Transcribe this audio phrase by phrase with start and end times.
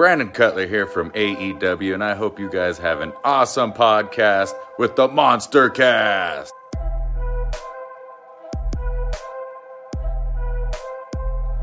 [0.00, 4.96] Brandon Cutler here from AEW, and I hope you guys have an awesome podcast with
[4.96, 6.54] the Monster Cast.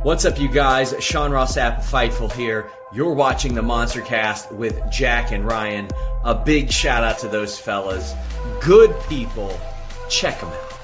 [0.04, 0.94] What's up, you guys?
[1.00, 2.70] Sean Ross Sapp, Fightful here.
[2.94, 5.88] You're watching the Monster Cast with Jack and Ryan.
[6.24, 8.14] A big shout out to those fellas.
[8.62, 9.60] Good people.
[10.10, 10.77] Check them out.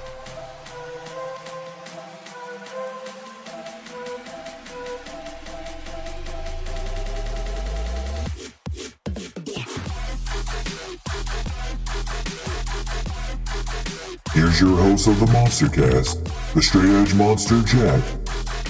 [14.94, 18.04] Here's your host of the Monster Cast, the Straight Edge Monster Jack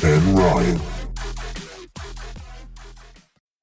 [0.05, 0.79] and Ryan.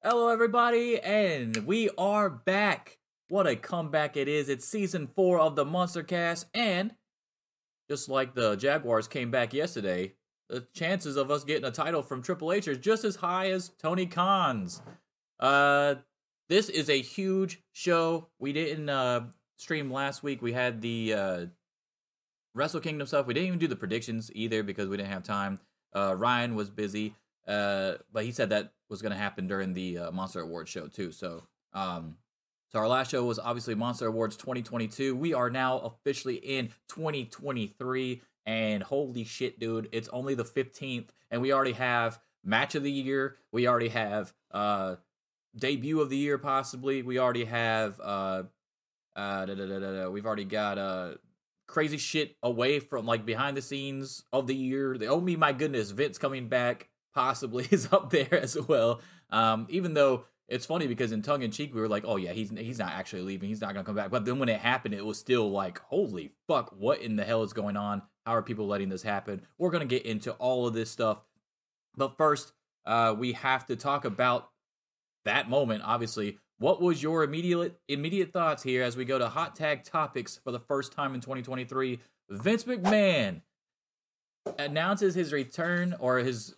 [0.03, 2.99] Hello, everybody, and we are back.
[3.29, 4.47] What a comeback it is.
[4.47, 6.93] It's season four of the Monster Cast, and
[7.89, 10.13] just like the Jaguars came back yesterday,
[10.47, 13.69] the chances of us getting a title from Triple H are just as high as
[13.81, 14.83] Tony Khan's.
[15.39, 15.95] Uh,
[16.47, 18.27] this is a huge show.
[18.37, 19.21] We didn't uh,
[19.57, 20.43] stream last week.
[20.43, 21.45] We had the uh,
[22.53, 23.25] Wrestle Kingdom stuff.
[23.25, 25.59] We didn't even do the predictions either because we didn't have time.
[25.93, 27.15] Uh, Ryan was busy,
[27.47, 30.87] uh, but he said that was going to happen during the uh, Monster Awards show
[30.87, 31.11] too.
[31.11, 32.17] So, um,
[32.71, 35.15] so our last show was obviously Monster Awards 2022.
[35.15, 41.41] We are now officially in 2023, and holy shit, dude, it's only the 15th, and
[41.41, 43.37] we already have match of the year.
[43.51, 44.95] We already have uh
[45.55, 47.01] debut of the year, possibly.
[47.01, 48.43] We already have uh
[49.15, 51.13] uh we've already got uh
[51.71, 54.97] crazy shit away from like behind the scenes of the year.
[54.97, 59.01] The oh me my goodness, Vince coming back possibly is up there as well.
[59.31, 62.33] Um, even though it's funny because in tongue in cheek we were like, oh yeah,
[62.33, 64.11] he's he's not actually leaving, he's not gonna come back.
[64.11, 67.43] But then when it happened, it was still like, holy fuck, what in the hell
[67.43, 68.01] is going on?
[68.25, 69.41] How are people letting this happen?
[69.57, 71.23] We're gonna get into all of this stuff,
[71.95, 72.51] but first,
[72.85, 74.49] uh, we have to talk about
[75.23, 75.83] that moment.
[75.85, 80.39] Obviously, what was your immediate immediate thoughts here as we go to hot tag topics
[80.43, 81.99] for the first time in 2023?
[82.29, 83.41] Vince McMahon
[84.59, 86.55] announces his return or his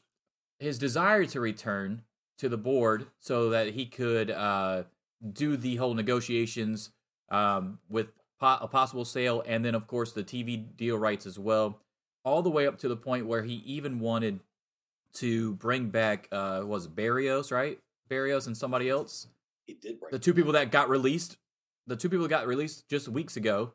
[0.59, 2.01] his desire to return
[2.37, 4.83] to the board so that he could uh,
[5.31, 6.91] do the whole negotiations
[7.31, 8.07] um, with
[8.41, 11.79] po- a possible sale, and then of course the TV deal rights as well,
[12.25, 14.41] all the way up to the point where he even wanted
[15.13, 17.79] to bring back uh, was Barrios, right?
[18.09, 19.27] Barrios and somebody else
[19.65, 21.37] he did break the two people that got released,
[21.87, 23.73] the two people that got released just weeks ago.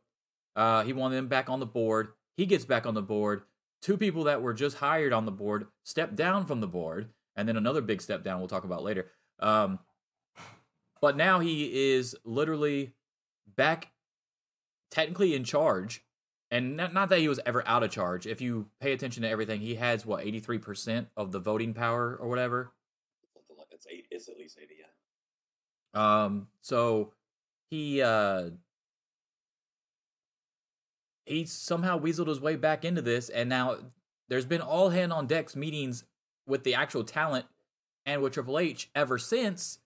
[0.56, 2.08] Uh, he wanted them back on the board.
[2.36, 3.42] He gets back on the board.
[3.80, 7.48] Two people that were just hired on the board step down from the board, and
[7.48, 8.40] then another big step down.
[8.40, 9.06] We'll talk about later.
[9.38, 9.78] Um,
[11.00, 12.92] but now he is literally
[13.56, 13.92] back,
[14.90, 16.02] technically in charge,
[16.50, 18.26] and not, not that he was ever out of charge.
[18.26, 21.72] If you pay attention to everything, he has what eighty three percent of the voting
[21.74, 22.72] power or whatever.
[23.70, 24.06] it's eight.
[24.10, 24.77] It's at least eighty.
[25.98, 27.12] Um, so
[27.70, 28.50] he uh
[31.26, 33.76] he somehow weaseled his way back into this, and now
[34.28, 36.04] there's been all hand on decks meetings
[36.46, 37.46] with the actual talent
[38.06, 39.80] and with Triple H ever since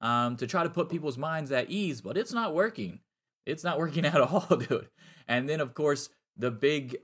[0.00, 3.00] um, to try to put people's minds at ease, but it's not working.
[3.44, 4.88] It's not working at all, dude.
[5.26, 6.98] And then of course the big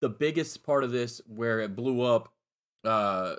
[0.00, 2.32] the biggest part of this where it blew up
[2.84, 3.34] uh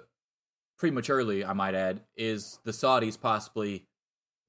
[0.78, 3.86] prematurely, I might add, is the Saudis possibly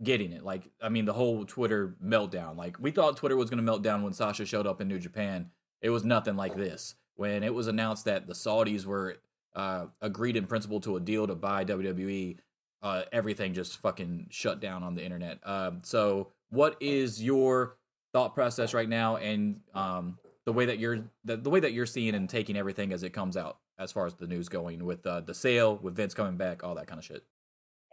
[0.02, 0.44] getting it.
[0.44, 2.56] Like, I mean, the whole Twitter meltdown.
[2.56, 4.98] Like, we thought Twitter was going to melt down when Sasha showed up in New
[4.98, 5.50] Japan.
[5.80, 6.94] It was nothing like this.
[7.16, 9.16] When it was announced that the Saudis were
[9.54, 12.38] uh, agreed in principle to a deal to buy WWE,
[12.82, 15.38] uh, everything just fucking shut down on the internet.
[15.44, 17.76] Um, so, what is your
[18.12, 21.86] thought process right now, and um, the way that you're the, the way that you're
[21.86, 25.06] seeing and taking everything as it comes out, as far as the news going with
[25.06, 27.24] uh, the sale, with Vince coming back, all that kind of shit?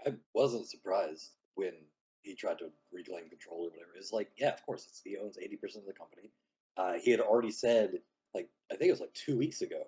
[0.06, 1.74] I wasn't surprised when
[2.22, 3.92] he tried to reclaim control or whatever.
[3.96, 6.32] It's like, yeah, of course, he owns eighty percent of the company.
[6.78, 8.00] Uh, he had already said,
[8.34, 9.88] like, I think it was like two weeks ago.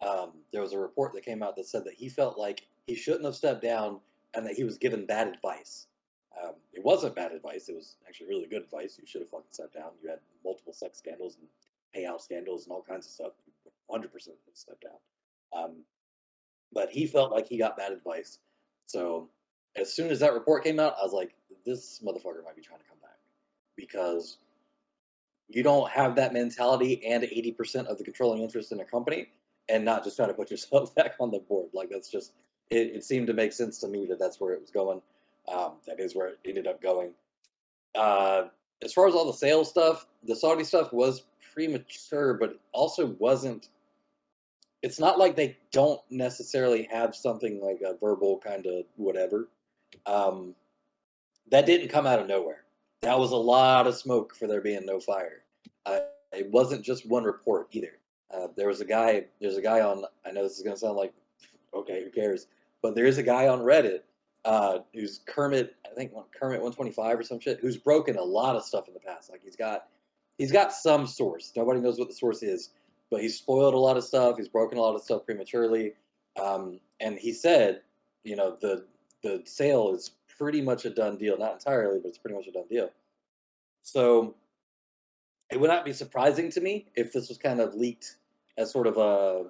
[0.00, 2.94] Um, there was a report that came out that said that he felt like he
[2.94, 4.00] shouldn't have stepped down
[4.34, 5.86] and that he was given bad advice.
[6.42, 8.96] Um, it wasn't bad advice; it was actually really good advice.
[8.98, 9.90] You should have fucking stepped down.
[10.02, 11.48] You had multiple sex scandals and
[11.94, 13.32] payout scandals and all kinds of stuff.
[13.90, 14.98] Hundred percent stepped down.
[15.52, 15.82] Um,
[16.72, 18.38] but he felt like he got bad advice.
[18.86, 19.28] So
[19.76, 21.34] as soon as that report came out, I was like,
[21.64, 23.18] this motherfucker might be trying to come back
[23.76, 24.38] because
[25.48, 29.28] you don't have that mentality and 80% of the controlling interest in a company
[29.68, 31.70] and not just try to put yourself back on the board.
[31.72, 32.32] Like, that's just,
[32.70, 35.00] it, it seemed to make sense to me that that's where it was going.
[35.52, 37.12] Um, that is where it ended up going.
[37.94, 38.44] Uh,
[38.82, 43.68] as far as all the sales stuff, the Saudi stuff was premature, but also wasn't.
[44.82, 49.48] It's not like they don't necessarily have something like a verbal kind of whatever
[50.06, 50.54] Um,
[51.50, 52.64] that didn't come out of nowhere.
[53.02, 55.44] That was a lot of smoke for there being no fire.
[55.86, 56.00] Uh,
[56.32, 57.98] it wasn't just one report either.
[58.32, 59.24] Uh, there was a guy.
[59.40, 60.04] There's a guy on.
[60.24, 61.12] I know this is going to sound like,
[61.74, 62.46] okay, who cares?
[62.82, 64.00] But there is a guy on Reddit
[64.44, 65.74] uh, who's Kermit.
[65.90, 67.58] I think Kermit 125 or some shit.
[67.60, 69.30] Who's broken a lot of stuff in the past.
[69.30, 69.88] Like he's got,
[70.38, 71.52] he's got some source.
[71.56, 72.70] Nobody knows what the source is,
[73.10, 74.36] but he's spoiled a lot of stuff.
[74.36, 75.94] He's broken a lot of stuff prematurely.
[76.40, 77.82] Um, and he said,
[78.22, 78.86] you know, the
[79.22, 81.38] the sale is pretty much a done deal.
[81.38, 82.90] Not entirely, but it's pretty much a done deal.
[83.82, 84.34] So
[85.50, 88.16] it would not be surprising to me if this was kind of leaked
[88.56, 89.46] as sort of a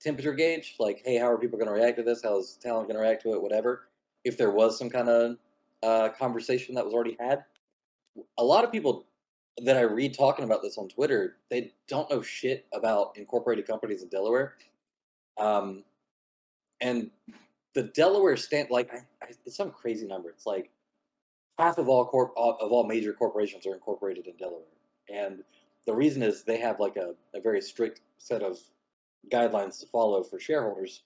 [0.00, 2.22] temperature gauge, like, hey, how are people going to react to this?
[2.22, 3.42] How is talent going to react to it?
[3.42, 3.88] Whatever.
[4.24, 5.36] If there was some kind of
[5.82, 7.44] uh, conversation that was already had,
[8.38, 9.06] a lot of people
[9.64, 14.02] that I read talking about this on Twitter, they don't know shit about incorporated companies
[14.02, 14.54] in Delaware.
[15.36, 15.84] Um,
[16.80, 17.10] and
[17.74, 20.30] the Delaware stand like I, I, it's some crazy number.
[20.30, 20.70] It's like
[21.58, 24.62] half of all corp of all major corporations are incorporated in Delaware,
[25.12, 25.42] and
[25.86, 28.58] the reason is they have like a, a very strict set of
[29.32, 31.02] guidelines to follow for shareholders.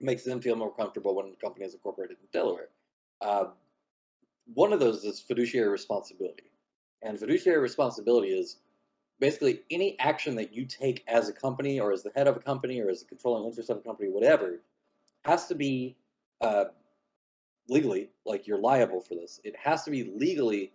[0.00, 2.68] It makes them feel more comfortable when a company is incorporated in Delaware.
[3.20, 3.46] Uh,
[4.52, 6.50] one of those is fiduciary responsibility,
[7.02, 8.56] and fiduciary responsibility is
[9.20, 12.40] basically any action that you take as a company or as the head of a
[12.40, 14.60] company or as a controlling interest of a company, whatever,
[15.24, 15.96] has to be
[16.40, 16.64] uh,
[17.68, 19.40] legally, like you're liable for this.
[19.44, 20.72] It has to be legally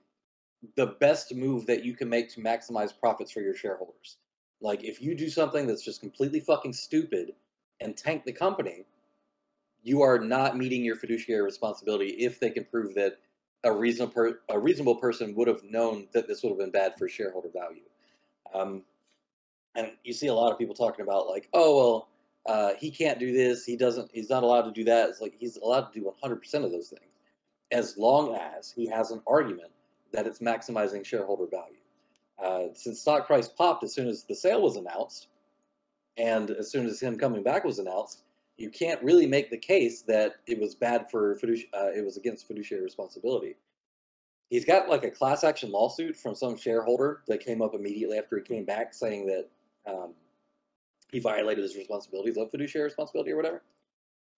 [0.76, 4.18] the best move that you can make to maximize profits for your shareholders.
[4.62, 7.34] Like if you do something that's just completely fucking stupid
[7.80, 8.86] and tank the company,
[9.84, 13.20] you are not meeting your fiduciary responsibility if they can prove that
[13.64, 16.96] a reasonable per- a reasonable person would have known that this would have been bad
[16.98, 17.84] for shareholder value.
[18.54, 18.84] Um,
[19.76, 22.08] and you see a lot of people talking about like, oh well,
[22.50, 23.64] uh, he can't do this.
[23.64, 24.10] He doesn't.
[24.12, 25.10] He's not allowed to do that.
[25.10, 27.12] It's like he's allowed to do 100% of those things,
[27.72, 29.70] as long as he has an argument
[30.12, 31.76] that it's maximizing shareholder value.
[32.44, 35.28] Uh, since stock price popped as soon as the sale was announced,
[36.18, 38.24] and as soon as him coming back was announced,
[38.58, 42.18] you can't really make the case that it was bad for fiduci- uh, it was
[42.18, 43.58] against fiduciary responsibility.
[44.50, 48.38] He's got like a class action lawsuit from some shareholder that came up immediately after
[48.38, 49.48] he came back, saying that
[49.86, 50.14] um,
[51.12, 53.64] he violated his responsibilities of fiduciary responsibility or whatever.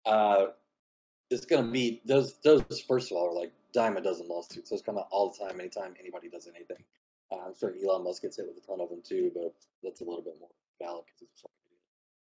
[0.06, 0.48] Uh,
[1.30, 2.36] it's going to be those.
[2.44, 4.70] Those first of all are like dime a dozen lawsuits.
[4.70, 5.60] Those come out all the time.
[5.60, 6.84] Anytime anybody does anything,
[7.32, 9.54] uh, I'm sure Elon Musk gets hit with a ton of them too, but
[9.84, 10.50] that's a little bit more
[10.82, 11.46] valid because he's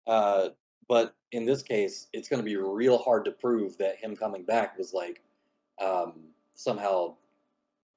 [0.06, 0.50] uh,
[0.88, 4.42] but in this case, it's going to be real hard to prove that him coming
[4.42, 5.22] back was like
[5.82, 6.12] um,
[6.54, 7.14] somehow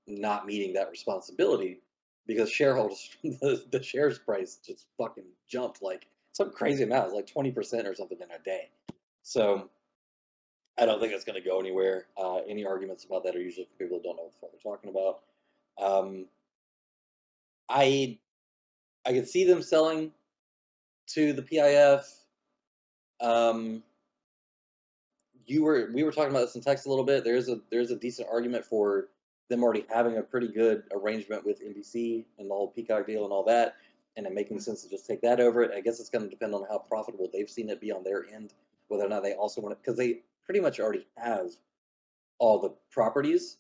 [0.07, 1.81] not meeting that responsibility
[2.25, 6.07] because shareholders, the, the shares price just fucking jumped like
[6.37, 7.55] some crazy amount, like 20%
[7.85, 8.69] or something in a day.
[9.23, 9.69] So
[10.77, 12.05] I don't think it's going to go anywhere.
[12.15, 14.51] Uh, any arguments about that are usually for people who don't know what the fuck
[14.51, 15.21] they're talking about.
[15.83, 16.27] Um,
[17.67, 18.19] I
[19.03, 20.11] I could see them selling
[21.07, 22.03] to the PIF.
[23.19, 23.81] Um,
[25.47, 27.23] you were we were talking about this in text a little bit.
[27.23, 29.07] There's a there's a decent argument for
[29.49, 33.33] them already having a pretty good arrangement with NBC and the whole Peacock deal and
[33.33, 33.75] all that
[34.17, 35.71] and it making sense to just take that over it.
[35.73, 38.25] I guess it's going to depend on how profitable they've seen it be on their
[38.33, 38.53] end,
[38.87, 41.51] whether or not they also want it, because they pretty much already have
[42.39, 43.57] all the properties.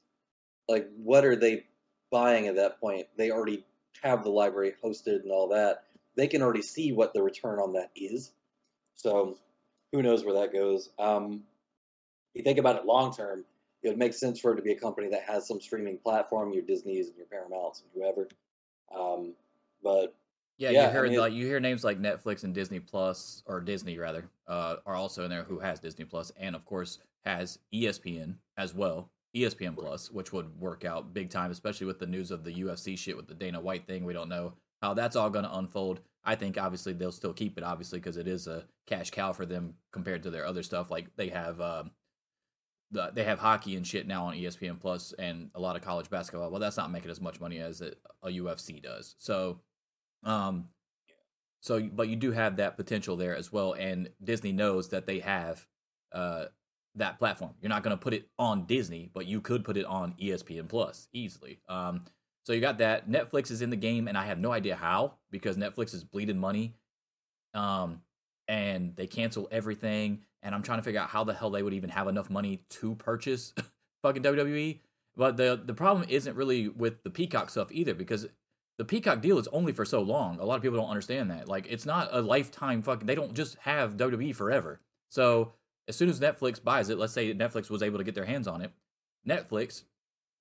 [0.67, 1.65] Like, what are they
[2.11, 3.07] buying at that point?
[3.17, 3.65] They already
[4.01, 5.83] have the library hosted and all that.
[6.15, 8.31] They can already see what the return on that is.
[8.95, 9.37] So,
[9.91, 10.89] who knows where that goes?
[10.97, 11.43] Um,
[12.33, 13.45] you think about it long term,
[13.83, 16.51] it would make sense for it to be a company that has some streaming platform,
[16.51, 18.27] your Disney's and your Paramounts and whoever.
[18.93, 19.33] Um,
[19.83, 20.15] but
[20.57, 23.59] yeah, Yeah, you I mean- like you hear names like Netflix and Disney Plus or
[23.61, 27.59] Disney rather uh, are also in there who has Disney Plus and of course has
[27.73, 29.09] ESPN as well.
[29.35, 32.97] ESPN Plus, which would work out big time, especially with the news of the UFC
[32.97, 34.03] shit with the Dana White thing.
[34.05, 35.99] We don't know how that's all going to unfold.
[36.23, 39.45] I think obviously they'll still keep it, obviously, because it is a cash cow for
[39.45, 40.89] them compared to their other stuff.
[40.89, 41.91] Like they have, um,
[42.91, 46.09] the, they have hockey and shit now on ESPN Plus and a lot of college
[46.09, 46.49] basketball.
[46.49, 49.15] Well, that's not making as much money as it, a UFC does.
[49.19, 49.59] So,
[50.23, 50.69] um,
[51.61, 55.19] so but you do have that potential there as well, and Disney knows that they
[55.19, 55.65] have
[56.11, 56.45] uh
[56.95, 57.51] that platform.
[57.61, 60.67] You're not going to put it on Disney, but you could put it on ESPN
[60.67, 61.59] Plus easily.
[61.69, 62.01] Um,
[62.43, 63.09] so you got that.
[63.09, 66.37] Netflix is in the game, and I have no idea how because Netflix is bleeding
[66.37, 66.75] money.
[67.53, 68.01] Um,
[68.47, 71.73] and they cancel everything, and I'm trying to figure out how the hell they would
[71.73, 73.53] even have enough money to purchase
[74.01, 74.79] fucking WWE.
[75.15, 78.27] But the the problem isn't really with the Peacock stuff either because
[78.77, 80.39] the Peacock deal is only for so long.
[80.39, 81.47] A lot of people don't understand that.
[81.47, 83.07] Like it's not a lifetime fucking.
[83.07, 84.79] They don't just have WWE forever.
[85.09, 85.53] So
[85.87, 88.47] as soon as Netflix buys it, let's say Netflix was able to get their hands
[88.47, 88.71] on it,
[89.27, 89.83] Netflix,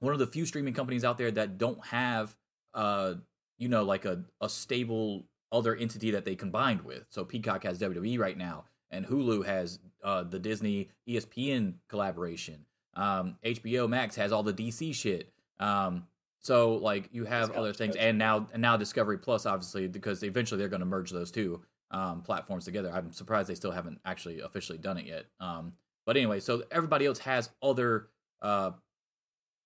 [0.00, 2.36] one of the few streaming companies out there that don't have,
[2.74, 3.14] uh,
[3.58, 7.06] you know, like a, a stable other entity that they combined with.
[7.08, 12.66] So Peacock has WWE right now, and Hulu has uh, the Disney ESPN collaboration.
[12.94, 15.32] Um, HBO Max has all the DC shit.
[15.58, 16.06] Um,
[16.46, 20.60] so like you have other things, and now and now Discovery Plus, obviously, because eventually
[20.60, 21.60] they're going to merge those two
[21.90, 22.88] um, platforms together.
[22.94, 25.24] I'm surprised they still haven't actually officially done it yet.
[25.40, 25.72] Um,
[26.06, 28.10] but anyway, so everybody else has other
[28.40, 28.70] uh,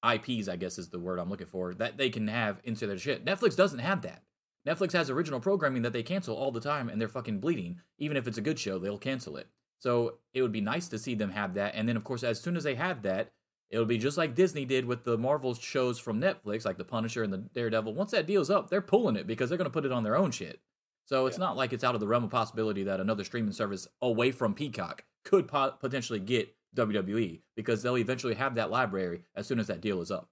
[0.02, 2.96] IPs, I guess is the word I'm looking for, that they can have into their
[2.96, 3.26] shit.
[3.26, 4.22] Netflix doesn't have that.
[4.66, 7.78] Netflix has original programming that they cancel all the time, and they're fucking bleeding.
[7.98, 9.48] Even if it's a good show, they'll cancel it.
[9.80, 11.74] So it would be nice to see them have that.
[11.74, 13.32] And then, of course, as soon as they have that,
[13.70, 17.22] it'll be just like Disney did with the Marvel shows from Netflix, like The Punisher
[17.22, 17.94] and the Daredevil.
[17.94, 20.16] Once that deal's up, they're pulling it because they're going to put it on their
[20.16, 20.60] own shit.
[21.06, 21.44] So it's Yeah.
[21.46, 24.54] not like it's out of the realm of possibility that another streaming service away from
[24.54, 29.66] Peacock could po- potentially get WWE because they'll eventually have that library as soon as
[29.66, 30.28] that deal is up.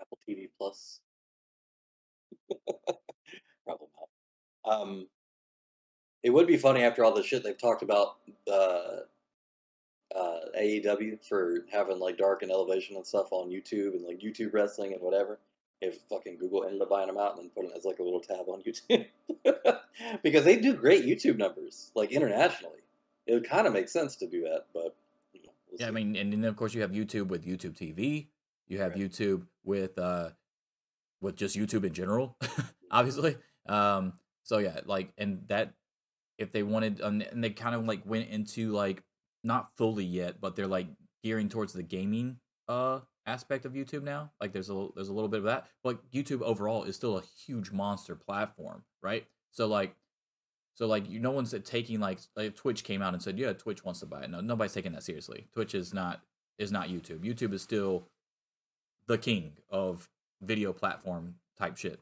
[0.00, 1.00] Apple TV Plus.
[3.66, 3.88] Probably
[4.66, 4.72] not.
[4.72, 5.08] Um,
[6.22, 8.16] it would be funny after all the shit they've talked about
[8.50, 9.00] uh,
[10.14, 14.52] uh, AEW for having like dark and elevation and stuff on YouTube and like YouTube
[14.52, 15.38] wrestling and whatever.
[15.80, 18.02] If fucking Google ended up buying them out and then putting it as like a
[18.02, 19.06] little tab on YouTube,
[20.22, 22.78] because they do great YouTube numbers like internationally.
[23.26, 24.94] It would kind of make sense to do that, but
[25.32, 27.76] you know, we'll Yeah, I mean, and then of course you have YouTube with YouTube
[27.76, 28.28] TV.
[28.68, 29.00] You have Right.
[29.00, 30.30] YouTube with uh
[31.20, 32.36] with just YouTube in general,
[32.90, 33.36] obviously.
[33.66, 35.72] Um, so yeah, like, and that
[36.38, 39.02] if they wanted, and they kind of like went into like
[39.44, 40.88] not fully yet, but they're like
[41.22, 44.32] gearing towards the gaming uh aspect of YouTube now.
[44.40, 47.22] Like, there's a there's a little bit of that, but YouTube overall is still a
[47.46, 49.26] huge monster platform, right?
[49.50, 49.94] So like.
[50.76, 53.84] So like you, no one's taking like, like Twitch came out and said, yeah, Twitch
[53.84, 54.30] wants to buy it.
[54.30, 55.46] No, nobody's taking that seriously.
[55.52, 56.20] Twitch is not
[56.58, 57.20] is not YouTube.
[57.20, 58.08] YouTube is still
[59.06, 60.08] the king of
[60.42, 62.00] video platform type shit.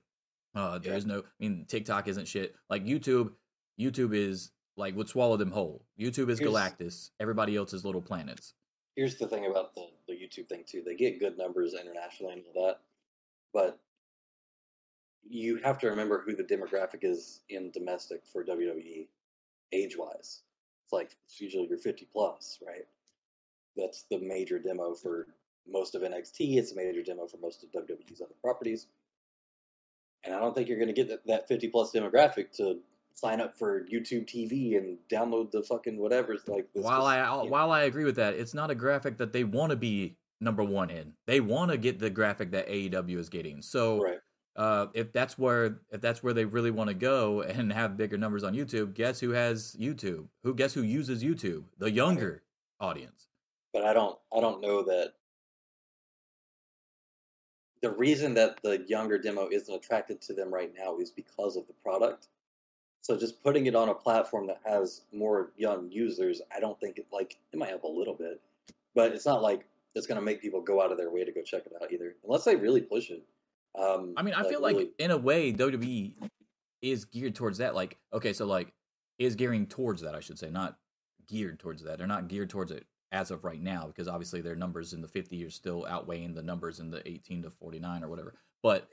[0.55, 1.05] Uh, there Yeah.
[1.05, 2.55] no, I mean, TikTok isn't shit.
[2.71, 3.33] Like YouTube,
[3.79, 5.85] YouTube is like would swallow them whole.
[5.99, 7.11] YouTube is Here's- Galactus.
[7.21, 8.55] Everybody else is little planets.
[8.97, 10.83] here's the thing about the, the YouTube thing too.
[10.85, 12.81] They get good numbers internationally and all that,
[13.55, 13.79] but
[15.29, 19.07] you have to remember who the demographic is in domestic for WWE,
[19.73, 20.43] age wise.
[20.85, 22.87] It's like it's usually your 50 plus, right?
[23.77, 25.29] That's the major demo for
[25.67, 26.57] most of NXT.
[26.59, 28.89] It's a major demo for most of WWE's other properties.
[30.25, 32.81] And I don't think you're going to get that, that 50 plus demographic to
[33.15, 36.33] sign up for YouTube TV and download the fucking whatever.
[36.33, 39.33] It's like while just, I while I agree with that, it's not a graphic that
[39.33, 41.15] they want to be number one in.
[41.27, 43.63] They want to get the graphic that AEW is getting.
[43.63, 44.19] So right.
[44.57, 48.19] uh, if that's where if that's where they really want to go and have bigger
[48.19, 50.27] numbers on YouTube, guess who has YouTube?
[50.43, 51.65] Who guess who uses YouTube?
[51.79, 52.43] The younger
[52.81, 53.29] audience.
[53.73, 55.15] but I don't I don't know that
[57.83, 61.67] the reason that the younger demo isn't attracted to them right now is because of
[61.67, 62.29] the product.
[63.03, 66.99] So just putting it on a platform that has more young users, I don't think
[66.99, 68.41] it like it might help a little bit,
[68.95, 71.33] but it's not like it's going to make people go out of their way to
[71.33, 73.23] go check it out either, unless they really push it.
[73.79, 76.15] Um, I mean, I feel like really- in a way WWE
[76.81, 77.75] is geared towards that.
[77.75, 78.73] Like, okay, so like
[79.19, 80.79] is gearing towards that, I should say, not
[81.27, 81.99] geared towards that.
[81.99, 85.09] They're not geared towards it as of right now because obviously their numbers in the
[85.09, 88.35] 50 are still outweighing the numbers in the 18 to 49 or whatever.
[88.63, 88.89] But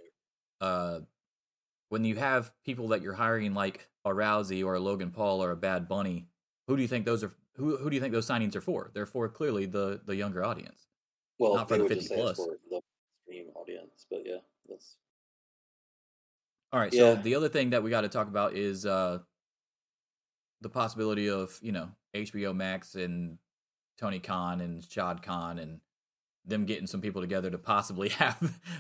[0.62, 1.02] uh
[1.90, 5.52] when you have people that you're hiring like a Rousey or a Logan Paul or
[5.52, 6.28] a Bad Bunny,
[6.68, 8.92] who do you think those are who who do you think those signings are for?
[8.94, 10.88] They're for clearly the the younger audience.
[11.40, 12.38] well, not for the 50 say it's plus.
[12.38, 12.82] for the
[13.26, 14.96] stream audience, but yeah, that's
[16.72, 16.94] All right.
[16.94, 17.22] So Yeah.
[17.22, 19.20] the other thing that we got to talk about is uh,
[20.62, 23.38] the possibility of you know HBO Max and
[23.98, 25.82] Tony Khan and Shad Khan and
[26.46, 28.40] them getting some people together to possibly have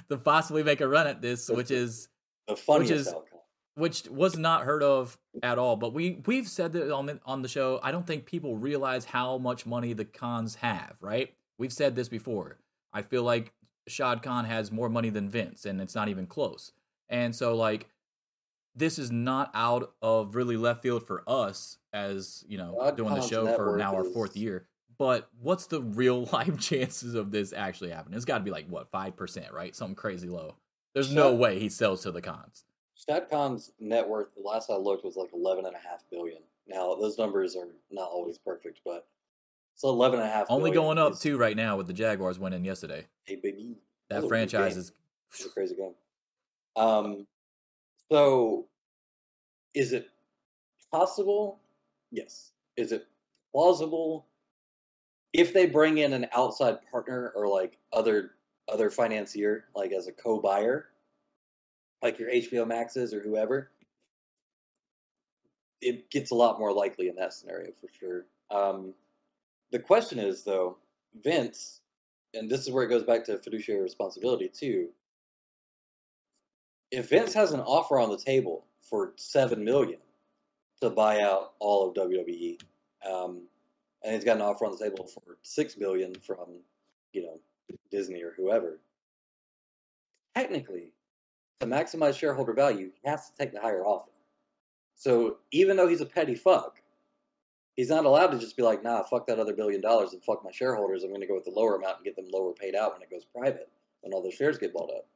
[0.09, 2.07] to possibly make a run at this, which is
[2.49, 3.39] the funniest is- outcome.
[3.75, 5.75] which was not heard of at all.
[5.75, 7.79] But we we've said that on the, on the show.
[7.81, 10.97] I don't think people realize how much money the Khans have.
[11.01, 11.33] Right?
[11.57, 12.57] We've said this before.
[12.91, 13.53] I feel like
[13.87, 16.71] Shad Khan has more money than Vince, and it's not even close.
[17.09, 17.87] And so, like,
[18.75, 23.13] this is not out of really left field for us as you know Shad doing
[23.13, 24.67] the show for now our fourth year.
[24.97, 28.17] But what's the real life chances of this actually happening?
[28.17, 29.75] It's got to be like what five percent, right?
[29.75, 30.55] Something crazy low.
[30.93, 32.65] There's no way he sells to the Khans.
[32.97, 36.41] StatCon's net worth, the last I looked, was like eleven and a half billion.
[36.67, 39.07] Now those numbers are not always perfect, but
[39.73, 40.47] it's eleven and a half.
[40.49, 43.05] Only going up is too right now with the Jaguars winning yesterday.
[43.27, 43.77] a baby.
[44.09, 44.91] That franchise is
[45.45, 45.93] a crazy game.
[46.75, 47.27] Um,
[48.11, 48.65] so
[49.73, 50.09] is it
[50.91, 51.59] possible?
[52.11, 52.51] Yes.
[52.75, 53.07] Is it
[53.51, 54.25] plausible?
[55.33, 58.31] if they bring in an outside partner or like other
[58.71, 60.87] other financier, like as a co-buyer,
[62.01, 63.71] like your HBO Maxes or whoever,
[65.81, 68.25] it gets a lot more likely in that scenario for sure.
[68.51, 68.93] Um,
[69.71, 70.77] the question is though,
[71.21, 71.81] Vince,
[72.33, 74.89] and this is where it goes back to fiduciary responsibility too.
[76.91, 79.99] If Vince has an offer on the table for seven million
[80.81, 82.59] to buy out all of WWE,
[83.09, 83.41] um,
[84.03, 86.61] and he's got an offer on the table for six million from,
[87.13, 87.39] you know,
[87.91, 88.79] Disney or whoever.
[90.35, 90.93] Technically,
[91.59, 94.11] to maximize shareholder value, he has to take the higher offer.
[94.95, 96.81] So even though he's a petty fuck,
[97.75, 100.43] he's not allowed to just be like, nah, fuck that other billion dollars and fuck
[100.43, 101.03] my shareholders.
[101.03, 103.01] I'm going to go with the lower amount and get them lower paid out when
[103.01, 103.69] it goes private,
[104.01, 105.07] when all those shares get bought up.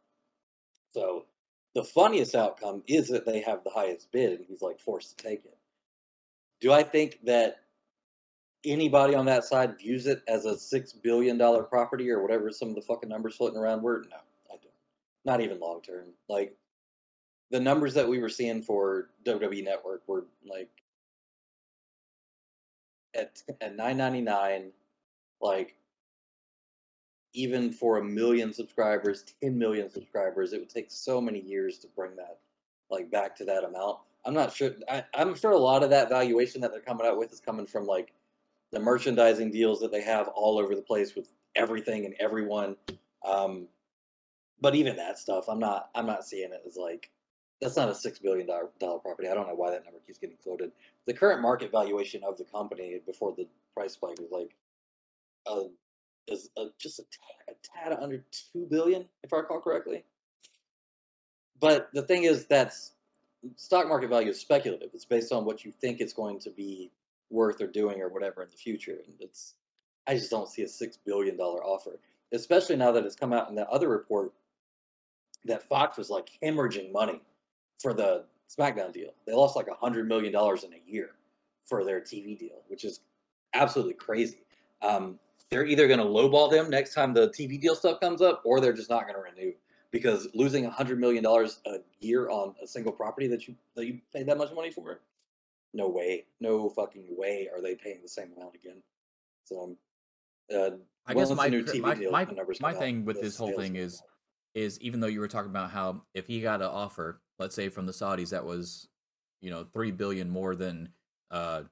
[0.91, 1.25] So
[1.75, 5.23] the funniest outcome is that they have the highest bid and he's like forced to
[5.23, 5.57] take it.
[6.61, 7.62] Do I think that
[8.65, 12.69] anybody on that side views it as a six billion dollar property or whatever some
[12.69, 14.03] of the fucking numbers floating around were?
[14.09, 14.17] No,
[14.49, 14.73] I don't.
[15.25, 16.05] Not even long term.
[16.29, 16.55] Like
[17.51, 20.69] the numbers that we were seeing for WWE Network were like
[23.15, 24.71] at at nine ninety nine,
[25.41, 25.75] like
[27.33, 31.87] even for a million subscribers, ten million subscribers, it would take so many years to
[31.95, 32.39] bring that
[32.89, 33.99] like back to that amount.
[34.25, 34.71] I'm not sure.
[34.89, 37.65] I, I'm sure a lot of that valuation that they're coming out with is coming
[37.65, 38.13] from like
[38.73, 42.75] the merchandising deals that they have all over the place with everything and everyone.
[43.23, 43.67] Um,
[44.59, 45.89] but even that stuff, I'm not.
[45.95, 47.11] I'm not seeing it as like
[47.61, 49.29] that's not a six billion dollar property.
[49.29, 50.71] I don't know why that number keeps getting floated.
[51.05, 54.55] The current market valuation of the company before the price spike was like,
[55.45, 55.67] uh,
[56.27, 60.03] is uh, just a tad, a tad under two billion, if I recall correctly.
[61.59, 62.93] But the thing is, that's
[63.55, 64.89] stock market value is speculative.
[64.93, 66.91] It's based on what you think it's going to be
[67.33, 68.99] worth or doing or whatever in the future.
[69.05, 69.55] And it's,
[70.07, 71.99] I just don't see a six billion dollar offer,
[72.31, 74.33] especially now that it's come out in that other report
[75.45, 77.21] that Fox was like hemorrhaging money
[77.81, 79.09] for the SmackDown deal.
[79.25, 81.11] They lost like a hundred million dollars in a year
[81.65, 83.01] for their TV deal, which is
[83.53, 84.39] absolutely crazy.
[84.81, 88.41] Um, they're either going to lowball them next time the TV deal stuff comes up,
[88.45, 89.53] or they're just not going to renew
[89.91, 93.85] because losing a hundred million dollars a year on a single property that you that
[93.85, 95.01] you paid that much money for,
[95.73, 98.81] no way, no fucking way are they paying the same amount again.
[99.45, 99.75] So,
[100.53, 100.71] uh,
[101.05, 103.23] I guess my new TV my deal my, numbers my come out, thing with the
[103.23, 104.09] this whole thing is go up.
[104.55, 107.69] is even though you were talking about how if he got an offer, let's say
[107.69, 108.87] from the Saudis that was,
[109.41, 110.89] you know, three billion more than
[111.31, 111.63] uh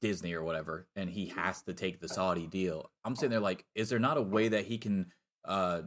[0.00, 2.90] Disney or whatever, and he has to take the Saudi deal.
[3.04, 5.06] I'm sitting there like, is there not a way that he can
[5.44, 5.82] uh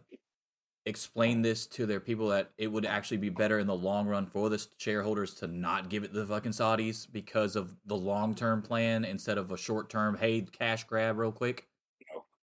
[0.88, 4.26] explain this to their people that it would actually be better in the long run
[4.26, 8.34] for the shareholders to not give it to the fucking Saudis because of the long
[8.34, 11.67] term plan instead of a short term, hey, cash grab real quick?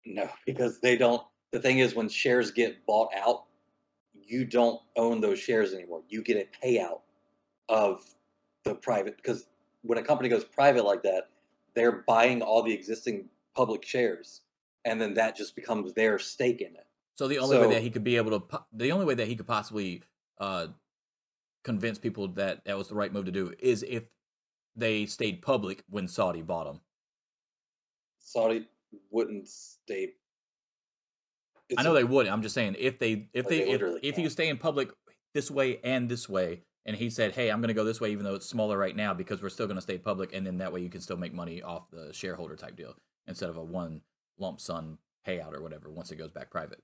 [0.07, 1.23] No, because they don't.
[1.53, 3.45] The thing is, when shares get bought out,
[4.15, 6.03] you don't own those shares anymore.
[6.09, 7.01] You get a payout
[7.69, 8.03] of
[8.65, 9.17] the private.
[9.17, 9.49] Because
[9.83, 11.29] when a company goes private like that,
[11.75, 14.41] they're buying all the existing public shares,
[14.87, 16.87] and then that just becomes their stake in it.
[17.21, 19.37] So the only way that he could be able to, the only way that he
[19.37, 20.03] could possibly
[20.39, 20.69] uh,
[21.65, 24.05] convince people that that was the right move to do is if
[24.75, 26.81] they stayed public when Saudi bought them.
[28.21, 28.67] Saudi
[29.11, 30.15] wouldn't stay.
[31.77, 32.33] I know a- they wouldn't.
[32.33, 34.25] I'm just saying if they if they, they if, if he can't.
[34.25, 34.91] was staying public
[35.35, 38.13] this way and this way, and he said, "Hey, I'm going to go this way,
[38.13, 40.57] even though it's smaller right now, because we're still going to stay public, and then
[40.57, 42.95] that way you can still make money off the shareholder type deal
[43.27, 44.01] instead of a one
[44.39, 44.97] lump sum
[45.29, 46.83] payout or whatever once it goes back private."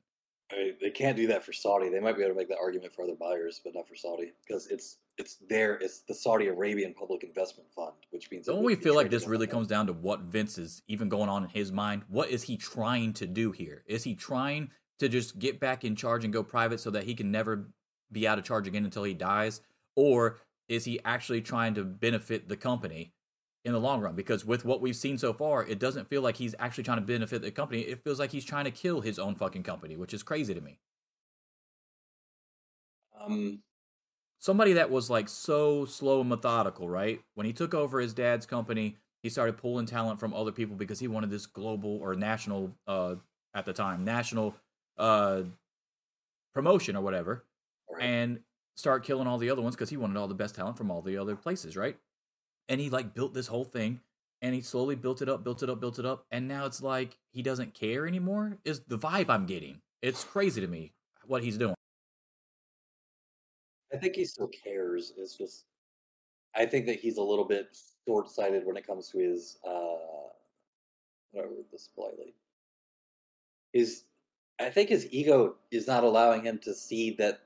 [0.53, 1.89] I mean, they can't do that for Saudi.
[1.89, 4.33] They might be able to make that argument for other buyers, but not for Saudi
[4.47, 8.77] because it's it's their it's the Saudi Arabian Public Investment Fund, which means Don't we
[8.77, 11.73] feel like this really comes down to what Vince is even going on in his
[11.73, 12.03] mind?
[12.09, 13.83] What is he trying to do here?
[13.87, 17.15] Is he trying to just get back in charge and go private so that he
[17.15, 17.69] can never
[18.13, 19.61] be out of charge again until he dies?
[19.97, 23.13] Or is he actually trying to benefit the company
[23.67, 24.15] in the long run?
[24.15, 27.05] Because with what we've seen so far, it doesn't feel like he's actually trying to
[27.05, 27.81] benefit the company.
[27.81, 30.61] It feels like he's trying to kill his own fucking company, which is crazy to
[30.61, 30.79] me.
[33.21, 33.59] Um,
[34.39, 37.21] somebody that was like so slow and methodical, right?
[37.35, 41.01] When he took over his dad's company, he started pulling talent from other people because
[41.01, 43.17] he wanted this global or national uh
[43.53, 44.55] at the time, national
[44.97, 45.43] uh
[46.55, 47.45] promotion or whatever,
[47.91, 48.05] right.
[48.05, 48.41] and
[48.77, 51.03] start killing all the other ones because he wanted all the best talent from all
[51.03, 51.97] the other places, right?
[52.69, 54.01] And he like built this whole thing
[54.43, 56.83] and he slowly built it up, built it up, built it up, and now it's
[56.83, 58.59] like he doesn't care anymore.
[58.65, 59.81] Is the vibe I'm getting.
[60.03, 60.93] It's crazy to me
[61.27, 61.75] what he's doing.
[63.93, 65.13] I think he still cares.
[65.17, 65.65] It's just,
[66.55, 67.77] I think that he's a little bit
[68.07, 70.31] short-sighted when it comes to his, uh,
[71.33, 72.35] whatever, this politely,
[73.73, 74.05] is
[74.59, 77.41] I think his ego is not allowing him to see that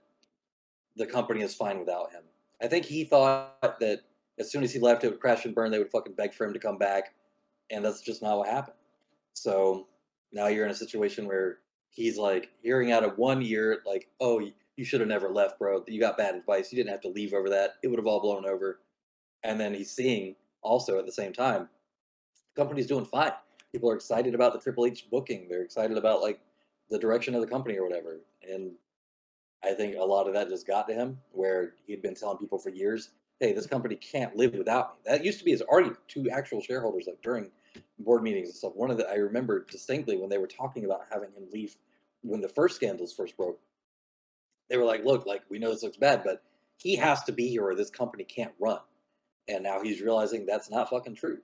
[0.96, 2.22] the company is fine without him.
[2.62, 4.02] I think he thought that
[4.40, 5.70] as soon as he left, it would crash and burn.
[5.70, 7.14] They would fucking beg for him to come back,
[7.70, 8.76] and that's just not what happened.
[9.34, 9.86] So
[10.32, 11.58] now you're in a situation where
[11.90, 14.40] he's like hearing out of one year, like, "Oh,
[14.76, 15.84] you should have never left, bro.
[15.86, 16.72] You got bad advice.
[16.72, 17.74] You didn't have to leave over that.
[17.82, 18.80] It would have all blown over."
[19.44, 21.68] And then he's seeing also at the same time,
[22.54, 23.32] the company's doing fine.
[23.72, 25.48] People are excited about the Triple H booking.
[25.48, 26.40] They're excited about like
[26.88, 28.20] the direction of the company or whatever.
[28.42, 28.72] And
[29.62, 32.58] I think a lot of that just got to him, where he'd been telling people
[32.58, 35.98] for years, "Hey, this company can't live without me." That used to be his argument
[36.08, 37.50] to actual shareholders, like during
[37.98, 38.74] board meetings and stuff.
[38.74, 41.76] One of the I remember distinctly when they were talking about having him leave
[42.22, 43.60] when the first scandals first broke.
[44.68, 46.42] They were like, "Look, like we know this looks bad, but
[46.76, 48.80] he has to be here, or this company can't run."
[49.48, 51.38] And now he's realizing that's not fucking true,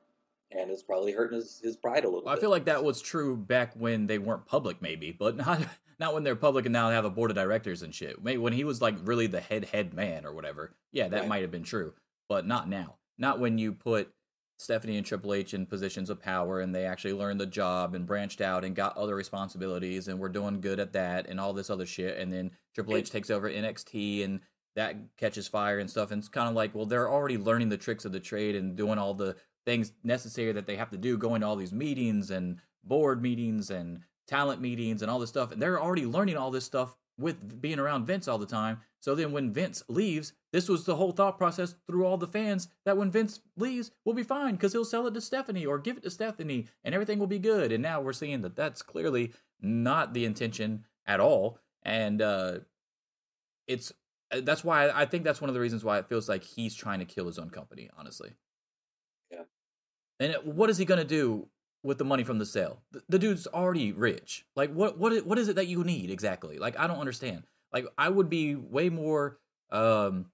[0.52, 2.24] and it's probably hurting his, his pride a little.
[2.24, 5.62] Well, I feel like that was true back when they weren't public, maybe, but not
[5.98, 8.22] not when they're public and now they have a board of directors and shit.
[8.22, 10.74] Maybe when he was like really the head head man or whatever.
[10.92, 11.28] Yeah, that Right.
[11.28, 11.94] might have been true,
[12.28, 12.96] but not now.
[13.18, 14.12] Not when you put
[14.58, 18.06] Stephanie and Triple H in positions of power and they actually learned the job and
[18.06, 21.70] branched out and got other responsibilities and we're doing good at that and all this
[21.70, 22.18] other shit.
[22.18, 24.40] And then Triple H takes over NXT and
[24.74, 26.10] that catches fire and stuff.
[26.10, 28.76] And it's kind of like, well, they're already learning the tricks of the trade and
[28.76, 32.30] doing all the things necessary that they have to do, going to all these meetings
[32.30, 35.52] and board meetings and talent meetings and all this stuff.
[35.52, 38.80] And they're already learning all this stuff with being around Vince all the time.
[39.00, 42.68] So then when Vince leaves, this was the whole thought process through all the fans
[42.84, 45.96] that when Vince leaves, we'll be fine because he'll sell it to Stephanie or give
[45.96, 47.72] it to Stephanie and everything will be good.
[47.72, 51.58] And now we're seeing that that's clearly not the intention at all.
[51.82, 52.58] And uh,
[53.66, 53.92] it's
[54.32, 56.74] uh, that's why I think that's one of the reasons why it feels like he's
[56.74, 58.32] trying to kill his own company, honestly.
[59.30, 59.42] Yeah.
[60.18, 61.48] And what is he going to do
[61.86, 62.82] with the money from the sale?
[62.92, 64.44] The, the dude's already rich.
[64.56, 66.58] Like what what, what is it that you need exactly?
[66.58, 67.44] Like I don't understand.
[67.72, 69.38] Like I would be way more
[69.70, 70.26] um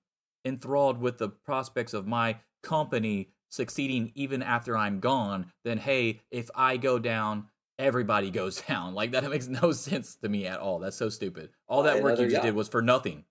[0.44, 6.50] enthralled with the prospects of my company succeeding even after I'm gone than hey, if
[6.54, 7.46] I go down
[7.78, 8.94] everybody goes down.
[8.94, 10.78] Like that makes no sense to me at all.
[10.78, 11.50] That's so stupid.
[11.68, 12.42] All Buy that work you just yacht.
[12.44, 13.24] did was for nothing.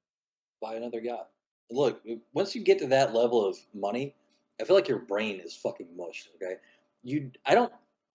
[0.62, 1.30] buy another yacht.
[1.72, 2.02] Look,
[2.34, 4.14] once you get to that level of money,
[4.60, 6.28] I feel like your brain is fucking mush.
[6.36, 6.56] Okay,
[7.04, 7.72] you, I don't.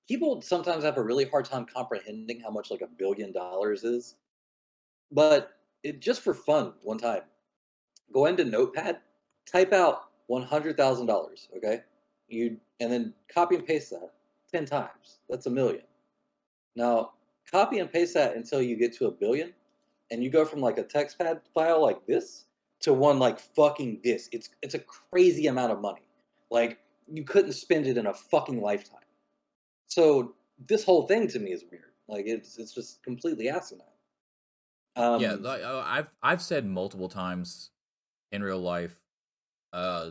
[0.08, 4.14] People sometimes have a really hard time comprehending how much like a billion dollars is,
[5.10, 6.74] but it just for fun.
[6.82, 7.22] One time,
[8.12, 8.98] go into Notepad,
[9.50, 11.48] type out one hundred thousand dollars.
[11.56, 11.80] Okay,
[12.28, 14.12] you and then copy and paste that
[14.52, 15.18] ten times.
[15.28, 15.82] That's a million.
[16.76, 17.12] Now
[17.50, 19.52] copy and paste that until you get to a billion,
[20.10, 22.44] and you go from like a text pad file like this
[22.80, 24.28] to one like fucking this.
[24.30, 26.06] It's it's a crazy amount of money.
[26.50, 26.78] Like
[27.12, 28.95] you couldn't spend it in a fucking lifetime.
[29.88, 31.84] So this whole thing to me is weird.
[32.08, 33.86] Like it's it's just completely asinine.
[34.94, 37.70] Um, yeah, like, uh, I've I've said multiple times
[38.32, 38.98] in real life
[39.72, 40.10] uh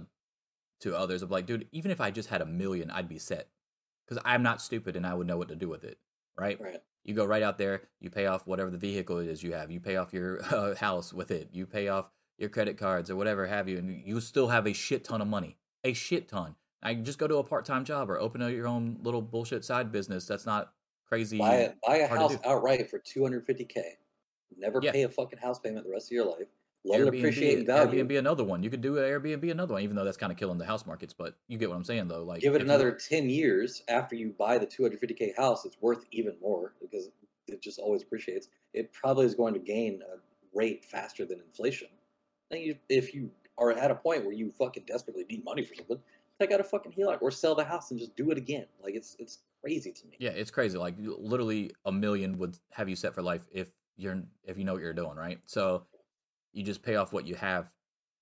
[0.81, 3.47] to others of like, dude, even if I just had a million, I'd be set.
[4.07, 5.97] Cuz I'm not stupid and I would know what to do with it,
[6.37, 6.59] right?
[6.59, 6.83] right.
[7.03, 9.79] You go right out there, you pay off whatever the vehicle is you have, you
[9.79, 13.47] pay off your uh, house with it, you pay off your credit cards or whatever
[13.47, 16.55] have you, and you still have a shit ton of money, a shit ton.
[16.85, 19.65] I just go to a part time job or open up your own little bullshit
[19.65, 20.27] side business.
[20.27, 20.73] That's not
[21.07, 21.39] crazy.
[21.39, 23.97] Buy a buy a house outright for two hundred fifty k.
[24.55, 24.91] Never Yeah.
[24.91, 26.47] pay a fucking house payment the rest of your life.
[26.83, 28.03] Let it appreciate in Airbnb, value.
[28.03, 28.61] Airbnb another one.
[28.63, 30.85] You could do an Airbnb another one, even though that's kind of killing the house
[30.85, 31.13] markets.
[31.13, 32.23] But you get what I'm saying, though.
[32.23, 36.37] Like, Give it another 10 years after you buy the 250k house, it's worth even
[36.39, 37.09] more because
[37.47, 38.49] it just always appreciates.
[38.73, 40.17] It probably is going to gain a
[40.53, 41.89] rate faster than inflation.
[42.51, 45.75] And you, if you are at a point where you fucking desperately need money for
[45.75, 46.01] something,
[46.39, 48.65] take out a fucking HELOC or sell the house and just do it again.
[48.83, 50.17] Like it's it's crazy to me.
[50.19, 50.77] yeah, it's crazy.
[50.77, 53.67] Like, literally, a million would have you set for life if
[53.97, 55.39] you're if you know what you're doing, right?
[55.45, 55.83] So
[56.53, 57.69] you just pay off what you have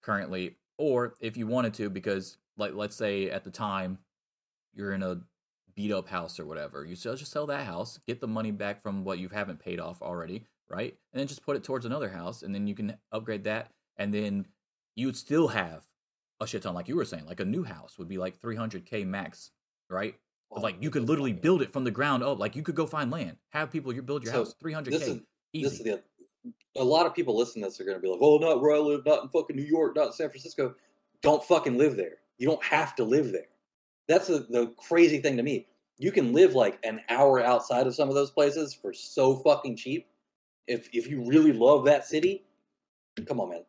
[0.02, 3.98] currently, or if you wanted to, because like let's say at the time
[4.74, 5.22] you're in a
[5.76, 9.04] beat up house or whatever, you just sell that house, get the money back from
[9.04, 10.96] what you haven't paid off already, right?
[11.12, 14.14] And then just put it towards another house, and then you can upgrade that, and
[14.14, 14.46] then
[14.96, 15.84] you would still have
[16.42, 19.06] a shit ton, like you were saying, like a new house would be like 300k
[19.06, 19.52] max,
[19.90, 20.16] right?
[20.50, 22.40] Well, like you could literally build it from the ground up.
[22.40, 25.08] Like you could go find land, have people you build your So, house 300k, This
[25.08, 25.20] is
[25.54, 25.64] easy.
[25.64, 26.04] this is the
[26.76, 28.76] a lot of people listening to this are going to be like, "Oh, not where
[28.76, 30.76] I live, not in fucking New York, not in San Francisco."
[31.22, 32.18] Don't fucking live there.
[32.38, 33.48] You don't have to live there.
[34.08, 35.68] That's the, the crazy thing to me.
[35.98, 39.78] You can live like an hour outside of some of those places for so fucking
[39.78, 40.08] cheap.
[40.68, 42.44] If if you really love that city,
[43.26, 43.64] come on, man,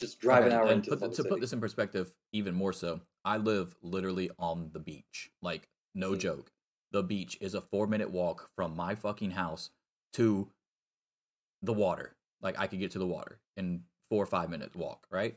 [0.00, 2.10] just drive an hour and into put the th- fucking to put this in perspective
[2.32, 6.18] even more so i live literally on the beach like no Mm.
[6.20, 6.50] joke
[6.92, 9.70] the beach is a four minute walk from my fucking house
[10.12, 10.48] to
[11.60, 12.14] the water.
[12.40, 15.36] Like I could get to the water in four or five minutes walk, right?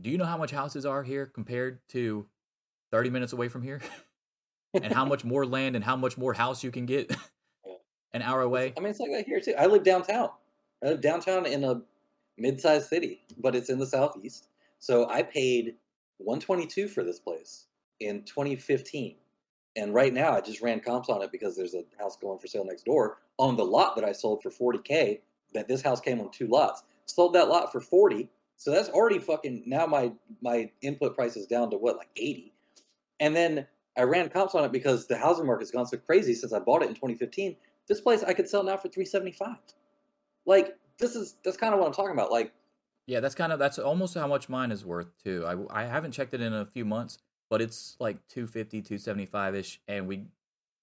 [0.00, 2.24] Do you know how much houses are here compared to
[2.90, 3.82] 30 minutes away from here?
[4.74, 7.14] and how much more land and how much more house you can get
[8.14, 8.72] an hour away?
[8.76, 9.54] I mean, it's like that here too.
[9.58, 10.30] I live downtown.
[10.82, 11.82] I live downtown in a
[12.36, 14.48] mid-sized city, but it's in the southeast.
[14.78, 15.76] So I paid
[16.18, 17.66] 122 for this place
[18.00, 19.16] in 2015.
[19.76, 22.46] And right now I just ran comps on it because there's a house going for
[22.46, 25.20] sale next door on the lot that I sold for 40k.
[25.52, 26.82] That this house came on two lots.
[27.06, 28.28] Sold that lot for 40.
[28.56, 32.52] So that's already fucking now my my input price is down to what like 80.
[33.20, 33.66] And then
[33.96, 36.82] I ran comps on it because the housing market's gone so crazy since I bought
[36.82, 37.56] it in 2015.
[37.88, 39.56] This place I could sell now for 375.
[40.46, 42.30] Like this is that's kind of what I'm talking about.
[42.30, 42.52] Like
[43.06, 45.44] Yeah, that's kind of that's almost how much mine is worth too.
[45.46, 47.18] I I haven't checked it in a few months,
[47.50, 50.26] but it's like 250, 275 ish, and we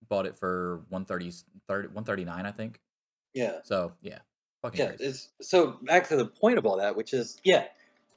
[0.07, 1.31] bought it for 130,
[1.67, 2.79] 30, 139, I think.
[3.33, 4.19] yeah, So yeah,
[4.61, 4.87] fucking yeah.
[4.87, 5.05] crazy.
[5.05, 7.67] It's so back to the point of all that, which is yeah,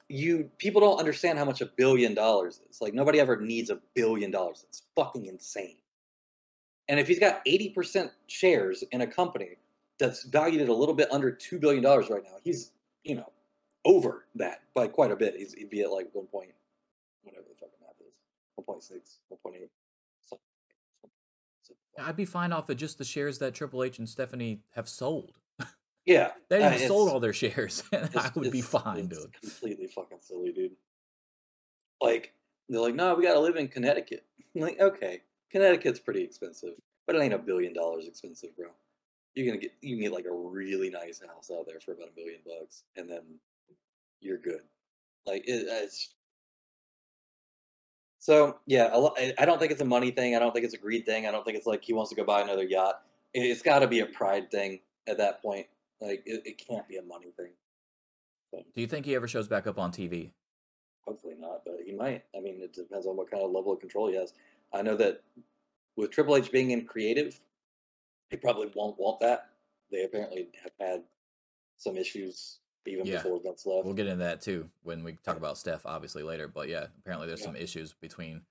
[0.09, 2.81] you people don't understand how much a billion dollars is.
[2.81, 4.65] Like nobody ever needs a billion dollars.
[4.69, 5.77] It's fucking insane.
[6.87, 9.57] And if he's got 80% shares in a company
[9.99, 12.71] that's valued at a little bit under $2 billion right now, he's,
[13.03, 13.31] you know,
[13.85, 15.35] over that by quite a bit.
[15.37, 16.51] He's, he'd be at like 1 point,
[17.23, 19.17] whatever the fucking math is, 1.6,
[19.53, 19.69] 1.8.
[21.97, 25.31] I'd be fine off of just the shares that Triple H and Stephanie have sold.
[26.05, 26.33] Yeah.
[26.49, 27.83] They uh, sold all their shares.
[27.91, 29.33] I would be fine, it's dude.
[29.41, 30.73] Completely fucking silly, dude.
[31.99, 32.31] Like
[32.69, 34.23] they're like, no, we gotta live in Connecticut.
[34.55, 36.73] I'm like, okay, Connecticut's pretty expensive,
[37.07, 38.67] but it ain't a billion dollars expensive, bro.
[39.35, 42.09] You're gonna get you can get like a really nice house out there for about
[42.15, 43.21] a million bucks, and then
[44.21, 44.61] you're good.
[45.25, 46.13] Like it, uh, it's
[48.19, 48.85] so yeah.
[49.37, 50.35] I- don't think it's a money thing.
[50.35, 51.27] I don't think it's a greed thing.
[51.27, 53.01] I don't think it's like he wants to go buy another yacht.
[53.33, 55.67] It- It's got to be a pride thing at that point.
[56.01, 57.51] Like it, it can't be a money thing.
[58.51, 60.31] So, Do you think he ever shows back up on TV?
[61.07, 62.23] hopefully not, but he might.
[62.35, 64.33] I mean, it depends on what kind of level of control he has.
[64.73, 65.21] I know that
[65.95, 67.39] with Triple H being in creative,
[68.35, 69.49] he probably won't want that.
[69.91, 71.03] They apparently have had
[71.77, 73.17] some issues even Yeah.
[73.17, 73.85] before Vince left.
[73.85, 76.47] We'll get into that too when we talk about Steph, obviously later.
[76.47, 77.45] But yeah, apparently there's Yeah.
[77.47, 78.45] some issues between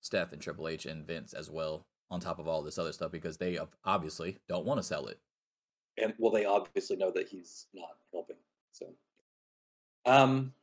[0.00, 3.10] Steph and Triple H and Vince as well, on top of all this other stuff,
[3.12, 5.18] because they obviously don't want to sell it.
[6.00, 8.36] and well, they obviously know that he's not helping.
[8.70, 8.94] So,
[10.06, 10.54] um,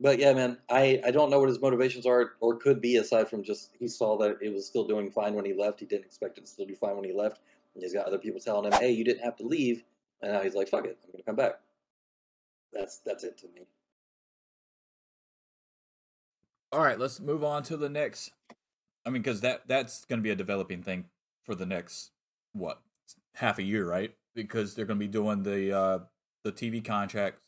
[0.00, 3.28] but yeah, man, I I don't know what his motivations are or could be aside
[3.28, 5.80] from just he saw that it was still doing fine when he left.
[5.80, 7.40] He didn't expect it to still do fine when he left.
[7.74, 9.84] He's got other people telling him, "Hey, you didn't have to leave,"
[10.20, 11.60] and now he's like, "Fuck it, I'm gonna come back."
[12.72, 13.66] That's that's it to me.
[16.72, 18.32] All right, let's move on to the next.
[19.06, 21.04] I mean, because that that's going to be a developing thing
[21.44, 22.10] for the next
[22.52, 22.80] what
[23.34, 24.14] half a year, right?
[24.34, 25.98] Because they're going to be doing the uh
[26.42, 27.46] the TV contracts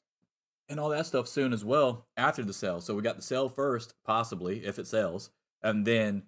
[0.69, 2.81] and all that stuff soon as well after the sale.
[2.81, 5.31] So we got the sale first, possibly if it sells,
[5.63, 6.25] and then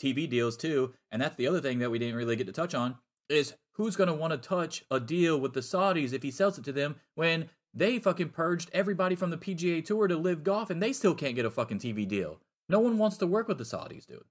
[0.00, 0.94] TV deals too.
[1.10, 2.96] And that's the other thing that we didn't really get to touch on
[3.28, 6.58] is who's going to want to touch a deal with the Saudis if he sells
[6.58, 10.70] it to them when they fucking purged everybody from the PGA Tour to LIV golf
[10.70, 12.40] and they still can't get a fucking TV deal.
[12.68, 14.24] No one wants to work with the Saudis, dude.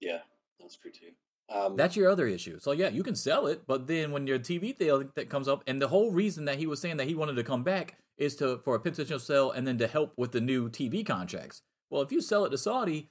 [0.00, 0.20] Yeah,
[0.60, 1.12] that's true too.
[1.48, 2.58] Um, That's your other issue.
[2.58, 5.62] So yeah, you can sell it, but then when your TV deal that comes up,
[5.66, 8.34] and the whole reason that he was saying that he wanted to come back is
[8.36, 11.62] to for a potential sell and then to help with the new TV contracts.
[11.88, 13.10] Well, if you sell it to Saudi,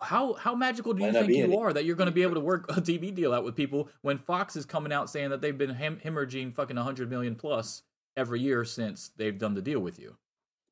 [0.00, 1.56] how how magical do you think you any.
[1.56, 3.88] are that you're going to be able to work a TV deal out with people
[4.02, 7.82] when Fox is coming out saying that they've been hem- hemorrhaging fucking 100 million plus
[8.16, 10.16] every year since they've done the deal with you?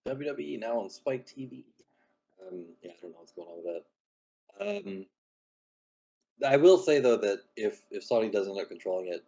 [0.06, 1.64] WWE now on Spike TV.
[2.46, 3.82] Um, yeah, I don't know what's going on with
[4.58, 4.86] that.
[4.86, 5.06] Um,
[6.46, 9.24] I will say though that if if Saudi does end up controlling it,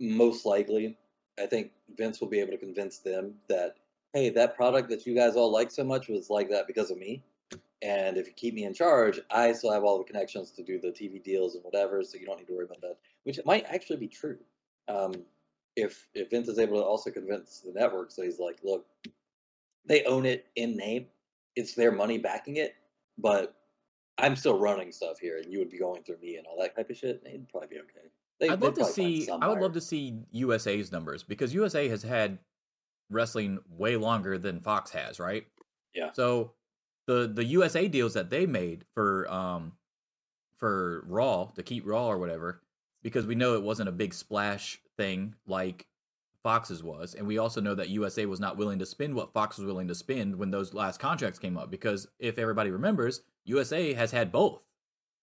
[0.00, 0.96] most likely,
[1.38, 3.76] I think Vince will be able to convince them that
[4.12, 6.98] hey, that product that you guys all like so much was like that because of
[6.98, 7.22] me.
[7.82, 10.78] And if you keep me in charge, I still have all the connections to do
[10.78, 12.96] the TV deals and whatever, so you don't need to worry about that.
[13.24, 14.38] Which might actually be true.
[14.88, 15.12] Um,
[15.74, 18.86] if if Vince is able to also convince the network, so he's like, look,
[19.84, 21.06] they own it in name.
[21.56, 22.76] It's their money backing it,
[23.18, 23.56] but
[24.18, 26.76] I'm still running stuff here, and you would be going through me and all that
[26.76, 27.22] type of shit.
[27.26, 28.08] It'd probably be okay.
[28.38, 29.28] They, I'd love to see.
[29.28, 32.38] I would love to see USA's numbers because USA has had
[33.10, 35.46] wrestling way longer than Fox has, right?
[35.94, 36.12] Yeah.
[36.12, 36.52] So
[37.06, 39.72] the the USA deals that they made for um
[40.56, 42.62] for Raw to keep Raw or whatever,
[43.02, 45.86] because we know it wasn't a big splash thing like
[46.42, 49.58] Fox's was, and we also know that USA was not willing to spend what Fox
[49.58, 51.70] was willing to spend when those last contracts came up.
[51.70, 54.62] Because if everybody remembers, USA has had both.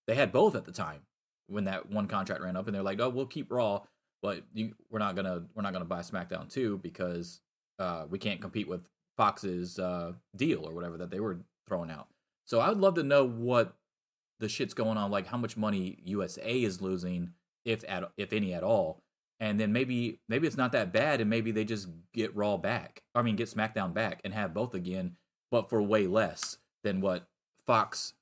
[0.07, 1.01] they had both at the time
[1.47, 3.81] when that one contract ran up, and they're like, "Oh, we'll keep Raw,
[4.21, 7.41] but you, we're not gonna we're not gonna buy SmackDown too because
[7.79, 8.87] uh, we can't compete with
[9.17, 11.39] Fox's uh, deal or whatever that they were
[11.69, 12.09] throwing out."
[12.45, 13.77] So I would love to know what
[14.39, 17.33] the shit's going on, like how much money USA is losing,
[17.65, 19.03] if at if any at all,
[19.39, 23.03] and then maybe maybe it's not that bad, and maybe they just get Raw back.
[23.15, 25.15] I mean, get SmackDown back and have both again,
[25.51, 27.27] but for way less than what
[27.65, 28.13] Fox,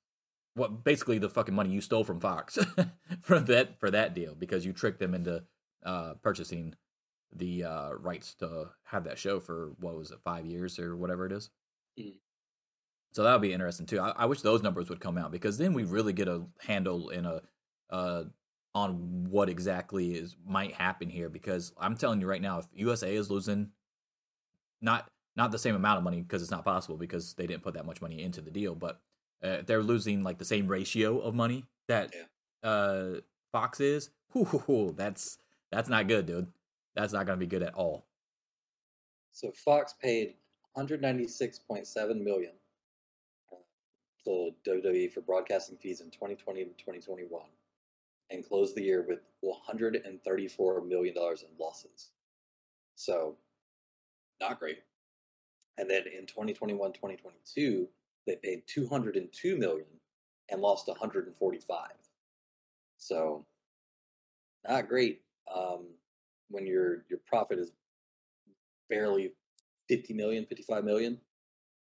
[0.55, 2.57] what basically the fucking money you stole from Fox
[3.21, 5.43] for that for that deal because you tricked them into
[5.85, 6.75] uh, purchasing
[7.35, 11.25] the uh, rights to have that show for what was it five years or whatever
[11.25, 11.49] it is.
[11.99, 12.19] Mhm.
[13.17, 13.99] So that would be interesting too.
[13.99, 17.09] I, I wish those numbers would come out because then we really get a handle
[17.09, 17.41] in a
[17.89, 18.25] uh,
[18.75, 21.27] on what exactly is might happen here.
[21.27, 23.71] Because I'm telling you right now, if USA is losing,
[24.81, 27.73] not not the same amount of money because it's not possible because they didn't put
[27.73, 29.01] that much money into the deal, but
[29.43, 32.13] uh, they're losing like the same ratio of money that
[32.61, 33.13] uh,
[33.51, 34.11] Fox is.
[34.95, 35.39] That's
[35.71, 36.49] that's not good, dude.
[36.95, 38.05] That's not going to be good at all.
[39.31, 40.35] So Fox paid
[40.77, 42.51] 196.7 million
[44.27, 47.41] WWE for broadcasting fees in 2020 to 2021,
[48.29, 52.11] and closed the year with 134 million dollars in losses.
[52.95, 53.35] So,
[54.41, 54.79] not great.
[55.77, 57.87] And then in 2021, 2022,
[58.25, 59.85] they paid 202 million
[60.49, 61.89] and lost 145.
[62.97, 63.45] So,
[64.67, 65.21] not great.
[65.53, 65.85] Um,
[66.49, 67.71] when your your profit is
[68.89, 69.33] barely
[69.87, 71.19] 50 million, 55 million,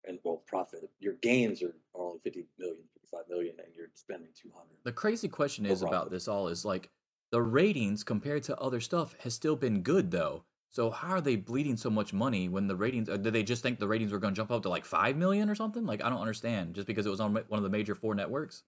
[0.07, 0.89] and well, profit.
[0.99, 4.67] Your gains are are only 50 million, 55 million, and you're spending 200.
[4.83, 6.89] The crazy question No is about this all is like
[7.31, 10.43] the ratings compared to other stuff has still been good though.
[10.69, 13.09] So how are they bleeding so much money when the ratings?
[13.09, 15.17] Uh, did they just think the ratings were going to jump up to like five
[15.17, 15.85] million or something?
[15.85, 16.75] Like I don't understand.
[16.75, 18.63] Just because it was on one of the major four networks.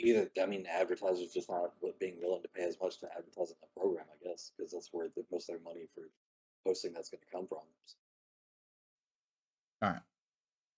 [0.00, 3.56] Either, I mean, advertisers just not being willing to pay as much to advertise in
[3.60, 6.08] the program, I guess, because that's where the, most of their money for
[6.64, 7.58] posting that's going to come from.
[9.82, 10.00] All right.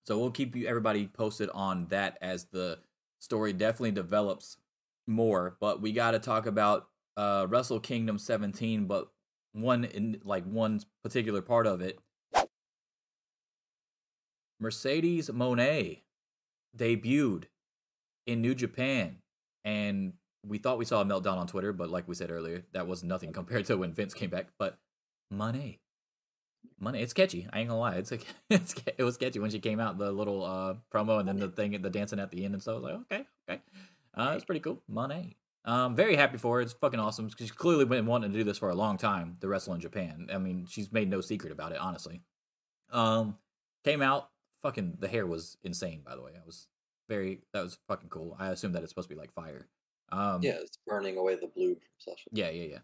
[0.06, 2.78] So we'll keep you everybody posted on that as the
[3.20, 4.58] story definitely develops
[5.06, 5.56] more.
[5.60, 9.08] But we got to talk about uh, Wrestle Kingdom 17, but
[9.52, 11.98] one in like one particular part of it.
[14.60, 16.00] Mercedes Moné
[16.76, 17.44] debuted
[18.26, 19.16] in New Japan,
[19.64, 20.14] and
[20.46, 23.02] we thought we saw a meltdown on Twitter, but like we said earlier, that was
[23.02, 24.48] nothing compared to when Vince came back.
[24.58, 24.78] But
[25.32, 25.78] Moné,
[26.82, 27.46] Moné, it's catchy.
[27.52, 28.18] I ain't gonna lie, it's a,
[28.50, 31.48] it's it was catchy when she came out the little uh promo and then the
[31.48, 32.74] thing, at the dancing at the end and stuff.
[32.74, 33.62] I was like, okay, okay,
[34.14, 34.82] uh, it's pretty cool.
[34.90, 35.34] Moné.
[35.66, 36.60] Um, very happy for her.
[36.60, 37.26] It's fucking awesome.
[37.26, 39.36] Because she's clearly been wanting to do this for a long time.
[39.40, 40.28] The wrestle in Japan.
[40.30, 41.78] I mean, she's made no secret about it.
[41.78, 42.20] Honestly,
[42.92, 43.38] um,
[43.82, 44.28] came out.
[44.62, 46.02] Fucking the hair was insane.
[46.04, 46.68] By the way, I was
[47.08, 48.36] very that was fucking cool.
[48.38, 49.66] I assume that it's supposed to be like fire.
[50.12, 52.28] Um, Yeah, it's burning away the blue from Sasha.
[52.32, 52.78] yeah, yeah, yeah.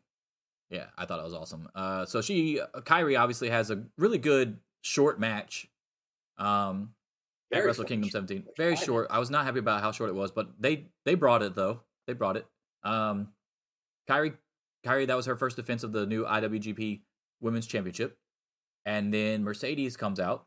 [0.71, 1.69] Yeah, I thought it was awesome.
[1.75, 5.69] Uh, so she, Kairi, obviously has a really good short match.
[6.39, 6.95] Um,
[7.53, 9.09] at Wrestle short, Kingdom 17, very short.
[9.11, 11.81] I was not happy about how short it was, but they they brought it though.
[12.07, 12.47] They brought it.
[12.85, 13.29] Um,
[14.09, 14.35] Kairi,
[14.87, 17.01] Kairi, that was her first defense of the new IWGP
[17.41, 18.17] Women's Championship,
[18.87, 20.47] and then Mercedes comes out.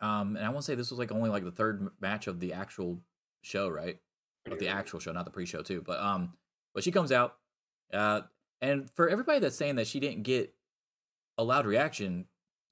[0.00, 2.40] Um, and I want to say this was like only like the third match of
[2.40, 3.02] the actual
[3.42, 3.98] show, right?
[4.52, 5.82] of the actual show, not the pre-show too.
[5.84, 6.32] But um,
[6.74, 7.36] but she comes out,
[7.92, 8.22] uh,
[8.60, 10.52] and for everybody that's saying that she didn't get
[11.38, 12.26] a loud reaction,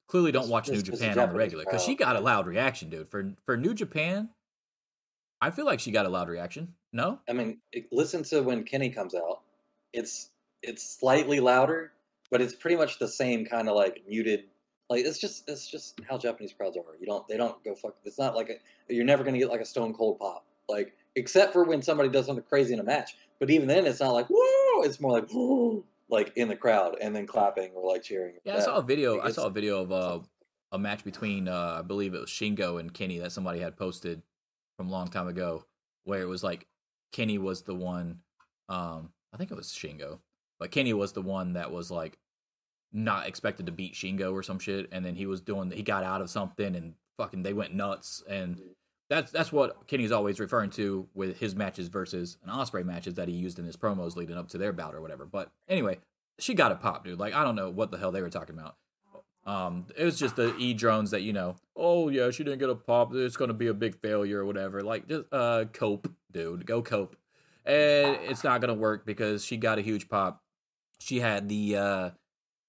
[0.09, 2.91] clearly don't It's- watch New Japan on the regular because she got a loud reaction,
[2.91, 3.09] dude.
[3.09, 4.31] For for New Japan,
[5.41, 6.75] I feel like she got a loud reaction.
[6.93, 9.41] No, I mean, listen to when Kenny comes out.
[9.93, 10.31] It's
[10.63, 11.93] it's slightly louder,
[12.31, 14.45] but it's pretty much the same kind of like muted.
[14.89, 16.83] Like it's just it's just how Japanese crowds are.
[17.01, 17.97] You don't they don't go fuck.
[18.05, 20.45] It's not like a, you're never gonna get like a Stone Cold pop.
[20.69, 23.17] Like except for when somebody does something crazy in a match.
[23.45, 24.85] But even then, it's not like whoa.
[24.85, 28.37] It's more like whoa, like in the crowd and then clapping or like cheering.
[28.43, 29.21] yeah, I saw a video.
[29.21, 30.21] I saw a video of uh,
[30.73, 34.23] a match between uh, I believe it was Shingo and Kenny that somebody had posted
[34.79, 35.67] from a long time ago,
[36.05, 36.67] where it was like
[37.13, 38.21] Kenny was the one.
[38.71, 40.21] Um, I think it was Shingo,
[40.59, 42.17] but Kenny was the one that was like
[42.95, 46.03] not expected to beat Shingo or some shit, and then he was doing he got
[46.03, 48.59] out of something and fucking they went nuts, and
[49.15, 53.29] that's that's what Kenny's always referring to with his matches versus an Ospreay matches that
[53.29, 55.25] he used in his promos leading up to their bout or whatever.
[55.25, 55.99] But anyway,
[56.39, 57.19] she got a pop, dude.
[57.19, 58.77] Like I don't know what the hell they were talking about.
[59.47, 61.57] Um, it was just the e drones that you know.
[61.77, 63.15] Oh yeah, she didn't get a pop.
[63.15, 64.83] It's gonna be a big failure or whatever.
[64.83, 66.67] Like just uh, cope, dude.
[66.67, 67.17] Go cope.
[67.67, 70.43] And it's not gonna work because she got a huge pop.
[70.99, 72.11] She had the uh,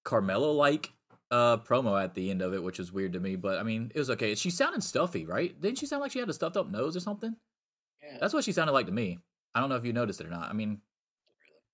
[0.04, 0.92] Carmelo like
[1.30, 3.36] uh promo at the end of it, which is weird to me.
[3.36, 4.34] But I mean, it was okay.
[4.34, 5.58] She sounded stuffy, right?
[5.60, 7.34] Didn't she sound like she had a stuffed up nose or something?
[8.02, 8.18] Yeah.
[8.20, 9.18] That's what she sounded like to me.
[9.54, 10.50] I don't know if you noticed it or not.
[10.50, 10.80] I mean,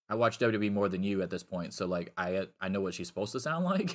[0.08, 2.94] I watch WWE more than you at this point, so like I I know what
[2.94, 3.94] she's supposed to sound like.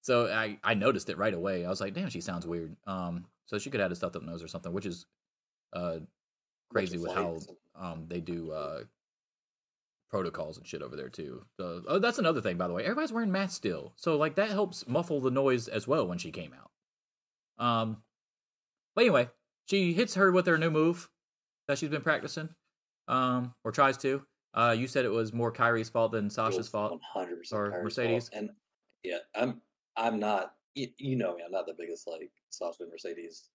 [0.00, 1.64] So I I noticed it right away.
[1.64, 2.76] I was like, damn, she sounds weird.
[2.86, 5.06] Um, so she could have a stuffed up nose or something, which is
[5.72, 5.98] uh
[6.70, 7.38] crazy with how
[7.74, 8.82] um they do uh
[10.14, 11.44] protocols and shit over there too.
[11.58, 12.84] So oh, that's another thing, by the way.
[12.84, 16.30] Everybody's wearing masks still, so like that helps muffle the noise as well when she
[16.30, 16.70] came out.
[17.64, 17.96] Um,
[18.94, 19.28] but anyway,
[19.68, 21.10] she hits her with her new move
[21.66, 22.48] that she's been practicing,
[23.08, 24.22] um, or tries to.
[24.54, 27.60] Uh, you said it was more Kairi's fault than Sasha's fault, One hundred percent.
[27.60, 28.30] or Mercedes.
[28.32, 28.50] And
[29.02, 29.60] yeah, I'm
[29.96, 30.52] I'm not.
[30.76, 31.42] You, you know me.
[31.44, 33.48] I'm not the biggest like Sasha Mercedes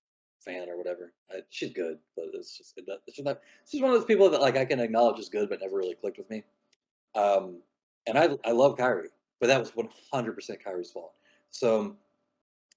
[0.43, 1.13] fan or whatever.
[1.31, 3.39] I, she's good, but it's just it, it's just not.
[3.69, 5.95] She's one of those people that like I can acknowledge is good, but never really
[5.95, 6.43] clicked with me.
[7.15, 7.61] Um,
[8.07, 9.07] and I I love Kairi,
[9.39, 11.13] but that was 100 percent Kairi's fault.
[11.51, 11.95] So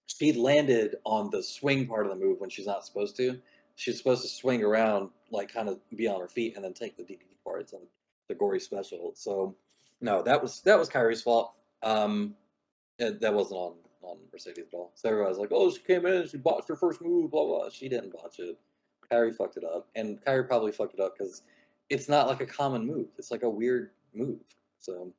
[0.06, 3.38] she landed on the swing part of the move when she's not supposed to.
[3.76, 6.96] She's supposed to swing around, like kind of be on her feet, and then take
[6.96, 7.80] the DDT parts on
[8.28, 9.12] the gory special.
[9.14, 9.54] So
[10.00, 11.54] no, that was that was Kairi's fault.
[11.82, 12.34] Um,
[12.98, 14.92] that wasn't on on Mercedes at all.
[14.94, 17.88] So everybody's like, "Oh, she came in, she botched her first move, blah blah." She
[17.88, 18.58] didn't botch it.
[19.10, 21.42] Kairi fucked it up, and Kairi probably fucked it up because
[21.90, 23.08] it's not like a common move.
[23.18, 24.40] It's like a weird move.
[24.78, 25.12] So,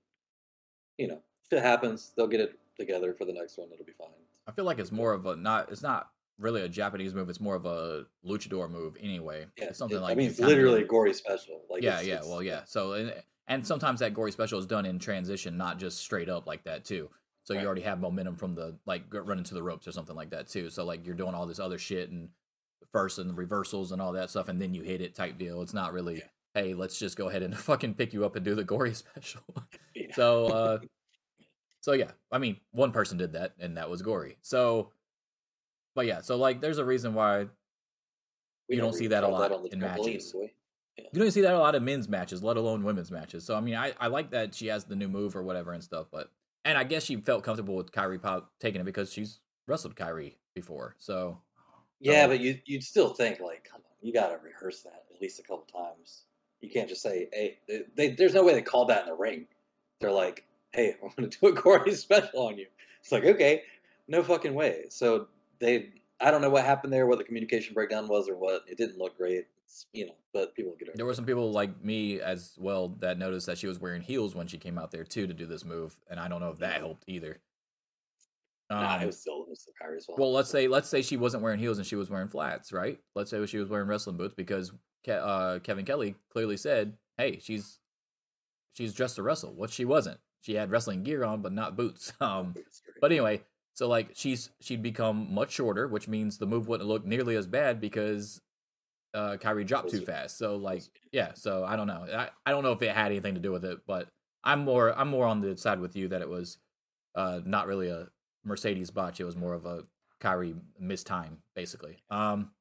[0.98, 3.70] you know, if it happens, they'll get it together for the next one.
[3.72, 4.08] It'll be fine.
[4.48, 5.72] I feel like it's more of a not.
[5.72, 6.10] It's not
[6.40, 7.30] really a Japanese move.
[7.30, 9.46] It's more of a luchador move anyway.
[9.58, 11.62] Yeah, it's something it- like I mean, it's literally a gory special.
[11.70, 12.14] Like, yeah, it's- yeah.
[12.16, 12.64] it's- Well, yeah.
[12.66, 13.14] So and,
[13.48, 16.84] and sometimes that gory special is done in transition, not just straight up like that
[16.86, 17.10] too.
[17.46, 17.62] So Right.
[17.62, 20.48] you already have momentum from the like running to the ropes or something like that
[20.48, 20.70] too.
[20.70, 22.30] So like you're doing all this other shit and
[22.92, 25.62] first and reversals and all that stuff, and then you hit it type deal.
[25.62, 26.18] It's not really.
[26.18, 26.24] Yeah.
[26.62, 29.42] Hey, let's just go ahead and fucking pick you up and do the gory special.
[29.96, 30.14] Yeah.
[30.16, 30.80] So, uh,
[31.82, 34.38] so yeah, I mean, one person did that, and that was Gory.
[34.42, 34.92] So,
[35.96, 37.40] but yeah, so like, there's a reason why
[38.70, 40.32] We you don't never see that a lot the in matches.
[40.32, 40.52] boy.
[40.98, 43.44] you don't see that a lot of men's matches, let alone women's matches.
[43.44, 45.84] So, I mean, I, I like that she has the new move or whatever and
[45.84, 46.32] stuff, but
[46.66, 50.36] and I guess she felt comfortable with Kairi Pop taking it because she's wrestled Kairi
[50.54, 50.96] before.
[51.00, 51.42] So,
[52.00, 55.22] Yeah, So- but you you'd still think like, come on, you gotta rehearse that at
[55.22, 56.24] least a couple times.
[56.62, 59.16] You can't just say, "Hey," they, they, there's no way they called that in the
[59.16, 59.48] ring.
[60.00, 62.68] They're like, "Hey, I'm gonna do a gory special on you."
[63.02, 63.64] It's like, okay,
[64.08, 64.86] no fucking way.
[64.90, 65.28] So
[65.60, 65.90] they,
[66.22, 68.64] I don't know what happened there, what the communication breakdown was, or what.
[68.68, 69.48] It didn't look great,
[69.94, 70.14] you know.
[70.34, 70.98] But people get over.
[70.98, 74.36] there were some people like me as well that noticed that she was wearing heels
[74.36, 76.60] when she came out there too to do this move, and I don't know if
[76.60, 77.40] that helped either.
[78.70, 80.18] Nah, Um, it was still it was still Kairi's fault.
[80.20, 82.98] Well, let's say let's say she wasn't wearing heels and she was wearing flats, right?
[83.16, 84.72] Let's say she was wearing wrestling boots because
[85.06, 87.80] Ke- uh, Kevin Kelly clearly said, "Hey, she's
[88.74, 90.20] she's dressed to wrestle," What she wasn't.
[90.42, 92.14] She had wrestling gear on, but not boots.
[92.22, 92.56] Um,
[93.02, 93.42] but anyway,
[93.74, 97.48] so like she's she'd become much shorter, which means the move wouldn't look nearly as
[97.48, 98.42] bad because
[99.14, 100.38] uh, Kairi dropped too fast.
[100.38, 101.34] So like, yeah.
[101.36, 102.06] So I don't know.
[102.14, 104.10] I, I don't know if it had anything to do with it, but
[104.44, 106.58] I'm more I'm more on the side with you that it was
[107.16, 108.08] uh, not really a
[108.44, 109.20] Mercedes botch.
[109.20, 109.84] It was more of a
[110.22, 111.98] Kairi missed time, basically.
[112.10, 112.52] Um,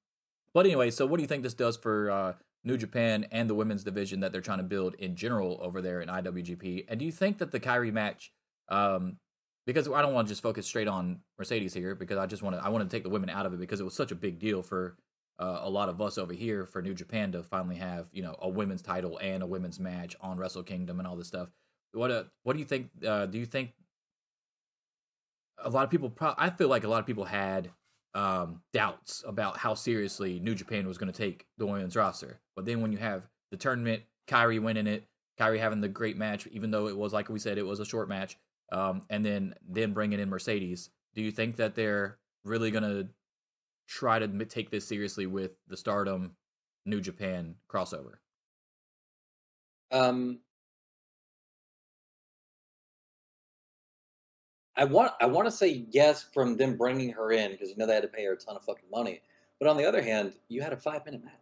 [0.55, 2.33] but anyway, so what do you think this does for uh,
[2.65, 6.01] New Japan and the women's division that they're trying to build in general over there
[6.01, 6.87] in IWGP?
[6.89, 8.33] And do you think that the Kairi match,
[8.69, 9.17] um,
[9.67, 12.57] because I don't want to just focus straight on Mercedes here, because I just want
[12.57, 14.17] to I want to take the women out of it because it was such a
[14.17, 14.97] big deal for
[15.39, 18.37] uh, a lot of us over here for New Japan to finally have you know
[18.41, 21.49] a women's title and a women's match on Wrestle Kingdom and all this stuff.
[21.93, 22.91] What uh, what do you think?
[23.07, 23.73] Uh, do you think
[25.59, 26.11] a lot of people?
[26.11, 27.71] Pro- I feel like a lot of people had
[28.15, 32.41] um, doubts about how seriously New Japan was going to take the women's roster.
[32.55, 35.05] But then when you have the tournament, Kairi winning it,
[35.41, 37.85] Kairi having the great match, even though it was like we said, it was a
[37.85, 38.39] short match,
[38.71, 40.91] um, and then then bringing in Mercedes.
[41.15, 43.09] Do you think that they're really going to
[43.93, 46.37] try to take this seriously with the Stardom
[46.87, 48.15] New Japan crossover?
[49.91, 50.39] Um,
[54.77, 57.87] I want I want to say yes from them bringing her in because you know
[57.87, 59.21] they had to pay her a ton of fucking money.
[59.61, 61.35] But on the other hand, you had a five minute match.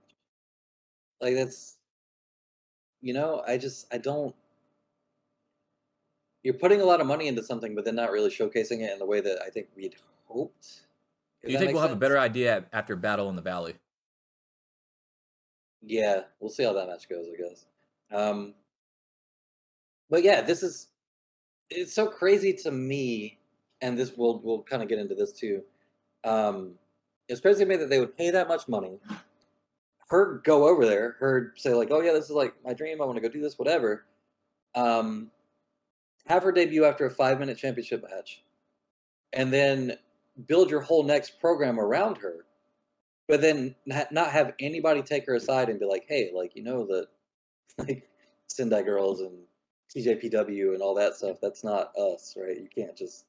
[1.20, 1.76] Like that's,
[3.00, 4.34] you know, I just I don't.
[6.42, 8.98] You're putting a lot of money into something, but then not really showcasing it in
[8.98, 9.94] the way that I think we'd
[10.26, 10.82] hoped.
[11.44, 13.74] Do you think we'll have a better idea after Battle in the Valley?
[15.82, 17.66] Yeah, we'll see how that match goes, I guess.
[18.12, 18.54] Um,
[20.10, 20.88] but yeah, this is
[21.70, 23.38] it's so crazy to me,
[23.80, 25.62] and this we'll we'll kind of get into this too.
[26.24, 26.74] Um,
[27.28, 28.98] it's crazy to me that they would pay that much money,
[30.08, 33.00] her go over there, her say like, "Oh yeah, this is like my dream.
[33.00, 34.04] I want to go do this, whatever."
[34.74, 35.30] Um,
[36.26, 38.42] have her debut after a five minute championship match,
[39.32, 39.96] and then
[40.46, 42.46] build your whole next program around her
[43.30, 46.84] but then not have anybody take her aside and be like, "Hey, like you know
[46.86, 47.06] that
[47.78, 48.10] like
[48.48, 49.38] Sendai Girls and
[49.94, 51.36] TJPW and all that stuff.
[51.40, 52.56] That's not us, right?
[52.56, 53.26] You can't just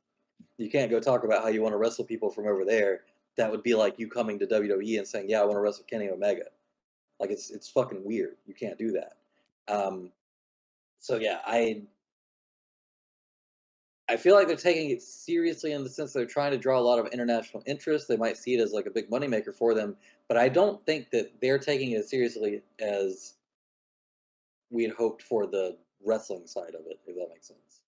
[0.57, 3.01] you can't go talk about how you want to wrestle people from over there.
[3.37, 5.85] That would be like you coming to WWE and saying, "Yeah, I want to wrestle
[5.87, 6.45] Kenny Omega."
[7.19, 8.37] Like it's it's fucking weird.
[8.47, 9.17] You can't do that.
[9.71, 10.11] Um,
[10.97, 11.83] so yeah, I
[14.11, 16.81] I feel like they're taking it seriously in the sense they're trying to draw a
[16.81, 18.09] lot of international interest.
[18.09, 19.95] They might see it as like a big moneymaker for them,
[20.27, 23.35] but I don't think that they're taking it as seriously as
[24.69, 27.83] we had hoped for the wrestling side of it, if that makes sense.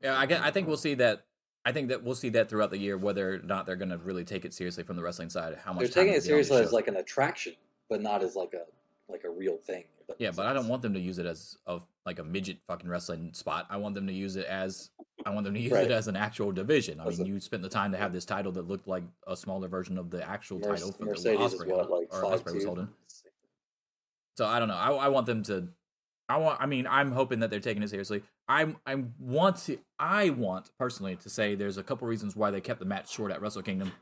[0.00, 1.26] Yeah, I get, I think we'll see that.
[1.64, 3.98] I think that we'll see that throughout the year, whether or not they're going to
[3.98, 5.56] really take it seriously from the wrestling side.
[5.64, 7.52] How much They're taking it on the seriously as like an attraction,
[7.88, 8.64] but not as like a
[9.08, 9.84] like a real thing.
[10.18, 12.88] Yeah, but I don't want them to use it as a like a midget fucking
[12.88, 13.66] wrestling spot.
[13.70, 14.90] I want them to use it as
[15.24, 15.84] I want them to use Right.
[15.84, 17.00] it as an actual division.
[17.00, 19.04] I As mean, a- you spent the time to have this title that looked like
[19.26, 22.22] a smaller version of the actual Merce- title from Mercedes the Ospreay, what like or
[22.24, 22.88] Ospreay was holding.
[24.36, 24.74] So I don't know.
[24.76, 25.68] I, I want them to.
[26.28, 26.60] I want.
[26.60, 28.22] I mean, I'm hoping that they're taking it seriously.
[28.48, 28.76] I'm.
[28.86, 29.78] I want to.
[29.98, 33.30] I want personally to say there's a couple reasons why they kept the match short
[33.30, 33.92] at Wrestle Kingdom.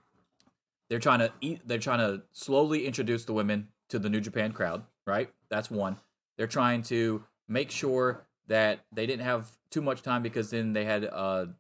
[0.88, 1.61] They're trying to eat.
[1.66, 4.82] They're trying to slowly introduce the women to the New Japan crowd.
[5.07, 5.30] Right.
[5.51, 5.99] That's one.
[6.36, 10.84] They're trying to make sure that they didn't have too much time because then they
[10.84, 11.51] had a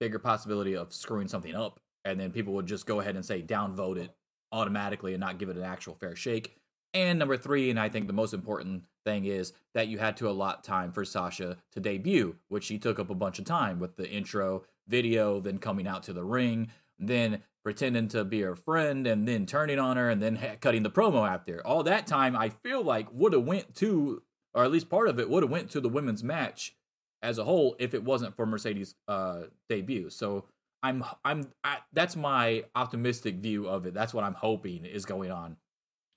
[0.00, 3.42] bigger possibility of screwing something up, and then people would just go ahead and say
[3.42, 4.10] downvote it
[4.52, 6.56] automatically and not give it an actual fair shake.
[6.92, 10.28] And number three, and I think the most important thing is that you had to
[10.28, 13.96] allot time for Sasha to debut, which she took up a bunch of time with
[13.96, 19.06] the intro video, then coming out to the ring, then pretending to be her friend,
[19.06, 21.66] and then turning on her, and then ha- cutting the promo after.
[21.66, 24.22] All that time, I feel like would have went to,
[24.52, 26.74] or at least part of it would have went to the women's match
[27.22, 30.10] as a whole if it wasn't for Mercedes' uh, debut.
[30.10, 30.44] So
[30.82, 33.94] I'm I'm I, that's my optimistic view of it.
[33.94, 35.56] That's what I'm hoping is going on.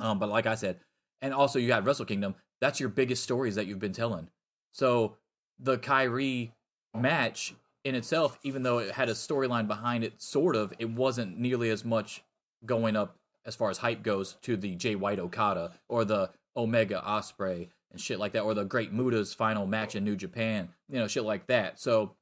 [0.01, 0.79] Um, but like I said,
[1.21, 2.35] and also you got Wrestle Kingdom.
[2.59, 4.29] That's your biggest stories that you've been telling.
[4.73, 5.15] So
[5.59, 6.51] the Kairi
[6.95, 11.37] match in itself, even though it had a storyline behind it, sort of, it wasn't
[11.37, 12.23] nearly as much
[12.65, 17.01] going up as far as hype goes to the Jay White Okada or the Omega
[17.05, 20.99] Ospreay and shit like that, or the Great Muta's final match in New Japan, you
[20.99, 21.79] know, shit like that.
[21.79, 22.15] So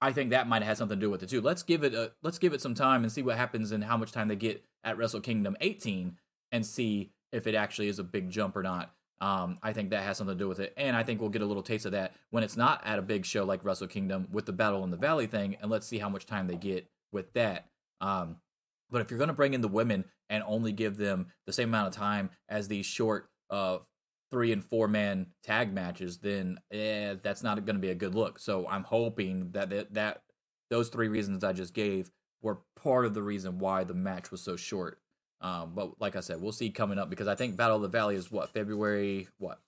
[0.00, 1.40] I think that might have had something to do with it too.
[1.40, 3.96] Let's give it a let's give it some time and see what happens and how
[3.96, 6.16] much time they get at Wrestle Kingdom 18
[6.52, 8.94] and see if it actually is a big jump or not.
[9.20, 11.42] Um, I think that has something to do with it, and I think we'll get
[11.42, 14.28] a little taste of that when it's not at a big show like Wrestle Kingdom
[14.30, 16.88] with the Battle in the Valley thing, and let's see how much time they get
[17.12, 17.66] with that.
[18.00, 18.36] Um,
[18.90, 21.68] but if you're going to bring in the women and only give them the same
[21.68, 23.78] amount of time as these short uh,
[24.30, 28.14] three and four man tag matches, then eh, that's not going to be a good
[28.14, 28.38] look.
[28.38, 30.22] So I'm hoping that, that that
[30.70, 32.10] those three reasons I just gave
[32.42, 34.98] were part of the reason why the match was so short.
[35.40, 37.88] Um, but like I said, we'll see coming up because I think Battle of the
[37.88, 39.28] Valley is what February.
[39.38, 39.60] What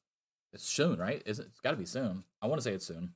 [0.52, 1.22] it's soon, right?
[1.26, 1.46] Is it?
[1.50, 2.24] It's got to be soon.
[2.42, 3.14] I want to say it's soon.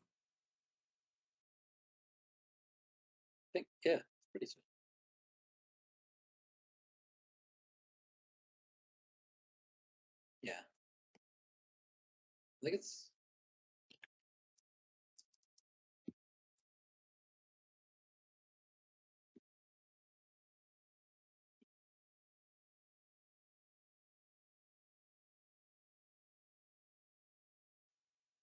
[3.55, 4.61] I think yeah, it's pretty soon.
[10.43, 10.61] Yeah.
[12.63, 13.11] I think it's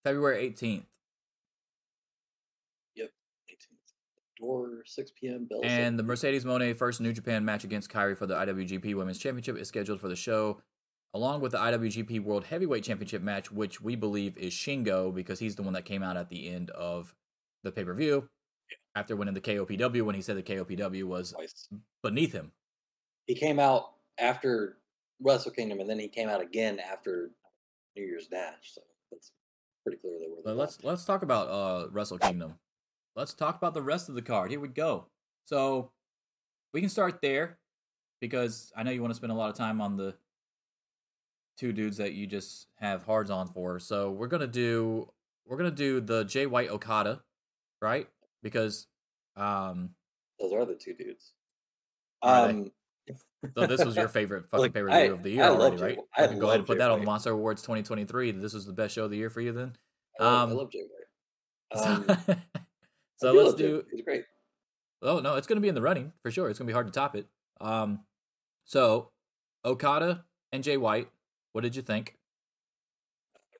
[0.04, 0.84] February 18th.
[2.96, 3.10] Yep,
[3.50, 4.40] 18th.
[4.40, 5.46] Door 6 p.m.
[5.48, 5.60] Bell.
[5.62, 9.56] And the Mercedes Moné first New Japan match against Kairi for the IWGP Women's Championship
[9.56, 10.60] is scheduled for the show,
[11.14, 15.56] along with the IWGP World Heavyweight Championship match, which we believe is Shingo because he's
[15.56, 17.14] the one that came out at the end of
[17.62, 18.28] the pay per view
[18.94, 21.68] after winning the KOPW when he said the KOPW was twice.
[22.02, 22.52] beneath him.
[23.26, 24.78] He came out after
[25.20, 27.30] Wrestle Kingdom, and then he came out again after
[27.96, 28.72] New Year's Dash.
[28.74, 28.80] So
[29.10, 29.30] that's
[29.82, 30.54] pretty clear they were.
[30.54, 32.54] Let's let's talk about uh Wrestle Kingdom.
[33.14, 34.50] Let's talk about the rest of the card.
[34.50, 35.06] Here we go.
[35.44, 35.90] So
[36.72, 37.58] we can start there
[38.20, 40.14] because I know you want to spend a lot of time on the
[41.58, 43.78] two dudes that you just have hards on for.
[43.78, 45.10] So we're gonna do
[45.46, 47.22] we're gonna do the Jay White Okada,
[47.80, 48.08] right?
[48.42, 48.86] Because
[49.36, 49.90] um
[50.40, 51.32] those are the two dudes.
[52.22, 52.70] Um,
[53.56, 55.82] so this was your favorite fucking Look, pay per view of the year I already,
[55.82, 55.98] right?
[56.16, 58.32] I can go ahead and put that on the Monster Awards 2023.
[58.32, 59.76] This was the best show of the year for you then.
[60.20, 60.98] I love, I Um, love Jay White.
[61.74, 62.36] Um,
[63.16, 63.84] so let's do.
[63.90, 64.24] He's great.
[65.02, 66.48] Oh no, it's going to be in the running for sure.
[66.48, 67.26] It's going to be hard to top it.
[67.60, 68.00] Um,
[68.64, 69.10] so
[69.64, 71.08] Okada and Jay White,
[71.52, 72.16] what did you think?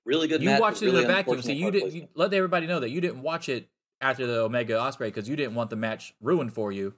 [0.04, 0.42] Really good.
[0.42, 1.92] you match, watched it in really a vacuum, so you didn't.
[1.92, 3.68] You, let everybody know that you didn't watch it
[4.00, 6.94] after the Omega Ospreay because you didn't want the match ruined for you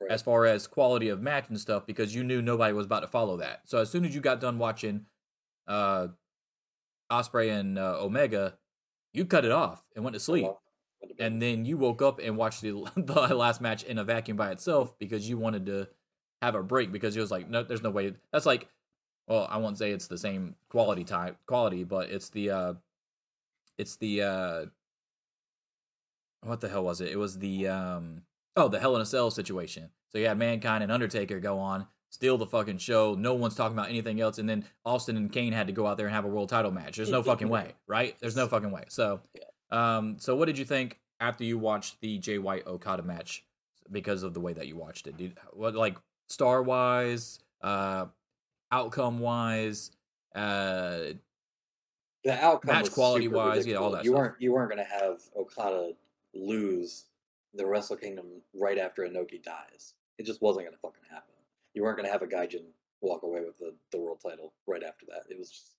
[0.00, 0.12] Right.
[0.12, 3.08] as far as quality of match and stuff because you knew nobody was about to
[3.08, 3.62] follow that.
[3.64, 5.06] So as soon as you got done watching,
[5.66, 6.08] uh,
[7.10, 8.54] Ospreay and uh, Omega,
[9.12, 10.44] you cut it off and went to sleep.
[10.44, 10.60] Well,
[11.00, 11.26] went to bed.
[11.32, 14.50] and then you woke up and watched the the last match in a vacuum by
[14.50, 15.88] itself because you wanted to
[16.42, 18.14] have a break because you was like, no, there's no way.
[18.32, 18.68] That's like,
[19.26, 22.74] well, I won't say it's the same quality type quality, but it's the uh,
[23.76, 24.64] it's the uh,
[26.42, 27.10] what the hell was it?
[27.10, 28.22] It was the um,
[28.58, 29.90] oh, the Hell in a Cell situation.
[30.10, 31.86] So you had Mankind and Undertaker go on.
[32.10, 33.14] Steal the fucking show.
[33.14, 35.98] No one's talking about anything else, and then Austin and Kane had to go out
[35.98, 36.96] there and have a world title match.
[36.96, 38.16] There's no fucking way, right?
[38.20, 38.84] There's no fucking way.
[38.88, 39.20] So,
[39.70, 43.44] um, so what did you think after you watched the Jay White Okada match
[43.92, 45.18] because of the way that you watched it?
[45.18, 45.98] Did what like
[46.30, 48.06] star wise, uh,
[48.72, 49.90] outcome wise,
[50.34, 51.12] uh,
[52.24, 54.18] the outcome match quality wise, yeah, all that You stuff.
[54.18, 55.92] weren't you weren't gonna have Okada
[56.34, 57.04] lose
[57.54, 59.94] the Wrestle Kingdom right after Inoki dies.
[60.18, 61.34] It just wasn't gonna fucking happen.
[61.74, 62.64] You weren't gonna have a Gaijin
[63.00, 65.22] walk away with the, the world title right after that.
[65.30, 65.72] It was just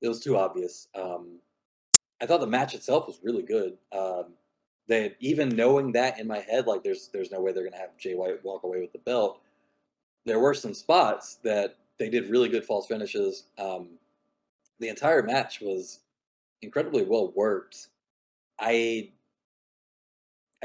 [0.00, 0.88] it was too obvious.
[0.94, 1.38] Um,
[2.20, 3.76] I thought the match itself was really good.
[3.92, 4.34] Um,
[4.88, 7.96] they even knowing that in my head, like there's there's no way they're gonna have
[7.98, 9.40] Jay White walk away with the belt.
[10.24, 13.44] There were some spots that they did really good false finishes.
[13.58, 13.90] Um,
[14.80, 16.00] the entire match was
[16.62, 17.88] incredibly well worked.
[18.58, 19.10] I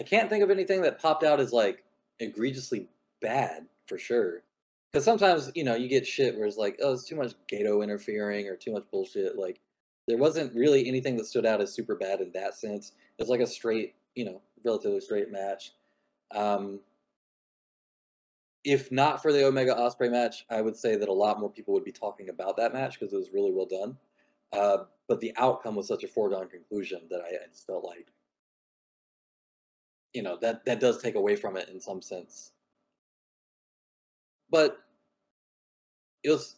[0.02, 1.84] I can't think of anything that popped out as like
[2.20, 2.88] egregiously
[3.22, 4.42] bad for sure.
[4.92, 7.84] Because sometimes you know you get shit where it's like, oh, it's too much Gedo
[7.84, 9.38] interfering or too much bullshit.
[9.38, 9.60] Like
[10.08, 12.94] there wasn't really anything that stood out as super bad in that sense.
[13.20, 15.74] It was like a straight, you know, relatively straight match.
[16.34, 16.80] Um,
[18.64, 21.76] if not for the Omega Ospreay match, I would say that a lot more people
[21.76, 23.98] would be talking about that match because it was really well done.
[24.52, 28.08] Uh, but the outcome was such a foregone conclusion that I, I just felt like,
[30.14, 32.52] you know, that that does take away from it in some sense.
[34.50, 34.78] But
[36.24, 36.58] it was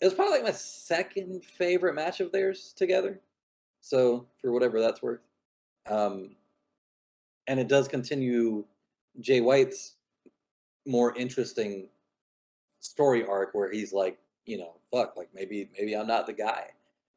[0.00, 3.20] it was probably like my second favorite match of theirs together.
[3.80, 5.20] So for whatever that's worth,
[5.86, 6.36] um,
[7.46, 8.64] and it does continue
[9.20, 9.96] Jay White's
[10.86, 11.88] more interesting
[12.80, 16.70] story arc where he's like, you know, fuck, like maybe maybe I'm not the guy.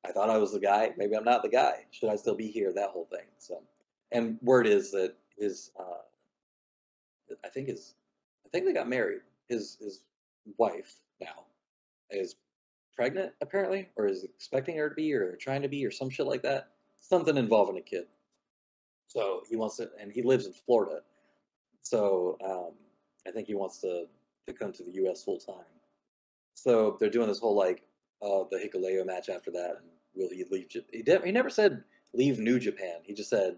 [0.05, 0.91] I thought I was the guy.
[0.97, 1.85] Maybe I'm not the guy.
[1.91, 2.71] Should I still be here?
[2.73, 3.25] That whole thing.
[3.37, 3.61] So,
[4.11, 7.95] and word is that his, uh, I think his,
[8.45, 9.21] I think they got married.
[9.47, 10.01] His his
[10.57, 11.45] wife now
[12.09, 12.35] is
[12.95, 16.25] pregnant apparently, or is expecting her to be, or trying to be, or some shit
[16.25, 16.69] like that.
[16.99, 18.05] Something involving a kid.
[19.07, 21.01] So he wants to, and he lives in Florida.
[21.81, 22.73] So um,
[23.25, 24.05] I think he wants to
[24.47, 25.23] to come to the U.S.
[25.23, 25.65] full time.
[26.53, 27.83] So they're doing this whole like
[28.21, 29.77] uh, the Hikuleo match after that.
[29.81, 30.67] And will he leave?
[30.91, 31.83] He de- he never said
[32.13, 32.95] leave New Japan.
[33.03, 33.57] He just said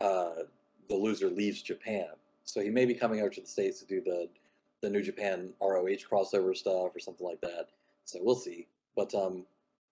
[0.00, 0.44] uh,
[0.90, 2.08] the loser leaves Japan.
[2.44, 4.28] So he may be coming over to the states to do the
[4.82, 7.68] the New Japan ROH crossover stuff or something like that.
[8.06, 8.66] So we'll see.
[8.96, 9.44] But um,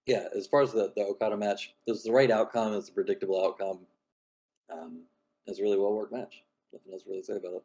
[0.07, 2.75] yeah, as far as the the Okada match, it was the right outcome.
[2.75, 3.81] It's a predictable outcome.
[4.71, 5.01] Um,
[5.47, 6.43] it's a really well worked match.
[6.73, 7.63] Nothing else to really say about it.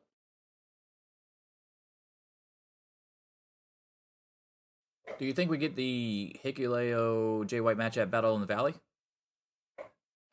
[5.19, 8.73] Do you think we get the Hikuleo Jay White match at Battle in the Valley?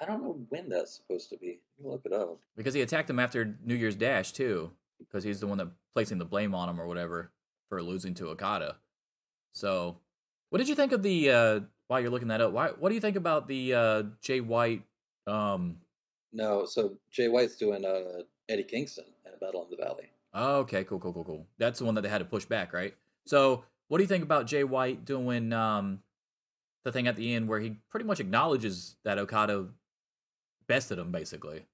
[0.01, 1.61] I don't know when that's supposed to be.
[1.83, 2.39] Look it up.
[2.57, 6.19] Because he attacked him after New Year's Dash too, because he's the one that placing
[6.19, 7.31] the blame on him or whatever
[7.69, 8.77] for losing to Okada.
[9.53, 9.97] So,
[10.51, 11.31] what did you think of the?
[11.31, 12.69] uh While you're looking that up, why?
[12.69, 14.83] What do you think about the uh Jay White?
[15.27, 15.79] Um.
[16.33, 20.11] No, so Jay White's doing uh, Eddie Kingston at Battle in the Valley.
[20.33, 21.47] oh, okay, cool, cool, cool, cool.
[21.59, 22.95] That's the one that they had to push back, right?
[23.27, 26.01] So, what do you think about Jay White doing um
[26.85, 29.67] the thing at the end where he pretty much acknowledges that Okada
[30.71, 31.65] bested him, basically?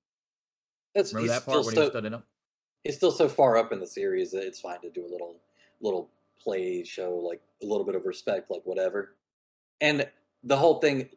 [0.95, 2.27] That's Remember that part still when so, he stood up?
[2.83, 5.37] he's still so far up in the series that it's fine to do a little
[5.83, 6.09] little
[6.43, 9.15] play show, like a little bit of respect, like whatever.
[9.83, 10.09] And
[10.43, 11.11] the whole thing,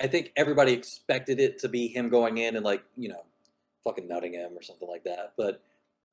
[0.00, 3.24] I think everybody expected it to be him going in and like you know,
[3.84, 5.34] fucking nutting him or something like that.
[5.36, 5.60] But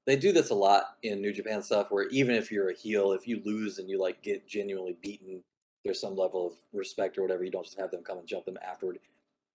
[0.05, 3.13] they do this a lot in New Japan stuff, where even if you're a heel,
[3.13, 5.41] if you lose and you like get genuinely beaten,
[5.85, 7.45] there's some level of respect or whatever.
[7.45, 8.99] You don't just have them come and jump them afterward.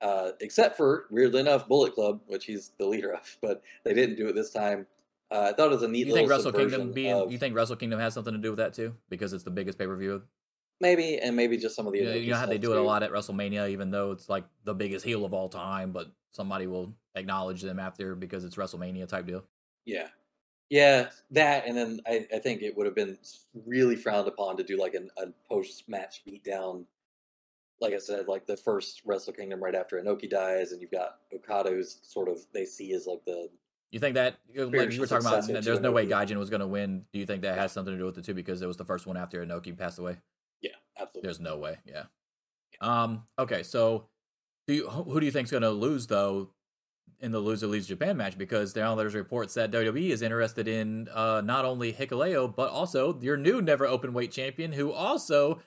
[0.00, 4.16] Uh, except for weirdly enough, Bullet Club, which he's the leader of, but they didn't
[4.16, 4.86] do it this time.
[5.30, 7.12] Uh, I thought it was a neat You think Wrestle Kingdom being?
[7.12, 8.96] of- You think Wrestle Kingdom has something to do with that too?
[9.08, 10.22] Because it's the biggest pay per view.
[10.80, 12.78] maybe, and maybe just some of the You know, you know how they do it
[12.78, 16.06] a lot at WrestleMania, even though it's like the biggest heel of all time, but
[16.32, 19.44] somebody will acknowledge them after because it's WrestleMania type deal.
[19.84, 20.08] Yeah,
[20.70, 23.18] yeah, that, and then I, I think it would have been
[23.66, 26.86] really frowned upon to do like an, a post match beatdown.
[27.80, 31.16] Like I said, like the first Wrestle Kingdom right after Inoki dies, and you've got
[31.34, 33.48] Okada, who's sort of they see as like the
[33.90, 35.46] You think that like you were talking about?
[35.46, 36.28] There's no way Inoki.
[36.28, 37.04] Gaijin was going to win.
[37.12, 38.34] Do you think that has something to do with it too?
[38.34, 40.16] Because it was the first one after Inoki passed away.
[40.60, 41.26] yeah, absolutely.
[41.26, 41.78] There's no way.
[41.86, 42.04] Yeah.
[42.80, 43.24] Um.
[43.38, 43.62] Okay.
[43.62, 44.08] So
[44.66, 46.50] Do you, who do you think's going to lose though
[47.18, 48.36] in the loser leaves Japan match?
[48.38, 53.18] Because now there's reports that WWE is interested in uh, not only Hikuleo but also
[53.20, 55.60] your new never open weight champion, who also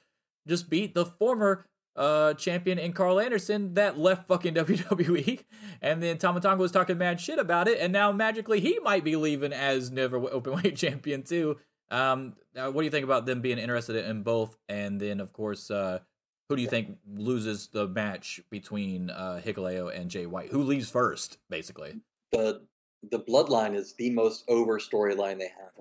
[0.47, 5.43] just beat the former uh, champion in Carl Anderson that left fucking WWE,
[5.81, 9.03] and then Tama Tonga was talking mad shit about it, and now magically he might
[9.03, 11.57] be leaving as never open weight champion too.
[11.91, 14.57] Um, uh, what do you think about them being interested in both?
[14.67, 15.99] And then of course, uh,
[16.49, 20.49] who do you think loses the match between uh, Hikuleo and Jay White?
[20.49, 22.01] Who leaves first, basically?
[22.33, 22.61] the
[23.11, 25.71] the bloodline is the most over storyline they have.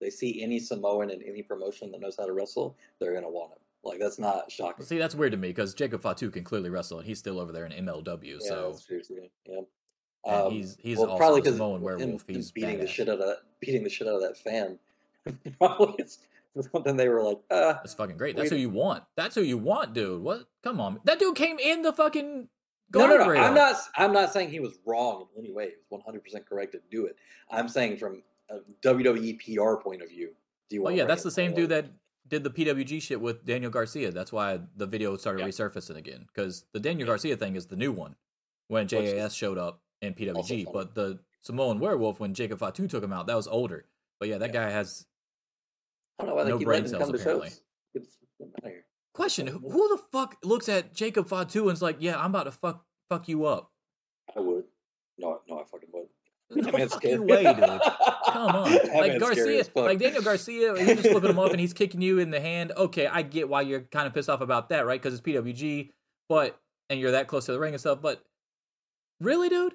[0.00, 3.52] They see any Samoan in any promotion that knows how to wrestle, they're gonna want
[3.52, 3.58] him.
[3.82, 4.84] Like that's not shocking.
[4.84, 7.52] See, that's weird to me because Jacob Fatu can clearly wrestle, and he's still over
[7.52, 8.24] there in MLW.
[8.24, 9.28] yeah, so that's true, too.
[9.46, 9.60] yeah.
[10.26, 12.28] and Um, he's he's well, also probably because Samoan werewolf.
[12.28, 14.78] him He's beating the shit out of that, beating the shit out of that fan.
[15.58, 16.18] probably it's
[16.72, 18.36] something they were like, uh, That's fucking great.
[18.36, 19.04] That's who you want.
[19.16, 20.22] That's who you want, dude.
[20.22, 20.44] What?
[20.62, 22.48] Come on, that dude came in the fucking
[22.92, 23.24] no, no, no.
[23.24, 23.42] guardrail.
[23.42, 23.76] I'm not.
[23.96, 25.66] I'm not saying he was wrong in any way.
[25.66, 27.16] He was 100 percent correct to do it.
[27.50, 30.30] I'm saying from a WWE PR point of view.
[30.68, 30.96] Do you want?
[30.96, 31.86] yeah, that's the same dude that
[32.28, 34.10] did the PWG shit with Daniel Garcia.
[34.12, 35.48] That's why the video started Yeah.
[35.48, 38.16] resurfacing again because the Daniel Garcia thing is the new one
[38.68, 43.12] when JAS showed up in PWG, but the Samoan Werewolf when Jacob Fatu took him
[43.12, 43.86] out, that was older.
[44.18, 44.64] But yeah, that Yeah.
[44.64, 45.06] guy has
[46.18, 47.48] I don't know why they no keep brain him come cells, to apparently.
[47.48, 47.62] shows.
[47.94, 48.08] Get the
[48.38, 48.86] fuck outta here.
[49.14, 49.46] question.
[49.46, 52.86] Who who the fuck looks at Jacob Fatu and's like, yeah, I'm about to fuck
[53.08, 53.72] fuck you up.
[54.36, 54.64] I would.
[55.18, 56.08] No, no, I fucking would.
[56.50, 57.56] There's no man's fucking way, dude.
[58.26, 62.00] Come on, like Garcia, like Daniel Garcia, he's just flipping him off and he's kicking
[62.02, 62.72] you in the hand.
[62.76, 65.00] Okay, I get why you're kind of pissed off about that, right?
[65.00, 65.90] Because it's PWG,
[66.28, 68.00] but and you're that close to the ring and stuff.
[68.02, 68.22] But
[69.20, 69.74] really, dude,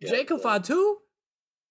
[0.00, 0.42] Yeah, Jacob yeah.
[0.58, 0.98] Fatu,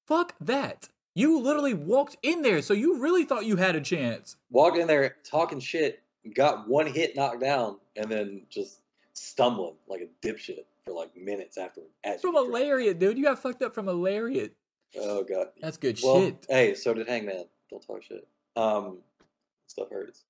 [0.08, 0.90] fuck that.
[1.16, 4.36] You literally walked in there, so you really thought you had a chance.
[4.50, 6.02] Walked in there talking shit,
[6.36, 8.82] got one hit knocked down, and then just
[9.14, 11.90] stumbling like a dipshit for like minutes afterward.
[12.22, 13.18] From a lariat, dude.
[13.18, 14.54] You got fucked up from a lariat.
[15.00, 15.48] Oh god.
[15.62, 16.46] That's good Well, shit.
[16.50, 17.46] hey, so did Hangman.
[17.70, 18.28] Don't talk shit.
[18.56, 19.00] Um,
[19.68, 20.24] stuff hurts.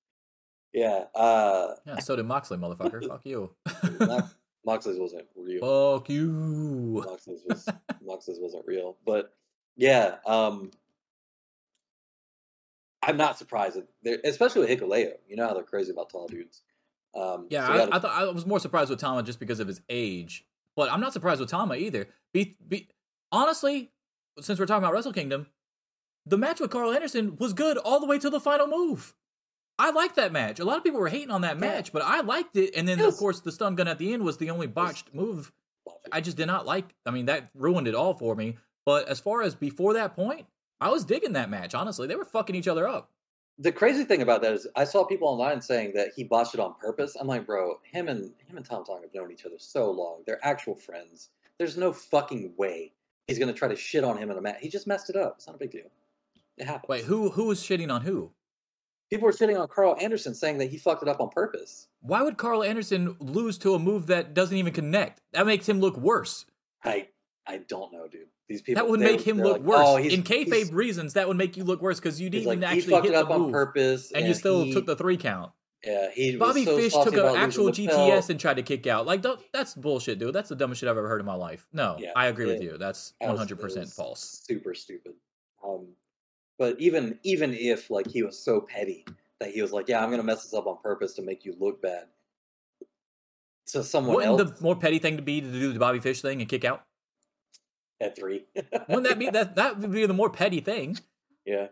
[0.72, 1.04] Yeah.
[1.14, 3.06] Uh, Yeah, so did Moxley, motherfucker.
[3.08, 3.50] fuck you.
[4.00, 4.28] Mo-
[4.66, 5.60] Moxley's wasn't real.
[5.98, 7.02] fuck you.
[7.06, 7.68] Moxley's was
[8.04, 9.34] Moxley's wasn't real, but
[9.76, 10.16] yeah.
[10.24, 10.70] Um,
[13.02, 15.12] I'm not surprised, that especially with Hikuleo.
[15.28, 16.62] You know how they're crazy about tall dudes.
[17.14, 19.60] Um, Yeah, so I, gotta- I thought I was more surprised with Tama just because
[19.60, 20.44] of his age,
[20.76, 22.08] but I'm not surprised with Tama either.
[22.32, 22.88] Be, be
[23.30, 23.90] honestly,
[24.40, 25.46] since we're talking about Wrestle Kingdom,
[26.26, 29.14] the match with Carl Anderson was good all the way to the final move.
[29.78, 30.60] I liked that match.
[30.60, 31.60] A lot of people were hating on that Yeah.
[31.60, 32.74] match, but I liked it.
[32.76, 35.12] And then, It of course, the stun gun at the end was the only botched
[35.14, 35.52] move.
[36.12, 36.94] I just did not like.
[37.04, 38.56] I mean, that ruined it all for me.
[38.86, 40.46] But as far as before that point,
[40.80, 41.74] I was digging that match.
[41.74, 43.10] Honestly, they were fucking each other up.
[43.58, 46.60] The crazy thing about that is I saw people online saying that he botched it
[46.60, 47.16] on purpose.
[47.18, 50.22] I'm like, bro, him and him and Tom Tong have known each other so long.
[50.26, 51.30] They're actual friends.
[51.58, 52.92] There's no fucking way
[53.28, 54.56] he's gonna try to shit on him in a match.
[54.60, 55.34] He just messed it up.
[55.36, 55.90] It's not a big deal.
[56.56, 56.88] It happens.
[56.88, 58.32] Wait, who who was shitting on who?
[59.10, 61.88] People were sitting on Carl Anderson saying that he fucked it up on purpose.
[62.00, 65.20] Why would Carl Anderson lose to a move that doesn't even connect?
[65.32, 66.46] That makes him look worse.
[66.82, 67.08] I
[67.46, 68.28] I don't know, dude.
[68.48, 69.78] These people That would make him look like, worse.
[69.80, 72.64] "Oh, In kayfabe reasons, that would make you look worse because you didn't like, he
[72.64, 75.16] actually hit it up the on move, purpose, and you still he- took the three
[75.16, 75.52] count.
[75.84, 78.30] Yeah, he was Bobby so Fish took an actual GTS belt.
[78.30, 79.04] and tried to kick out.
[79.04, 80.34] Like, don't, that's bullshit, dude.
[80.34, 81.66] That's the dumbest shit I've ever heard in my life.
[81.74, 82.78] No, Yeah, I agree with you.
[82.78, 84.42] That's That one hundred it percent false.
[84.46, 85.12] Super stupid.
[85.62, 85.88] Um,
[86.58, 89.04] but even even if like he was so petty
[89.40, 91.54] that he was like, "Yeah, I'm gonna mess this up on purpose to make you
[91.58, 92.06] look bad,"
[93.66, 96.22] to someone Wouldn't else the more petty thing to be to do the Bobby Fish
[96.22, 96.82] thing and kick out?
[98.04, 98.44] At three,
[98.88, 99.56] Wouldn't that be that?
[99.56, 100.98] That would be the more petty thing.
[101.46, 101.68] yeah,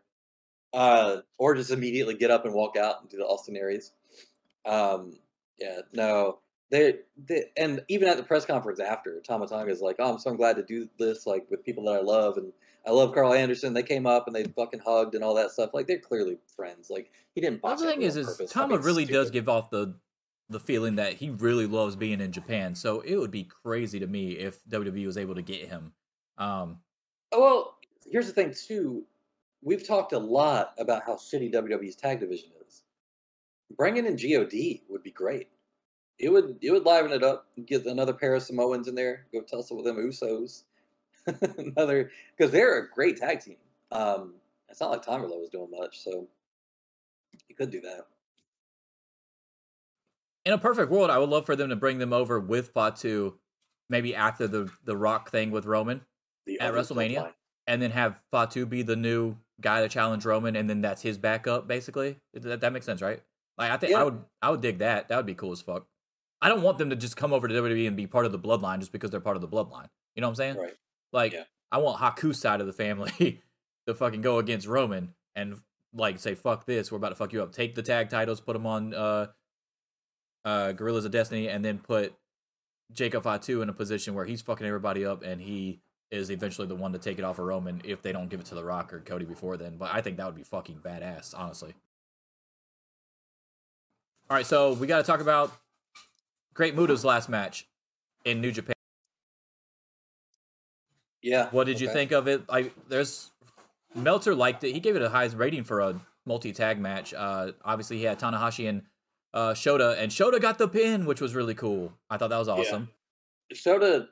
[0.73, 3.93] uh, or just immediately get up and walk out and do the Austin Aries.
[4.65, 5.19] Um,
[5.59, 6.39] yeah, no,
[6.71, 10.19] they, they and even at the press conference after, Tama Tonga is like, "Oh, I'm
[10.19, 12.53] so glad to do this like with people that I love and."
[12.85, 13.75] I love Carl Anderson.
[13.75, 15.73] They came up and they fucking hugged and all that stuff.
[15.73, 16.91] Like they're clearly friends.
[16.91, 17.63] Like he didn't.
[17.63, 18.41] Well, the thing is, is.
[18.41, 19.95] I Tama mean, really does give off the
[20.49, 22.75] the feeling that he really loves being in Japan.
[22.75, 25.93] So it would be crazy to me if WWE was able to get him.
[26.39, 26.79] Um,
[27.33, 27.79] Oh, well,
[28.11, 29.05] here's the thing too.
[29.63, 32.83] We've talked a lot about how shitty WWE's tag division is.
[33.77, 35.49] Bringing in God would be great.
[36.19, 37.47] It would it would liven it up.
[37.65, 39.27] Get another pair of Samoans in there.
[39.33, 40.65] Go tussle with them Usos.
[41.59, 43.57] another because they're a great tag team.
[43.91, 44.35] Um,
[44.69, 46.27] it's not like Tanga Loa was doing much, so
[47.49, 48.07] you could do that.
[50.45, 53.39] in a perfect world, I would love for them to bring them over with Fatu,
[53.89, 56.03] maybe after the the Rock thing with Roman,
[56.47, 57.17] The At WrestleMania?
[57.19, 57.33] bloodline.
[57.67, 61.19] and then have Fatu be the new guy to challenge Roman, and then that's his
[61.19, 61.69] backup.
[61.69, 63.21] Basically, that, that makes sense, right?
[63.59, 65.09] Like I think I would I would dig that.
[65.09, 65.87] That would be cool as fuck.
[66.41, 68.39] I don't want them to just come over to WWE and be part of the
[68.39, 69.87] bloodline just because they're part of the bloodline.
[70.17, 70.57] You know what I'm saying?
[70.57, 70.75] Right.
[71.13, 71.45] Like, Yeah.
[71.71, 73.41] I want Haku's side of the family
[73.87, 75.61] to fucking go against Roman and
[75.95, 78.55] like say, "Fuck this, we're about to fuck you up." Take the tag titles, put
[78.55, 79.27] them on uh,
[80.45, 82.15] uh, Guerrillas of Destiny, and then put
[82.93, 85.81] Jacob Fatu in a position where he's fucking everybody up, and he
[86.13, 88.47] is eventually the one to take it off of Roman if they don't give it
[88.47, 89.77] to The Rock or Cody before then.
[89.79, 91.75] But I think that would be fucking badass, honestly.
[94.31, 95.51] All right, so we got to talk about
[96.55, 97.67] Great Muta's last match
[98.25, 98.75] in New Japan.
[101.23, 101.49] Yeah.
[101.51, 102.43] What did you think of it?
[102.49, 103.31] I there's
[103.95, 104.73] Meltzer liked it.
[104.73, 107.15] He gave it a high rating for a multi tag match.
[107.15, 108.83] Uh, obviously, he had Tanahashi and
[109.33, 111.93] uh, Shota, and Shota got the pin, which was really cool.
[112.11, 112.89] I thought that was awesome.
[113.55, 114.09] Shota,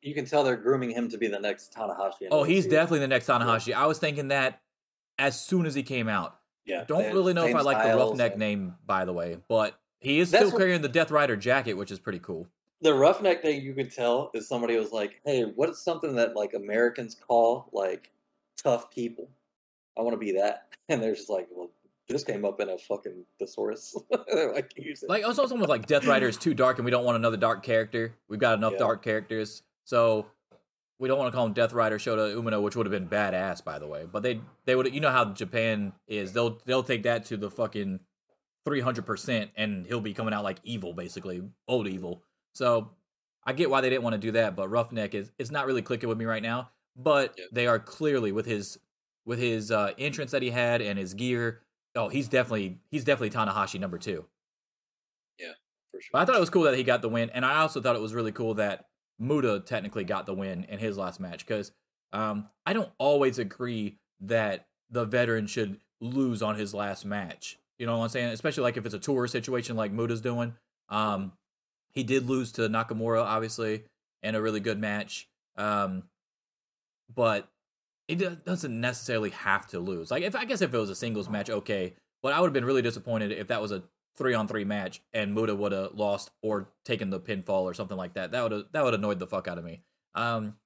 [0.00, 2.28] you can tell they're grooming him to be the next Tanahashi.
[2.30, 3.74] Oh, he's definitely the next Tanahashi.
[3.74, 4.60] I was thinking that
[5.18, 6.38] as soon as he came out.
[6.64, 6.84] Yeah.
[6.86, 10.20] Don't really know if I like the roughneck and- name, by the way, but he
[10.20, 12.46] is That's still what- carrying the Death Rider jacket, which is pretty cool.
[12.80, 16.34] The roughneck thing you can tell is somebody was like, "Hey, what is something that
[16.34, 18.10] like Americans call like
[18.60, 19.28] tough people?
[19.96, 21.70] I want to be that." And they're just like, "Well,
[22.08, 23.96] this came up in a fucking thesaurus."
[24.34, 25.08] Like, use it.
[25.08, 27.36] Like oh, also someone like Death Rider is too dark, and we don't want another
[27.36, 28.16] dark character.
[28.28, 28.78] We've got enough Yeah.
[28.80, 30.26] dark characters, so
[30.98, 33.64] we don't want to call him Death Rider Shota Umino, which would have been badass,
[33.64, 34.06] by the way.
[34.10, 37.50] But they they would you know how Japan is they'll they'll take that to the
[37.50, 38.00] fucking
[38.64, 42.22] three hundred percent, and he'll be coming out like evil, basically old evil.
[42.54, 42.90] So
[43.44, 45.82] I get why they didn't want to do that, but Roughneck is it's not really
[45.82, 46.70] clicking with me right now.
[46.94, 48.78] But they are clearly with his
[49.24, 51.62] with his uh, entrance that he had and his gear.
[51.96, 54.24] Oh, he's definitely he's definitely Tanahashi number two.
[55.38, 55.52] Yeah,
[55.90, 56.10] for sure.
[56.12, 57.96] But I thought it was cool that he got the win, and I also thought
[57.96, 58.86] it was really cool that
[59.22, 61.72] Muta technically got the win in his last match because
[62.12, 67.58] um, I don't always agree that the veteran should lose on his last match.
[67.78, 68.28] You know what I'm saying?
[68.30, 70.54] Especially like if it's a tour situation like Muta's doing.
[70.88, 71.32] Um,
[71.92, 73.84] he did lose to Nakamura, obviously,
[74.22, 75.28] in a really good match.
[75.56, 76.04] Um,
[77.14, 77.48] but
[78.08, 80.10] it doesn't necessarily have to lose.
[80.10, 81.94] Like if I guess if it was a singles match, okay.
[82.22, 83.82] But I would have been really disappointed if that was a
[84.16, 87.96] three on three match and Muta would have lost or taken the pinfall or something
[87.96, 88.32] like that.
[88.32, 89.82] That would have that would annoyed the fuck out of me.
[90.14, 90.56] Um,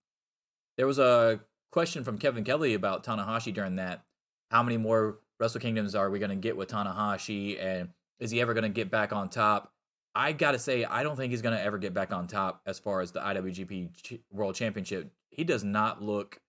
[0.76, 1.40] there was a
[1.70, 4.04] question from Kevin Kelly about Tanahashi during that.
[4.50, 8.40] How many more Wrestle Kingdoms are we going to get with Tanahashi, and is he
[8.40, 9.72] ever going to get back on top?
[10.14, 12.78] I gotta say, I don't think he's going to ever get back on top as
[12.78, 15.10] far as the IWGP Ch- World Championship.
[15.30, 16.40] He does not look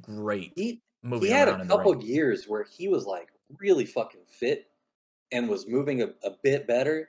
[0.00, 0.80] great he
[1.20, 4.66] he had a couple years where he was like really fucking fit
[5.32, 7.08] and was moving a, a bit better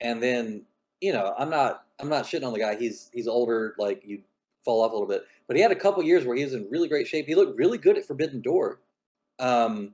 [0.00, 0.62] and then
[1.00, 4.20] you know i'm not i'm not shitting on the guy he's he's older like you
[4.64, 6.66] fall off a little bit but he had a couple years where he was in
[6.70, 8.80] really great shape he looked really good at forbidden door
[9.38, 9.92] um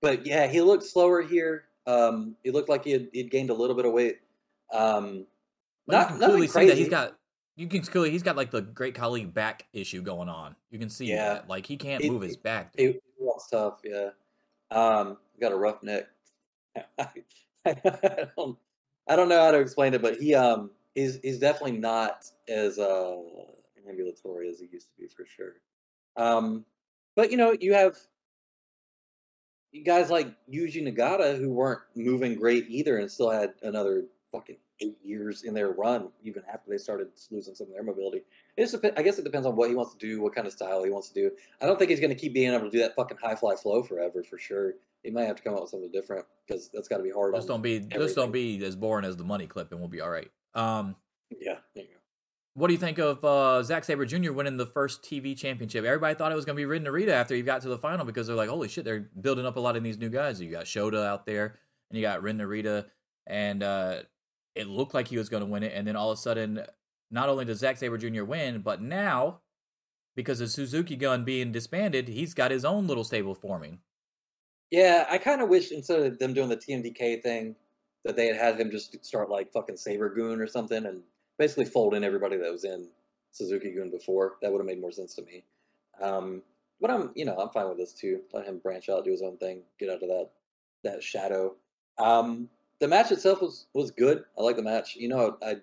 [0.00, 3.54] but yeah he looked slower here um he looked like he had he'd gained a
[3.54, 4.18] little bit of weight
[4.72, 5.26] um
[5.86, 7.18] not clearly crazy see that he's got.
[7.56, 10.56] You can clearly he's got like the great colleague back issue going on.
[10.70, 11.34] You can see Yeah.
[11.34, 11.48] that.
[11.48, 12.74] Like he can't It- move his back.
[12.74, 12.94] Dude.
[12.94, 14.08] he walks tough, yeah.
[14.70, 16.06] Um, got a rough neck.
[17.66, 18.58] I, don't,
[19.08, 22.78] I don't know how to explain it, but he um he's he's definitely not as
[22.78, 23.16] uh
[23.88, 25.54] ambulatory as he used to be for sure.
[26.16, 26.64] Um,
[27.16, 27.96] but you know you have
[29.84, 34.98] guys like Yuji Nagata who weren't moving great either, and still had another fucking eight
[35.02, 38.22] years in their run, even after they started losing some of their mobility.
[38.56, 40.52] It just I guess it depends on what he wants to do, what kind of
[40.52, 41.30] style he wants to do.
[41.60, 43.56] I don't think he's going to keep being able to do that fucking high fly
[43.56, 44.74] flow forever, for sure.
[45.02, 47.34] He might have to come up with something different because that's got to be hard.
[47.34, 48.14] Just on don't be just everything.
[48.14, 50.30] don't be as boring as the money clip, and we'll be all right.
[50.54, 50.94] Um,
[51.30, 51.96] Yeah, there you go.
[52.54, 54.32] what do you think of uh, Zack Sabre Jr.
[54.32, 55.84] winning the first TV championship?
[55.84, 58.06] Everybody thought it was going to be Ren Narita after he got to the final
[58.06, 60.40] because they're like, holy shit, they're building up a lot of these new guys.
[60.40, 61.58] You got Shota out there,
[61.90, 62.86] and you got Ren Narita,
[63.26, 63.96] and uh,
[64.54, 66.62] it looked like he was going to win it, and then all of a sudden,
[67.14, 68.24] not only does Zack Sabre Jr.
[68.24, 69.40] win, but now
[70.16, 73.78] because of Suzuki Gun being disbanded, he's got his own little stable forming.
[74.70, 77.54] Yeah, I kind of wish instead of them doing the TMDK thing,
[78.04, 81.02] that they had had him just start like fucking Saber Goon or something, and
[81.38, 82.88] basically fold in everybody that was in
[83.30, 84.34] Suzuki Gun before.
[84.42, 85.44] That would have made more sense to me.
[86.00, 86.42] Um,
[86.80, 88.20] but I'm, you know, I'm fine with this too.
[88.32, 90.30] Let him branch out, do his own thing, get out of that
[90.82, 91.54] that shadow.
[91.96, 92.50] Um,
[92.80, 94.24] the match itself was was good.
[94.38, 94.96] I like the match.
[94.96, 95.56] You know, I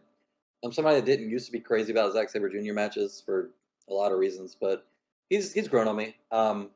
[0.64, 2.74] I'm somebody that didn't used to be crazy about Zack Sabre Jr.
[2.74, 3.50] matches for
[3.90, 4.86] a lot of reasons, but
[5.30, 6.16] he's he's grown on me.
[6.32, 6.70] Um,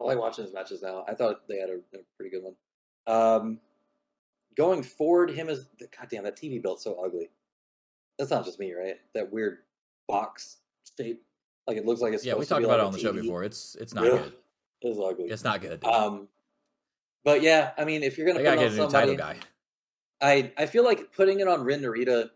[0.00, 1.04] I like watching his matches now.
[1.08, 2.54] I thought they had a, a pretty good one.
[3.06, 3.58] Um,
[4.56, 7.30] going forward, him as goddamn that TV belt's so ugly.
[8.18, 8.96] That's not just me, right?
[9.14, 9.58] That weird
[10.08, 10.58] box
[10.96, 11.22] shape,
[11.66, 12.94] like it looks like it's Yeah, we supposed to talked be about it like on
[12.94, 13.44] a the show before.
[13.44, 14.32] It's it's not Ugh, good.
[14.82, 15.24] It's ugly.
[15.26, 15.84] It's not good.
[15.84, 16.28] Um,
[17.24, 19.40] but yeah, I mean, if you're gonna they put it on a new title somebody.
[20.20, 22.30] I I feel like putting it on Ren Narita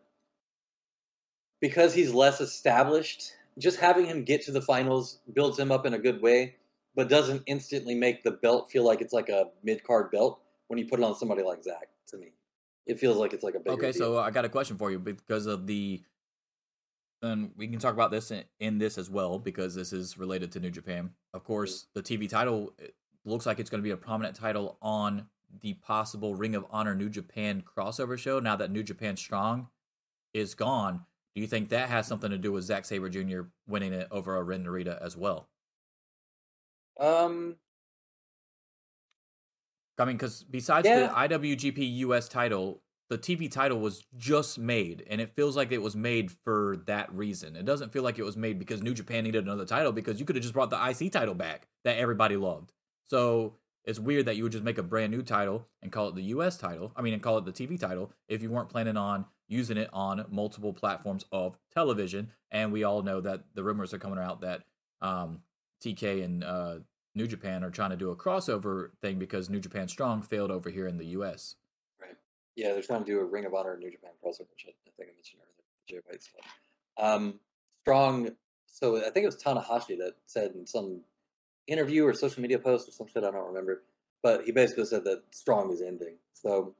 [1.63, 3.33] because he's less established.
[3.57, 6.57] Just having him get to the finals builds him up in a good way,
[6.95, 10.79] but doesn't instantly make the belt feel like it's like a mid card belt when
[10.79, 11.89] you put it on somebody like Zach.
[12.09, 12.33] To me,
[12.87, 14.01] it feels like it's like a bigger Okay, deal.
[14.01, 16.03] so I got a question for you because of the.
[17.25, 20.51] And we can talk about this in, in this as well because this is related
[20.53, 21.11] to New Japan.
[21.33, 22.01] Of course, mm-hmm.
[22.01, 25.29] the TV title it looks like it's going to be a prominent title on
[25.61, 28.41] the possible Ring of Honor New Japan crossover show.
[28.41, 29.69] Now that New Japan Strong
[30.35, 31.05] is gone,
[31.35, 33.43] do you think that has something to do with Zack Sabre Jr.
[33.67, 35.49] winning it over a Ren Narita as well?
[37.01, 37.57] um,
[39.99, 41.07] I mean, because besides Yeah.
[41.09, 45.83] the IWGP US title, the TV title was just made, and it feels like it
[45.83, 47.57] was made for that reason.
[47.57, 50.25] It doesn't feel like it was made because New Japan needed another title because you
[50.27, 52.73] could have just brought the IC title back that everybody loved.
[53.05, 56.15] So it's weird that you would just make a brand new title and call it
[56.15, 56.93] the US title.
[56.97, 59.91] I mean, and call it the TV title if you weren't planning on using it
[59.93, 62.31] on multiple platforms of television.
[62.51, 64.63] And we all know that the rumors are coming out that
[65.01, 65.41] um,
[65.85, 66.77] TK and uh,
[67.15, 70.71] New Japan are trying to do a crossover thing because New Japan Strong failed over
[70.71, 71.57] here in the US.
[72.01, 72.17] right.
[72.57, 75.11] Yeah, they're trying to do a Ring of Honor New Japan crossover, which I think
[75.11, 75.53] I mentioned earlier.
[75.89, 76.45] Jay White stuff.
[76.99, 77.41] Um,
[77.83, 78.31] Strong.
[78.67, 81.03] So I think it was Tanahashi that said in some
[81.67, 83.83] interview or social media post or some shit I don't remember,
[84.23, 86.17] but he basically said that Strong is ending.
[86.33, 86.75] So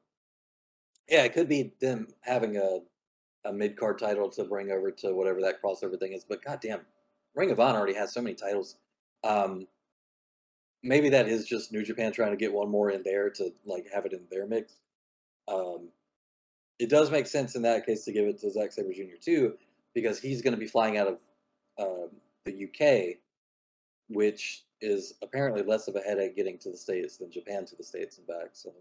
[1.09, 2.81] yeah, it could be them having a
[3.45, 6.25] a mid card title to bring over to whatever that crossover thing is.
[6.25, 6.83] But goddamn,
[7.35, 8.77] Ring of Honor already has so many titles.
[9.25, 9.67] Um,
[10.83, 13.87] maybe that is just New Japan trying to get one more in there to like
[13.93, 14.75] have it in their mix.
[15.49, 15.89] Um,
[16.79, 19.17] it does make sense in that case to give it to Zack Sabre Jr.
[19.21, 19.55] too,
[19.95, 21.19] because he's going to be flying out of
[21.79, 22.11] um,
[22.45, 23.19] the UK,
[24.09, 27.85] which is apparently less of a headache getting to the states than Japan to the
[27.85, 28.51] states and back.
[28.55, 28.75] So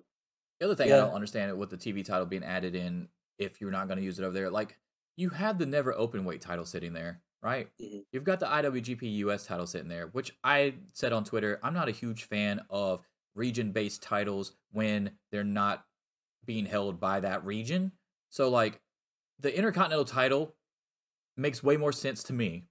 [0.59, 3.71] The other thing I don't understand with the TV title being added in, if you're
[3.71, 4.77] not going to use it over there, like
[5.15, 7.71] you had the never open weight title sitting there, right?
[7.79, 8.03] Mhm.
[8.11, 11.87] You've got the IWGP US title sitting there, which I said on Twitter, I'm not
[11.87, 15.87] a huge fan of region based titles when they're not
[16.45, 17.93] being held by that region.
[18.29, 18.81] So, like,
[19.39, 20.57] the Intercontinental title
[21.37, 22.67] makes way more sense to me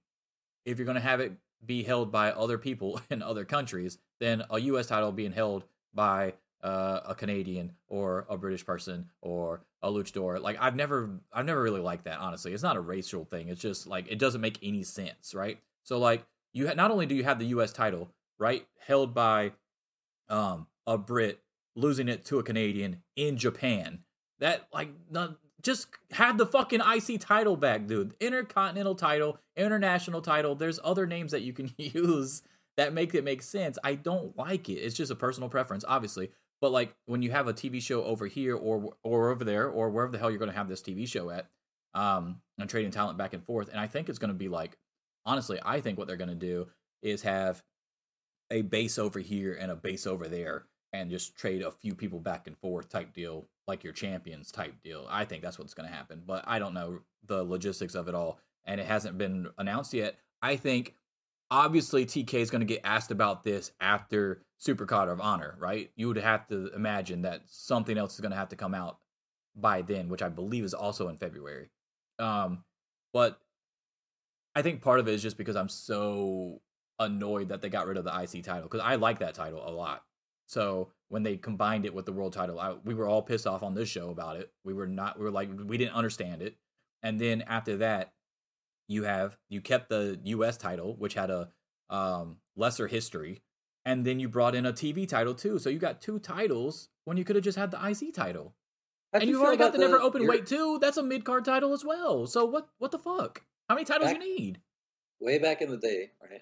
[0.65, 1.33] if you're going to have it
[1.65, 6.33] be held by other people in other countries than a US title being held by
[6.63, 10.41] uh, a Canadian or a British person or a luchador.
[10.41, 12.53] Like I've never I've never really liked that honestly.
[12.53, 13.49] It's not a racial thing.
[13.49, 15.59] It's just like it doesn't make any sense, right?
[15.83, 19.53] So like you ha- not only do you have the US title, right, held by
[20.29, 21.39] um a Brit
[21.75, 23.99] losing it to a Canadian in Japan.
[24.39, 28.13] That like not, just have the fucking IC title back, dude.
[28.19, 30.55] Intercontinental title, international title.
[30.55, 32.43] There's other names that you can use
[32.77, 33.77] that make it make sense.
[33.83, 34.75] I don't like it.
[34.75, 36.31] It's just a personal preference, obviously.
[36.61, 39.89] But like when you have a TV show over here or or over there or
[39.89, 41.47] wherever the hell you're going to have this TV show at,
[41.93, 44.77] um, and trading talent back and forth, and I think it's going to be like,
[45.25, 46.67] honestly, I think what they're going to do
[47.01, 47.63] is have
[48.51, 52.19] a base over here and a base over there, and just trade a few people
[52.19, 55.07] back and forth type deal, like your champions type deal.
[55.09, 58.15] I think that's what's going to happen, but I don't know the logistics of it
[58.15, 60.17] all, and it hasn't been announced yet.
[60.41, 60.95] I think
[61.49, 65.89] obviously TK is going to get asked about this after Supercard of Honor, right?
[65.95, 68.97] You would have to imagine that something else is going to have to come out
[69.55, 71.69] by then, which I believe is also in February.
[72.19, 72.63] Um,
[73.13, 73.39] but
[74.53, 76.61] I think part of it is just because I'm so
[76.99, 79.71] annoyed that they got rid of the IC title because I like that title a
[79.71, 80.03] lot.
[80.45, 83.63] So when they combined it with the world title, I, we were all pissed off
[83.63, 84.49] on this show about it.
[84.63, 85.19] We were not.
[85.19, 86.55] We were like, we didn't understand it.
[87.03, 88.13] And then after that,
[88.87, 90.55] you have you kept the U.S.
[90.55, 91.49] title, which had a
[91.89, 93.41] um, lesser history,
[93.83, 95.59] and then you brought in a TV title too.
[95.59, 98.55] So you got two titles when you could have just had the IC title.
[99.11, 100.79] How'd and you you've already got about the never open weight too.
[100.79, 102.25] That's a mid card title as well.
[102.25, 102.69] So what?
[102.77, 103.43] What the fuck?
[103.67, 104.61] How many titles Back- you need?
[105.19, 106.41] way back in the day, right?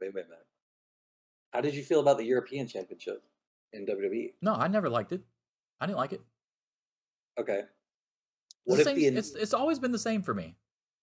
[0.00, 0.46] Way, way back.
[1.52, 3.22] How did you feel about the European Championship
[3.72, 4.32] in WWE?
[4.42, 5.22] No, I never liked it.
[5.80, 6.22] I didn't like it.
[7.38, 7.60] Okay.
[7.60, 7.68] It's,
[8.64, 10.56] What the if same, the it's it's always been the same for me.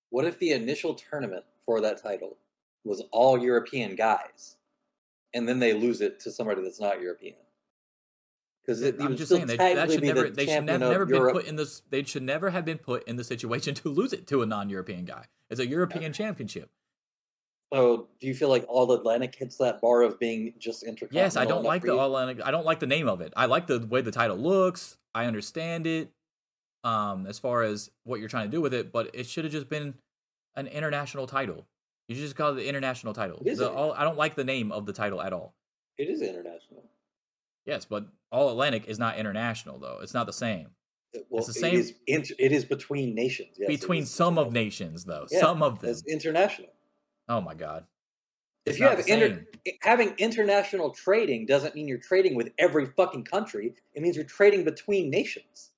[0.09, 2.37] what if the initial tournament for that title
[2.83, 4.57] was all European guys,
[5.33, 7.35] and then they lose it to somebody that's not European?
[8.65, 11.55] Because I'm just saying they, that should never they should have never been put in
[11.57, 11.81] this.
[11.89, 15.05] They should never have been put in the situation to lose it to a non-European
[15.05, 15.25] guy.
[15.49, 16.69] It's a European championship.
[17.73, 21.25] So, do you feel like All Atlantic hits that bar of being just intercontinental?
[21.25, 22.15] Yes, I don't like the all.
[22.15, 23.33] I don't like the name of it.
[23.35, 24.97] I like the way the title looks.
[25.15, 26.11] I understand it.
[26.83, 29.53] Um, as far as what you're trying to do with it, but it should have
[29.53, 29.95] just been
[30.55, 31.65] an international title.
[32.09, 33.41] You should just call it the international title.
[33.45, 35.53] It is The all, I don't like the name of the title at all.
[35.97, 36.83] It is international.
[37.65, 39.99] Yes, but All Atlantic is not international though.
[40.03, 40.67] It's not the same.
[41.29, 43.55] Well, It's the same- is, int- it is between nations.
[43.57, 45.25] Yes, between some of nations, though.
[45.31, 45.89] Yeah, some of them.
[45.89, 46.69] It's international.
[47.29, 47.85] Oh my god.
[48.65, 49.45] If you have inter-
[49.81, 53.75] having international trading doesn't mean you're trading with every fucking country.
[53.93, 55.71] It means you're trading between nations.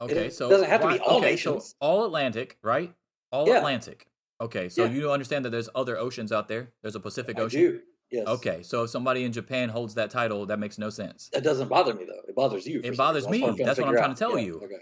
[0.00, 1.74] Okay, so it so doesn't have to be all okay, so nations.
[1.80, 2.94] all Atlantic, right?
[3.32, 3.58] All Yeah.
[3.58, 4.06] Atlantic.
[4.40, 4.90] Okay, so Yeah.
[4.90, 6.72] you understand that there's other oceans out there.
[6.82, 7.60] There's a Pacific I Ocean.
[7.60, 7.80] do.
[8.10, 8.26] Yes.
[8.28, 11.28] Okay, so if somebody in Japan holds that title, that makes no sense.
[11.32, 12.20] That doesn't bother me though.
[12.28, 12.80] It bothers you.
[12.84, 13.42] It bothers me.
[13.44, 14.60] I'm That's what I'm trying to tell Yeah, you.
[14.62, 14.76] Okay.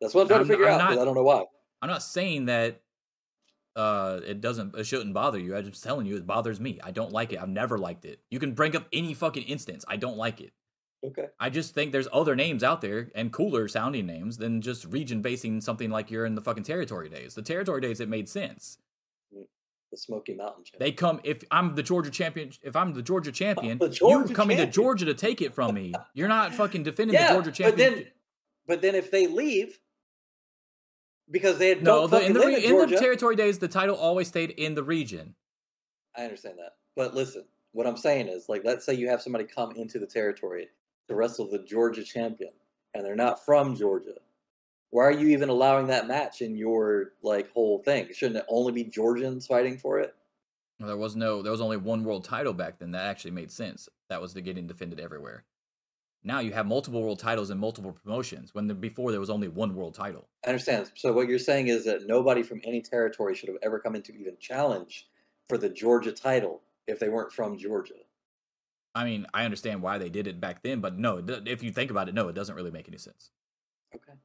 [0.00, 0.90] That's what I'm trying I'm- to figure I'm out.
[0.90, 1.44] not- I don't know why.
[1.80, 2.80] I'm not saying that
[3.78, 5.56] uh it doesn't it shouldn't bother you.
[5.56, 6.80] I'm just telling you it bothers me.
[6.82, 7.40] I don't like it.
[7.40, 8.20] I've never liked it.
[8.30, 9.84] You can bring up any fucking instance.
[9.88, 10.52] I don't like it.
[11.06, 11.26] Okay.
[11.38, 15.22] I just think there's other names out there and cooler sounding names than just region
[15.22, 17.34] basing something like you're in the fucking territory days.
[17.34, 18.78] The territory days it made sense.
[19.90, 20.80] The Smoky Mountain champ.
[20.80, 22.50] They come if I'm the Georgia champion.
[22.62, 24.68] If I'm the Georgia champion, The Georgia you coming champion.
[24.68, 25.94] to Georgia to take it from me.
[26.14, 27.76] You're not fucking defending yeah, the Georgia champion.
[27.76, 28.04] but champion.
[28.04, 28.12] then,
[28.66, 29.78] but then if they leave
[31.30, 34.28] because they had no, the, in the in in the territory days, the title always
[34.28, 35.34] stayed in the region.
[36.16, 36.76] I understand that.
[36.96, 40.06] But listen, what I'm saying is, like, let's say you have somebody come into the
[40.06, 40.68] territory
[41.08, 42.50] to wrestle the Georgia champion,
[42.94, 44.14] and they're not from Georgia.
[44.90, 48.08] Why are you even allowing that match in your like whole thing?
[48.12, 50.14] Shouldn't it only be Georgians fighting for it?
[50.80, 52.92] Well, There was no, there was only one world title back then.
[52.92, 53.88] That actually made sense.
[54.08, 55.44] That was the getting defended everywhere.
[56.28, 58.54] Now you have multiple world titles and multiple promotions.
[58.54, 60.28] When the, before there was only one world title.
[60.44, 60.92] I understand.
[60.94, 64.02] So what you're saying is that nobody from any territory should have ever come in
[64.02, 65.08] to even challenge
[65.48, 67.94] for the Georgia title if they weren't from Georgia.
[68.94, 71.90] I mean, I understand why they did it back then, but no, if you think
[71.90, 73.30] about it, no, it doesn't really make any sense.
[73.94, 74.18] Okay.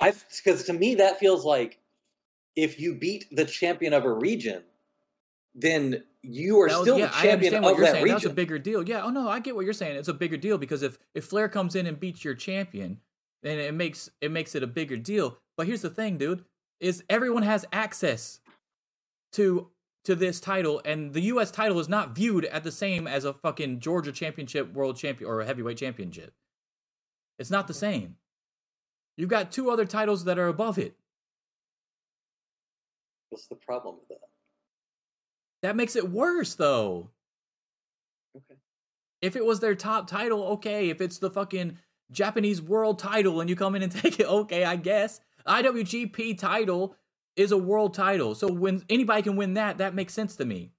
[0.00, 1.78] I because to me that feels like
[2.56, 4.64] if you beat the champion of a region,
[5.54, 8.04] then you are was- still yeah, the I champion understand what of you're that saying.
[8.04, 8.14] region.
[8.16, 8.88] That's a bigger deal.
[8.88, 9.02] Yeah.
[9.04, 9.96] Oh no, I get what you're saying.
[9.96, 13.00] It's a bigger deal because if if Flair comes in and beats your champion,
[13.42, 15.38] then it makes it makes it a bigger deal.
[15.56, 16.44] But here's the thing, dude:
[16.80, 18.40] is everyone has access
[19.32, 19.68] to
[20.04, 21.50] to this title, and the U.S.
[21.50, 25.40] title is not viewed at the same as a fucking Georgia Championship, World Champion, or
[25.40, 26.32] a heavyweight championship.
[27.38, 28.16] It's not the same.
[29.16, 30.96] You've got two other titles that are above it.
[33.30, 34.28] What's the problem with that?
[35.62, 37.10] That makes it worse, though.
[38.36, 38.58] Okay.
[39.20, 40.90] If it was their top title, okay.
[40.90, 41.78] If it's the fucking
[42.10, 45.20] Japanese world title and you come in and take it, okay, I guess.
[45.46, 46.96] IWGP title
[47.36, 48.34] is a world title.
[48.34, 50.72] So when anybody can win that, that makes sense to me.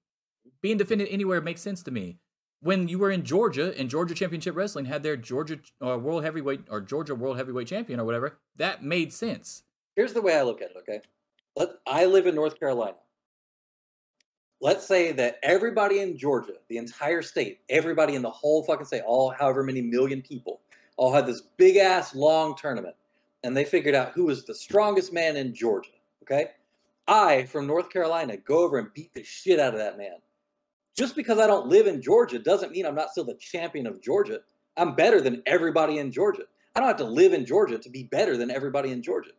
[0.62, 2.18] Being defended anywhere makes sense to me.
[2.60, 6.62] When you were in Georgia and Georgia Championship Wrestling had their Georgia uh, World Heavyweight
[6.70, 9.64] or Georgia World Heavyweight Champion or whatever, that made sense.
[9.96, 11.00] Here's the way I look at it, okay?
[11.56, 12.96] Let I live in North Carolina.
[14.64, 19.02] Let's say that everybody in Georgia, the entire state, everybody in the whole fucking state,
[19.06, 20.62] all however many million people,
[20.96, 22.96] all had this big ass long tournament.
[23.42, 25.90] And they figured out who was the strongest man in Georgia.
[26.22, 26.52] Okay.
[27.06, 30.14] I, from North Carolina, go over and beat the shit out of that man.
[30.96, 34.00] Just because I don't live in Georgia doesn't mean I'm not still the champion of
[34.00, 34.40] Georgia.
[34.78, 36.44] I'm better than everybody in Georgia.
[36.74, 39.32] I don't have to live in Georgia to be better than everybody in Georgia,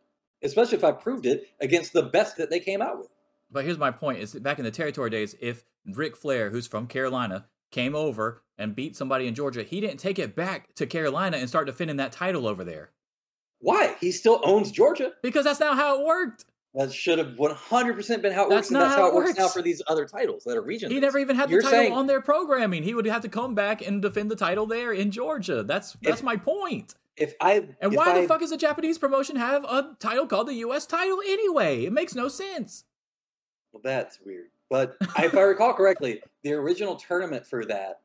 [0.44, 3.08] especially if I proved it against the best that they came out with.
[3.50, 6.86] But here's my point: is back in the territory days, if Ric Flair, who's from
[6.86, 11.36] Carolina, came over and beat somebody in Georgia, he didn't take it back to Carolina
[11.36, 12.90] and start defending that title over there
[13.58, 13.96] Why?
[14.00, 15.12] He still owns Georgia.
[15.22, 16.44] because that's not how it worked.
[16.74, 19.10] That should have 100% been how it That's works, and not that's how how it
[19.12, 20.94] it works now for these other titles that are regional.
[20.94, 22.82] He never even had the You're title saying- on their programming.
[22.82, 25.62] He would have to come back and defend the title there in Georgia.
[25.62, 26.94] That's that's If- my point.
[27.16, 30.26] If I And if why I, the fuck does a Japanese promotion have a title
[30.26, 30.84] called the U.S.
[30.84, 31.86] title anyway?
[31.86, 32.84] It makes no sense.
[33.72, 34.46] Well, that's weird.
[34.68, 38.00] But if I recall correctly, the original tournament for that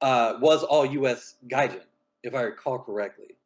[0.00, 1.36] uh, was all U.S.
[1.48, 1.82] Gaijin,
[2.22, 3.36] if I recall correctly.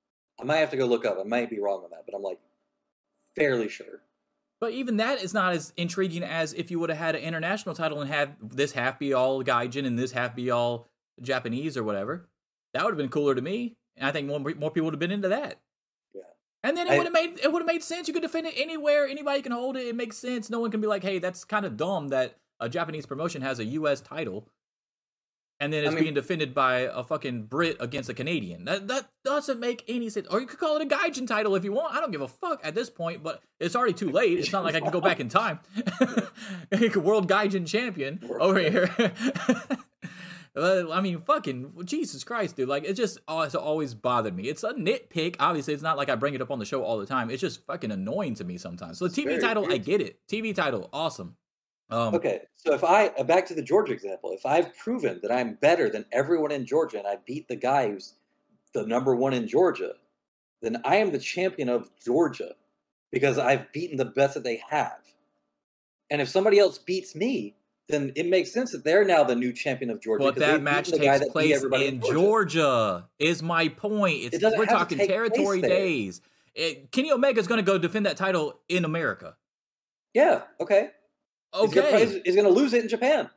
[0.40, 1.18] I might have to go look up.
[1.18, 2.38] I might be wrong on that, but I'm like
[3.34, 4.00] fairly sure.
[4.60, 7.74] But even that is not as intriguing as if you would have had an international
[7.74, 10.88] title and had this half be all Gaijin and this half be all
[11.20, 12.28] Japanese or whatever.
[12.72, 15.00] That would have been cooler to me, and I think more more people would have
[15.00, 15.60] been into that.
[16.66, 18.08] And then it would have made it would have made sense.
[18.08, 19.06] You could defend it anywhere.
[19.06, 19.86] Anybody can hold it.
[19.86, 20.50] It makes sense.
[20.50, 23.58] No one can be like, "Hey, that's kind of dumb that a Japanese promotion has
[23.60, 24.00] a U.S.
[24.00, 24.48] title."
[25.58, 28.64] And then I it's mean- being defended by a fucking Brit against a Canadian.
[28.66, 30.26] That that doesn't make any sense.
[30.28, 31.94] Or you could call it a Gaijin title if you want.
[31.94, 33.22] I don't give a fuck at this point.
[33.22, 34.38] But it's already too late.
[34.38, 35.60] It's not like I can go back in time.
[36.96, 38.90] World Gaijin champion over here.
[40.56, 42.68] Uh, I mean, fucking Jesus Christ, dude!
[42.68, 44.44] Like, it just it's always bothered me.
[44.44, 45.36] It's a nitpick.
[45.38, 47.30] Obviously, it's not like I bring it up on the show all the time.
[47.30, 48.98] It's just fucking annoying to me sometimes.
[48.98, 50.18] So, the TV title, I get it.
[50.28, 51.36] TV title, awesome.
[51.90, 55.30] Um, Okay, so if I uh, back to the Georgia example, if I've proven that
[55.30, 58.14] I'm better than everyone in Georgia and I beat the guy who's
[58.72, 59.92] the number one in Georgia,
[60.62, 62.54] then I am the champion of Georgia
[63.12, 64.98] because I've beaten the best that they have.
[66.10, 67.56] And if somebody else beats me,
[67.88, 70.24] then it makes sense that they're now the new champion of Georgia.
[70.24, 73.08] But that match takes that place in Georgia.
[73.18, 74.18] Is my point?
[74.22, 76.20] It's, It we're talking territory days.
[76.54, 79.36] It, Kenny Omega is going to go defend that title in America.
[80.14, 80.90] Yeah, okay.
[81.54, 83.30] Okay, he's going to lose it in Japan.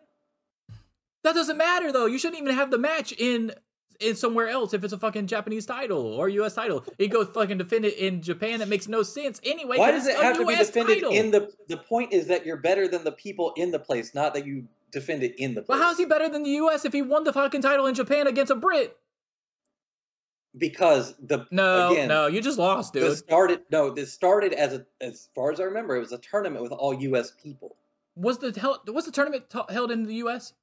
[1.23, 2.05] that doesn't matter though.
[2.05, 3.53] You shouldn't even have the match in
[3.99, 6.53] in somewhere else if it's a fucking Japanese title or U.S.
[6.53, 6.83] title.
[6.97, 8.59] He goes fucking defend it in Japan.
[8.59, 9.77] That makes no sense anyway.
[9.77, 11.11] Why does it have to be defended title.
[11.13, 11.51] in the?
[11.67, 14.67] The point is that you're better than the people in the place, not that you
[14.91, 15.77] defend it in the place.
[15.77, 16.85] Well, how's he better than the U.S.
[16.85, 18.97] if he won the fucking title in Japan against a Brit?
[20.57, 23.03] Because the No, again, no, you just lost, dude.
[23.03, 23.91] This started no.
[23.91, 26.93] This started as a, as far as I remember, it was a tournament with all
[26.93, 27.31] U.S.
[27.31, 27.75] people.
[28.15, 30.53] Was the hel- was the tournament t- held in the U.S.?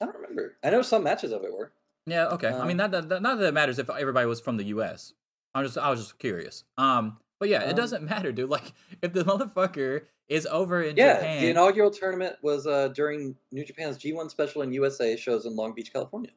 [0.00, 0.56] I don't remember.
[0.64, 1.72] I know some matches of it were.
[2.06, 2.48] Yeah, okay.
[2.48, 4.64] I Um, mean, not that that- not that it matters if everybody was from the
[4.66, 5.12] U.S.
[5.54, 6.64] I'm just I was just curious.
[6.78, 8.48] Um, but yeah, it Um, doesn't matter, dude.
[8.50, 8.72] Like,
[9.02, 13.64] if the motherfucker is over in Yeah, Japan, the inaugural tournament was uh, during New
[13.64, 16.30] Japan's G1 Special in USA shows in Long Beach, California.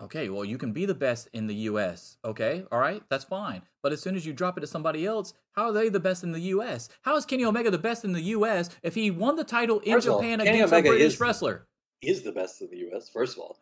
[0.00, 2.16] okay, well, you can be the best in the U.S.
[2.24, 3.62] Okay, all right, that's fine.
[3.82, 6.22] But as soon as you drop it to somebody else, how are they the best
[6.24, 6.88] in the U.S.?
[7.02, 8.70] How is Kenny Omega the best in the U.S.
[8.82, 11.66] if he won the title in of all, Japan against Omega a British is- wrestler?
[12.02, 13.08] Is the best in the U.S.
[13.08, 13.56] First of all,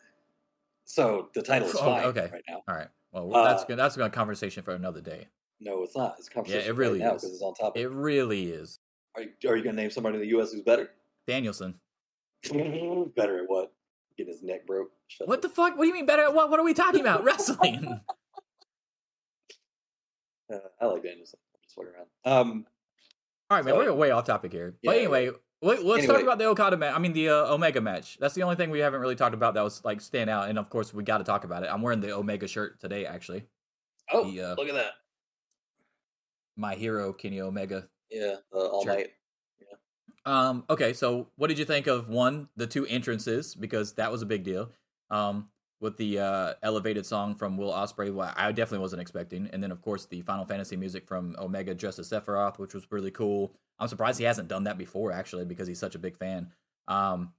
[0.84, 2.28] so the title is Oh, fine okay.
[2.32, 2.62] right now.
[2.68, 3.78] All right, well, Uh, that's good.
[3.78, 5.28] That's a conversation for another day.
[5.60, 6.16] No, it's not.
[6.18, 7.22] It's a conversation it really right now is.
[7.22, 7.76] because it's on top.
[7.76, 8.80] It really is.
[9.14, 10.52] Are you, are you going to name somebody in the U.S.
[10.52, 10.90] who's better?
[11.26, 11.74] Danielson.
[12.50, 13.72] better at what?
[14.18, 14.90] Getting his neck broke.
[15.08, 15.42] Shut What up.
[15.42, 15.76] the fuck?
[15.76, 16.50] What do you mean better at what?
[16.50, 17.22] What are we talking about?
[17.24, 18.00] Wrestling.
[20.52, 21.38] Uh, I like Danielson.
[21.54, 22.08] I'm just fucking around.
[22.26, 22.66] Um,
[23.50, 23.74] All right, man.
[23.74, 24.74] We're way off topic here.
[24.84, 25.30] But Yeah, anyway,
[25.62, 26.94] let, us talk about the Okada match.
[26.94, 28.18] I mean, the uh, Omega match.
[28.18, 30.48] That's the only thing we haven't really talked about that was like stand out.
[30.48, 31.70] And of course, we got to talk about it.
[31.72, 33.44] I'm wearing the Omega shirt today, actually.
[34.12, 34.92] oh, The, uh, look at that.
[36.56, 37.88] My hero, Kenny Omega.
[38.10, 39.12] Yeah, uh, all night.
[40.24, 43.54] Um, okay, so what did you think of one, the two entrances?
[43.54, 44.70] Because that was a big deal.
[45.10, 45.48] Um,
[45.80, 49.48] with the uh, elevated song from Will Ospreay, well, I definitely wasn't expecting.
[49.52, 52.86] And then, of course, the Final Fantasy music from Omega dressed as Sephiroth, which was
[52.90, 53.52] really cool.
[53.82, 56.52] I'm surprised he hasn't done that before, actually, because he's such a big fan.
[56.88, 57.32] Um,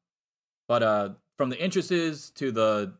[0.68, 2.94] but uh, from the entrances to the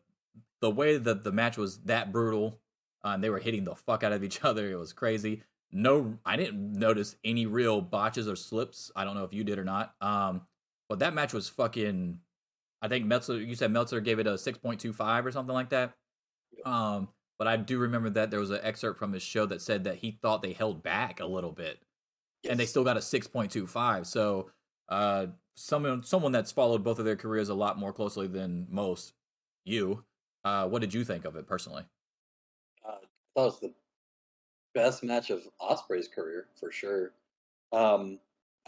[0.60, 2.58] the way that the match was that brutal,
[3.04, 5.42] uh, and they were hitting the fuck out of each other, it was crazy
[5.74, 8.90] no I didn't notice any real botches or slips.
[8.94, 9.94] I don't know if you did or not.
[10.00, 10.42] Um
[10.88, 12.20] but that match was fucking
[12.80, 15.94] I think Meltzer you said Meltzer gave it a 6.25 or something like that.
[16.64, 17.08] Um
[17.38, 19.96] but I do remember that there was an excerpt from his show that said that
[19.96, 21.80] he thought they held back a little bit
[22.48, 24.06] and they still got a 6.25.
[24.06, 24.50] So
[24.88, 29.14] uh someone someone that's followed both of their careers a lot more closely than most
[29.64, 30.04] you
[30.44, 31.84] uh what did you think of it personally?
[32.84, 32.96] Uh, I
[33.34, 33.74] thought it was the
[34.74, 37.12] best match of Ospreay's career for sure.
[37.72, 38.18] Um,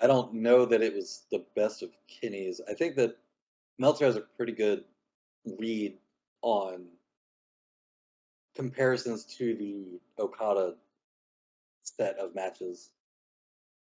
[0.01, 2.61] I don't know that it was the best of Kenny's.
[2.69, 3.17] I think that
[3.79, 4.85] Meltzer has a pretty good
[5.59, 5.99] read
[6.43, 6.87] on
[8.55, 10.75] comparisons to the Okada
[11.83, 12.91] set of matches.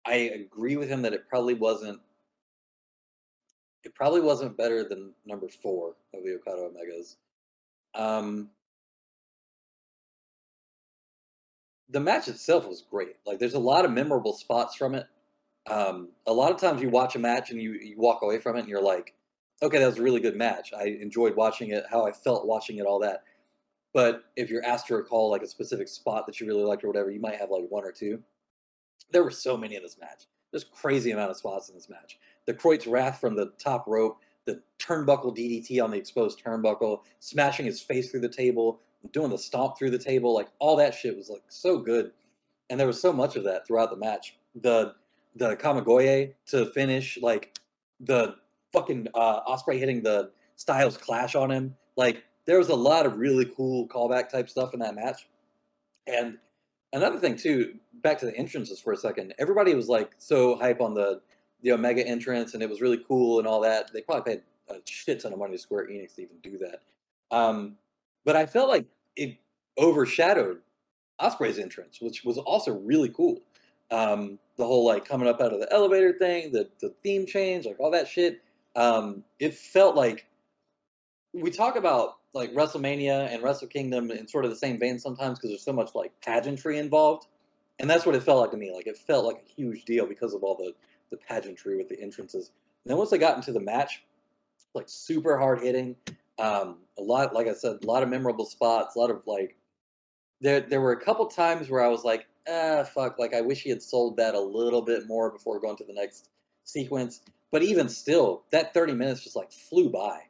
[0.05, 1.99] I agree with him that it probably wasn't.
[3.83, 7.15] It probably wasn't better than number four of the Okada Omegas.
[7.95, 8.49] Um,
[11.89, 13.15] the match itself was great.
[13.25, 15.07] Like, there's a lot of memorable spots from it.
[15.69, 18.55] Um, a lot of times you watch a match and you, you walk away from
[18.55, 19.13] it and you're like,
[19.61, 20.71] okay, that was a really good match.
[20.77, 23.23] I enjoyed watching it, how I felt watching it, all that.
[23.93, 26.87] But if you're asked to recall like a specific spot that you really liked or
[26.87, 28.23] whatever, you might have like one or two.
[29.11, 30.27] There were so many in this match.
[30.51, 32.19] There's crazy amount of spots in this match.
[32.45, 37.65] The Croyt's Wrath from the top rope, the turnbuckle DDT on the exposed turnbuckle, smashing
[37.65, 38.79] his face through the table,
[39.13, 42.11] doing the stomp through the table, like all that shit was like so good.
[42.69, 44.37] And there was so much of that throughout the match.
[44.55, 44.93] The
[45.35, 47.57] the Kamigoye to finish, like
[48.01, 48.35] the
[48.73, 51.75] fucking uh, Ospreay hitting the Styles Clash on him.
[51.95, 55.27] Like there was a lot of really cool callback type stuff in that match.
[56.07, 56.37] And
[56.93, 59.33] another thing too, back to the entrances for a second.
[59.39, 61.21] Everybody was like so hype on the
[61.63, 63.91] the Omega entrance, and it was really cool and all that.
[63.93, 66.81] They probably paid a shit ton of money to Square Enix to even do that.
[67.35, 67.77] Um,
[68.25, 68.85] but I felt like
[69.15, 69.37] it
[69.77, 70.59] overshadowed
[71.19, 73.41] Ospreay's entrance, which was also really cool.
[73.91, 77.65] Um, the whole like coming up out of the elevator thing, the the theme change,
[77.65, 78.41] like all that shit.
[78.75, 80.27] Um, it felt like
[81.33, 85.37] we talk about like WrestleMania and Wrestle Kingdom in sort of the same vein sometimes
[85.37, 87.27] because there's so much like pageantry involved,
[87.79, 88.71] and that's what it felt like to me.
[88.73, 90.73] Like it felt like a huge deal because of all the
[91.09, 92.51] the pageantry with the entrances.
[92.83, 94.03] And then once I got into the match,
[94.73, 95.95] like super hard hitting,
[96.39, 99.57] um, a lot, like I said, a lot of memorable spots, a lot of like
[100.39, 103.61] there there were a couple times where I was like, ah, fuck, like I wish
[103.61, 106.29] he had sold that a little bit more before going to the next
[106.63, 107.21] sequence.
[107.51, 110.21] But even still, that 30 minutes just like flew by.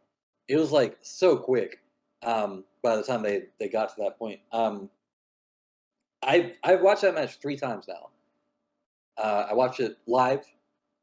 [0.48, 1.80] It was like so quick
[2.24, 4.40] um, by the time they, they got to that point.
[4.52, 4.90] Um,
[6.24, 8.10] I've, I've watched that match three times now.
[9.18, 10.46] Uh, I watched it live.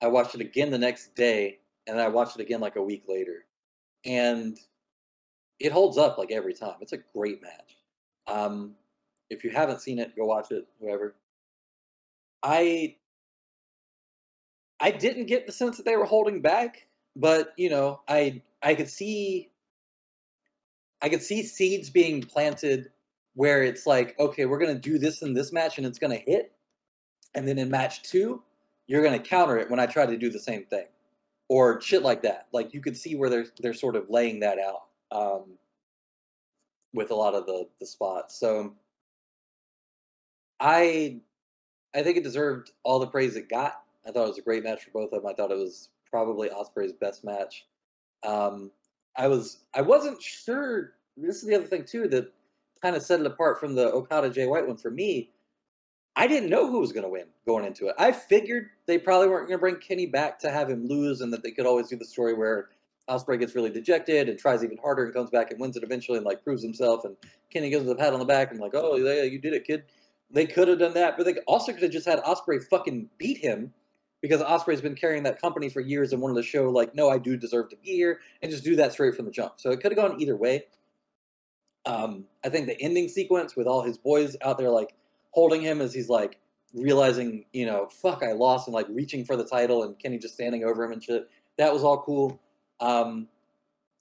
[0.03, 3.05] I watched it again the next day, and I watched it again like a week
[3.09, 3.45] later.
[4.05, 4.59] And
[5.59, 6.77] it holds up like every time.
[6.81, 7.77] It's a great match.
[8.27, 8.75] Um,
[9.31, 10.67] if you haven't seen it, go watch it.
[10.81, 11.17] Whoever.
[12.43, 12.97] I
[14.81, 16.87] I didn't get the sense that they were holding back,
[17.17, 19.51] but you know, I I could see
[21.03, 22.91] I could see seeds being planted
[23.35, 26.53] where it's like, okay, we're gonna do this in this match and it's gonna hit,
[27.35, 28.43] and then in match two,
[28.87, 30.87] you're gonna counter it when I try to do the same thing,
[31.49, 32.49] or shit like that.
[32.53, 35.59] Like you could see where they're they're sort of laying that out um,
[36.93, 38.39] with a lot of the the spots.
[38.39, 38.75] So
[40.61, 41.21] I
[41.95, 43.83] I think it deserved all the praise it got.
[44.07, 45.31] I thought it was a great match for both of them.
[45.31, 47.67] I thought it was probably Ospreay's best match.
[48.25, 48.71] Um,
[49.19, 50.93] I was I wasn't sure.
[51.17, 52.33] This is the other thing too that
[52.81, 55.31] kind of set it apart from the Okada Jay White one for me.
[56.15, 57.95] I didn't know who was going to win going into it.
[57.99, 61.33] I figured they probably weren't going to bring Kenny back to have him lose, and
[61.33, 62.71] that they could always do the story where
[63.09, 66.19] Ospreay gets really dejected and tries even harder and comes back and wins it eventually
[66.19, 67.05] and like proves himself.
[67.05, 67.17] And
[67.51, 69.65] Kenny gives him a pat on the back and like, oh yeah, you did it,
[69.65, 69.85] kid.
[70.31, 73.39] They could have done that, but they also could have just had Ospreay fucking beat
[73.39, 73.73] him
[74.21, 77.19] because Ospreay's been carrying that company for years and wanted to show like, no, I
[77.19, 79.55] do deserve to be here, and just do that straight from the jump.
[79.57, 80.65] So it could have gone either way.
[81.87, 84.95] Um, I think the ending sequence with all his boys out there like
[85.31, 86.39] holding him as he's like
[86.75, 90.35] realizing, you know, fuck, I lost, and like reaching for the title, and Kenny just
[90.35, 91.29] standing over him and shit.
[91.57, 92.41] That was all cool.
[92.81, 93.29] Um,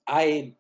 [0.08, 0.54] I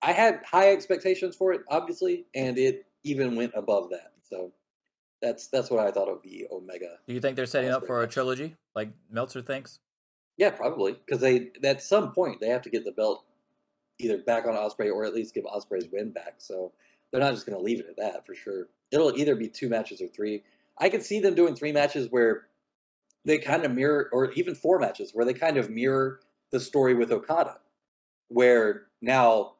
[0.00, 4.12] I had high expectations for it, obviously, and it even went above that.
[4.28, 4.52] So
[5.22, 6.98] that's that's what I thought of the Omega.
[7.06, 9.78] Do you think they're setting up for a trilogy, like Meltzer thinks?
[10.36, 13.24] Yeah, probably because they at some point they have to get the belt
[13.98, 16.34] either back on Ospreay or at least give Ospreay's win back.
[16.38, 16.72] So
[17.10, 18.68] they're not just going to leave it at that for sure.
[18.90, 20.42] It'll either be two matches or three.
[20.78, 22.46] I could see them doing three matches where
[23.24, 26.20] they kind of mirror, or even four matches where they kind of mirror
[26.50, 27.58] the story with Okada,
[28.28, 29.52] where now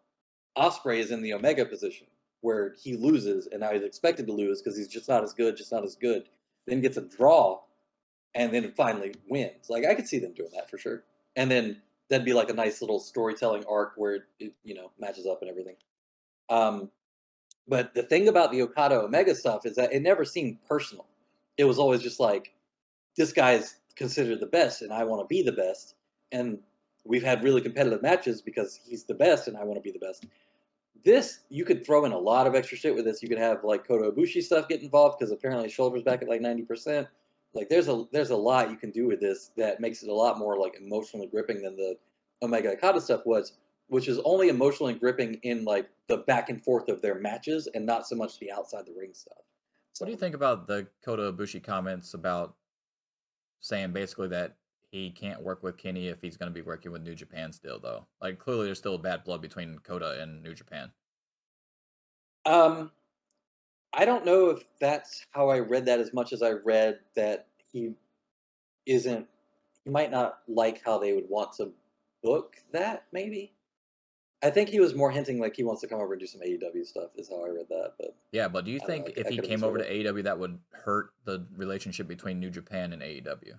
[0.59, 2.07] Ospreay is in the Omega position
[2.43, 5.57] where he loses and now he's expected to lose because he's just not as good,
[5.57, 6.25] just not as good.
[6.67, 7.61] Then gets a draw
[8.35, 9.71] and then finally wins.
[9.71, 11.05] Like I could see them doing that for sure.
[11.37, 15.27] And then that'd be like a nice little storytelling arc where it, you know, matches
[15.27, 15.77] up and everything.
[16.51, 16.91] Um,
[17.69, 21.07] but the thing about the Okada Omega stuff is that it never seemed personal.
[21.57, 22.53] It was always just like,
[23.17, 25.95] this guy's considered the best and I want to be the best.
[26.33, 26.59] And
[27.05, 30.05] we've had really competitive matches because he's the best and I want to be the
[30.05, 30.27] best.
[31.05, 33.23] This, you could throw in a lot of extra shit with this.
[33.23, 36.29] You could have like Kota Ibushi stuff get involved because apparently his shoulder's back at
[36.29, 37.09] like 90%.
[37.55, 40.15] Like there's a there's a lot you can do with this that makes it a
[40.15, 41.97] lot more like emotionally gripping than the
[42.43, 43.55] Omega Okada stuff was,
[43.89, 47.85] which is only emotionally gripping in like the back and forth of their matches and
[47.85, 49.39] not so much the outside the ring stuff.
[49.93, 52.55] So, What do you think about the Kota Ibushi comments about
[53.61, 54.57] saying basically that
[54.93, 57.81] he can't work with Kenny if he's going to be working with New Japan still,
[57.81, 58.07] though?
[58.21, 60.93] Like clearly, there's still a bad blood between Kota and New Japan.
[62.45, 62.91] Um,
[63.95, 67.47] I don't know if that's how I read that as much as I read that
[67.73, 67.95] he
[68.87, 69.27] isn't.
[69.85, 71.73] He might not like how they would want to
[72.23, 73.05] book that.
[73.13, 73.55] Maybe.
[74.45, 76.43] I think he was more hinting like he wants to come over and do some
[76.43, 77.11] AEW stuff.
[77.17, 77.93] Is how I read that.
[77.99, 80.59] But Yeah, but do you think know, if he came over to AEW, that would
[80.73, 83.55] hurt the relationship between New Japan and AEW?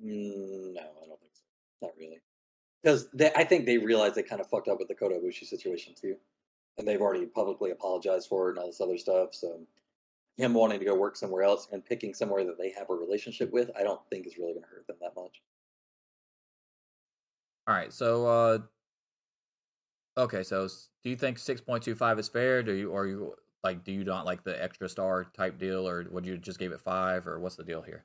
[0.00, 1.42] Mm, no, I don't think so.
[1.82, 2.20] Not really.
[2.82, 5.94] Because I think they realize they kind of fucked up with the Kota Ibushi situation
[6.00, 6.16] too,
[6.78, 9.34] and they've already publicly apologized for it and all this other stuff.
[9.34, 9.60] So
[10.36, 13.52] him wanting to go work somewhere else and picking somewhere that they have a relationship
[13.52, 15.42] with, I don't think is really going to hurt them that much.
[17.68, 18.58] All right, so uh
[20.18, 20.68] okay, so
[21.04, 22.62] do you think 6.25 is fair?
[22.62, 26.04] Do you or you like do you not like the extra star type deal or
[26.10, 28.04] would you just give it 5 or what's the deal here?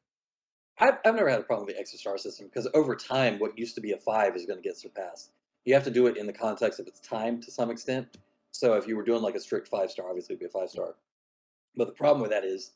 [0.80, 3.58] I've, I've never had a problem with the extra star system because over time, what
[3.58, 5.32] used to be a five is going to get surpassed.
[5.66, 8.18] You have to do it in the context of its time to some extent.
[8.52, 10.70] So if you were doing like a strict five star, obviously it'd be a five
[10.70, 10.95] star.
[11.76, 12.72] But the problem with that is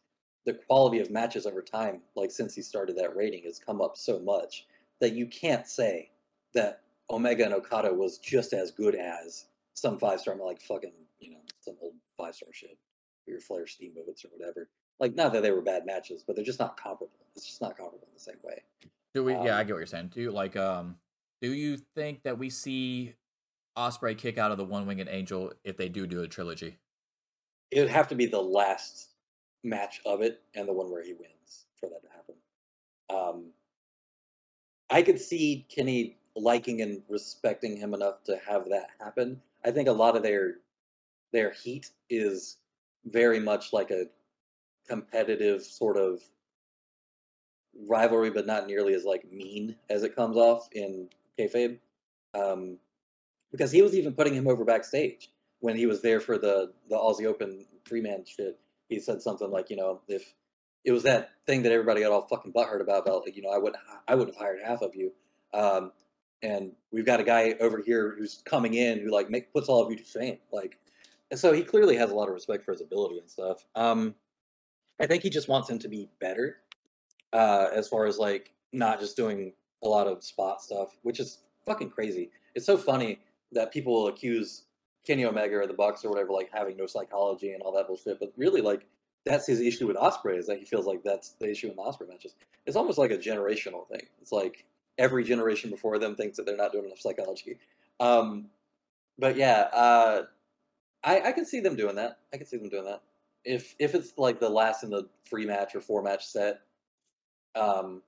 [0.46, 3.96] the quality of matches over time, like since he started that rating, has come up
[3.96, 4.66] so much
[5.00, 6.12] that you can't say
[6.54, 11.32] that Omega and Okada was just as good as some five star, like fucking, you
[11.32, 12.78] know, some old five star shit,
[13.28, 14.70] or your Flair Steamboats or whatever.
[15.02, 17.12] Like, not that they were bad matches, but they're just not comparable.
[17.36, 18.64] It's just not comparable in the same way.
[19.14, 20.10] Do we Yeah, I Um, get what you're saying.
[20.10, 21.00] Do you like um
[21.42, 23.16] do you think that we see
[23.78, 26.80] Ospreay kick out of the one-winged angel if they do do a trilogy?
[27.72, 29.10] it would have to be the last
[29.64, 32.36] match of it and the one where he wins for that to happen.
[33.10, 33.54] Um,
[34.90, 39.42] I could see Kenny liking and respecting him enough to have that happen.
[39.66, 40.58] I think a lot of their
[41.32, 42.58] their heat is
[43.06, 44.08] very much like a
[44.92, 46.22] competitive sort of
[47.88, 51.08] rivalry, but not nearly as like mean as it comes off in
[51.40, 51.78] kayfabe.
[52.34, 52.78] Um,
[53.52, 56.98] because he was even putting him over backstage when he was there for the the
[56.98, 58.60] Aussie Open three man shit.
[58.90, 60.34] He said something like, you know, if
[60.84, 63.52] it was that thing that everybody got all fucking butthurt about, about like, you know,
[63.52, 63.76] I would
[64.08, 65.14] I would have hired half of you.
[65.54, 65.94] Um,
[66.44, 69.84] and we've got a guy over here who's coming in who like make, puts all
[69.84, 70.40] of you to shame.
[70.52, 70.80] Like,
[71.30, 73.64] and so he clearly has a lot of respect for his ability and stuff.
[73.76, 74.16] Um,
[75.00, 76.58] I think he just wants him to be better,
[77.34, 79.54] uh, as far as like not just doing
[79.84, 82.32] a lot of spot stuff, which is fucking crazy.
[82.56, 83.20] It's so funny
[83.52, 84.64] that people will accuse
[85.06, 88.20] Kenny Omega or the Bucks or whatever like having no psychology and all that bullshit,
[88.20, 88.86] but really like
[89.26, 91.82] that's his issue with Ospreay is that he feels like that's the issue in the
[91.82, 92.36] Ospreay matches.
[92.66, 94.02] It's almost like a generational thing.
[94.22, 94.66] It's like
[94.98, 97.58] every generation before them thinks that they're not doing enough psychology.
[98.00, 98.48] Um,
[99.18, 100.24] but yeah, uh,
[101.04, 102.18] I, I can see them doing that.
[102.34, 103.02] I can see them doing that.
[103.44, 106.62] If if it's like the last in the three match or four match set,
[107.56, 108.02] um,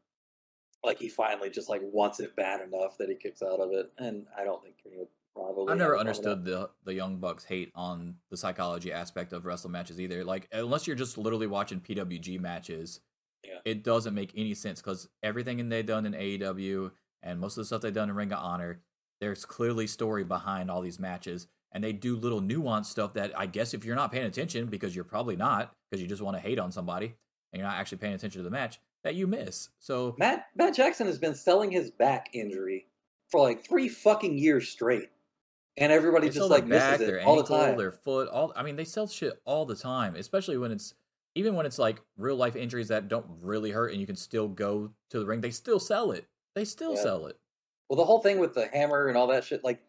[0.84, 3.92] like he finally just like wants it bad enough that he kicks out of it,
[3.98, 5.72] and I don't think he would probably.
[5.72, 6.30] I've never a problem with that.
[6.30, 10.24] understood the the Young Bucks hate on the psychology aspect of wrestling matches either.
[10.24, 13.00] Like unless you're just literally watching PWG matches,
[13.44, 13.60] Yeah.
[13.66, 16.92] it doesn't make any sense because everything they've done in AEW
[17.24, 18.82] and most of the stuff they've done in Ring of Honor,
[19.22, 23.46] there's clearly story behind all these matches, and they do little nuanced stuff that I
[23.48, 26.42] guess if you're not paying attention because you're probably not because you just want to
[26.42, 27.08] hate on somebody
[27.52, 29.70] and you're not actually paying attention to the match that you miss.
[29.80, 32.88] So Matt Matt Jackson has been selling his back injury
[33.30, 35.10] for like three fucking years straight,
[35.78, 37.78] and everybody just like back, misses their it all the time.
[37.78, 38.30] their foot.
[38.30, 40.94] All I mean, they sell shit all the time, especially when it's
[41.36, 44.48] even when it's like real life injuries that don't really hurt and you can still
[44.48, 45.42] go to the ring.
[45.42, 46.28] They still sell it.
[46.54, 47.02] They still Yeah.
[47.02, 47.40] sell it.
[47.90, 49.82] Well, the whole thing with the hammer and all that shit, like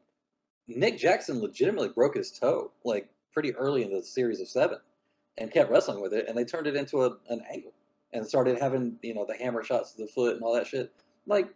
[0.67, 4.79] Nick Jackson legitimately broke his toe like pretty early in the series of seven,
[5.39, 7.73] and kept wrestling with it, and they turned it into a, an angle
[8.13, 10.93] and started having you know the hammer shots to the foot and all that shit.
[11.27, 11.49] Like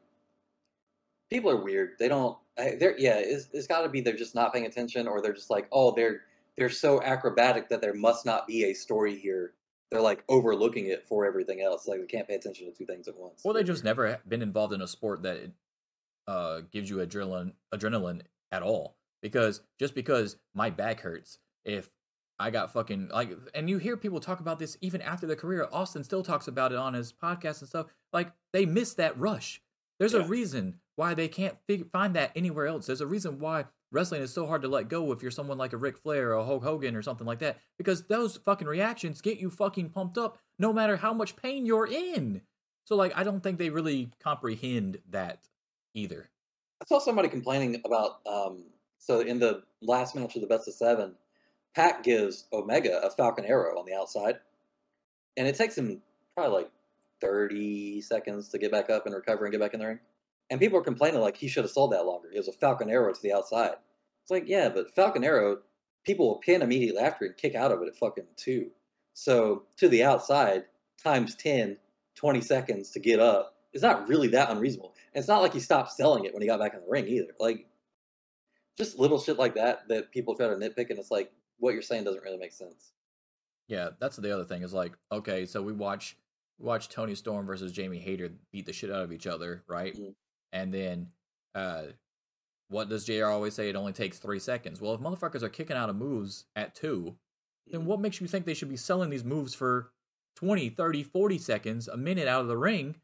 [1.30, 1.93] people are weird.
[1.98, 2.36] They don't.
[2.56, 3.18] They're yeah.
[3.18, 5.94] It's, it's got to be they're just not paying attention, or they're just like oh
[5.94, 6.22] they're
[6.56, 9.55] they're so acrobatic that there must not be a story here.
[9.90, 11.86] They're like overlooking it for everything else.
[11.86, 13.40] Like they can't pay attention to two things at once.
[13.44, 15.51] Well, they just never been involved in a sport that
[16.26, 18.22] uh, gives you adrenaline adrenaline
[18.52, 18.98] at all.
[19.23, 21.90] Because just because my back hurts, if
[22.39, 25.69] I got fucking like, and you hear people talk about this even after their career.
[25.73, 27.86] Austin still talks about it on his podcast and stuff.
[28.12, 29.61] Like they miss that rush.
[29.99, 32.86] There's a reason why they can't fig- find that anywhere else.
[32.86, 35.73] There's a reason why wrestling is so hard to let go if you're someone like
[35.73, 37.59] a Ric Flair or a Hulk Hogan or something like that.
[37.77, 41.86] Because those fucking reactions get you fucking pumped up no matter how much pain you're
[41.86, 42.43] in.
[42.85, 45.49] So like I don't think they really comprehend that
[45.95, 46.31] either.
[46.81, 48.62] I saw somebody complaining about um
[48.99, 51.15] so in the last match of the best of seven,
[51.75, 54.37] Pac gives Omega a Falcon Arrow on the outside.
[55.37, 56.03] And it takes him
[56.35, 56.70] probably like
[57.20, 60.01] 30 seconds to get back up and recover and get back in the ring.
[60.51, 62.31] And people are complaining like he should have sold that longer.
[62.33, 63.75] It was a Falcon Arrow to the outside.
[64.23, 65.59] It's like, yeah, but Falcon Arrow,
[66.05, 68.70] people will pin immediately after and kick out of it at fucking two.
[69.15, 70.65] So to the outside,
[71.03, 71.77] times 10,
[72.15, 74.95] 20 seconds to get up is not really that unreasonable.
[75.15, 77.07] And it's not like he stopped selling it when he got back in the ring
[77.09, 77.35] either.
[77.39, 77.66] Like,
[78.79, 81.83] just little shit like that that people try to nitpick, and it's like what you're
[81.83, 82.93] saying doesn't really make sense.
[83.67, 86.17] Yeah, that's the other thing is like, okay, so we watch
[86.59, 89.95] we watch Toni Storm versus Jamie Hayter beat the shit out of each other, right?
[89.95, 90.15] Mhm.
[90.53, 91.09] And then
[91.55, 91.89] uh
[92.69, 93.69] what does JR always say?
[93.69, 94.81] It only takes three seconds.
[94.81, 97.17] Well, if motherfuckers are kicking out of moves at two,
[97.67, 99.91] then what makes you think they should be selling these moves for
[100.37, 102.97] 20, 30, 40 seconds, a minute out of the ring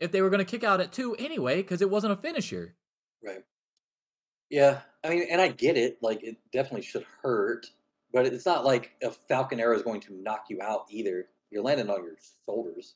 [0.00, 2.74] if they were going to kick out at two anyway because it wasn't a finisher?
[3.22, 3.44] Right.
[4.50, 5.98] Yeah, I mean, and I get it.
[6.02, 7.66] Like, it definitely should hurt,
[8.12, 11.26] but it's not like a Falcon Arrow is going to knock you out either.
[11.50, 12.94] You're landing on your shoulders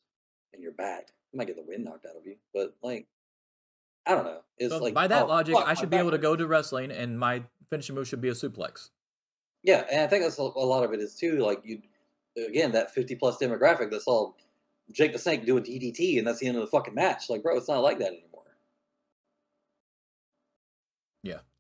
[0.53, 1.09] and your back.
[1.33, 3.07] You might get the wind knocked out of you, but like,
[4.07, 4.41] I don't know.
[4.59, 6.47] It's So like by that oh, logic, fuck, I should be able to go to
[6.47, 8.91] wrestling and my finishing move should be a suplex.
[9.63, 11.39] Yeah, and I think that's a, a lot of it is too.
[11.39, 11.83] Like you,
[12.37, 14.33] again, that fifty plus demographic that saw
[14.93, 17.29] Jake the Snake do a DDT, and that's the end of the fucking match.
[17.29, 18.30] Like, bro, it's not like that anymore.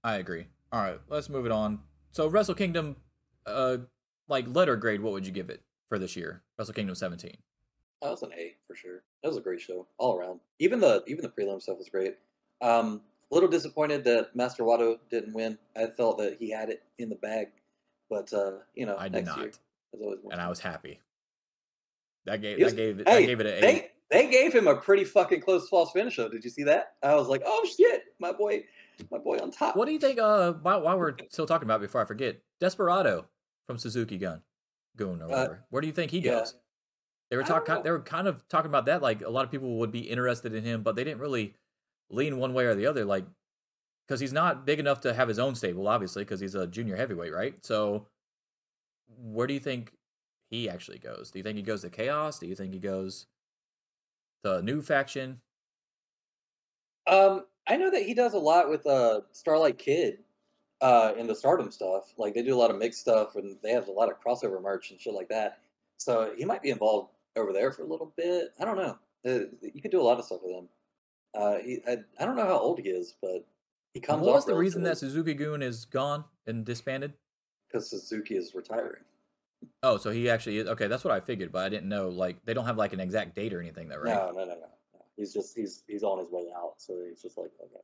[0.02, 0.46] I agree.
[0.72, 1.80] All right, let's move it on.
[2.12, 2.96] So Wrestle Kingdom,
[3.46, 3.78] uh,
[4.28, 6.42] like letter grade, what would you give it for this year?
[6.58, 7.36] Wrestle Kingdom 17.
[8.02, 9.02] That was an A for sure.
[9.22, 10.40] That was a great show all around.
[10.58, 12.16] Even the even the prelim stuff was great.
[12.62, 15.58] Um, a little disappointed that Master Wato didn't win.
[15.76, 17.48] I felt that he had it in the bag,
[18.08, 19.38] but uh, you know, I did not.
[19.38, 19.50] year.
[19.92, 21.00] There's always more and I was happy.
[22.24, 24.66] That gave was- that gave it Hey, I gave it an they they gave him
[24.66, 26.28] a pretty fucking close false finish though.
[26.28, 26.94] Did you see that?
[27.02, 28.64] I was like, oh shit, my boy,
[29.10, 29.76] my boy on top.
[29.76, 30.18] What do you think?
[30.18, 33.26] Uh, while, while we're still talking about, it before I forget, Desperado
[33.66, 34.42] from Suzuki Gun,
[34.96, 35.64] Goon or whatever.
[35.70, 36.38] Where do you think he Uh, yeah.
[36.40, 36.54] goes?
[37.30, 37.82] They were talking.
[37.84, 39.02] They were kind of talking about that.
[39.02, 41.54] Like a lot of people would be interested in him, but they didn't really
[42.10, 43.04] lean one way or the other.
[43.04, 43.24] Like
[44.06, 46.96] because he's not big enough to have his own stable, obviously, because he's a junior
[46.96, 47.64] heavyweight, right?
[47.64, 48.08] So,
[49.06, 49.92] where do you think
[50.50, 51.30] he actually goes?
[51.30, 52.40] Do you think he goes to Chaos?
[52.40, 53.26] Do you think he goes
[54.42, 55.40] to a new faction?
[57.06, 60.18] Um, I know that he does a lot with uh Starlight Kid,
[60.80, 62.14] uh, in the Stardom stuff.
[62.16, 64.60] Like they do a lot of mixed stuff, and they have a lot of crossover
[64.62, 65.60] merch and shit like that.
[65.98, 68.52] So he might be involved over there for a little bit.
[68.58, 68.98] I don't know.
[69.26, 70.68] Uh, you could do a lot of stuff with him.
[71.34, 73.44] Uh, he, I, I don't know how old he is, but
[73.92, 74.22] he comes.
[74.22, 77.12] What was the reason that Suzuki Goon is gone and disbanded?
[77.70, 79.02] because Suzuki is retiring?
[79.82, 80.86] Oh, so he actually is okay.
[80.86, 82.08] That's what I figured, but I didn't know.
[82.08, 84.14] Like, they don't have like an exact date or anything, though, right?
[84.14, 84.66] No, no, no, no, no.
[85.20, 86.74] He's just he's he's on his way out.
[86.78, 87.80] So he's just like, okay,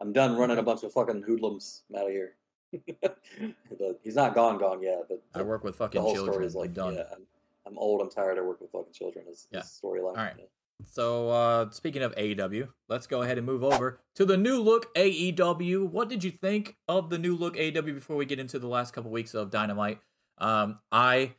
[0.00, 2.34] I'm done running a bunch of fucking hoodlums out of here.
[3.02, 5.04] but he's not gone, gone yet.
[5.08, 6.32] But I work with fucking the whole children.
[6.34, 6.94] story is I'm like, done.
[6.94, 7.22] yeah, I'm,
[7.66, 8.02] I'm old.
[8.02, 8.36] I'm tired.
[8.38, 9.24] I work with fucking children.
[9.30, 9.60] Is Yeah.
[9.60, 10.08] storyline.
[10.08, 10.34] All right.
[10.38, 10.44] Yeah.
[10.86, 14.92] So, uh, speaking of AEW, let's go ahead and move over to the new look
[14.96, 15.88] AEW.
[15.88, 18.92] What did you think of the new look AEW before we get into the last
[18.92, 20.00] couple weeks of Dynamite?
[20.38, 21.34] Um, I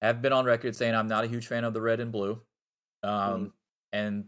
[0.00, 2.40] have been on record saying I'm not a huge fan of the red and blue.
[3.02, 3.52] Um,
[3.92, 4.24] and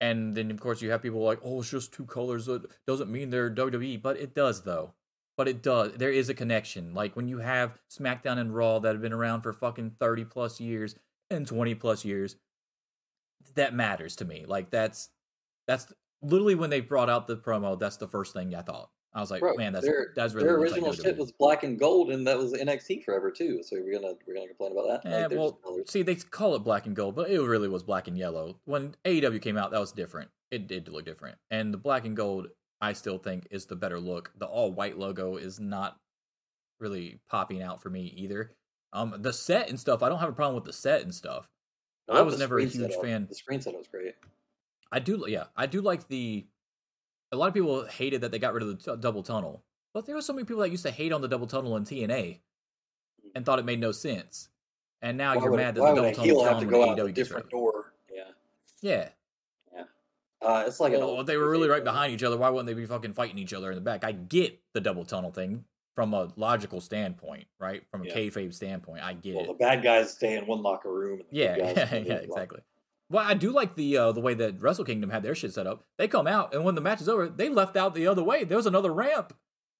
[0.00, 2.48] and then of course you have people like, oh, it's just two colors.
[2.48, 4.94] It doesn't mean they're WWE, but it does though.
[5.36, 5.92] But it does.
[5.94, 6.92] There is a connection.
[6.92, 10.60] Like when you have SmackDown and Raw that have been around for fucking thirty plus
[10.60, 10.96] years
[11.30, 12.36] and twenty plus years,
[13.54, 14.44] that matters to me.
[14.46, 15.10] Like that's
[15.66, 17.78] that's literally when they brought out the promo.
[17.78, 18.90] That's the first thing I thought.
[19.14, 21.32] I was like, Bro, man, that's their, that's really their looks like original shit was
[21.32, 23.62] black and gold, and that was NXT forever too.
[23.62, 25.08] So we're gonna we're gonna complain about that.
[25.10, 28.08] Eh, Like, well, see, they call it black and gold, but it really was black
[28.08, 28.58] and yellow.
[28.64, 30.30] When AEW came out, that was different.
[30.50, 32.48] It did look different, and the black and gold,
[32.80, 34.32] I still think, is the better look.
[34.38, 35.98] The all white logo is not
[36.80, 38.52] really popping out for me either.
[38.92, 41.48] Um, the set and stuff, I don't have a problem with the set and stuff.
[42.10, 43.02] I love was never a huge setup.
[43.02, 43.26] fan.
[43.28, 44.14] The screen setup was great.
[44.90, 46.46] I do, yeah, I do like the.
[47.32, 49.64] A lot of people hated that they got rid of the t- double tunnel,
[49.94, 51.84] but there were so many people that used to hate on the double tunnel in
[51.84, 52.40] TNA,
[53.34, 54.50] and thought it made no sense.
[55.00, 57.48] And now Why you're mad that the double heel have to go out a different
[57.50, 57.94] door?
[58.82, 59.08] Yeah,
[59.72, 59.84] Yeah,
[60.42, 62.74] uh, it's like well, old they were really right behind each other, why wouldn't they
[62.74, 64.04] be fucking fighting each other in the back?
[64.04, 65.64] I get the double tunnel thing
[65.94, 67.82] from a logical standpoint, right?
[67.90, 68.14] From a Yeah.
[68.16, 69.48] kayfabe standpoint, I get Well, it.
[69.48, 71.20] the bad guys stay in one locker room.
[71.20, 72.60] And the Yeah, guys yeah, stay in the yeah, other locker exactly.
[73.12, 75.66] Well, I do like the uh, the way that Wrestle Kingdom had their shit set
[75.66, 75.84] up.
[75.98, 78.44] They come out, and when the match is over, they left out the other way.
[78.44, 79.34] There was another ramp,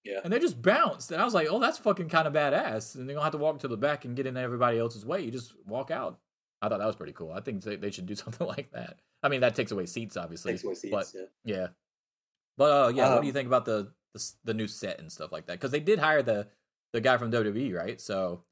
[0.04, 0.20] Yeah.
[0.22, 1.10] and they just bounced.
[1.12, 2.94] And I was like, oh, that's fucking kind of badass.
[2.94, 5.22] And they don't have to walk to the back and get in everybody else's way.
[5.22, 6.18] You just walk out.
[6.60, 7.32] I thought that was pretty cool.
[7.32, 9.00] I think they, they should do something like that.
[9.22, 10.52] I mean, that takes away seats, obviously.
[10.52, 10.92] Takes away seats.
[10.92, 11.12] but
[11.44, 11.56] yeah.
[11.56, 11.66] yeah.
[12.58, 15.10] But uh, yeah, what do you Um, think about the the, the new set and
[15.10, 15.54] stuff like that?
[15.54, 16.48] Because they did hire the
[16.92, 17.98] the guy from WWE, right?
[17.98, 18.44] So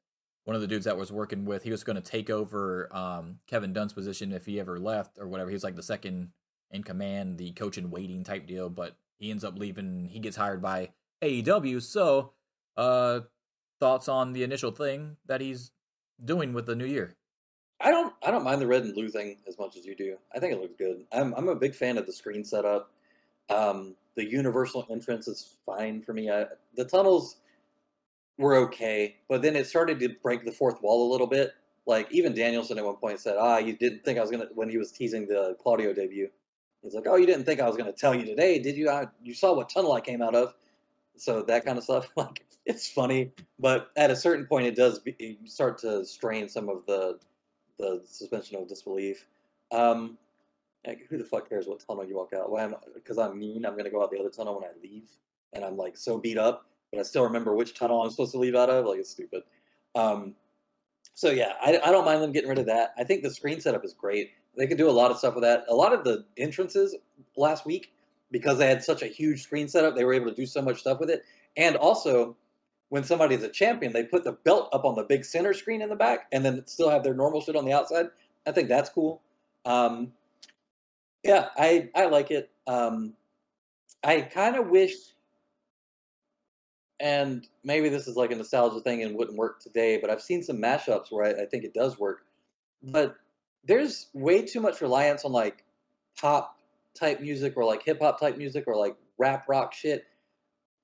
[0.44, 3.38] one of the dudes that was working with, he was going to take over um,
[3.46, 5.50] Kevin Dunn's position if he ever left or whatever.
[5.50, 6.30] He was like the second
[6.70, 8.70] in command, the coach in waiting type deal.
[8.70, 10.08] But he ends up leaving.
[10.10, 10.90] He gets hired by
[11.22, 11.82] AEW.
[11.82, 12.32] So,
[12.76, 13.20] uh,
[13.78, 15.70] thoughts on the initial thing that he's
[16.24, 17.16] doing with the new year?
[17.80, 20.16] I don't I don't mind the red and blue thing as much as you do.
[20.34, 21.04] I think it looks good.
[21.12, 22.90] I'm I'm a big fan of the screen setup.
[23.48, 26.30] Um, the universal entrance is fine for me.
[26.30, 26.44] I,
[26.76, 27.36] the tunnels
[28.40, 31.52] were okay, but then it started to break the fourth wall a little bit.
[31.86, 34.68] Like even Danielson at one point said, "Ah, you didn't think I was gonna." When
[34.68, 36.28] he was teasing the Claudio debut,
[36.82, 38.88] he's like, "Oh, you didn't think I was gonna tell you today, did you?
[38.90, 40.54] I, you saw what tunnel I came out of."
[41.16, 44.98] So that kind of stuff, like it's funny, but at a certain point, it does
[45.00, 47.18] be, you start to strain some of the
[47.78, 49.26] the suspension of disbelief.
[49.72, 50.18] Um,
[50.86, 52.50] like, who the fuck cares what tunnel you walk out?
[52.50, 55.10] Well, because I'm mean, I'm gonna go out the other tunnel when I leave,
[55.52, 58.38] and I'm like so beat up, but I still remember which tunnel I'm supposed to
[58.38, 58.86] leave out of.
[58.86, 59.42] Like it's stupid.
[59.94, 60.34] Um,
[61.14, 62.94] so yeah, I, I don't mind them getting rid of that.
[62.98, 64.30] I think the screen setup is great.
[64.56, 65.64] They could do a lot of stuff with that.
[65.68, 66.96] A lot of the entrances
[67.36, 67.92] last week,
[68.30, 70.80] because they had such a huge screen setup, they were able to do so much
[70.80, 71.24] stuff with it.
[71.56, 72.36] And also,
[72.88, 75.88] when somebody's a champion, they put the belt up on the big center screen in
[75.88, 78.06] the back, and then still have their normal shit on the outside.
[78.46, 79.22] I think that's cool.
[79.64, 80.12] Um,
[81.22, 82.50] yeah, I I like it.
[82.66, 83.14] Um,
[84.02, 84.94] I kind of wish,
[87.00, 90.42] and maybe this is like a nostalgia thing and wouldn't work today, but I've seen
[90.42, 92.26] some mashups where I, I think it does work.
[92.82, 93.16] But
[93.64, 95.64] there's way too much reliance on like
[96.18, 96.58] pop
[96.98, 100.04] type music or like hip hop type music or like rap rock shit.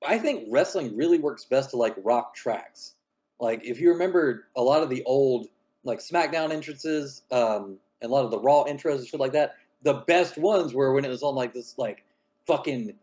[0.07, 2.95] I think wrestling really works best to like rock tracks.
[3.39, 5.49] Like if you remember a lot of the old
[5.85, 9.55] like SmackDown entrances, um, and a lot of the Raw intros and shit like that,
[9.83, 12.05] the best ones were when it was on like this like
[12.47, 12.95] fucking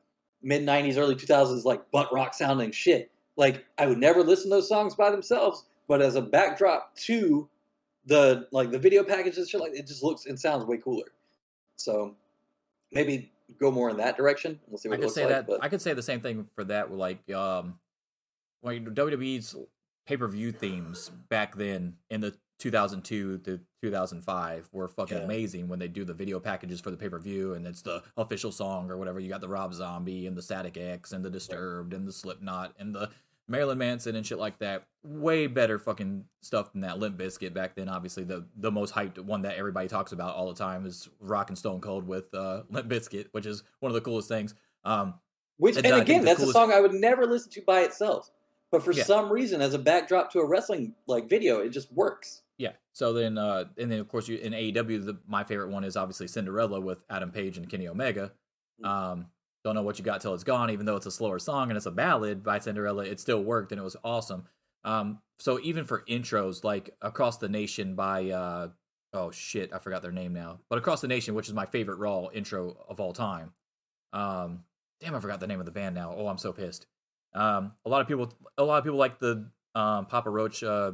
[0.44, 3.12] mid '90s, early 2000s like butt rock sounding shit.
[3.36, 7.50] Like I would never listen to those songs by themselves, but as a backdrop to
[8.06, 11.08] the like the video packages, shit like it just looks and sounds way cooler.
[11.76, 12.16] So
[12.92, 14.60] maybe go more in that direction.
[14.68, 15.30] We'll see what I could say like.
[15.30, 15.48] that.
[15.48, 16.90] but I could say the same thing for that.
[16.90, 17.80] With like, um,
[18.62, 19.56] like WWE's
[20.06, 25.24] pay per view themes back then in the 2002 to 2005 were fucking Yeah.
[25.24, 28.04] amazing when they do the video packages for the pay per view and it's the
[28.18, 29.20] official song or whatever.
[29.20, 32.74] You got the Rob Zombie and the Static X and the Disturbed and the Slipknot
[32.80, 33.10] and the
[33.48, 34.84] Marilyn Manson and shit like that.
[35.04, 37.90] Way better fucking stuff than that Limp Bizkit back then.
[37.90, 41.50] Obviously, the the most hyped one that everybody talks about all the time is Rock
[41.50, 44.56] and Stone Cold with uh, Limp Bizkit, which is one of the coolest things.
[44.86, 45.16] Um,
[45.58, 48.32] Which And and, again, that's coolest- a song I would never listen to by itself.
[48.74, 49.04] But for Yeah.
[49.04, 52.42] some reason, as a backdrop to a wrestling like video, it just works.
[52.58, 52.72] Yeah.
[52.92, 55.96] So then, uh, and then of course, you in AEW, the, my favorite one is
[55.96, 58.34] obviously Cinderella with Adam Page and Kenny Omega.
[58.84, 58.88] Mm.
[58.88, 59.28] Um,
[59.64, 60.72] don't know what you got till it's gone.
[60.72, 63.72] Even though it's a slower song and it's a ballad by Cinderella, it still worked
[63.72, 64.48] and it was awesome.
[64.84, 68.70] Um, so even for intros, like Across the Nation by uh,
[69.14, 72.00] oh shit, I forgot their name now, but Across the Nation, which is my favorite
[72.00, 73.54] Raw intro of all time.
[74.14, 74.64] Um,
[75.00, 76.12] damn, I forgot the name of the band now.
[76.18, 76.88] Oh, I'm so pissed.
[77.36, 80.94] Um, a lot of people, a lot of people like the um, Papa Roach uh,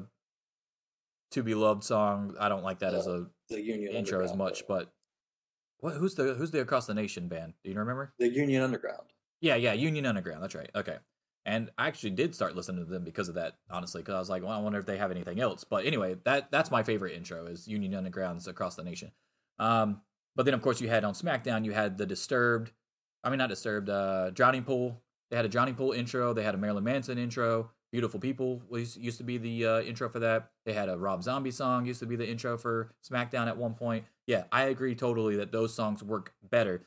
[1.32, 2.36] "To Be Loved" song.
[2.40, 4.92] I don't like that as a The Union intro as much, but
[5.80, 5.96] what?
[5.96, 7.54] Who's the who's the Across the Nation band?
[7.64, 8.14] Do you remember?
[8.20, 9.08] the Union Underground.
[9.42, 10.44] Yeah, yeah, Union Underground.
[10.44, 10.70] That's right.
[10.76, 10.98] Okay.
[11.46, 14.30] And I actually did start listening to them because of that, honestly, because I was
[14.30, 15.64] like, well, I wonder if they have anything else.
[15.64, 19.12] But anyway, that that's my favorite intro is Union Underground's Across the Nation.
[19.58, 20.02] Um,
[20.36, 22.72] but then of course you had on SmackDown, you had the Disturbed,
[23.24, 25.02] I mean not Disturbed, uh, Drowning Pool.
[25.30, 26.34] They had a Drowning Pool intro.
[26.34, 27.72] They had a Marilyn Manson intro.
[27.92, 30.52] Beautiful People was used to be the uh, intro for that.
[30.66, 33.74] They had a Rob Zombie song used to be the intro for SmackDown at one
[33.74, 34.06] point.
[34.28, 36.86] Yeah, I agree totally that those songs work better.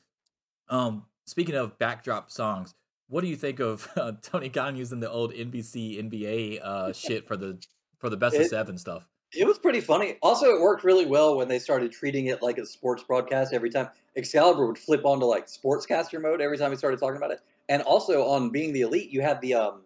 [0.68, 2.74] Um, speaking of backdrop songs,
[3.08, 7.26] what do you think of uh, Tony Khan using the old NBC NBA uh, shit
[7.26, 7.60] for the
[7.98, 9.08] for the best of seven stuff?
[9.34, 10.18] It was pretty funny.
[10.22, 13.70] Also, it worked really well when they started treating it like a sports broadcast every
[13.70, 13.88] time.
[14.14, 17.40] Excalibur would flip onto like sportscaster mode every time he started talking about it.
[17.68, 19.82] And also on Being the Elite, you had the um,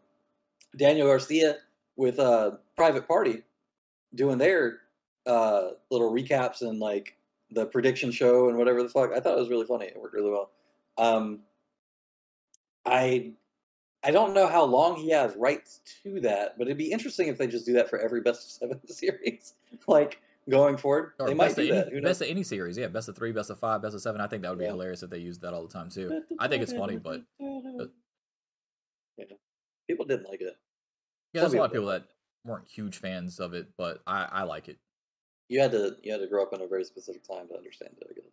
[0.77, 1.57] Daniel Garcia
[1.97, 3.43] with uh, Private Party
[4.15, 4.81] doing their
[5.27, 7.17] uh, little recaps and like
[7.51, 9.13] the prediction show and whatever the fuck.
[9.13, 9.87] I thought it was really funny.
[9.87, 10.51] It worked really well.
[10.99, 11.41] Um,
[12.85, 13.33] I
[14.05, 17.39] I don't know how long he has rights to that, but it'd be interesting if
[17.39, 19.55] they just do that for every best of seven series,
[19.89, 21.13] like going forward.
[21.19, 21.87] Or they might best, do of that.
[21.87, 22.11] any, Who knows?
[22.11, 24.21] best of any series, yeah, best of three, best of five, best of seven.
[24.21, 24.71] I think that would be Yeah.
[24.73, 26.23] hilarious if they used that all the time too.
[26.39, 27.85] I think it's funny, but yeah.
[29.89, 30.57] people didn't like it.
[31.33, 32.05] yeah, Some there's a lot of people that
[32.45, 34.79] weren't huge fans of it, but I, I like it.
[35.49, 37.93] You had to you had to grow up in a very specific time to understand
[38.01, 38.07] it.
[38.11, 38.33] I guess.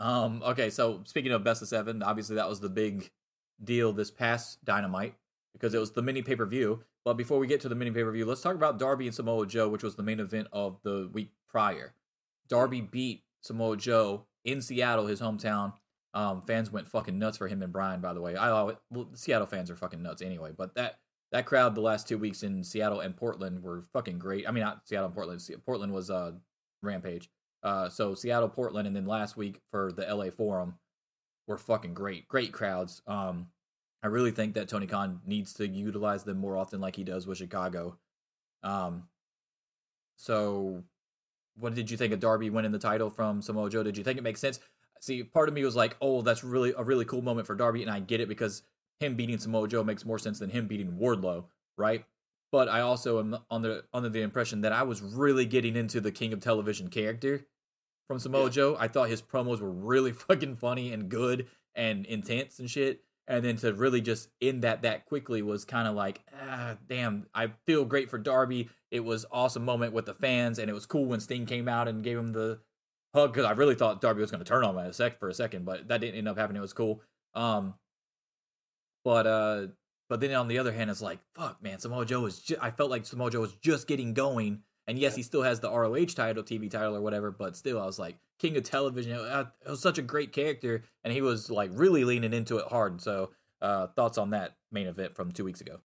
[0.00, 3.10] Um, okay, so speaking of best of seven, obviously that was the big
[3.62, 5.14] deal this past Dynamite
[5.52, 6.84] because it was the mini pay per view.
[7.04, 9.14] But before we get to the mini pay per view, let's talk about Darby and
[9.14, 11.94] Samoa Joe, which was the main event of the week prior.
[12.48, 15.74] Darby beat Samoa Joe in Seattle, his hometown.
[16.14, 18.00] Um, fans went fucking nuts for him and Brian.
[18.00, 20.52] By the way, I always, well, Seattle fans are fucking nuts anyway.
[20.56, 20.98] But that
[21.32, 24.48] that crowd the last two weeks in Seattle and Portland were fucking great.
[24.48, 25.46] I mean, not Seattle and Portland.
[25.66, 26.32] Portland was uh,
[26.82, 27.28] Rampage.
[27.62, 30.74] Uh, so Seattle, Portland, and then last week for the LA Forum
[31.46, 32.28] were fucking great.
[32.28, 33.02] Great crowds.
[33.06, 33.48] Um,
[34.02, 37.26] I really think that Tony Khan needs to utilize them more often, like he does
[37.26, 37.98] with Chicago.
[38.62, 39.08] Um,
[40.16, 40.82] so
[41.58, 43.82] what did you think of Darby winning the title from Samoa Joe?
[43.82, 44.60] Did you think it makes sense?
[45.00, 47.82] See, part of me was like, "Oh, that's really a really cool moment for Darby,"
[47.82, 48.62] and I get it because
[49.00, 51.44] him beating Samoa Joe makes more sense than him beating Wardlow,
[51.76, 52.04] right?
[52.50, 56.00] But I also am on the under the impression that I was really getting into
[56.00, 57.46] the King of Television character
[58.08, 58.50] from Samoa Yeah.
[58.50, 58.76] Joe.
[58.78, 61.46] I thought his promos were really fucking funny and good
[61.76, 63.04] and intense and shit.
[63.28, 67.26] And then to really just end that that quickly was kind of like, ah, damn.
[67.34, 68.70] I feel great for Darby.
[68.90, 71.88] It was awesome moment with the fans, and it was cool when Sting came out
[71.88, 72.58] and gave him the
[73.14, 75.34] hug because I really thought Darby was going to turn on him sec for a
[75.34, 76.58] second, but that didn't end up happening.
[76.58, 77.02] It was cool.
[77.34, 77.74] Um,
[79.04, 79.66] but uh,
[80.08, 82.40] but then on the other hand, it's like, fuck, man, Samoa Joe was.
[82.40, 85.16] Ju- I felt like Samoa Joe was just getting going, and yes, Yeah.
[85.18, 87.30] he still has the ROH title, TV title, or whatever.
[87.30, 89.12] But still, I was like, King of Television.
[89.12, 92.66] It, uh, was such a great character, and he was like really leaning into it
[92.66, 93.00] hard.
[93.00, 93.30] So,
[93.62, 95.78] uh, thoughts on that main event from two weeks ago?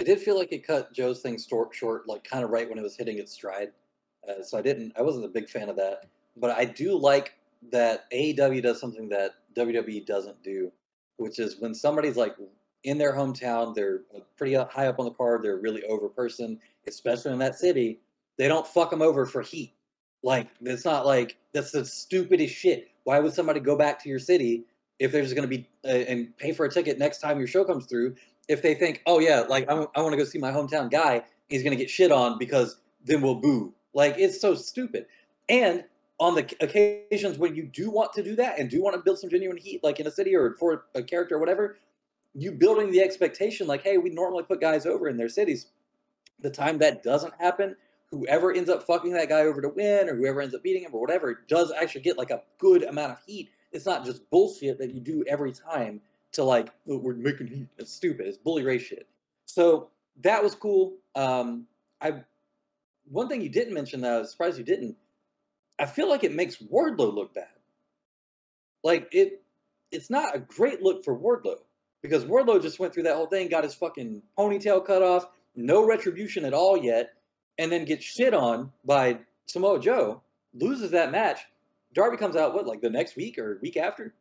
[0.00, 2.78] I did feel like it cut Joe's thing short, short, like kind of right when
[2.78, 3.72] it was hitting its stride.
[4.28, 6.04] Uh, so I didn't, I wasn't a big fan of that.
[6.36, 7.34] But I do like
[7.72, 10.70] that AEW does something that WWE doesn't do,
[11.16, 12.36] which is when somebody's like
[12.84, 13.74] in their hometown.
[13.74, 15.42] They're uh, pretty high up on the card.
[15.42, 18.00] They're a really over person, especially in that city.
[18.38, 19.74] They don't fuck them over for heat.
[20.22, 22.88] Like it's not like that's the stupidest shit.
[23.04, 24.64] Why would somebody go back to your city
[24.98, 27.46] if they're just going to be uh, and pay for a ticket next time your
[27.46, 28.16] show comes through?
[28.48, 31.22] If they think, oh yeah, like I, I want to go see my hometown guy,
[31.48, 33.74] he's going to get shit on because then we'll boo.
[33.94, 35.06] Like it's so stupid.
[35.48, 35.84] And
[36.18, 39.18] on the occasions when you do want to do that and do want to build
[39.18, 41.76] some genuine heat, like in a city or for a character or whatever,
[42.34, 45.66] you building the expectation, like, hey, we normally put guys over in their cities.
[46.40, 47.76] The time that doesn't happen,
[48.10, 50.94] whoever ends up fucking that guy over to win or whoever ends up beating him
[50.94, 53.50] or whatever does actually get like a good amount of heat.
[53.72, 56.00] It's not just bullshit that you do every time
[56.32, 57.68] to like, oh, we're making heat.
[57.78, 58.26] It's stupid.
[58.26, 59.06] It's Bully Ray's shit.
[59.46, 59.88] So
[60.22, 60.94] that was cool.
[61.14, 61.66] Um,
[62.00, 62.22] I
[63.08, 64.96] one thing you didn't mention that I was surprised you didn't.
[65.78, 67.48] I feel like it makes Wardlow look bad.
[68.82, 69.42] Like it,
[69.90, 71.58] it's not a great look for Wardlow
[72.02, 75.84] because Wardlow just went through that whole thing, got his fucking ponytail cut off, no
[75.86, 77.10] retribution at all yet,
[77.58, 80.22] and then gets shit on by Samoa Joe,
[80.54, 81.40] loses that match.
[81.94, 84.14] Darby comes out what like the next week or week after,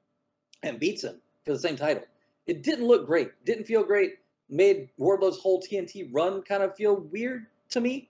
[0.63, 2.03] and beats him for the same title.
[2.47, 4.15] It didn't look great, didn't feel great.
[4.49, 8.09] Made Wardlow's whole TNT run kind of feel weird to me.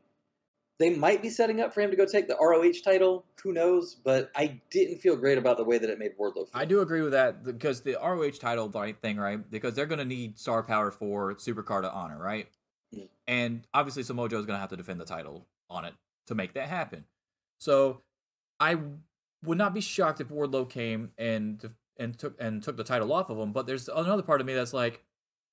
[0.77, 3.23] They might be setting up for him to go take the ROH title.
[3.41, 3.95] Who knows?
[3.95, 6.49] But I didn't feel great about the way that it made Wardlow feel.
[6.53, 8.69] I do agree with that because the ROH title
[9.02, 9.49] thing, right?
[9.49, 12.49] Because they're going to need star power for Supercard to honor, right?
[13.28, 15.94] And obviously, Samoa Joe is going to have to defend the title on it
[16.28, 17.06] to make that happen.
[17.57, 18.02] So
[18.60, 18.78] I
[19.44, 23.30] would not be shocked if Wardlow came and and took and took the title off
[23.30, 23.52] of him.
[23.52, 25.03] But there's another part of me that's like,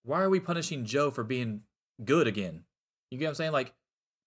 [0.04, 1.62] why are we punishing Joe for being
[2.04, 2.64] good again?
[3.10, 3.52] You get what I'm saying?
[3.52, 3.74] Like,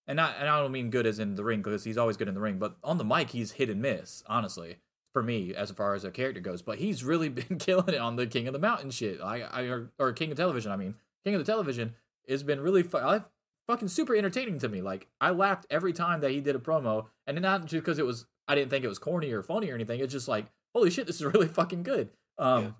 [0.07, 2.27] and not and I don't mean good as in the ring because he's always good
[2.27, 4.23] in the ring, but on the mic he's hit and miss.
[4.27, 4.77] Honestly,
[5.13, 8.15] for me, as far as a character goes, but he's really been killing it on
[8.15, 9.19] the King of the Mountain shit.
[9.21, 10.71] I, I or, or King of Television.
[10.71, 11.95] I mean, King of the Television
[12.29, 13.21] has been really I,
[13.67, 14.81] fucking super entertaining to me.
[14.81, 18.05] Like I laughed every time that he did a promo, and not just because it
[18.05, 19.99] was I didn't think it was corny or funny or anything.
[19.99, 22.09] It's just like holy shit, this is really fucking good.
[22.37, 22.71] Um, Yeah.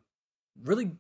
[0.64, 0.92] really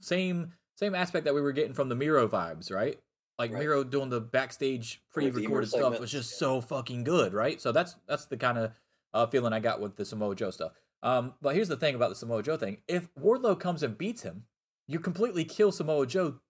[0.00, 2.98] same same aspect that we were getting from the Miro vibes, right?
[3.38, 3.60] Like Right.
[3.60, 6.38] Miro doing the backstage pre-recorded stuff was just yeah.
[6.38, 7.60] so fucking good, right?
[7.60, 8.72] So that's that's the kind of
[9.12, 10.72] uh, feeling I got with the Samoa Joe stuff.
[11.02, 14.22] Um, but here's the thing about the Samoa Joe thing: if Wardlow comes and beats
[14.22, 14.44] him,
[14.86, 16.40] you completely kill Samoa Joe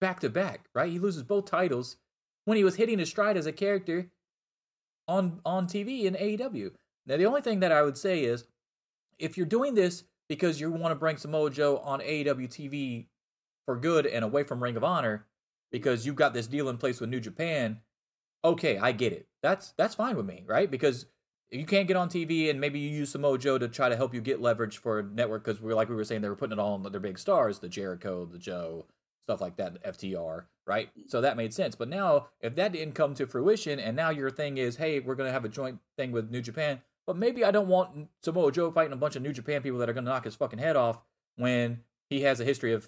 [0.00, 0.90] back to back, right?
[0.90, 1.96] He loses both titles
[2.44, 4.10] when he was hitting his stride as a character
[5.08, 6.70] on on TV in AEW.
[7.06, 8.44] Now, the only thing that I would say is,
[9.18, 13.06] if you're doing this because you want to bring Samoa Joe on AEW TV
[13.66, 15.26] for good and away from Ring of Honor,
[15.70, 17.80] because you've got this deal in place with New Japan,
[18.44, 19.26] okay, I get it.
[19.42, 20.70] That's that's fine with me, right?
[20.70, 21.06] Because
[21.50, 24.14] you can't get on TV and maybe you use Samoa Joe to try to help
[24.14, 26.58] you get leverage for a network because we're like we were saying they were putting
[26.58, 28.86] it all on their big stars, the Jericho, the Joe,
[29.24, 30.90] stuff like that, FTR, right?
[30.98, 31.08] Mm.
[31.10, 31.74] So that made sense.
[31.74, 35.14] But now if that didn't come to fruition and now your thing is, hey, we're
[35.14, 38.70] gonna have a joint thing with New Japan, but maybe I don't want Samoa Joe
[38.70, 40.98] fighting a bunch of New Japan people that are gonna knock his fucking head off
[41.36, 41.80] when
[42.10, 42.86] he has a history of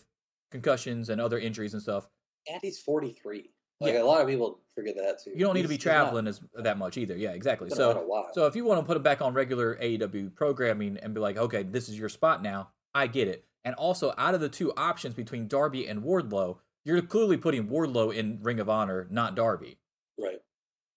[0.50, 2.08] concussions and other injuries and stuff.
[2.48, 3.50] and he's 43.
[3.80, 4.02] Like Yeah.
[4.02, 5.30] a lot of people forget that too.
[5.32, 7.16] You don't need to be He's- he's not- traveling as that much either.
[7.16, 7.70] Yeah, exactly.
[7.70, 8.30] So around a while.
[8.34, 11.36] So if you want to put him back on regular AEW programming and be like,
[11.36, 13.44] okay, this is your spot now, I get it.
[13.66, 18.14] And also, out of the two options between Darby and Wardlow, you're clearly putting Wardlow
[18.14, 19.76] in Ring of Honor, not Darby.
[20.16, 20.40] right.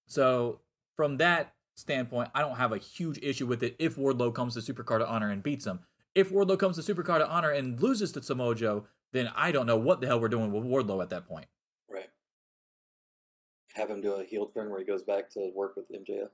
[0.05, 0.59] So
[0.95, 4.59] from that standpoint, I don't have a huge issue with it if Wardlow comes to
[4.73, 5.79] Supercard of Honor and beats him.
[6.13, 9.65] If Wardlow comes to Supercard of Honor and loses to Samoa Joe, then I don't
[9.65, 11.47] know what the hell we're doing with Wardlow at that point.
[11.91, 12.09] Right.
[13.73, 16.29] Have him do a heel turn where he goes back to work with MJF.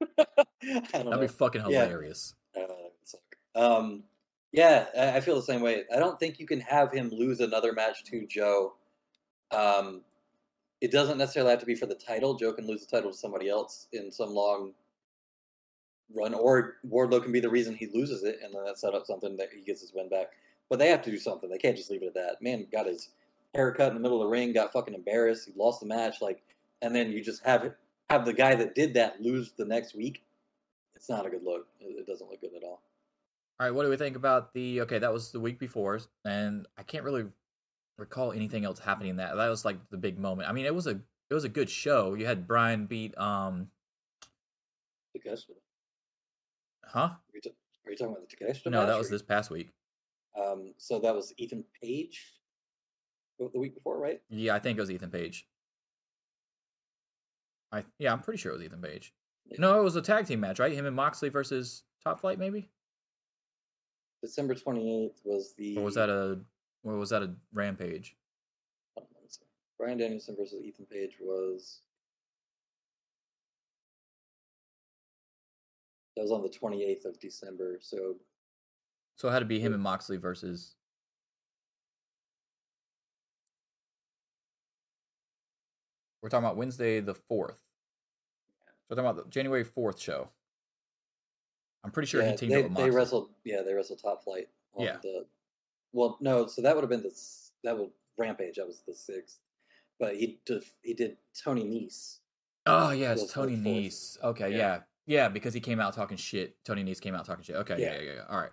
[0.18, 1.18] I don't That'd know.
[1.20, 1.84] be fucking Yeah.
[1.84, 2.34] hilarious.
[2.56, 2.74] I don't know.
[2.74, 3.36] It would suck.
[3.54, 4.04] Um,
[4.54, 4.86] yeah,
[5.16, 5.82] I feel the same way.
[5.92, 8.74] I don't think you can have him lose another match to Joe.
[9.50, 10.02] Um,
[10.80, 12.34] it doesn't necessarily have to be for the title.
[12.34, 14.72] Joe can lose the title to somebody else in some long
[16.14, 19.06] run, or Wardlow can be the reason he loses it, and then that set up
[19.06, 20.28] something that he gets his win back.
[20.70, 21.50] But they have to do something.
[21.50, 22.36] They can't just leave it at that.
[22.40, 23.08] Man got his
[23.56, 25.46] haircut in the middle of the ring, got fucking embarrassed.
[25.46, 26.44] He lost the match, like,
[26.80, 27.76] and then you just have it
[28.08, 30.22] have the guy that did that lose the next week.
[30.94, 31.66] It's not a good look.
[31.80, 32.82] It doesn't look good at all.
[33.60, 34.80] All right, what do we think about the?
[34.82, 37.26] Okay, that was the week before, and I can't really
[37.98, 39.16] recall anything else happening.
[39.16, 40.48] That that was like the big moment.
[40.48, 41.00] I mean, it was a
[41.30, 42.14] it was a good show.
[42.14, 43.68] You had Brian beat um,
[45.16, 45.52] Takeshita.
[46.84, 46.98] huh?
[46.98, 47.50] Are you, ta-
[47.86, 48.70] are you talking about the Takeshita?
[48.72, 49.70] No, that was this past week.
[50.36, 52.34] Um, so that was Ethan Page
[53.38, 54.20] the the week before, right?
[54.30, 55.46] Yeah, I think it was Ethan Page.
[57.70, 59.14] I yeah, I'm pretty sure it was Ethan Page.
[59.46, 59.56] Yeah.
[59.60, 60.72] No, it was a tag team match, right?
[60.72, 62.70] Him and Moxley versus Top Flight, maybe.
[64.24, 65.76] December twenty eighth was the.
[65.76, 66.40] Or was that a
[66.82, 68.16] Or was that a Rampage?
[68.94, 69.38] Hold on, let's.
[69.78, 71.80] Brian Danielson versus Ethan Page was
[76.16, 77.78] that was on the 28th of December.
[77.82, 78.16] So
[79.16, 80.76] So it had to be him and Moxley versus.
[86.22, 87.58] We're talking about Wednesday the fourth.
[88.66, 90.30] So We're talking about the January fourth show.
[91.84, 93.28] I'm pretty sure yeah, he teamed they, up with they wrestled.
[93.44, 94.48] Yeah, they wrestled Top Flight.
[94.74, 94.96] On Yeah.
[95.02, 95.26] The,
[95.92, 97.14] well, no, so that would have been the
[97.62, 98.56] that would Rampage.
[98.56, 99.38] That was the sixth.
[99.98, 102.18] But he did he did Tony Nese.
[102.66, 103.56] Oh yeah, it's Tony.
[103.56, 104.20] Nese.
[104.22, 104.56] Okay, yeah.
[104.56, 104.80] Yeah.
[105.06, 106.56] yeah, because he came out talking shit.
[106.64, 107.56] Tony Nese came out talking shit.
[107.56, 108.00] Okay, yeah, Yeah.
[108.00, 108.22] yeah, yeah.
[108.28, 108.50] All right.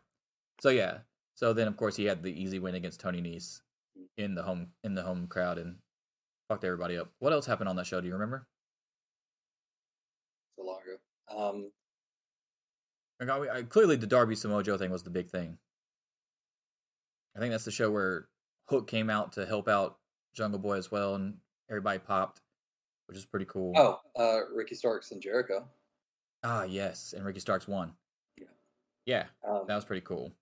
[0.60, 1.00] So yeah,
[1.36, 3.62] so then of course he had the easy win against Tony Nese
[4.18, 5.78] in the home in the home crowd and
[6.50, 7.10] fucked everybody up.
[7.20, 8.02] What else happened on that show?
[8.02, 8.46] Do you remember?
[10.58, 11.50] So long ago.
[11.50, 11.72] Um,
[13.22, 15.58] I got, I, clearly, the Darby Samoa Joe thing was the big thing.
[17.36, 18.28] I think that's the show where
[18.66, 20.00] Hook came out to help out
[20.34, 21.38] Jungle Boy as well, and
[21.70, 22.42] everybody popped,
[23.06, 23.74] which is pretty cool.
[23.78, 25.68] oh, uh, Ricky Starks and Jericho.
[26.44, 27.94] ah, yes, and Ricky Starks won.
[28.38, 28.46] Yeah.
[29.06, 30.34] Yeah, Um, that was pretty cool.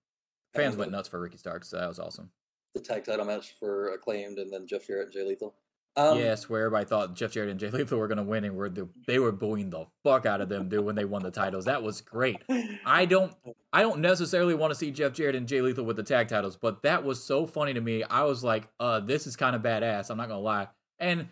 [0.54, 1.68] Fans went the- nuts for Ricky Starks.
[1.68, 2.30] So that was awesome.
[2.74, 5.54] the tag title match for acclaimed, and then Jeff Jarrett and Jay Lethal.
[5.96, 8.68] Um, yes, where everybody thought Jeff Jarrett and Jay Lethal were gonna win, and were
[8.68, 11.64] the, they were booing the fuck out of them, dude, when they won the titles.
[11.64, 12.42] That was great.
[12.86, 13.34] I don't
[13.72, 16.56] I don't necessarily want to see Jeff Jarrett and Jay Lethal with the tag titles,
[16.56, 18.04] but that was so funny to me.
[18.04, 20.10] I was like, uh, this is kind of badass.
[20.10, 20.68] I'm not gonna lie.
[20.98, 21.28] And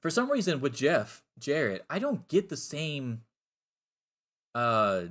[0.00, 3.22] for some reason with Jeff Jarrett, I don't get the same
[4.54, 5.02] uh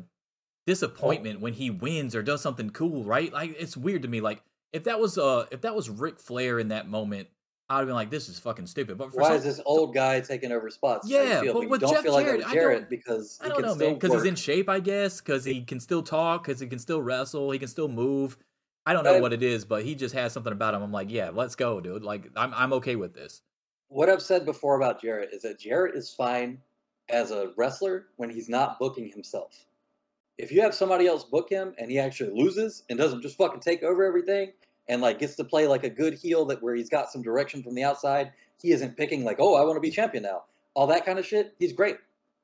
[0.65, 3.31] disappointment when he wins or does something cool, right?
[3.31, 4.21] Like it's weird to me.
[4.21, 4.41] Like
[4.71, 7.27] if that was uh if that was Ric Flair in that moment,
[7.69, 8.97] I'd have been like, this is fucking stupid.
[8.97, 11.09] But for Why some, is this old guy taking over spots?
[11.09, 11.53] Yeah, feel?
[11.53, 13.61] but you with don't Jeff feel like Jarrett, I with Jarrett don't- because I don't
[13.61, 16.67] know, man, because he's in shape, I guess, because he can still talk, because he
[16.67, 18.37] can still wrestle, he can still move.
[18.85, 20.81] I don't know But- what it is, but he just has something about him.
[20.81, 22.03] I'm like, yeah, let's go, dude.
[22.03, 23.41] Like, I'm I'm okay with this.
[23.89, 26.61] What I've said before about Jarrett is that Jarrett is fine
[27.09, 29.65] as a wrestler when he's not booking himself.
[30.37, 33.59] If you have somebody else book him and he actually loses and doesn't just fucking
[33.61, 34.51] take over everything
[34.89, 37.63] and like gets to play like a good heel that where he's got some direction
[37.63, 38.31] from the outside,
[38.61, 40.43] he isn't picking like, oh, I want to be champion now.
[40.73, 41.55] All that kind of shit.
[41.59, 41.97] He's great.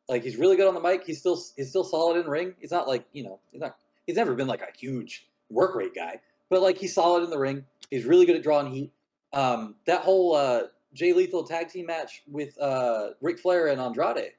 [0.09, 1.03] Like he's really good on the mic.
[1.05, 2.55] He's still he's still solid in ring.
[2.59, 5.95] He's not like you know he's not he's never been like a huge work rate
[5.95, 7.65] guy, but like he's solid in the ring.
[7.89, 8.91] He's really good at drawing heat.
[9.31, 10.63] Um, that whole uh,
[10.93, 14.31] Jay Lethal tag team match with uh, Ric Flair and Andrade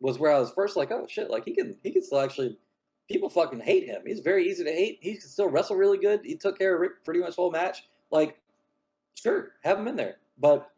[0.00, 2.58] was where I was first like, oh shit, like he can he can still actually
[3.12, 4.02] people fucking hate him.
[4.06, 4.98] He's very easy to hate.
[5.02, 6.20] He can still wrestle really good.
[6.24, 7.84] He took care of Rick pretty much the whole match.
[8.10, 8.38] Like,
[9.14, 10.16] sure, have him in there.
[10.38, 10.70] But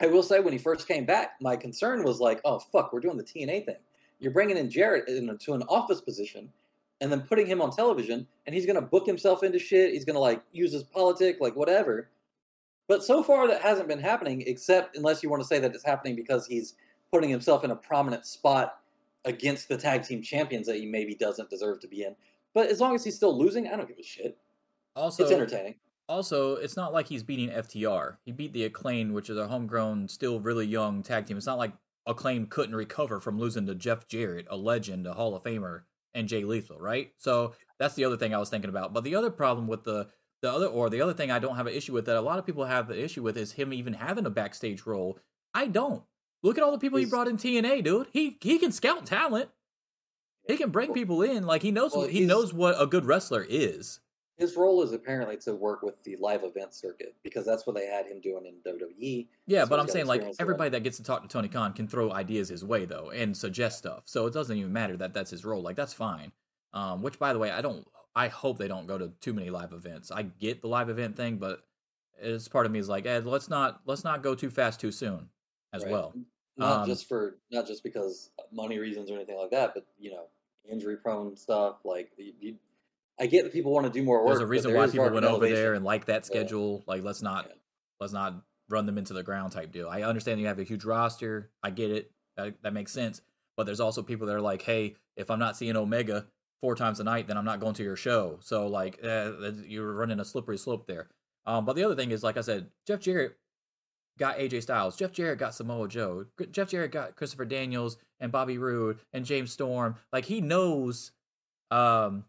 [0.00, 3.00] I will say when he first came back, my concern was like, oh fuck, we're
[3.00, 3.76] doing the TNA thing.
[4.18, 6.52] You're bringing in Jarrett into an office position
[7.00, 9.92] and then putting him on television and he's to book himself into shit.
[9.92, 12.10] He's to like use his politic, like whatever.
[12.88, 15.84] But so far that hasn't been happening, except unless you want to say that it's
[15.84, 16.74] happening because he's
[17.12, 18.77] putting himself in a prominent spot
[19.24, 22.14] against the tag team champions that he maybe doesn't deserve to be in.
[22.54, 24.38] But as long as he's still losing, I don't give a shit.
[24.96, 25.76] Also, it's entertaining.
[26.08, 28.16] also, it's not like he's beating FTR.
[28.24, 31.36] He beat the Acclaim, which is a homegrown, still really young tag team.
[31.36, 31.72] It's not like
[32.06, 35.82] Acclaim couldn't recover from losing to Jeff Jarrett, a legend, a Hall of Famer,
[36.14, 37.12] and Jay Lethal, right?
[37.18, 38.92] So that's the other thing I was thinking about.
[38.92, 40.08] But the other problem with the
[40.40, 42.38] the other or the other thing I don't have an issue with that a lot
[42.38, 45.18] of people have the issue with is him even having a backstage role.
[45.54, 46.02] I don't.
[46.42, 48.08] Look at all the people he brought in TNA, dude.
[48.12, 49.50] He he can scout talent.
[50.46, 51.44] He can bring people in.
[51.44, 54.00] Like he knows Well, he knows what a good wrestler is.
[54.36, 57.86] His role is apparently to work with the live event circuit because that's what they
[57.86, 58.72] had him doing in.
[58.72, 59.26] WWE.
[59.48, 61.88] Yeah, So but I'm saying like everybody that gets to talk to Tony Khan can
[61.88, 64.02] throw ideas his way though and suggest stuff.
[64.04, 65.60] So it doesn't even matter that that's his role.
[65.60, 66.30] Like that's fine.
[66.72, 67.86] Um, which by the way, I don't.
[68.14, 70.10] I hope they don't go to too many live events.
[70.10, 71.62] I get the live event thing, but
[72.20, 74.92] it's part of me is like, Ed, let's not let's not go too fast too
[74.92, 75.28] soon
[75.72, 75.92] as Right.
[75.92, 76.14] well.
[76.56, 80.10] Not Um, just for not just because money reasons or anything like that, but you
[80.10, 80.26] know,
[80.68, 81.84] injury prone stuff.
[81.84, 82.12] Like
[83.20, 84.28] I get that people want to do more work.
[84.34, 86.26] There's a reason why people went over there and like that Yeah.
[86.26, 86.84] schedule.
[86.86, 87.54] Like let's not Yeah.
[88.00, 89.88] let's not run them into the ground type deal.
[89.88, 91.50] I understand you have a huge roster.
[91.62, 92.12] I get it.
[92.36, 93.22] That, that makes sense.
[93.56, 96.26] But there's also people that are like, hey, if I'm not seeing Omega
[96.60, 98.38] four times a night, then I'm not going to your show.
[98.40, 99.32] So like, uh,
[99.66, 101.08] you're running a slippery slope there.
[101.46, 103.36] Um, but the other thing is, like I said, Jeff Jarrett
[104.18, 104.96] got AJ Styles.
[104.96, 106.26] Jeff Jarrett got Samoa Joe.
[106.50, 109.96] Jeff Jarrett got Christopher Daniels and Bobby Roode and James Storm.
[110.12, 111.12] Like he knows,
[111.70, 112.24] um,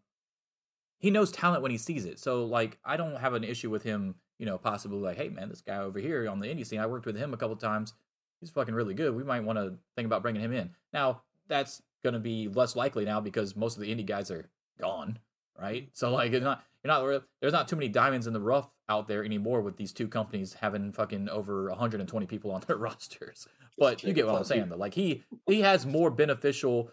[0.99, 2.19] he knows talent when he sees it.
[2.19, 4.15] So like, I don't have an issue with him.
[4.37, 6.85] You know, possibly like, hey man, this guy over here on the indie scene, I
[6.85, 7.93] worked with him a couple times.
[8.39, 9.13] He's fucking really good.
[9.13, 10.69] We might want to think about bringing him in.
[10.93, 14.49] Now that's going to be less likely now because most of the indie guys are
[14.79, 15.19] gone,
[15.61, 15.89] right?
[15.93, 18.69] So like, it's not you're not re- there's not too many diamonds in the rough
[18.87, 23.47] out there anymore with these two companies having fucking over 120 people on their rosters.
[23.77, 24.77] But you get what I'm saying though.
[24.77, 26.91] Like he he has more beneficial,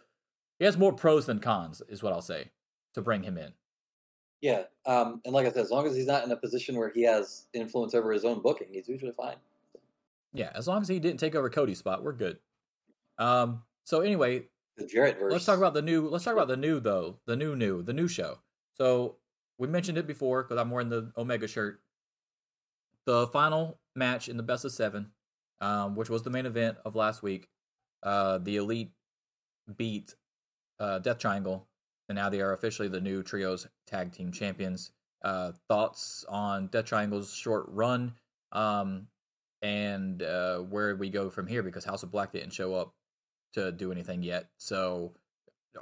[0.59, 2.51] he has more pros than cons, is what I'll say,
[2.95, 3.53] to bring him in.
[4.43, 6.91] Yeah, um, and like I said, as long as he's not in a position where
[6.91, 9.37] he has influence over his own booking, he's usually fine.
[10.35, 12.39] Yeah, as long as he didn't take over Cody's spot, we're good.
[13.19, 13.63] Um.
[13.85, 14.43] So anyway,
[14.77, 15.33] The Jarrett verse.
[15.33, 16.09] let's talk about the new.
[16.09, 17.17] Let's talk about the new though.
[17.27, 18.39] The new new the new show.
[18.77, 19.17] So
[19.59, 21.81] we mentioned it before because I'm wearing the Omega shirt.
[23.07, 25.13] The final match in the best of seven,
[25.61, 27.49] um, which was the main event of last week.
[28.03, 28.93] Uh, the Elite
[29.77, 30.15] beat
[30.79, 31.67] uh, Death Triangle,
[32.09, 34.91] and now they are officially the new trios tag team champions.
[35.25, 38.13] Uh, thoughts on Death Triangle's short run,
[38.53, 39.07] um,
[39.63, 42.93] and uh, where we go from here because House of Black didn't show up
[43.55, 44.51] to do anything yet.
[44.59, 45.15] So,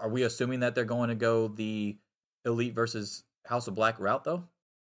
[0.00, 1.96] are we assuming that they're going to go the
[2.44, 4.44] Elite versus House of Black route though?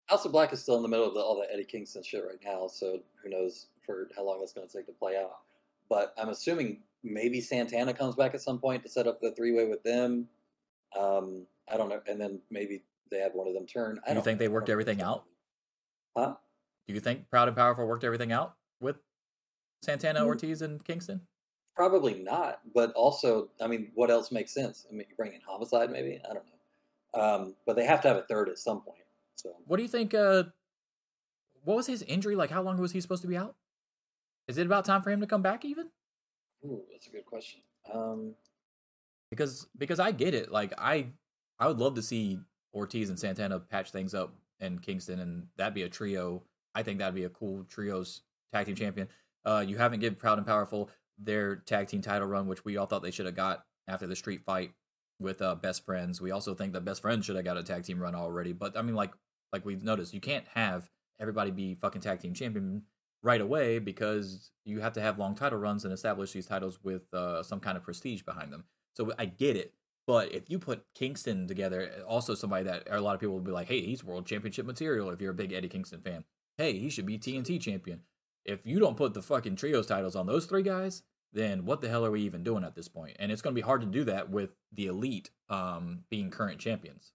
[0.06, 2.24] House of Black is still in the middle of the, all the Eddie Kingston shit
[2.26, 5.38] right now, so who knows for how long that's going to take to play out.
[5.88, 9.52] But I'm assuming maybe Santana comes back at some point to set up the three
[9.52, 10.28] way with them.
[10.98, 13.98] Um, I don't know, and then maybe they have one of them turn.
[14.06, 15.24] I You don't think they worked everything out?
[16.16, 16.34] Huh?
[16.86, 18.96] Do you think Proud and Powerful worked everything out with
[19.82, 20.26] Santana, Hmm.
[20.26, 21.22] Ortiz, and Kingston?
[21.74, 24.86] Probably not, but also, I mean, what else makes sense?
[24.88, 26.20] I mean, you bring in Homicide, maybe.
[26.24, 26.52] I don't know,
[27.14, 28.98] um, but they have to have a third at some point.
[29.36, 30.14] So What do you think?
[30.14, 30.44] Uh,
[31.64, 32.50] what was his injury like?
[32.50, 33.54] How long was he supposed to be out?
[34.48, 35.88] Is it about time for him to come back even?
[36.64, 37.60] ooh, that's a good question.
[37.92, 38.34] Um,
[39.30, 40.50] Because because I get it.
[40.52, 41.06] Like I
[41.58, 42.38] I would love to see
[42.74, 46.42] Ortiz and Santana patch things up and Kingston and that'd be a trio.
[46.74, 48.22] I think that'd be a cool trios
[48.52, 49.08] tag team champion.
[49.44, 52.86] Uh, you haven't given Proud and Powerful their tag team title run, which we all
[52.86, 54.72] thought they should have got after the street fight
[55.24, 56.20] with uh, Best Friends.
[56.20, 58.52] We also think that Best Friends should have got a tag team run already.
[58.52, 59.12] But I mean, like
[59.52, 60.88] like we've noticed, you can't have
[61.20, 62.82] everybody be fucking tag team champion
[63.22, 67.12] right away because you have to have long title runs and establish these titles with
[67.14, 68.64] uh, some kind of prestige behind them.
[68.94, 69.74] So I get it.
[70.06, 73.50] But if you put Kingston together, also somebody that a lot of people will be
[73.50, 76.24] like, hey, he's world championship material if you're a big Eddie Kingston fan.
[76.58, 78.00] Hey, he should be TNT champion.
[78.44, 81.02] If you don't put the fucking trios titles on those three guys,
[81.34, 83.16] then what the hell are we even doing at this point?
[83.18, 86.60] And it's going to be hard to do that with the elite um, being current
[86.60, 87.12] champions.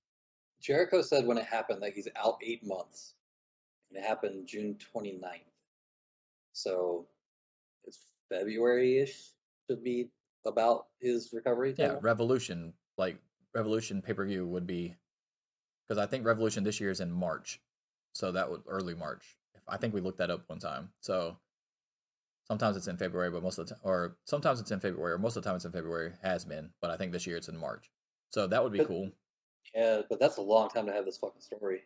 [0.62, 3.14] Jericho said when it happened that he's out eight months.
[3.90, 5.22] And it happened June 29th.
[6.52, 7.08] So
[7.86, 9.32] it's February ish
[9.68, 10.10] should be
[10.46, 11.74] about his recovery.
[11.78, 11.96] Yeah.
[12.02, 13.18] Revolution, like
[13.56, 14.96] Revolution pay per view would be
[15.88, 17.60] because I think Revolution this year is in March,
[18.14, 19.38] so that would early March.
[19.68, 20.90] I think we looked that up one time.
[21.00, 21.38] So
[22.50, 25.18] sometimes it's in February, but most of the time, or sometimes it's in February, or
[25.18, 26.12] most of the time it's in February.
[26.24, 27.90] Has been, but I think this year it's in March.
[28.32, 29.12] So that would be But- cool.
[29.76, 31.84] Yeah, but that's a long time to have this fucking story.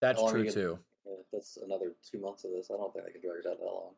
[0.00, 0.78] That's true gonna- too.
[1.06, 2.70] Yeah, that's another two months of this.
[2.70, 3.94] I don't think I can drag it out that long.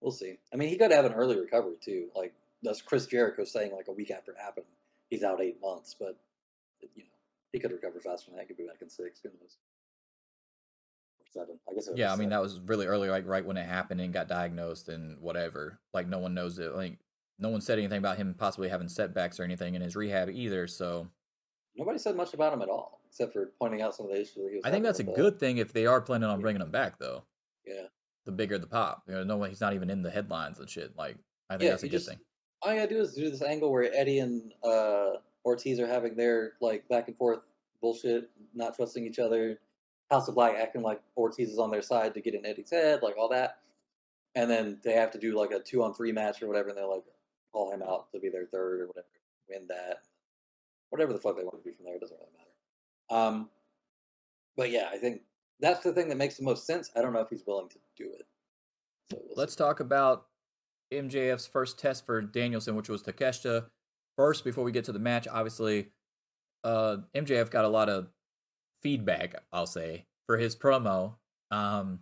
[0.00, 0.38] We'll see.
[0.52, 2.10] I mean, he could have an early recovery too.
[2.14, 4.66] Like that's Chris Jericho saying like a week after it happened,
[5.08, 6.18] he's out eight months, but
[6.94, 7.10] you know
[7.52, 8.42] he could recover faster than that.
[8.42, 9.20] He could be back in six.
[9.22, 9.56] Who knows?
[11.34, 11.58] Seven.
[11.68, 11.88] I guess.
[11.94, 12.30] Yeah, I mean seven.
[12.30, 15.80] that was really early, like right when it happened and got diagnosed and whatever.
[15.92, 16.74] Like no one knows it.
[16.74, 16.98] Like
[17.38, 20.66] no one said anything about him possibly having setbacks or anything in his rehab either.
[20.68, 21.08] So
[21.76, 24.34] nobody said much about him at all, except for pointing out some of the issues
[24.36, 24.62] that he was.
[24.64, 27.24] I think that's a good thing if they are planning on bringing him back, though.
[27.66, 27.86] Yeah.
[28.26, 30.70] The bigger the pop, you know, no one he's not even in the headlines and
[30.70, 30.96] shit.
[30.96, 31.16] Like
[31.50, 32.20] I think Yeah, that's a good just- thing.
[32.62, 36.14] all you gotta do is do this angle where Eddie and uh, Ortiz are having
[36.16, 37.40] their like back and forth
[37.82, 39.58] bullshit, not trusting each other.
[40.10, 43.00] House of Black acting like Ortiz is on their side to get in Eddie's head,
[43.02, 43.58] like all that.
[44.34, 46.78] And then they have to do like a two on three match or whatever, and
[46.78, 47.04] they're like
[47.52, 49.06] call him out to be their third or whatever,
[49.48, 49.98] win that.
[50.90, 53.26] Whatever the fuck they want to do from there, it doesn't really matter.
[53.26, 53.50] Um,
[54.56, 55.22] but yeah, I think
[55.60, 56.90] that's the thing that makes the most sense.
[56.96, 58.26] I don't know if he's willing to do it.
[59.10, 59.36] So we'll.
[59.36, 60.26] Let's talk about
[60.92, 63.66] MJF's first test for Danielson, which was Takeshita.
[64.16, 65.90] First, before we get to the match, obviously,
[66.62, 68.08] uh, MJF got a lot of
[68.84, 69.42] feedback.
[69.52, 71.14] I'll say for his promo.
[71.50, 72.00] Um,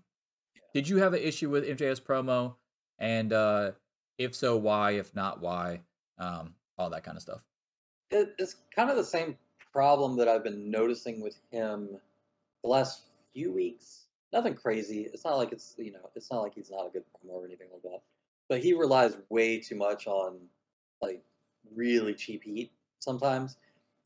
[0.74, 2.56] did you have an issue with MJF's promo?
[2.98, 3.72] And uh,
[4.18, 4.92] if so, why?
[4.92, 5.80] If not, why?
[6.18, 7.42] Um, all that kind of stuff.
[8.10, 9.36] it, it's kind of the same
[9.72, 11.88] problem that I've been noticing with him
[12.62, 13.02] the last
[13.32, 14.04] few weeks.
[14.32, 15.08] Nothing crazy.
[15.12, 17.46] It's not like it's you know, it's not like he's not a good promo or
[17.46, 18.00] anything like that.
[18.48, 20.38] But he relies way too much on
[21.00, 21.22] like
[21.74, 23.56] really cheap heat sometimes.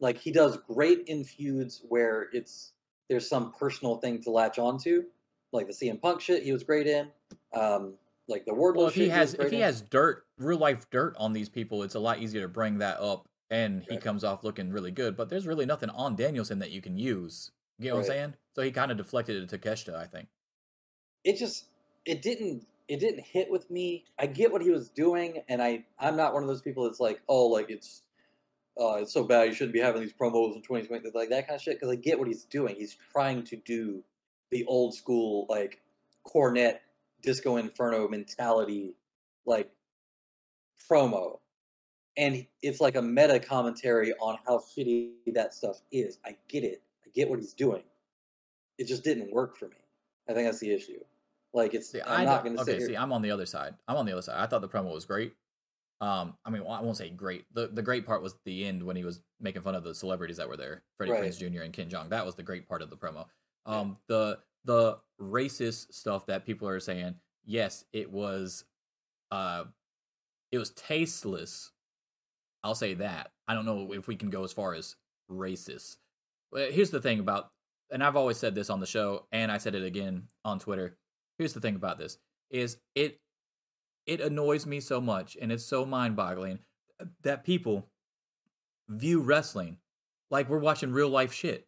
[0.01, 2.73] Like he does great in feuds where it's
[3.09, 5.05] there's some personal thing to latch onto,
[5.52, 7.09] like the CM Punk shit he was great in.
[7.55, 7.94] Um,
[8.28, 9.62] like the Wardlow Well, if he has was if he in.
[9.62, 12.98] has dirt, real life dirt on these people, it's a lot easier to bring that
[13.01, 14.01] up and he Right.
[14.01, 15.16] comes off looking really good.
[15.16, 17.51] But there's really nothing on Danielson that you can use.
[17.78, 18.35] You know what I'm saying?
[18.56, 20.28] So he kind of deflected it to Takeshita, I think.
[21.24, 21.66] it just
[22.05, 24.05] it didn't it didn't hit with me.
[24.18, 27.01] I get what he was doing, and I I'm not one of those people that's
[27.01, 28.02] like, oh, like it's
[28.78, 31.56] uh, it's so bad you shouldn't be having these promos in 2020, like that kind
[31.56, 31.76] of shit.
[31.76, 32.76] Because I get what he's doing.
[32.76, 34.02] He's trying to do
[34.50, 35.80] the old school like
[36.26, 36.78] Cornette
[37.22, 38.94] disco inferno mentality,
[39.46, 39.70] like
[40.90, 41.38] promo,
[42.16, 46.18] and it's like a meta commentary on how shitty that stuff is.
[46.24, 46.82] I get it.
[47.06, 47.82] I get what he's doing.
[48.78, 49.76] It just didn't work for me.
[50.28, 51.00] I think that's the issue.
[51.54, 52.80] Like it's See, I'm I not going to okay.
[52.80, 52.96] See.
[52.96, 53.74] I'm on the other side.
[53.88, 54.36] I'm on the other side.
[54.38, 55.32] I thought the promo was great.
[56.01, 57.47] Um, I mean, well, I won't say great.
[57.55, 60.36] the The great part was the end when he was making fun of the celebrities
[60.36, 61.23] that were there, Freddie Right.
[61.24, 61.62] Prinze Jr.
[61.62, 62.10] and Ken Jeong.
[62.10, 63.27] That was the great part of the promo.
[63.66, 63.78] Yeah.
[63.81, 67.14] Um, the the racist stuff that people are saying,
[67.44, 68.64] yes, it was,
[69.31, 69.64] uh,
[70.51, 71.70] it was tasteless.
[72.64, 73.31] I'll say that.
[73.47, 74.97] I don't know if we can go as far as
[75.31, 75.97] racist.
[76.51, 77.51] But here's the thing about,
[77.93, 80.98] and I've always said this on the show, and I said it again on Twitter.
[81.39, 82.18] Here's the thing about this:
[82.51, 83.20] is it
[84.06, 86.60] it annoys me so much, and it's so mind-boggling
[87.22, 87.86] that people
[88.88, 89.78] view wrestling
[90.30, 91.66] like we're watching real life shit,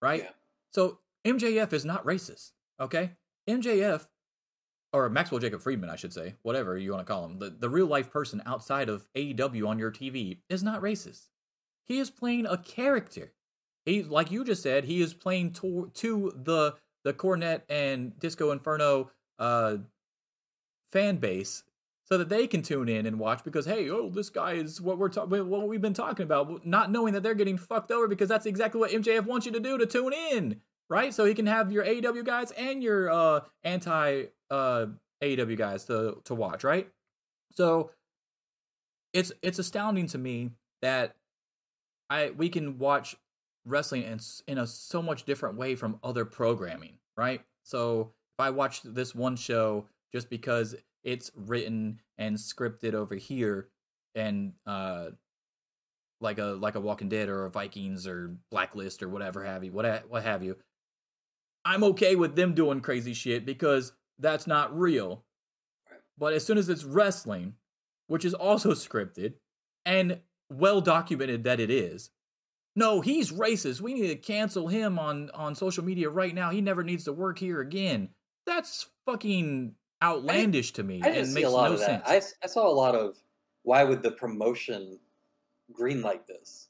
[0.00, 0.22] right?
[0.24, 0.30] Yeah.
[0.72, 2.50] So MJF is not racist,
[2.80, 3.12] okay?
[3.48, 4.06] MJF
[4.92, 7.68] or Maxwell Jacob Friedman, I should say, whatever you want to call him, the, the
[7.68, 11.28] real life person outside of AEW on your TV is not racist.
[11.84, 13.32] He is playing a character.
[13.84, 18.50] He, like you just said, he is playing to, to the the Cornette and Disco
[18.50, 19.76] Inferno uh,
[20.94, 21.64] fan base
[22.04, 24.98] so that they can tune in and watch because hey, oh, this guy is what
[24.98, 28.28] we're talking, what we've been talking about, not knowing that they're getting fucked over because
[28.28, 31.12] that's exactly what MJF wants you to do to tune in, right?
[31.12, 34.86] So he can have your AEW guys and your uh, anti uh,
[35.22, 36.88] AEW guys to to watch, right?
[37.52, 37.90] So
[39.12, 40.50] it's it's astounding to me
[40.82, 41.16] that
[42.08, 43.16] I we can watch
[43.64, 47.42] wrestling in in a so much different way from other programming, right?
[47.62, 53.68] So if I watch this one show just because it's written and scripted over here
[54.14, 55.06] and uh
[56.20, 59.72] like a like a Walking Dead or a Vikings or Blacklist or whatever have you,
[59.72, 60.56] what ha- what have you.
[61.64, 65.24] I'm okay with them doing crazy shit because that's not real.
[66.16, 67.54] But as soon as it's wrestling,
[68.06, 69.34] which is also scripted
[69.84, 72.10] and well documented that it is,
[72.76, 73.80] no, he's racist.
[73.80, 76.50] We need to cancel him on on social media right now.
[76.50, 78.10] He never needs to work here again.
[78.46, 79.74] That's fucking
[80.04, 82.06] outlandish to me I didn't and see makes a lot no of that.
[82.06, 82.34] sense.
[82.42, 83.16] I, I saw a lot of
[83.62, 84.98] why would the promotion
[85.72, 86.68] green like this?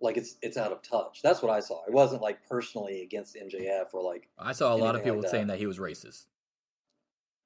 [0.00, 1.20] Like it's it's out of touch.
[1.22, 1.84] That's what I saw.
[1.86, 5.30] It wasn't like personally against MJF or like I saw a lot of people like
[5.30, 5.54] saying that.
[5.54, 6.26] that he was racist.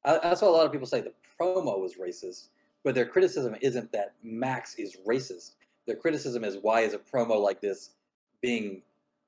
[0.05, 2.49] I, I saw a lot of people say the promo was racist,
[2.85, 5.53] but their criticism isn't that Max is racist.
[5.87, 7.91] Their criticism is why is a promo like this
[8.41, 8.83] being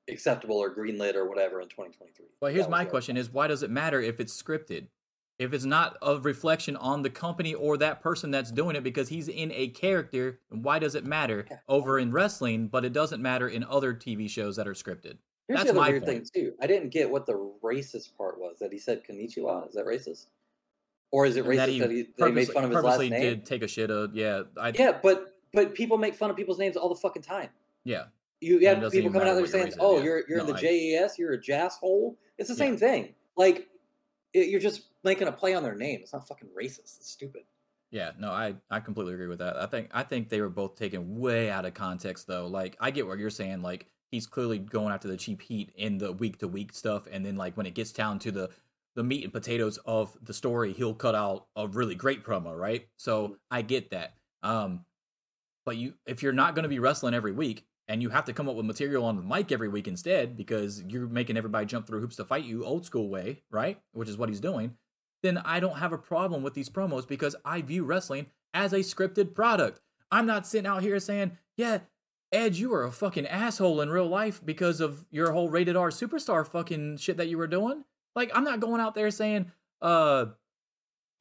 [0.09, 2.25] acceptable or greenlit or whatever in 2023.
[2.41, 4.87] Well, here's my question: Is why does it matter if it's scripted?
[5.37, 9.09] If it's not a reflection on the company or that person that's doing it because
[9.09, 13.49] he's in a character, why does it matter over in wrestling, but it doesn't matter
[13.49, 15.17] in other TV shows that are scripted?
[15.47, 16.27] Here's That's the my weird point.
[16.29, 16.53] thing too.
[16.61, 19.67] I didn't get what the racist part was that he said Konnichiwa.
[19.67, 20.27] Is that racist?
[21.11, 22.99] Or is it racist that that he, he, that he made fun of his last
[22.99, 23.11] name?
[23.11, 23.91] did take a shit.
[23.91, 27.21] Of, yeah, I, Yeah, but but people make fun of people's names all the fucking
[27.23, 27.49] time.
[27.83, 28.05] yeah.
[28.41, 30.59] You have people coming out there saying, oh, is, "Oh, you're you're in the I-
[30.99, 32.57] JAS, you're a jasshole." It's the Yeah.
[32.57, 33.15] same thing.
[33.37, 33.67] Like
[34.33, 35.99] it, you're just making a play on their name.
[36.01, 36.97] It's not fucking racist.
[36.97, 37.43] It's stupid.
[37.91, 39.55] Yeah, no, I I completely agree with that.
[39.55, 42.47] I think I think they were both taken way out of context though.
[42.47, 43.61] Like I get what you're saying.
[43.61, 47.25] Like he's clearly going after the cheap heat in the week to week stuff, and
[47.25, 48.49] then like when it gets down to the
[48.95, 52.87] the meat and potatoes of the story, he'll cut out a really great promo, right?
[52.97, 54.13] So I get that.
[54.41, 54.85] Um,
[55.65, 58.33] but you if you're not going to be wrestling every week and you have to
[58.33, 61.85] come up with material on the mic every week instead because you're making everybody jump
[61.85, 63.79] through hoops to fight you old school way, right?
[63.93, 64.75] Which is what he's doing
[65.25, 68.79] then I don't have a problem with these promos because I view wrestling as a
[68.79, 69.81] scripted product.
[70.11, 71.79] I'm not sitting out here saying, yeah,
[72.31, 75.89] Edge, you are a fucking asshole in real life because of your whole rated R
[75.89, 77.83] superstar fucking shit that you were doing.
[78.15, 80.25] Like, I'm not going out there saying, uh,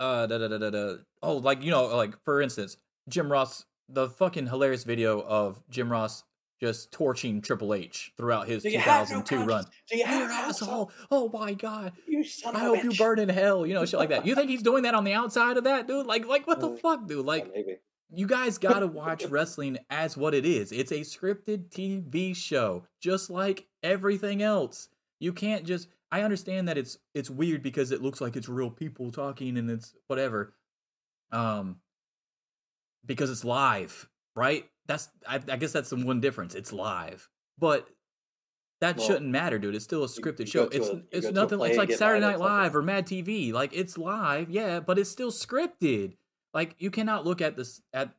[0.00, 0.94] uh, da da da da da.
[1.22, 2.76] Oh, like, you know, like, for instance,
[3.08, 6.24] Jim Ross, the fucking hilarious video of Jim Ross
[6.60, 9.64] just torching Triple H throughout his Do you have no 2002 run.
[9.88, 10.90] Do you You're have an asshole.
[11.10, 11.92] Oh my god.
[12.06, 12.98] You son I of a hope you bitch.
[12.98, 14.24] burn in hell, you know, shit like that.
[14.26, 16.06] You think he's doing that on the outside of that, dude?
[16.06, 17.18] Like, like what the Uh, fuck, dude?
[17.18, 17.76] Yeah, Like, maybe.
[18.10, 20.72] you guys gotta watch wrestling as what it is.
[20.72, 24.88] It's a scripted TV show, just like everything else.
[25.20, 25.88] You can't just.
[26.12, 29.68] I understand that it's it's weird because it looks like it's real people talking and
[29.68, 30.54] it's whatever.
[31.32, 31.80] Um,
[33.04, 34.64] because it's live, right?
[34.86, 36.54] That's I, I guess that's the one difference.
[36.54, 37.28] It's live,
[37.58, 37.88] but
[38.80, 39.74] that Well, shouldn't matter, dude.
[39.74, 40.64] It's still a scripted show.
[40.64, 41.60] It's a- it's a nothing.
[41.62, 42.38] It's like Saturday Night.
[42.38, 43.52] Live or Mad TV.
[43.52, 46.16] Like it's live, yeah, but it's still scripted.
[46.52, 48.14] Like you cannot look at this at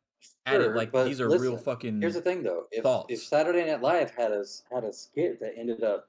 [0.45, 2.01] at Sure, it like these are real fucking.
[2.01, 2.65] Here's the thing, though.
[2.71, 3.13] If thoughts.
[3.13, 6.07] if Saturday Night Live had a had a skit that ended up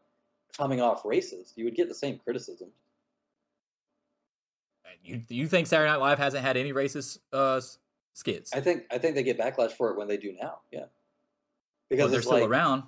[0.56, 2.68] coming off racist, you would get the same criticism.
[5.02, 7.60] You you think Saturday Night Live hasn't had any racist uh
[8.16, 8.52] skits?
[8.54, 10.60] I think I think they get backlash for it when they do now.
[10.72, 10.86] Yeah,
[11.90, 12.84] because Well, they're still like, around,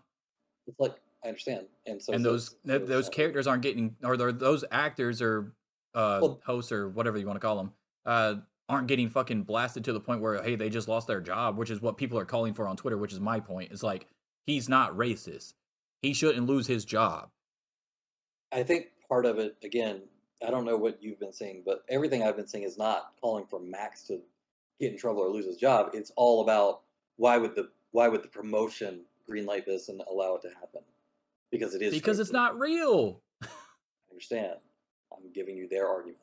[0.66, 3.96] It's like I understand, and so and so- those so th- those characters aren't getting,
[4.02, 5.54] or those actors or
[5.94, 7.72] uh Well- hosts or whatever you want to call them,
[8.06, 8.36] uh,
[8.68, 11.70] aren't getting fucking blasted to the point where hey they just lost their job, which
[11.70, 12.96] is what people are calling for on Twitter.
[12.98, 13.70] Which is my point.
[13.72, 14.06] It's like
[14.46, 15.54] he's not racist.
[16.02, 17.30] He shouldn't lose his job.
[18.52, 20.02] I think part of it, again,
[20.46, 23.44] I don't know what you've been seeing, but everything I've been seeing is not calling
[23.46, 24.20] for Max to
[24.80, 25.90] get in trouble or lose his job.
[25.94, 26.82] It's all about
[27.16, 30.82] why would the why would the promotion greenlight this and allow it to happen?
[31.50, 33.20] Because it is because it's not real.
[33.42, 33.46] I
[34.10, 34.56] understand.
[35.12, 36.18] I'm giving you their argument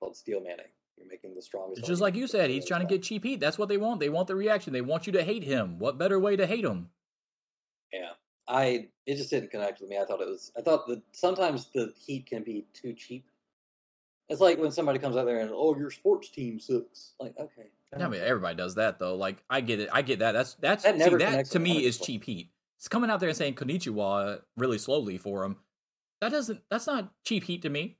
[0.00, 0.66] called steel manning.
[0.96, 1.80] You're making the strongest.
[1.80, 3.38] It's just like you said, he's trying to get cheap heat.
[3.38, 4.00] That's what they want.
[4.00, 4.72] They want the reaction.
[4.72, 5.78] They want you to hate him.
[5.78, 6.88] What better way to hate him?
[7.92, 8.10] Yeah,
[8.48, 9.98] I it just didn't connect with me.
[9.98, 10.52] I thought it was.
[10.56, 13.26] I thought that sometimes the heat can be too cheap.
[14.28, 17.12] It's like when somebody comes out there and oh your sports team sucks.
[17.20, 19.16] Like okay, I mean, everybody does that though.
[19.16, 19.88] Like, I get it.
[19.92, 20.32] I get that.
[20.32, 22.50] That's that's That see, that to me is cheap heat.
[22.78, 25.56] It's coming out there and saying konnichiwa really slowly for him.
[26.20, 26.60] That doesn't.
[26.70, 27.96] That's not cheap heat to me.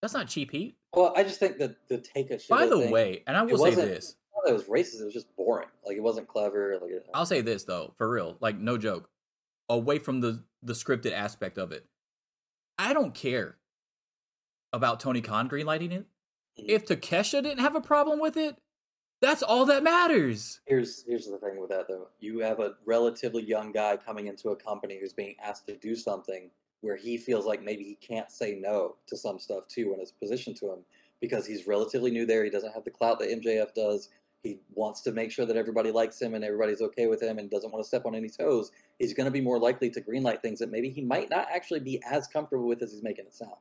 [0.00, 0.76] That's not cheap heat.
[0.94, 2.48] Well, I just think that the take a shit.
[2.48, 4.16] By the thing, way, and I will say this.
[4.46, 5.00] it was racist.
[5.00, 5.68] It was just boring.
[5.86, 6.78] Like it wasn't clever.
[6.80, 9.08] Like it, I'll say this though, for real, like no joke.
[9.68, 11.86] Away from the the scripted aspect of it,
[12.78, 13.56] I don't care
[14.72, 16.06] about Tony Khan greenlighting it.
[16.56, 18.56] If Takeshita didn't have a problem with it,
[19.20, 20.60] that's all that matters.
[20.66, 22.08] here's here's the thing with that though.
[22.18, 25.94] You have a relatively young guy coming into a company who's being asked to do
[25.94, 26.50] something
[26.80, 30.10] where he feels like maybe he can't say no to some stuff too when it's
[30.10, 30.80] positioned to him
[31.20, 32.42] because he's relatively new there.
[32.42, 34.08] He doesn't have the clout that MJF does.
[34.42, 37.48] He wants to make sure that everybody likes him and everybody's okay with him and
[37.48, 38.72] doesn't want to step on any toes.
[38.98, 41.78] He's going to be more likely to greenlight things that maybe he might not actually
[41.78, 43.54] be as comfortable with as he's making it sound.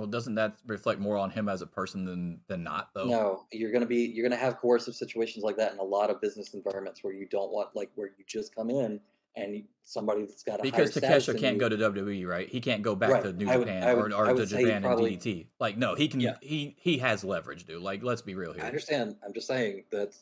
[0.00, 3.04] Well, doesn't that reflect more on him as a person than than not though?
[3.04, 6.22] No, you're gonna be you're gonna have coercive situations like that in a lot of
[6.22, 8.98] business environments where you don't want like where you just come in
[9.36, 12.48] and somebody that's got a because Takeshita can't you- go to WWE, right?
[12.48, 13.22] He can't go back Right.
[13.24, 15.46] to New would- Japan would- or, or to Japan probably- and DDT.
[15.60, 16.20] Like, no, he can.
[16.20, 16.36] Yeah.
[16.40, 17.82] He he has leverage, dude.
[17.82, 18.64] Like, let's be real here.
[18.64, 19.16] I understand.
[19.22, 20.16] I'm just saying that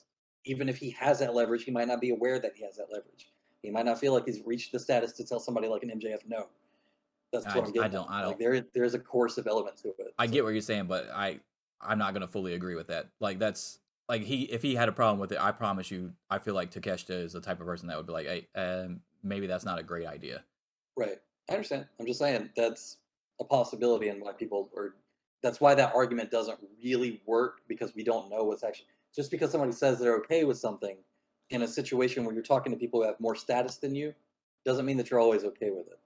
[0.45, 2.91] even if he has that leverage, he might not be aware that he has that
[2.91, 3.31] leverage.
[3.63, 6.27] He might not feel like he's reached the status to tell somebody like an MJF
[6.27, 6.49] no.
[7.33, 8.11] That's I- what I'm I don't-.
[8.11, 10.15] I don't- there there is a coercive element to it.
[10.19, 11.41] I So- get what you're saying, but I
[11.81, 13.09] I'm not gonna fully agree with that.
[13.21, 13.79] Like, that's
[14.09, 16.71] like he if he had a problem with it, I promise you, I feel like
[16.73, 19.79] Takeshita is the type of person that would be like, hey, um, maybe that's not
[19.79, 20.45] a great idea.
[20.97, 21.21] Right.
[21.49, 21.87] I understand.
[22.01, 22.97] I'm just saying that's
[23.41, 24.95] a possibility and why people are
[25.43, 29.53] that's why that argument doesn't really work because we don't know what's actually just because
[29.53, 30.97] somebody says they're okay with something
[31.51, 34.13] in a situation where you're talking to people who have more status than you
[34.65, 35.99] doesn't mean that you're always okay with it.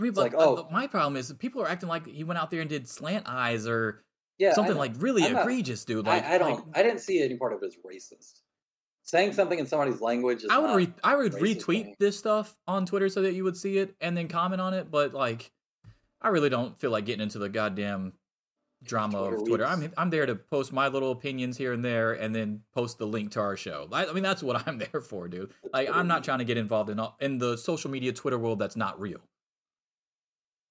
[0.00, 2.38] I mean, but like, uh, oh- my problem is people are acting like he went
[2.38, 4.02] out there and did slant eyes or
[4.38, 4.54] Yeah.
[4.54, 6.06] Something like really I'm not- egregious, dude.
[6.06, 8.40] Like, I, I don't like, I didn't see any part of it as racist.
[9.02, 11.96] Saying something in somebody's language is I would not, re- I would retweet thing.
[11.98, 14.90] this stuff on Twitter so that you would see it and then comment on it,
[14.90, 15.50] but like
[16.22, 18.12] I really don't feel like getting into the goddamn
[18.82, 19.64] drama Twitter of Twitter.
[19.64, 19.76] weeks.
[19.84, 23.06] I'm I'm there to post my little opinions here and there and then post the
[23.06, 23.88] link to our show.
[23.92, 25.52] I, I mean that's what I'm there for, dude.
[25.72, 28.58] Like I'm not trying to get involved in all, in the social media Twitter world
[28.58, 29.20] that's not real.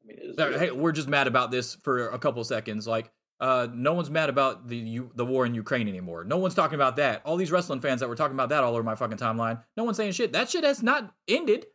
[0.10, 2.88] I mean, Hey, we're just mad about this for a couple seconds.
[2.88, 6.24] Like, uh, no one's mad about the U- the war in Ukraine anymore.
[6.24, 7.22] No one's talking about that.
[7.26, 9.64] All these wrestling fans that were talking about that all over my fucking timeline.
[9.78, 10.34] No one's saying shit.
[10.34, 11.66] That shit has not ended.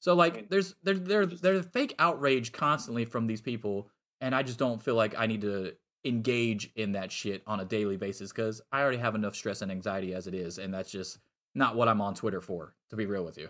[0.00, 3.90] So like, mean, there's there there there's fake outrage constantly from these people,
[4.20, 5.74] and I just don't feel like I need to
[6.04, 9.70] engage in that shit on a daily basis because I already have enough stress and
[9.70, 11.18] anxiety as it is, and that's just
[11.54, 12.74] not what I'm on Twitter for.
[12.90, 13.48] To be real with you,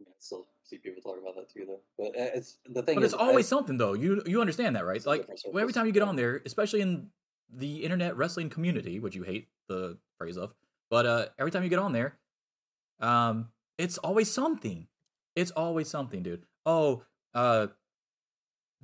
[0.00, 1.80] I I still see people talk about that too, though.
[1.96, 2.96] But uh, it's the thing.
[2.96, 3.94] But is, it's always I, something though.
[3.94, 5.04] You you understand that, right?
[5.04, 7.08] Like every time you get on there, especially in
[7.50, 10.54] the internet wrestling community, which you hate the phrase of,
[10.90, 12.18] but uh every time you get on there,
[13.00, 14.86] um, it's always something.
[15.34, 16.44] It's always something, dude.
[16.66, 17.04] Oh,
[17.34, 17.68] uh,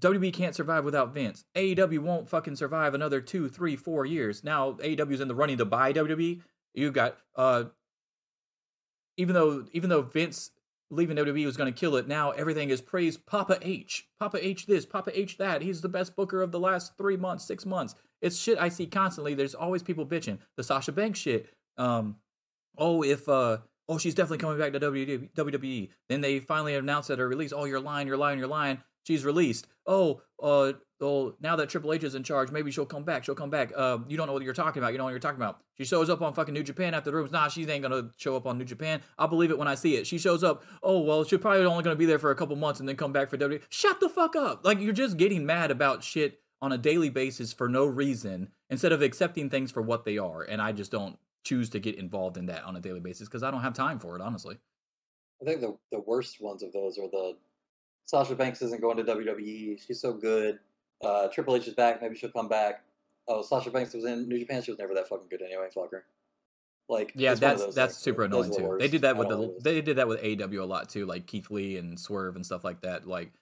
[0.00, 1.44] WWE can't survive without Vince.
[1.54, 4.44] AEW won't fucking survive another two, three, four years.
[4.44, 6.40] Now AEW's in the running to buy WWE.
[6.74, 7.64] You got uh,
[9.16, 10.50] even though even though Vince
[10.94, 14.08] leaving WWE was going to kill it, now everything is praised Papa H.
[14.18, 15.62] Papa H this, Papa H that.
[15.62, 17.94] He's the best booker of the last three months, six months.
[18.20, 19.34] It's shit I see constantly.
[19.34, 20.38] There's always people bitching.
[20.56, 21.52] The Sasha Banks shit.
[21.76, 22.16] um,
[22.78, 23.58] oh, if uh,
[23.88, 25.30] oh, she's definitely coming back to WWE.
[25.34, 25.90] WWE.
[26.08, 28.82] Then they finally announced at her release, oh, you're lying, you're lying, you're lying.
[29.06, 29.66] She's released.
[29.86, 30.72] Oh, uh,
[31.04, 33.24] oh, now that Triple H is in charge, maybe she'll come back.
[33.24, 33.76] She'll come back.
[33.76, 34.92] Um, you don't know what you're talking about.
[34.92, 35.60] You know what you're talking about.
[35.76, 37.30] She shows up on fucking New Japan after the rooms.
[37.30, 39.02] Nah, she ain't gonna show up on New Japan.
[39.18, 40.06] I'll believe it when I see it.
[40.06, 40.64] She shows up.
[40.82, 43.12] Oh well, she's probably only gonna be there for a couple months and then come
[43.12, 43.62] back for WWE.
[43.68, 44.64] Shut the fuck up.
[44.64, 48.92] Like you're just getting mad about shit on a daily basis for no reason instead
[48.92, 50.42] of accepting things for what they are.
[50.42, 53.42] And I just don't choose to get involved in that on a daily basis because
[53.42, 54.56] I don't have time for it, honestly.
[55.42, 57.36] I think the the worst ones of those are the
[58.06, 59.80] Sasha Banks isn't going to WWE.
[59.86, 60.58] She's so good.
[61.02, 62.00] Uh, Triple H is back.
[62.02, 62.82] Maybe she'll come back.
[63.28, 64.62] Oh, Sasha Banks was in New Japan.
[64.62, 65.68] She was never that fucking good anyway.
[65.74, 66.04] Fuck her.
[66.88, 68.02] Like Yeah, it's one of that's that's things.
[68.02, 68.76] super annoying too.
[68.78, 71.50] They did that with the they did that with AEW a lot too, like Keith
[71.50, 73.06] Lee and Swerve and stuff like that.
[73.06, 73.32] Like,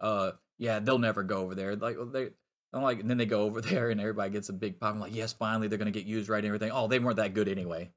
[0.00, 1.76] uh, yeah, they'll never go over there.
[1.76, 2.28] Like they.
[2.72, 4.94] I'm like, and then they go over there, and everybody gets a big pop.
[4.94, 6.70] I'm like, yes, finally they're gonna get used right and everything.
[6.72, 7.90] Oh, they weren't that good anyway.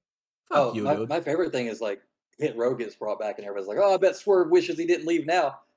[0.49, 1.09] Fuck Oh, you, my, dude.
[1.09, 2.01] my favorite thing is like
[2.37, 5.07] Hit Row gets brought back, and everybody's like, "Oh, I bet Swerve wishes he didn't
[5.07, 5.59] leave now."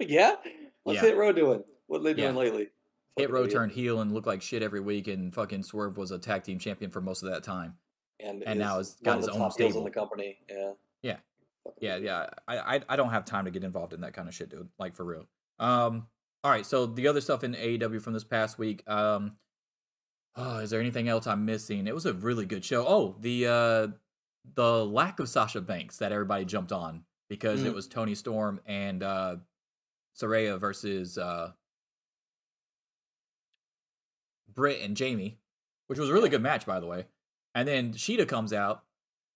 [0.00, 0.34] Yeah,
[0.82, 1.08] what's Yeah.
[1.08, 1.62] Hit Row doing?
[1.86, 2.40] What are they doing Yeah.
[2.40, 2.68] lately?
[3.16, 6.18] Hit Row turned heel and looked like shit every week, and fucking Swerve was a
[6.18, 7.78] tag team champion for most of that time.
[8.20, 9.78] and, and now he's got his own top stable.
[9.78, 10.38] in the company.
[10.48, 10.72] Yeah,
[11.02, 11.16] Yeah.
[11.80, 12.30] Yeah, yeah.
[12.48, 14.68] I, I I don't have time to get involved in that kind of shit, dude.
[14.78, 15.26] Like for real.
[15.58, 16.06] Um.
[16.44, 16.64] All right.
[16.64, 18.82] So the other stuff in AEW from this past week.
[18.88, 19.36] Um.
[20.36, 21.86] Oh, is there anything else I'm missing?
[21.86, 22.86] It was a really good show.
[22.86, 23.88] Oh, the uh,
[24.54, 27.74] the lack of Sasha Banks that everybody jumped on because it Mm.
[27.74, 29.36] was Toni Storm and uh,
[30.16, 31.52] Saraya versus uh,
[34.56, 35.38] Britt and Jamie,
[35.86, 37.06] which was a really good match, by the way.
[37.54, 38.82] And then Shida comes out,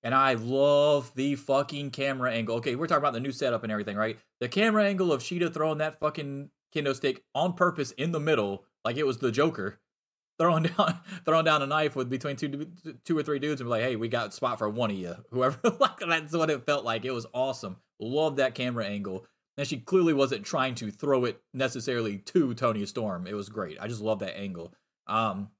[0.02, 2.56] and I love the fucking camera angle.
[2.56, 4.18] Okay, we're talking about the new setup and everything, right?
[4.40, 8.64] The camera angle of Shida throwing that fucking kendo stick on purpose in the middle,
[8.84, 9.78] like it was the Joker,
[10.38, 12.70] throwing down throwing down a knife with between two
[13.04, 14.96] two or three dudes, and be like, "Hey, we got a spot for one of
[14.96, 17.04] you." Whoever, like that's what it felt like.
[17.04, 17.76] It was awesome.
[17.98, 19.26] Love that camera angle.
[19.56, 23.26] And she clearly wasn't trying to throw it necessarily to Toni Storm.
[23.26, 23.76] It was great.
[23.78, 24.72] I just love that angle.
[25.10, 25.50] Um,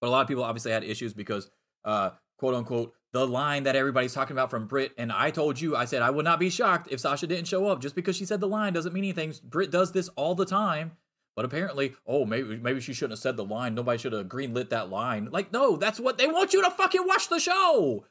[0.00, 1.50] but a lot of people obviously had issues because,
[1.84, 5.74] uh, quote unquote, the line that everybody's talking about from Britt, and I told you,
[5.74, 7.80] I said I would not be shocked if Sasha didn't show up.
[7.80, 9.34] Just because she said the line doesn't mean anything.
[9.42, 10.92] Britt does this all the time.
[11.34, 13.74] But apparently, oh, maybe maybe she shouldn't have said the line.
[13.74, 15.28] Nobody should have greenlit that line.
[15.30, 18.06] Like, no, that's what they want you to fucking watch the show.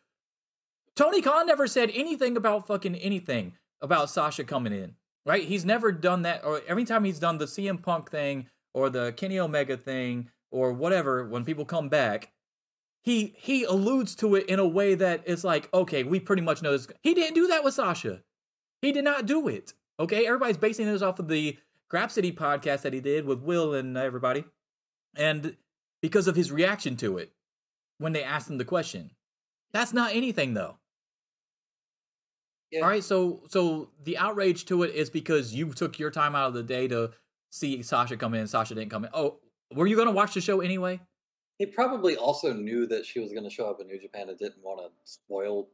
[0.95, 4.95] Tony Khan never said anything about fucking anything about Sasha coming in.
[5.25, 5.43] Right?
[5.43, 6.45] He's never done that.
[6.45, 8.45] Or every time he's done the CM Punk thing
[8.75, 12.31] or the Kenny Omega thing or whatever, when people come back,
[13.03, 16.61] he he alludes to it in a way that is like, okay, we pretty much
[16.61, 16.87] know this.
[17.01, 18.23] He didn't do that with Sasha.
[18.81, 19.73] He did not do it.
[19.99, 21.57] Okay, everybody's basing this off of the
[21.91, 24.43] Grapsody podcast that he did with Will and everybody,
[25.15, 25.55] and
[26.01, 27.31] because of his reaction to it
[27.97, 29.11] when they asked him the question.
[29.71, 30.77] That's not anything though.
[32.71, 32.81] Yeah.
[32.81, 36.47] All right, so so the outrage to it is because you took your time out
[36.47, 37.11] of the day to
[37.51, 38.47] see Sasha come in.
[38.47, 39.11] Sasha didn't come in.
[39.13, 39.39] Oh,
[39.73, 40.99] were you gonna watch the show anyway?
[41.57, 44.37] He probably also knew that she was going to show up in New Japan and
[44.37, 45.69] didn't want to spoil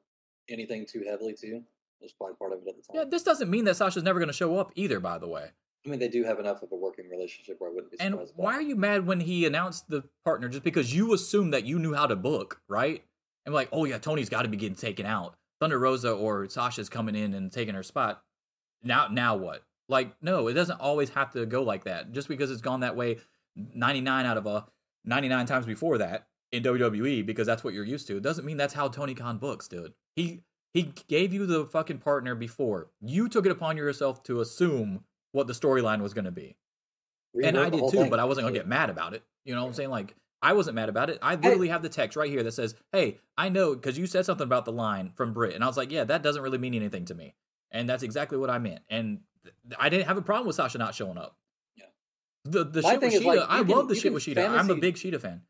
[0.47, 1.63] anything too heavily too.
[1.99, 2.95] That's probably part of it at the time.
[2.95, 4.99] Yeah, this doesn't mean that Sasha's never gonna show up either.
[4.99, 5.49] By the way,
[5.85, 8.29] I mean, they do have enough of a working relationship where I wouldn't be surprised.
[8.29, 11.65] and why are you mad when he announced the partner just because you assumed that
[11.65, 13.03] you knew how to book, right?
[13.45, 15.35] And like, oh yeah, Toni's got to be getting taken out.
[15.59, 18.23] Thunder Rosa or Sasha's coming in and taking her spot.
[18.83, 19.63] Now, now what?
[19.89, 22.11] Like, no, it doesn't always have to go like that.
[22.11, 23.17] Just because it's gone that way,
[23.55, 24.65] ninety nine out of uh, a
[25.05, 28.57] ninety nine times before that in WWE, because that's what you're used to, doesn't mean
[28.57, 29.93] that's how Tony Khan books, dude.
[30.15, 32.89] He he gave you the fucking partner before.
[33.01, 36.57] You took it upon yourself to assume what the storyline was going to be
[37.41, 38.09] and I did too, thing.
[38.09, 39.23] but I wasn't gonna get mad about it.
[39.45, 39.89] You know what I'm saying?
[39.89, 41.19] Like I wasn't mad about it.
[41.21, 44.25] I literally have the text right here that says, "Hey, I know because you said
[44.25, 46.73] something about the line from Britt," and I was like, "Yeah, that doesn't really mean
[46.73, 47.35] anything to me,"
[47.71, 48.81] and that's exactly what I meant.
[48.89, 51.37] And th- I didn't have a problem with Sasha not showing up.
[52.43, 54.49] The the My shit with Shida, like, I can- love the shit with Shida.
[54.49, 55.41] I'm a big Shida fan.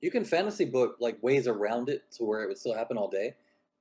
[0.00, 3.08] You can fantasy book like ways around it to where it would still happen all
[3.08, 3.34] day.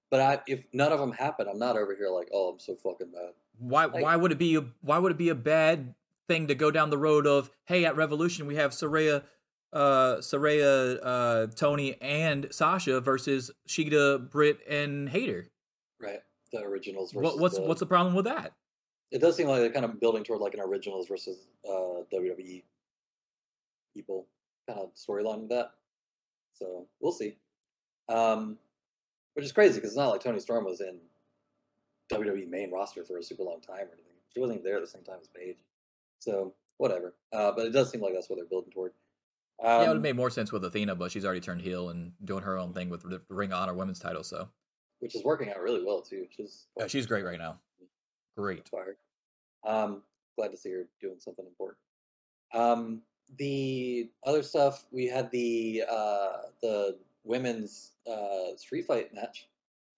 [0.09, 2.75] But I, if none of them happen, I'm not over here like, oh, I'm so
[2.75, 3.33] fucking mad.
[3.59, 5.93] Why Like- why would it be a, why would it be a bad
[6.27, 9.23] thing to go down the road of hey at Revolution we have Saraya
[9.71, 15.47] uh Saraya uh Toni and Sasha versus Shida, Britt and Hayter.
[16.01, 16.19] Right?
[16.51, 18.53] The originals versus What, what's the, what's the problem with that?
[19.11, 22.63] It does seem like they're kind of building toward like an originals versus uh, WWE
[23.93, 24.27] people
[24.67, 25.71] kind of storyline with that.
[26.53, 27.37] So we'll see.
[28.09, 28.57] Um,
[29.33, 30.99] which is crazy because it's not like Toni Storm was in
[32.11, 34.13] WWE main roster for a super long time or anything.
[34.33, 35.57] She wasn't even there at the same time as Paige.
[36.19, 37.13] So whatever.
[37.31, 38.93] Uh, but it does seem like that's what they're building toward.
[39.61, 41.89] yeah, it would Um, have made more sense with Athena, but she's already turned heel
[41.89, 44.23] and doing her own thing with the Ring of Honor Women's title.
[44.23, 44.49] So
[44.99, 46.27] which is working out really well too.
[46.35, 47.59] She's yeah, she's great right now.
[48.37, 48.69] Great.
[48.69, 48.97] fired.
[49.65, 50.03] Um,
[50.37, 51.79] glad to see you're doing something important.
[52.53, 53.01] Um,
[53.37, 56.27] the other stuff we had the uh,
[56.61, 59.47] the women's uh, street fight match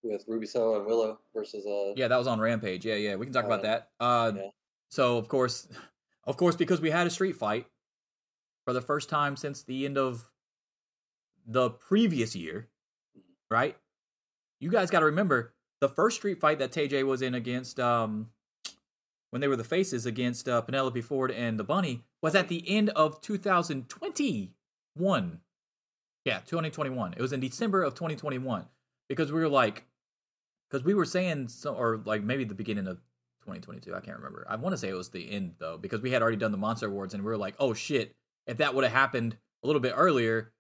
[0.02, 2.86] with Ruby Soho and Willow versus uh Yeah, that was on Rampage.
[2.86, 3.90] Yeah, yeah, we can talk about Uh, that.
[3.99, 4.41] Uh, yeah.
[4.90, 5.68] so of course,
[6.26, 7.68] of course, because we had a street fight
[8.66, 10.32] for the first time since the end of
[11.45, 12.70] the previous year,
[13.52, 13.76] right?
[14.60, 18.30] You guys got to remember the first street fight that TJ was in against um
[19.31, 22.64] when they were the faces against uh, Penelope Ford and the Bunny was at the
[22.68, 25.39] end of 2021.
[26.26, 27.14] Yeah, 2021.
[27.14, 28.65] It was in December of 2021
[29.07, 29.85] because we were like
[30.69, 32.97] because we were saying so, or like maybe the beginning of
[33.41, 36.11] 2022 i can't remember i want to say it was the end though because we
[36.11, 38.14] had already done the monster awards and we were like oh shit
[38.45, 40.51] if that would have happened a little bit earlier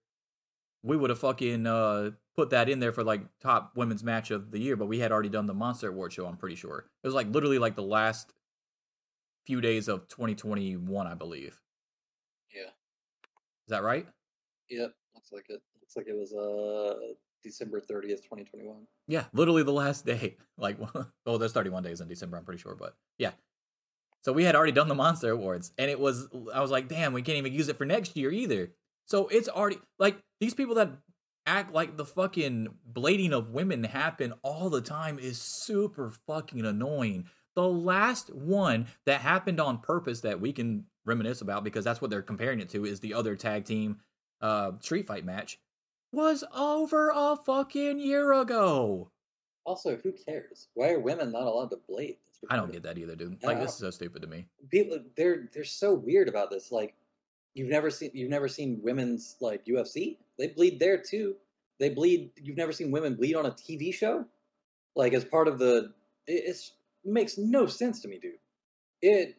[0.81, 2.09] we would have fucking uh
[2.39, 5.11] put that in there for like top women's match of the year but we had
[5.11, 7.81] already done the monster award show i'm pretty sure it was like literally like the
[7.81, 8.33] last
[9.45, 11.59] few days of 2021 i believe
[12.55, 14.07] yeah is that right
[14.69, 18.85] yep looks like it looks like it was uh December thirtieth, twenty twenty one.
[19.07, 20.35] Yeah, literally the last day.
[20.57, 20.77] Like,
[21.25, 23.31] oh, there's 31 days in December, I'm pretty sure, but yeah.
[24.25, 27.13] So we had already done the Monster Awards, and it was, I was like, damn,
[27.13, 28.71] we can't even use it for next year either.
[29.05, 30.91] So it's already, like, these people that
[31.45, 37.25] act like the fucking blading of women happen all the time is super fucking annoying.
[37.55, 42.11] The last one that happened on purpose that we can reminisce about because that's what
[42.11, 43.97] they're comparing it to is the other tag team
[44.41, 45.59] uh street fight match
[46.11, 49.11] was over a fucking year ago.
[49.65, 50.67] Also, who cares?
[50.73, 52.17] Why are women not allowed to blade?
[52.49, 53.43] I don't get that either, dude.
[53.43, 54.45] Like this is so stupid to me.
[54.69, 56.95] people they're they're so weird about this like
[57.53, 61.35] you've never seen you've never seen women's like ufc they bleed there too.
[61.79, 64.25] They bleed you've never seen women bleed on a tv show?
[64.95, 65.93] Like as part of the
[66.25, 66.57] it
[67.05, 68.33] makes no sense to me dude.
[69.01, 69.37] It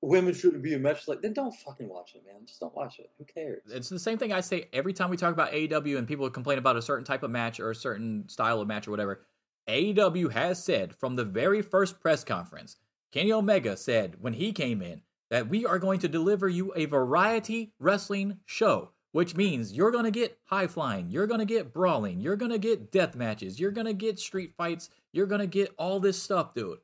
[0.00, 2.46] women shouldn't be a match like then don't fucking watch it man.
[2.46, 3.10] Just don't watch it.
[3.18, 3.62] Who cares?
[3.70, 6.58] It's the same thing I say every time we talk about AEW and people complain
[6.58, 9.26] about a certain type of match or a certain style of match or whatever.
[9.68, 12.76] AEW has said from the very first press conference,
[13.12, 15.00] Kenny Omega said when he came in
[15.30, 20.04] that we are going to deliver you a variety wrestling show, which means you're going
[20.04, 23.60] to get high flying, you're going to get brawling, you're going to get death matches,
[23.60, 26.80] you're going to get street fights, you're going to get all this stuff, dude.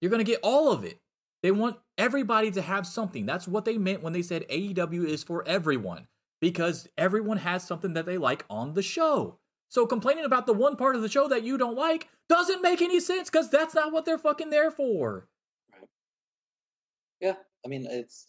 [0.00, 0.98] You're going to get all of it.
[1.42, 3.26] They want everybody to have something.
[3.26, 6.06] That's what they meant when they said AEW is for everyone
[6.40, 9.38] because everyone has something that they like on the show.
[9.68, 12.80] So complaining about the one part of the show that you don't like doesn't make
[12.80, 15.28] any sense because that's not what they're fucking there for.
[17.20, 18.26] yeah i mean it's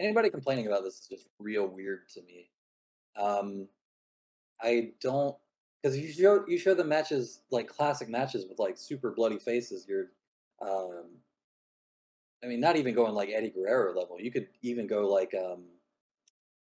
[0.00, 2.50] anybody complaining about this is just real weird to me
[3.16, 3.66] um
[4.62, 5.36] i don't
[5.82, 9.86] because you show you show the matches like classic matches with like super bloody faces
[9.88, 10.06] you're
[10.60, 11.04] um
[12.44, 15.64] i mean not even going like eddie guerrero level you could even go like um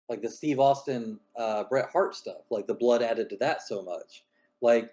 [0.08, 3.82] like the steve austin uh bret hart stuff like the blood added to that so
[3.82, 4.24] much
[4.60, 4.92] like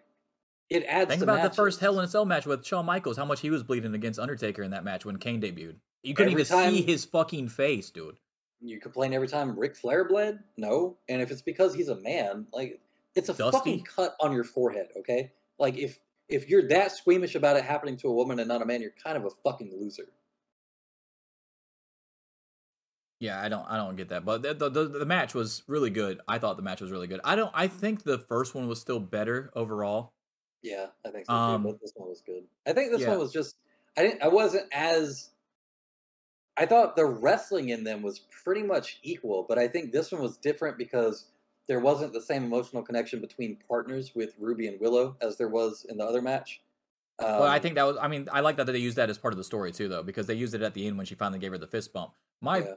[0.69, 3.26] it adds Think about the first Hell in a Cell match with Shawn Michaels, how
[3.26, 5.76] much he was bleeding against Undertaker in that match when Kane debuted.
[6.01, 8.15] You couldn't Every even time- see his fucking face, dude.
[8.64, 10.40] You complain every time Ric Flair bled?
[10.57, 10.98] No.
[11.10, 12.80] And if it's because he's a man, like
[13.15, 13.57] it's a Dusty?
[13.57, 15.31] fucking cut on your forehead, okay?
[15.60, 15.99] Like if
[16.30, 18.91] if you're that squeamish about it happening to a woman and not a man, you're
[19.03, 20.07] kind of a fucking loser.
[23.19, 24.26] Yeah, I don't, I don't get that.
[24.26, 26.19] But the, the the the match was really good.
[26.27, 27.22] I thought the match was really good.
[27.23, 30.11] I don't, I think the first one was still better overall.
[30.61, 31.64] Yeah, I think so Um.
[31.64, 32.44] But this one was good.
[32.65, 33.10] I think this yeah.
[33.10, 33.56] one was just
[33.98, 35.30] I didn't I wasn't as
[36.57, 40.21] I thought the wrestling in them was pretty much equal, but I think this one
[40.21, 41.25] was different because
[41.67, 45.85] there wasn't the same emotional connection between partners with Ruby and Willow as there was
[45.89, 46.61] in the other match.
[47.19, 49.17] Um, But I think that was, I mean, I like that they used that as
[49.17, 51.15] part of the story too, though, because they used it at the end when she
[51.15, 52.13] finally gave her the fist bump.
[52.41, 52.73] My yeah.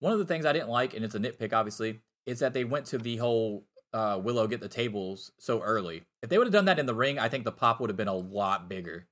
[0.00, 2.64] one of the things I didn't like, and it's a nitpick, obviously, is that they
[2.64, 6.02] went to the whole uh, Willow get the tables so early.
[6.22, 7.96] If they would have done that in the ring, I think the pop would have
[7.96, 9.08] been a lot bigger.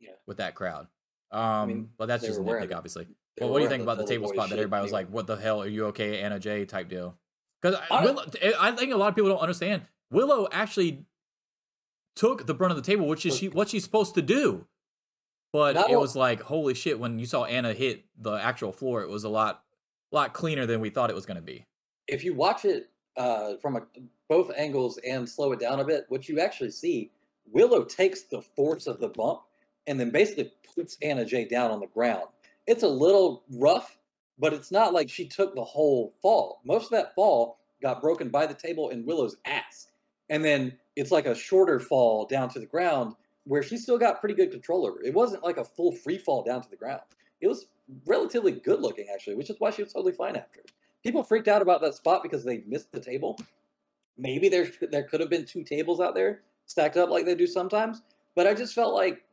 [0.00, 0.12] Yeah.
[0.26, 0.86] With that crowd.
[1.32, 3.06] Um, mean, but that's just a wearing nitpick, obviously.
[3.40, 5.36] Well, what do you think about the table spot that everybody was like, "What the
[5.36, 5.62] hell?
[5.62, 7.16] Are you okay, Anna Jay?" type deal?
[7.60, 8.14] Because I
[8.60, 9.82] I think a lot of people don't understand.
[10.10, 11.04] Willow actually
[12.16, 14.66] took the brunt of the table, which is she what she's supposed to do.
[15.52, 16.98] But it was like, holy shit!
[16.98, 19.62] When you saw Anna hit the actual floor, it was a lot,
[20.12, 21.64] lot cleaner than we thought it was going to be.
[22.06, 23.82] if you watch it uh, from a,
[24.28, 27.10] both angles and slow it down a bit, what you actually see,
[27.50, 29.42] Willow takes the force of the bump
[29.86, 32.28] and then basically puts Anna Jay down on the ground.
[32.68, 33.96] It's a little rough,
[34.38, 36.60] but it's not like she took the whole fall.
[36.66, 39.88] Most of that fall got broken by the table in Willow's ass.
[40.28, 43.14] And then it's like a shorter fall down to the ground
[43.44, 45.02] where she still got pretty good control over.
[45.02, 45.14] it.
[45.14, 47.00] Wasn't like a full free fall down to the ground.
[47.40, 47.68] It was
[48.04, 50.60] relatively good looking actually, which is why she was totally fine after.
[51.02, 53.38] People freaked out about that spot because they missed the table.
[54.18, 57.46] Maybe there there could have been two tables out there stacked up like they do
[57.46, 58.02] sometimes,
[58.34, 59.24] but I just felt like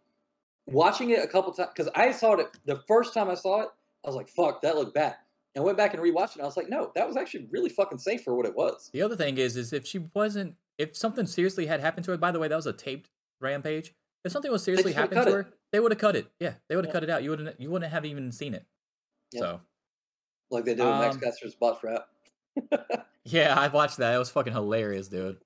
[0.67, 3.69] watching it a couple times because I saw it the first time I saw it,
[4.03, 5.15] I was like, "Fuck, that looked bad."
[5.55, 6.41] And I went back and rewatched it.
[6.41, 9.01] I was like, "No, that was actually really fucking safe for what it was." The
[9.01, 12.17] other thing is, is if she wasn't, if something seriously had happened to her.
[12.17, 13.09] By the way, that was a taped
[13.41, 13.93] rampage.
[14.23, 16.27] If something was seriously happened to her, they would have cut it.
[16.39, 16.93] Yeah, they would have Yeah.
[16.99, 17.23] cut it out.
[17.23, 17.59] You wouldn't.
[17.59, 18.65] You wouldn't have even seen it.
[19.31, 19.39] Yeah.
[19.41, 19.61] So
[20.51, 22.07] Like they did with Max Um, Caster's botch rap.
[23.23, 24.13] yeah, I watched that.
[24.15, 25.37] It was fucking hilarious, dude.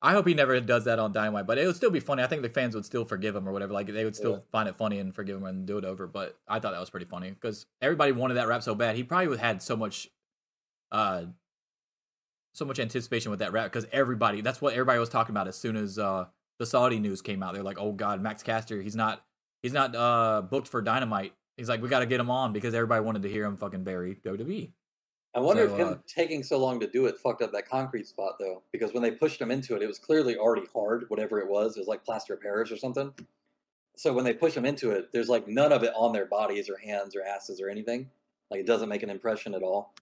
[0.00, 2.22] I hope he never does that on Dynamite, but it would still be funny.
[2.22, 3.72] I think the fans would still forgive him or whatever.
[3.72, 4.38] Like they would still Yeah.
[4.52, 6.06] find it funny and forgive him and do it over.
[6.06, 8.94] But I thought that was pretty funny because everybody wanted that rap so bad.
[8.94, 10.08] He probably would had so much,
[10.92, 11.24] uh,
[12.54, 14.40] so much anticipation with that rap because everybody.
[14.40, 16.26] That's what everybody was talking about as soon as uh
[16.58, 17.54] the Saudi news came out.
[17.54, 19.24] They're like, "Oh God, Max Caster, he's not,
[19.62, 22.74] he's not uh booked for Dynamite." He's like, "We got to get him on because
[22.74, 24.72] everybody wanted to hear him fucking bury WWE."
[25.38, 27.68] I wonder So, if him uh, taking so long to do it fucked up that
[27.68, 31.04] concrete spot though, because when they pushed him into it, it was clearly already hard.
[31.08, 33.14] Whatever it was, it was like plaster of Paris or something.
[33.96, 36.68] So when they push him into it, there's like none of it on their bodies
[36.68, 38.10] or hands or asses or anything.
[38.50, 39.94] Like it doesn't make an impression at all.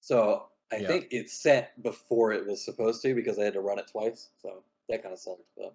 [0.00, 0.88] So I Yeah.
[0.88, 4.28] think it set before it was supposed to because they had to run it twice.
[4.42, 5.40] So that kind of sucked.
[5.56, 5.74] But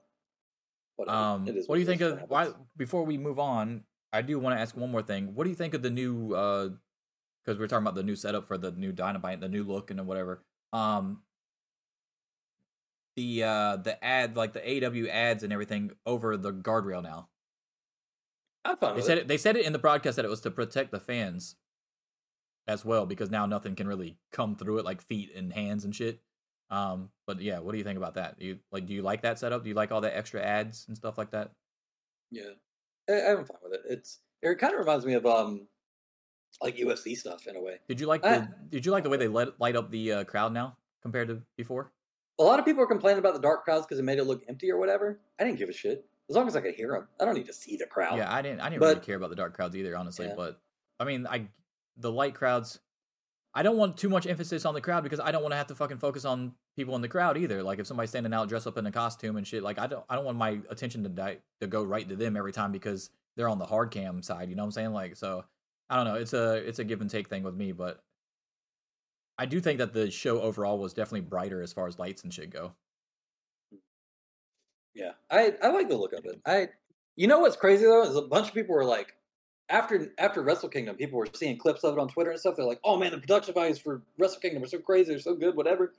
[0.95, 1.17] whatever.
[1.17, 2.51] Um, It is what do you think of It why?
[2.75, 3.83] Before we move on,
[4.13, 5.33] I do want to ask one more thing.
[5.33, 6.35] What do you think of the new?
[7.47, 10.05] Because we're talking about the new setup for the new Dynamite, the new look, and
[10.05, 10.43] whatever.
[10.73, 11.21] Um,
[13.15, 17.29] the uh the ad, like the AEW ads and everything, over the guardrail now.
[18.65, 19.21] I'm fine They said it.
[19.21, 21.55] it, they said it in the broadcast that it was to protect the fans
[22.67, 25.95] as well because now nothing can really come through it like feet and hands and
[25.95, 26.19] shit.
[26.69, 28.37] Um, but yeah, what do you think about that?
[28.37, 29.63] Do you like do you like that setup?
[29.63, 31.51] Do you like all the extra ads and stuff like that?
[32.29, 32.51] Yeah,
[33.09, 33.81] I, I'm fine with it.
[33.89, 35.67] It's it kind of reminds me of um
[36.61, 37.79] like UFC stuff in a way.
[37.87, 40.23] Did you like the Did you like the way they let light up the uh,
[40.23, 41.91] crowd now compared to before?
[42.39, 44.43] A lot of people are complaining about the dark crowds because it made it look
[44.47, 45.19] empty or whatever.
[45.39, 47.07] I didn't give a shit as long as I could hear them.
[47.19, 48.17] I don't need to see the crowd.
[48.17, 48.61] Yeah, I didn't.
[48.61, 50.27] I didn't really care about the dark crowds either, honestly.
[50.27, 50.33] Yeah.
[50.35, 50.59] But
[50.99, 51.47] I mean, I
[51.97, 52.79] the light crowds.
[53.53, 55.67] I don't want too much emphasis on the crowd because I don't want to have
[55.67, 57.63] to fucking focus on people in the crowd either.
[57.63, 60.05] Like if somebody's standing out dressed up in a costume and shit, like I don't.
[60.09, 63.09] I don't want my attention to die, to go right to them every time because
[63.35, 64.49] they're on the hard cam side.
[64.49, 64.93] You know what I'm saying?
[64.93, 65.45] Like so.
[65.89, 66.15] I don't know.
[66.15, 68.01] It's a it's a give and take thing with me, but
[69.37, 72.33] I do think that the show overall was definitely brighter as far as lights and
[72.33, 72.73] shit go.
[74.93, 76.41] Yeah, I I like the look of it.
[76.45, 76.69] I,
[77.15, 79.13] you know what's crazy though is a bunch of people were like,
[79.69, 82.55] after after Wrestle Kingdom, people were seeing clips of it on Twitter and stuff.
[82.55, 85.35] They're like, oh man, the production values for Wrestle Kingdom are so crazy, they're so
[85.35, 85.93] good, whatever.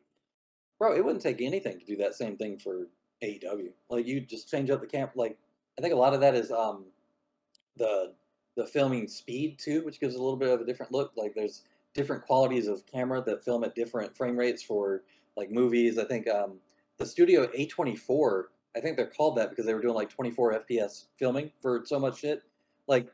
[0.81, 2.89] Bro, it wouldn't take anything to do that same thing for
[3.23, 3.71] AEW.
[3.89, 5.13] Like you just change up the camp.
[5.15, 5.39] Like
[5.79, 6.87] I think a lot of that is um
[7.77, 8.15] the
[8.59, 11.13] the filming speed too, which gives a little bit of a different look.
[11.17, 11.63] Like there's
[11.95, 15.03] different qualities of camera that film at different frame rates for
[15.37, 15.97] like movies.
[15.97, 16.59] I think um
[16.99, 18.45] the studio A24,
[18.77, 22.01] I think they're called that because they were doing like 24 FPS filming for so
[22.01, 22.43] much shit.
[22.89, 23.07] Like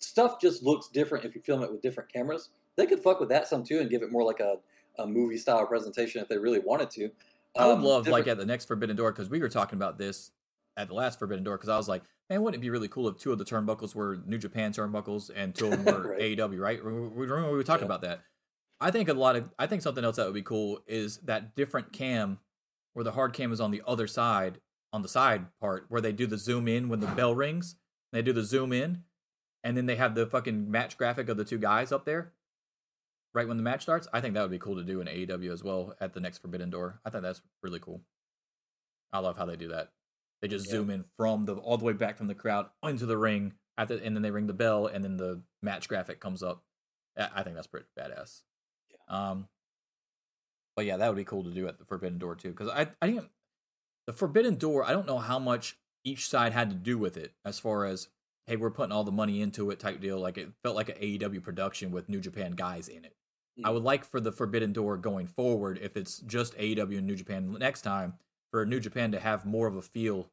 [0.00, 2.50] stuff just looks different if you film it with different cameras.
[2.74, 4.56] They could fuck with that some too and give it more like a,
[4.98, 7.10] a movie style presentation if they really wanted to.
[7.56, 9.76] I would Um, love like different- at the next Forbidden Door because we were talking
[9.76, 10.32] about this
[10.76, 13.08] at the last Forbidden Door because I was like, man, wouldn't it be really cool
[13.08, 16.36] if two of the turnbuckles were New Japan turnbuckles and two of them were Right.
[16.36, 16.84] AEW, right?
[16.84, 17.86] We, we, remember we were talking Yeah.
[17.86, 18.20] about that.
[18.80, 21.56] I think a lot of I think something else that would be cool is that
[21.56, 22.38] different cam
[22.94, 24.60] where the hard cam is on the other side
[24.92, 27.76] on the side part where they do the zoom in when the bell rings.
[28.12, 29.02] They do the zoom in,
[29.62, 32.32] and then they have the fucking match graphic of the two guys up there
[33.34, 34.08] right when the match starts.
[34.12, 36.38] I think that would be cool to do in AEW as well at the next
[36.38, 37.00] Forbidden Door.
[37.04, 38.00] I think that's really cool.
[39.12, 39.90] I love how they do that.
[40.40, 40.72] They just Yeah.
[40.72, 43.88] zoom in from the all the way back from the crowd into the ring, at
[43.88, 46.64] the, and then they ring the bell, and then the match graphic comes up.
[47.16, 48.42] I think that's pretty badass.
[49.08, 49.48] Um,
[50.76, 52.88] but yeah, that would be cool to do at the Forbidden Door too, because I
[53.02, 53.28] I think
[54.06, 54.84] the Forbidden Door.
[54.84, 58.08] I don't know how much each side had to do with it as far as
[58.46, 60.18] hey, we're putting all the money into it type deal.
[60.18, 63.14] Like it felt like an AEW production with New Japan guys in it.
[63.64, 67.16] I would like for the Forbidden Door going forward, if it's just AEW and New
[67.16, 68.14] Japan next time,
[68.50, 70.30] for New Japan to have more of a feel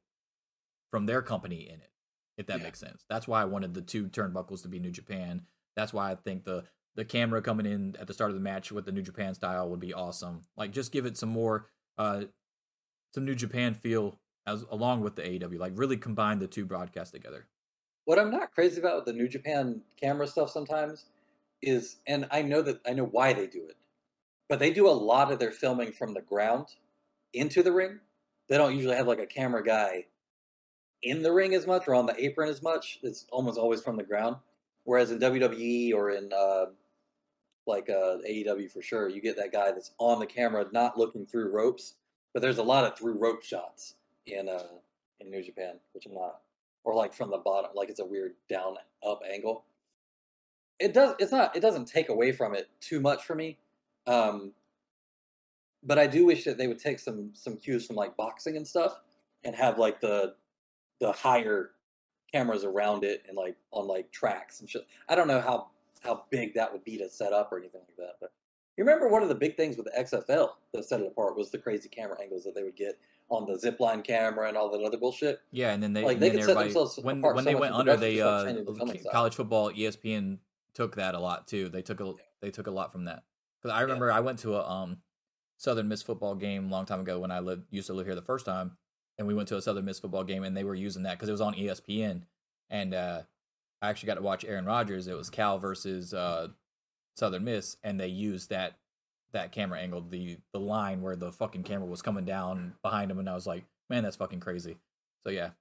[0.92, 1.92] from their company in it,
[2.38, 2.64] if that Yeah.
[2.64, 3.06] makes sense.
[3.10, 5.48] That's why I wanted the two turnbuckles to be New Japan.
[5.76, 6.66] That's why I think the
[6.96, 9.70] the camera coming in at the start of the match with the New Japan style
[9.70, 10.48] would be awesome.
[10.56, 11.68] Like just give it some more
[11.98, 12.26] uh
[13.14, 15.60] some New Japan feel as along with the AEW.
[15.60, 17.48] Like really combine the two broadcasts together.
[18.06, 21.06] What I'm not crazy about with the New Japan camera stuff sometimes
[21.62, 23.78] is, and I know that I know why they do it,
[24.50, 26.76] but they do a lot of their filming from the ground
[27.34, 28.02] into the ring.
[28.48, 30.06] They don't usually have like a camera guy
[31.04, 33.00] in the ring as much or on the apron as much.
[33.04, 34.38] It's almost always from the ground.
[34.84, 36.66] Whereas in WWE or in uh,
[37.66, 41.26] like uh, AEW for sure, you get that guy that's on the camera, not looking
[41.26, 41.96] through ropes.
[42.34, 43.96] But there's a lot of through rope shots
[44.28, 44.64] in uh,
[45.20, 46.42] in New Japan, which I'm not,
[46.84, 48.76] or like from the bottom, like it's a weird down
[49.08, 49.64] up angle.
[50.80, 51.16] It does.
[51.20, 51.56] It's not.
[51.56, 53.58] It doesn't take away from it too much for me.
[54.06, 54.52] Um,
[55.86, 58.68] but I do wish that they would take some some cues from like boxing and
[58.68, 59.00] stuff,
[59.44, 60.36] and have like the
[61.00, 61.72] the higher
[62.32, 64.86] cameras around it and like on like tracks and shit.
[65.08, 65.68] I don't know how
[66.02, 68.32] how big that would be to set up or anything like that, but
[68.78, 71.50] you remember one of the big things with the XFL that set it apart was
[71.50, 73.00] the crazy camera angles that they would get
[73.30, 75.40] on the zipline camera and all that other bullshit.
[75.52, 77.74] Yeah, and then they Like, they could set themselves when apart when so they went
[77.74, 80.40] under, they uh, the college football ESPN
[80.74, 81.70] took that a lot too.
[81.70, 83.24] They took a they took a lot from that
[83.62, 84.98] because I remember I went to a um
[85.58, 88.16] Southern Miss football game a long time ago when I lived used to live here
[88.16, 88.78] the first time,
[89.18, 91.30] and we went to a Southern Miss football game and they were using that because
[91.30, 92.24] it was on ESPN,
[92.70, 93.22] and uh,
[93.82, 95.08] I actually got to watch Aaron Rodgers.
[95.08, 96.50] It was Cal versus uh,
[97.16, 98.78] Southern Miss, and they used that
[99.32, 103.20] that camera angle, the the line where the fucking camera was coming down behind him,
[103.20, 104.78] and I was like, man, that's fucking crazy.
[105.24, 105.52] So yeah.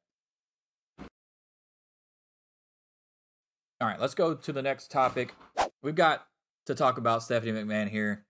[3.81, 5.35] All right, let's go to the next topic.
[5.83, 6.27] We've got
[6.67, 8.25] to talk about Stephanie McMahon here.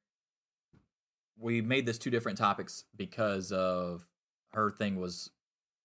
[1.39, 4.07] We made this two different topics because of
[4.53, 5.31] her thing was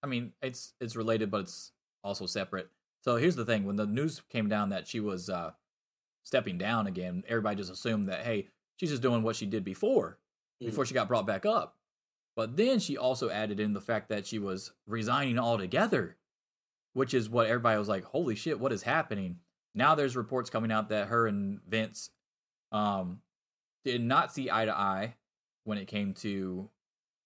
[0.03, 1.71] I mean, it's it's related but it's
[2.03, 2.69] also separate.
[3.01, 5.51] So here's the thing, when the news came down that she was uh
[6.23, 8.47] stepping down again, everybody just assumed that hey,
[8.77, 10.19] she's just doing what she did before
[10.59, 11.75] before she got brought back up.
[12.35, 16.17] But then she also added in the fact that she was resigning altogether,
[16.93, 19.37] which is what everybody was like, holy shit, what is happening?
[19.75, 22.11] Now there's reports coming out that her and Vince
[22.71, 23.21] um,
[23.83, 25.15] did not see eye to eye
[25.69, 26.69] when it came to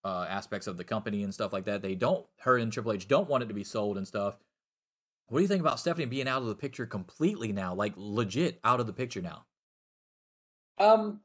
[0.06, 1.82] uh, aspects of the company and stuff like that.
[1.82, 4.38] They don't, her and Triple H don't want it to be sold and stuff.
[5.28, 7.74] What do you think about Stephanie being out of the picture completely now?
[7.74, 9.46] Like legit out of the picture now?
[10.78, 11.22] Um,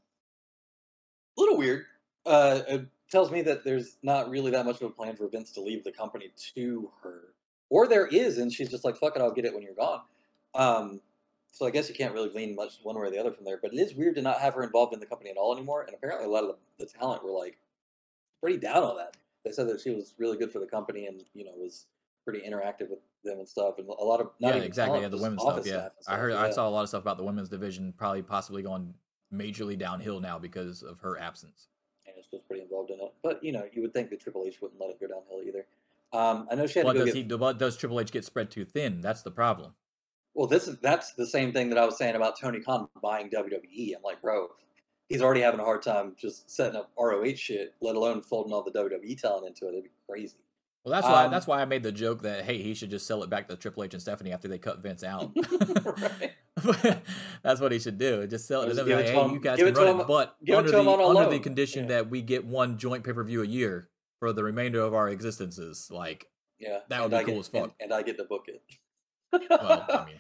[1.36, 1.84] a little weird.
[2.24, 5.50] Uh, it tells me that there's not really that much of a plan for Vince
[5.52, 7.34] to leave the company to her,
[7.70, 10.02] or there is, and she's just like, "Fuck it, I'll get it when you're gone."
[10.54, 11.00] Um,
[11.52, 13.58] so I guess you can't really lean much one way or the other from there.
[13.60, 15.82] But it is weird to not have her involved in the company at all anymore.
[15.82, 17.58] And apparently, a lot of the, the talent were like
[18.40, 19.16] pretty down on that.
[19.44, 21.86] They said that she was really good for the company, and you know was
[22.24, 23.78] pretty interactive with them and stuff.
[23.78, 24.98] And a lot of not yeah, exactly.
[24.98, 25.66] talent, Yeah, the women's stuff.
[25.66, 26.32] Yeah, staff I heard.
[26.32, 28.94] stuff, I saw a lot of stuff about the women's division probably possibly going
[29.32, 31.68] majorly downhill now because of her absence.
[32.06, 33.12] and she was pretty involved in it.
[33.22, 35.66] But you know, you would think that Triple H wouldn't let it go downhill either.
[36.12, 37.30] Um, I know she had go does get.
[37.30, 37.34] he?
[37.34, 39.00] What does Triple H get spread too thin?
[39.00, 39.74] That's the problem.
[40.38, 43.28] Well, this is that's the same thing that I was saying about Tony Khan buying
[43.28, 43.96] WWE.
[43.96, 44.46] I'm like, bro,
[45.08, 48.62] he's already having a hard time just setting up ROH shit, let alone folding all
[48.62, 49.70] the WWE talent into it.
[49.72, 50.36] It'd be crazy.
[50.84, 51.24] Well, that's why.
[51.24, 53.48] Um, that's why I made the joke that hey, he should just sell it back
[53.48, 55.32] to Triple H and Stephanie after they cut Vince out.
[57.42, 58.24] That's what he should do.
[58.28, 58.88] Just sell it to them.
[58.88, 61.30] Like, hey, him- you guys can it run him- it, but under the him under
[61.30, 61.88] the condition Yeah.
[61.96, 63.88] that we get one joint pay per view a year
[64.20, 65.88] for the remainder of our existences.
[65.90, 66.28] Like,
[66.60, 67.62] Yeah, That would and be I cool get, as fuck.
[67.64, 68.62] And, and I get to book it.
[69.32, 70.14] well, I mean.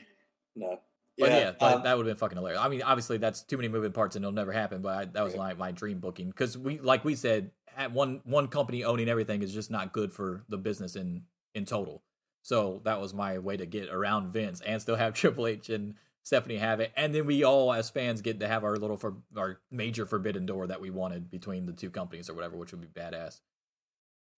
[0.58, 0.80] No.
[1.18, 2.60] But yeah, but um, that would have been fucking hilarious.
[2.60, 4.82] I mean, obviously that's too many moving parts and it'll never happen.
[4.82, 8.20] But I, that was my, my dream booking because we, like we said, at one
[8.24, 11.22] one company owning everything is just not good for the business in
[11.54, 12.02] in total.
[12.42, 15.94] So that was my way to get around Vince and still have Triple H and
[16.22, 19.16] Stephanie have it, and then we all as fans get to have our little for
[19.36, 22.82] our major forbidden door that we wanted between the two companies or whatever, which would
[22.82, 23.40] be badass.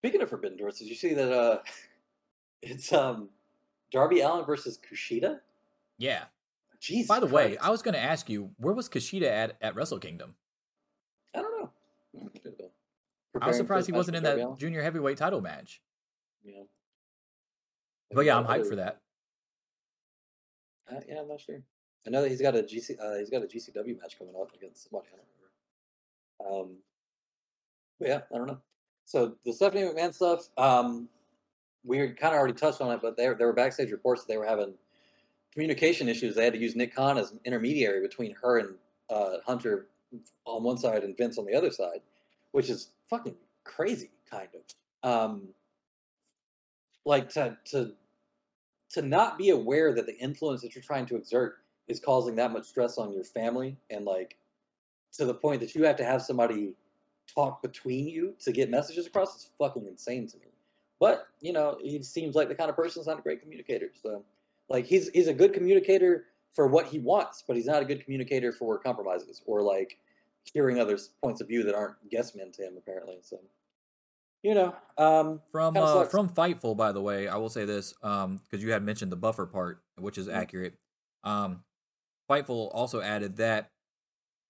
[0.02, 1.32] Speaking of Forbidden Doors, did you see that?
[1.32, 1.60] Uh,
[2.62, 3.30] it's um,
[3.92, 5.40] Darby Allin versus Kushida.
[6.00, 6.24] Yeah.
[6.80, 7.08] Jesus.
[7.08, 10.00] By the way, I was going to ask you where was Kushida at at Wrestle
[10.00, 10.36] Kingdom?
[11.36, 11.70] I don't know.
[12.34, 12.70] Could have been.
[13.42, 14.58] I was surprised he wasn't in that Allin?
[14.58, 15.82] junior heavyweight title match.
[16.44, 16.64] Yeah.
[18.12, 19.02] But yeah, I'm hyped for that.
[20.90, 21.62] Uh, yeah, I'm not sure.
[22.08, 22.96] I know that he's got a GC.
[23.00, 25.10] Uh, he's got a GCW match coming up against somebody.
[25.14, 26.72] I don't remember.
[26.72, 26.78] Um,
[28.00, 28.58] but yeah, I don't know.
[29.06, 31.10] So the Stephanie McMahon stuff, um,
[31.84, 34.38] we kind of already touched on it, but there there were backstage reports that they
[34.38, 34.74] were having
[35.54, 36.36] communication issues.
[36.36, 38.70] They had to use Nick Khan as an intermediary between her and
[39.10, 39.88] uh, Hunter
[40.46, 42.02] on one side and Vince on the other side,
[42.52, 45.10] which is fucking crazy, kind of.
[45.10, 45.50] Um,
[47.06, 47.94] like to to
[48.92, 52.52] to not be aware that the influence that you're trying to exert is causing that
[52.52, 54.36] much stress on your family and like
[55.14, 56.74] to the point that you have to have somebody
[57.34, 60.48] talk between you to get messages across is fucking insane to me.
[61.00, 63.90] But, you know, he seems like the kind of person who's not a great communicator.
[64.02, 64.24] So
[64.70, 68.04] like he's he's a good communicator for what he wants, but he's not a good
[68.04, 70.00] communicator for compromises or like
[70.54, 73.20] hearing others' points of view that aren't guess men to him apparently.
[73.22, 73.40] So,
[74.44, 78.38] you know, um, From uh, from Fightful, by the way, I will say this um
[78.38, 80.34] because you had mentioned the buffer part, which is Mhm.
[80.36, 80.74] accurate.
[81.24, 81.64] Um,
[82.30, 83.72] Fightful also added that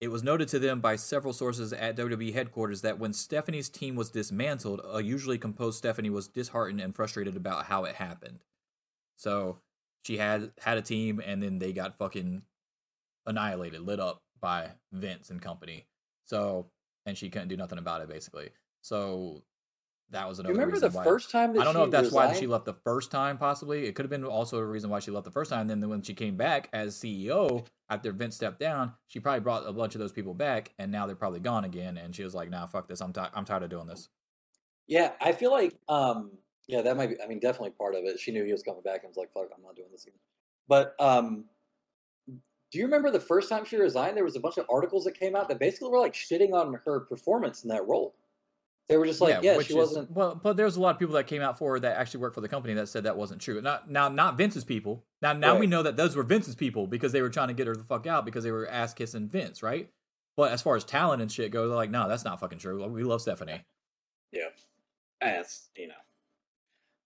[0.02, 3.96] it was noted to them by several sources at WWE headquarters that when Stephanie's team
[3.96, 8.46] was dismantled, a usually composed Stephanie was disheartened and frustrated about how it happened.
[9.18, 9.62] So
[10.04, 12.44] she had had a team, and then they got fucking
[13.26, 15.86] annihilated, lit up by Vince and company.
[16.26, 16.68] So
[17.06, 18.50] and she couldn't do nothing about it, basically.
[18.82, 19.44] So
[20.12, 20.54] that was do another.
[20.54, 22.66] you remember the why- first time that I don't know if that's why she left
[22.66, 23.38] the first time.
[23.38, 25.68] Possibly, it could have been also a reason why she left the first time.
[25.68, 29.74] Then when she came back as CEO after Vince stepped down, she probably brought a
[29.74, 31.98] bunch of those people back, and now they're probably gone again.
[31.98, 33.02] And she was like, "Nah, fuck this.
[33.02, 34.10] I'm ti I'm tired of doing this."
[34.88, 36.32] Yeah, I feel like um
[36.70, 38.20] yeah, that might be I mean definitely part of it.
[38.20, 40.20] She knew he was coming back and was like, fuck, I'm not doing this again.
[40.68, 41.46] But um
[42.72, 44.16] do you remember the first time she resigned?
[44.16, 46.80] There was a bunch of articles that came out that basically were like shitting on
[46.86, 48.14] her performance in that role.
[48.88, 51.00] They were just like, yeah, which she is- wasn't Well, but there's a lot of
[51.00, 53.18] people that came out for her that actually worked for the company that said that
[53.18, 53.60] wasn't true.
[53.62, 55.04] Not now, not Vince's people.
[55.24, 57.66] Now, now we know that those were Vince's people because they were trying to get
[57.66, 59.90] her the fuck out because they were ass kissing Vince, right?
[60.38, 62.88] But as far as talent and shit go, they're like, no, that's not fucking true.
[62.88, 63.62] We love Stephanie.
[64.32, 64.50] Yeah.
[65.20, 65.94] That's you know.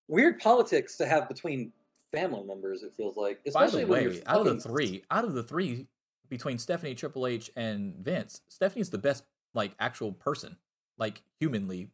[0.07, 1.71] Weird politics to have between
[2.11, 3.43] family members, it feels like.
[3.43, 5.87] By Especially the when you're way, out of the three, out of the three
[6.29, 9.23] between Stephanie, Triple H, and Vince, Stephanie's the best,
[9.53, 10.57] like actual person,
[10.97, 11.89] like humanly,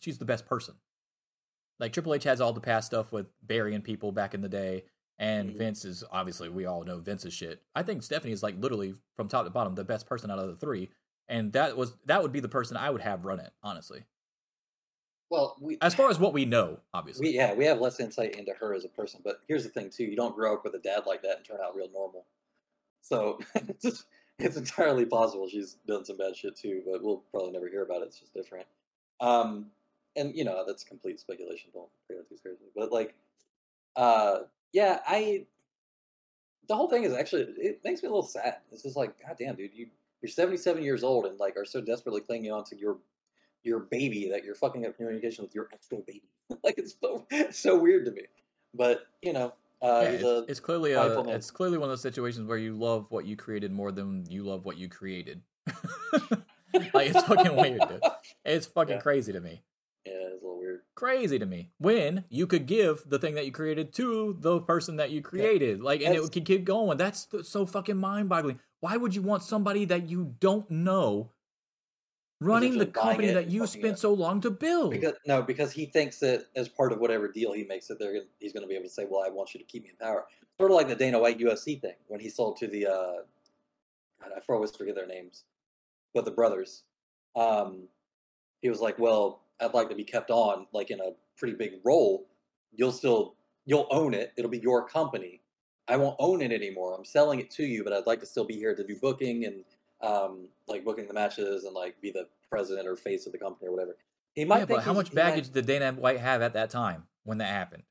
[0.00, 0.74] she's the best person.
[1.80, 4.84] Like Triple H has all the past stuff with burying people back in the day,
[5.18, 5.58] and Mhm.
[5.58, 7.62] Vince is obviously we all know Vince's shit.
[7.74, 10.48] I think Stephanie is like literally from top to bottom the best person out of
[10.48, 10.90] the three,
[11.28, 14.04] and that was that would be the person I would have run it honestly.
[15.30, 17.28] Well, we As far as what we know, obviously.
[17.28, 19.90] we yeah, we have less insight into her as a person, but here's the thing
[19.90, 22.26] too, you don't grow up with a dad like that and turn out real normal.
[23.00, 24.04] So it's just
[24.38, 28.02] it's entirely possible she's done some bad shit too, but we'll probably never hear about
[28.02, 28.06] it.
[28.06, 28.66] It's just different.
[29.20, 29.66] Um
[30.16, 32.68] and you know, that's complete speculation, don't take that too seriously.
[32.74, 33.14] But like
[33.96, 34.40] uh
[34.72, 35.46] yeah, I
[36.68, 38.58] the whole thing is actually it makes me a little sad.
[38.72, 39.88] It's just like, God damn, dude, you
[40.22, 42.98] you're 77 years old and like are so desperately clinging on to your
[43.64, 46.22] your baby that you're fucking up communication with your actual baby.
[46.64, 48.22] like it's so, so weird to me.
[48.74, 51.28] But you know, uh, Yeah, it's, it's clearly a, man.
[51.30, 54.42] it's clearly one of those situations where you love what you created more than you
[54.44, 55.40] love what you created.
[56.92, 58.00] like it's fucking weird, dude.
[58.44, 59.00] It's fucking Yeah.
[59.00, 59.62] crazy to me.
[60.06, 60.80] yeah, it's a little weird.
[60.94, 61.70] Crazy to me.
[61.78, 65.80] When you could give the thing that you created to the person that you created,
[65.82, 66.98] like, and That's- it could keep going.
[66.98, 68.60] That's th- so fucking mind-boggling.
[68.80, 71.30] Why would you want somebody that you don't know
[72.44, 73.98] running the company that you spent it.
[73.98, 74.90] so long to build?
[74.90, 78.22] Because no, because he thinks that as part of whatever deal he makes, that they're
[78.40, 79.96] he's going to be able to say, "Well, I want you to keep me in
[79.96, 80.26] power."
[80.58, 83.22] Sort of like the Dana White UFC thing when he sold to the uh,
[84.22, 85.44] I always forget their names,
[86.12, 86.82] but the brothers.
[87.36, 87.88] Um,
[88.62, 91.74] he was like, "Well, I'd like to be kept on, like in a pretty big
[91.84, 92.26] role.
[92.74, 93.34] You'll still
[93.66, 94.32] you'll own it.
[94.36, 95.40] It'll be your company.
[95.88, 96.94] I won't own it anymore.
[96.96, 99.44] I'm selling it to you, but I'd like to still be here to do booking
[99.44, 99.64] and
[100.04, 103.68] um, like booking the matches and like be the president or face of the company
[103.68, 103.96] or whatever."
[104.34, 106.54] He might yeah, think but how much he might- baggage did Dana White have at
[106.54, 107.84] that time when that happened?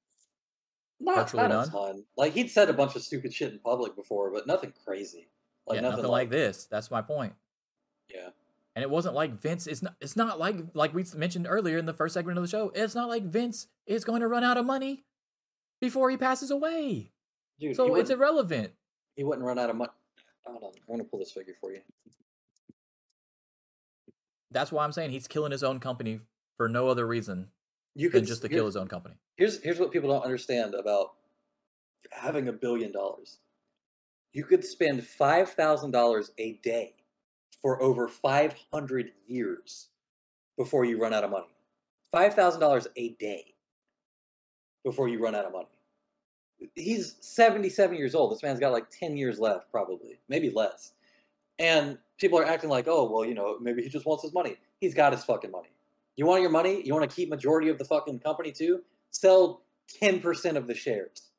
[1.00, 2.04] Not, Virtually not a ton.
[2.18, 5.28] Like he'd said a bunch of stupid shit in public before, but nothing crazy.
[5.68, 6.66] Like yeah, nothing, nothing like this.
[6.66, 7.34] That's my point.
[8.14, 8.30] Yeah,
[8.76, 9.66] And it wasn't like Vince.
[9.68, 9.96] It's not.
[10.00, 12.72] It's not like like we mentioned earlier in the first segment of the show.
[12.76, 15.04] It's not like Vince is going to run out of money
[15.82, 17.12] before he passes away.
[17.60, 17.76] dude.
[17.76, 18.72] So it's irrelevant.
[19.16, 19.92] he wouldn't run out of money.
[20.46, 21.82] Hold on, I'm gonna pull this figure for you.
[24.52, 26.20] That's why I'm saying he's killing his own company
[26.58, 27.48] for no other reason
[27.96, 29.16] You than could just to kill his own company.
[29.38, 31.14] Here's here's what people don't understand about
[32.12, 33.40] having a billion dollars.
[34.34, 36.96] You could spend five thousand dollars a day
[37.62, 39.90] for over five hundred years
[40.58, 41.48] before you run out of money.
[42.12, 43.56] Five thousand dollars a day
[44.84, 45.68] before you run out of money.
[46.76, 48.32] He's seventy-seven years old.
[48.32, 50.94] This man's got like ten years left, probably, maybe less.
[51.60, 54.56] And people are acting like, oh, well, you know, maybe he just wants his money.
[54.80, 55.70] He's got his fucking money.
[56.16, 56.82] You want your money?
[56.86, 58.82] You want to keep majority of the fucking company too?
[59.12, 59.64] Sell
[60.02, 61.30] 10% of the shares.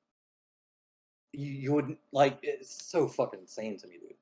[1.32, 4.14] You, you wouldn't like it's so fucking insane to me, dude.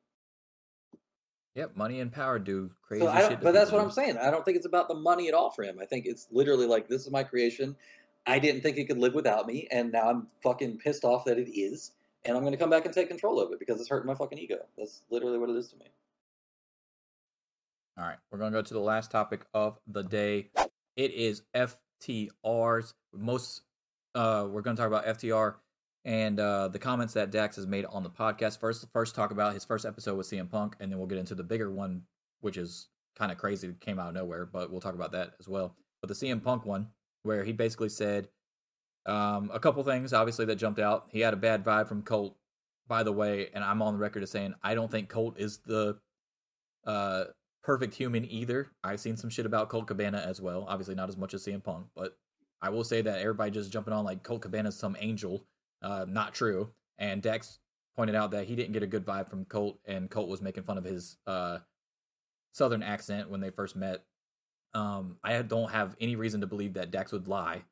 [1.55, 3.41] Yep, money and power do crazy So shit.
[3.43, 4.17] but that's people, what I'm saying.
[4.17, 5.79] I don't think it's about the money at all for him.
[5.83, 7.77] I think it's literally like this is my creation.
[8.27, 11.39] I didn't think it could live without me, and now I'm fucking pissed off that
[11.39, 11.93] it is,
[12.25, 14.39] and I'm gonna come back and take control of it because it's hurting my fucking
[14.39, 14.59] ego.
[14.79, 15.87] That's literally what it is to me.
[17.99, 20.51] All right, we're gonna go to the last topic of the day.
[20.97, 22.95] It is FTRs.
[23.13, 23.63] Most,
[24.15, 25.57] uh, we're gonna talk about FTR
[26.05, 28.59] and uh, the comments that Dax has made on the podcast.
[28.59, 31.35] First, first talk about his first episode with CM Punk, and then we'll get into
[31.35, 32.03] the bigger one,
[32.41, 35.49] which is kind of crazy, came out of nowhere, but we'll talk about that as
[35.49, 35.77] well.
[36.01, 36.89] But the CM Punk one,
[37.23, 38.29] where he basically said
[39.07, 41.07] um, a couple things, obviously that jumped out.
[41.11, 42.37] He had a bad vibe from Colt,
[42.87, 45.59] by the way, and I'm on the record as saying I don't think Colt is
[45.59, 45.99] the
[46.87, 47.25] uh,
[47.63, 48.69] perfect human either.
[48.85, 50.67] I've seen some shit about Colt Cabana as well.
[50.69, 52.17] Obviously, not as much as CM Punk, but
[52.61, 55.45] I will say that everybody just jumping on like Colt Cabana's some angel.
[55.81, 56.71] Uh, not true.
[56.99, 57.59] And Dax
[57.97, 60.63] pointed out that he didn't get a good vibe from Colt, and Colt was making
[60.63, 61.59] fun of his uh,
[62.53, 64.05] southern accent when they first met.
[64.75, 67.63] Um, I don't have any reason to believe that Dax would lie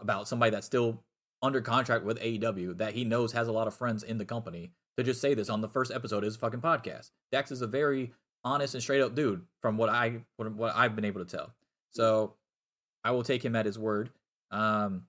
[0.00, 1.02] about somebody that's still
[1.42, 4.72] under contract with AEW that he knows has a lot of friends in the company
[4.96, 7.10] to just say this on the first episode of his fucking podcast.
[7.32, 8.12] Dax is a very
[8.44, 11.52] honest and straight up dude from what I what I've been able to tell.
[11.90, 12.34] So
[13.04, 14.10] I will take him at his word.
[14.50, 15.04] Um,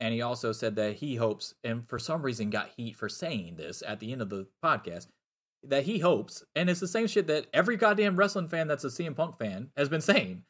[0.00, 3.56] and he also said that he hopes, and for some reason got heat for saying
[3.56, 5.06] this at the end of the podcast,
[5.62, 8.88] that he hopes, and it's the same shit that every goddamn wrestling fan that's a
[8.88, 10.44] CM Punk fan has been saying.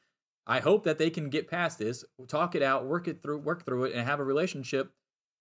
[0.47, 3.65] I hope that they can get past this, talk it out, work it through, work
[3.65, 4.93] through it, and have a relationship,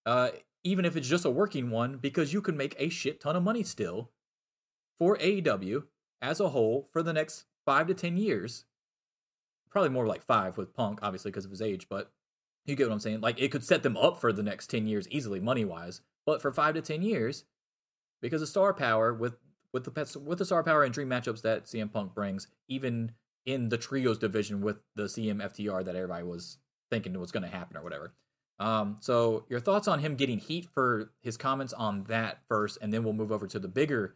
[0.06, 0.30] uh,
[0.64, 3.44] even if it's just a working one, because you can make a shit ton of
[3.44, 4.12] money still
[4.98, 5.84] for AEW
[6.22, 8.66] as a whole for the next five to ten years.
[9.72, 12.12] Probably more like five with Punk, obviously because of his age, but
[12.66, 13.22] you get what I'm saying.
[13.22, 16.02] Like it could set them up for the next ten years easily, money wise.
[16.26, 17.46] But for five to ten years,
[18.22, 19.38] because of star power with
[19.74, 23.12] with the with the star power and dream matchups that CM Punk brings, even
[23.46, 26.58] in the trios division with the CM FTR that everybody was
[26.92, 28.14] thinking was going to happen or whatever.
[28.60, 32.94] Um, so your thoughts on him getting heat for his comments on that first, and
[32.94, 34.16] then we'll move over to the bigger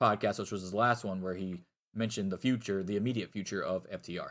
[0.00, 1.62] podcast, which was his last one, where he
[1.94, 4.30] mentioned the future, the immediate future of FTR.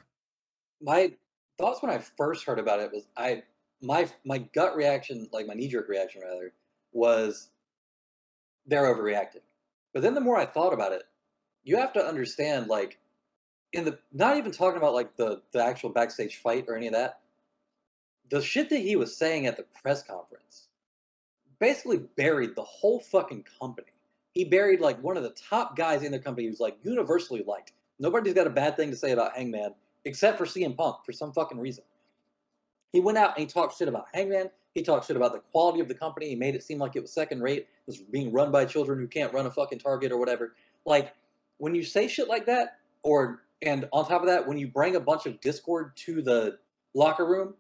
[0.82, 1.12] My
[1.58, 3.44] thoughts when I first heard about it was I
[3.82, 6.54] my my gut reaction, like my knee jerk reaction rather,
[6.94, 7.50] was
[8.66, 9.42] they're overreacting.
[9.94, 11.04] But then the more I thought about it,
[11.64, 13.00] you have to understand like
[13.74, 16.94] in the not even talking about like the the actual backstage fight or any of
[16.94, 17.20] that.
[18.30, 20.68] The shit that he was saying at the press conference
[21.60, 23.88] basically buried the whole fucking company.
[24.34, 27.74] He buried like one of the top guys in the company who's like universally liked.
[28.00, 29.74] Nobody's got a bad thing to say about Hangman
[30.06, 31.84] except for CM Punk for some fucking reason.
[32.94, 34.50] He went out and he talked shit about Hangman.
[34.76, 36.30] He talked shit about the quality of the company.
[36.30, 37.60] He made it seem like it was second rate.
[37.60, 40.56] It was being run by children who can't run a fucking Target or whatever.
[40.86, 41.14] Like
[41.58, 44.96] when you say shit like that, or and on top of that, when you bring
[44.96, 46.60] a bunch of discord to the
[46.94, 47.56] locker room,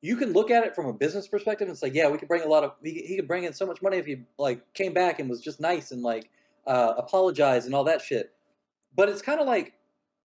[0.00, 2.42] you can look at it from a business perspective and say, yeah, we could bring
[2.42, 4.94] a lot of he, he could bring in so much money if he like came
[4.94, 6.30] back and was just nice and like
[6.66, 8.32] uh, apologize and all that shit.
[8.94, 9.74] But it's kind of like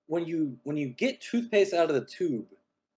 [0.07, 2.45] when you when you get toothpaste out of the tube,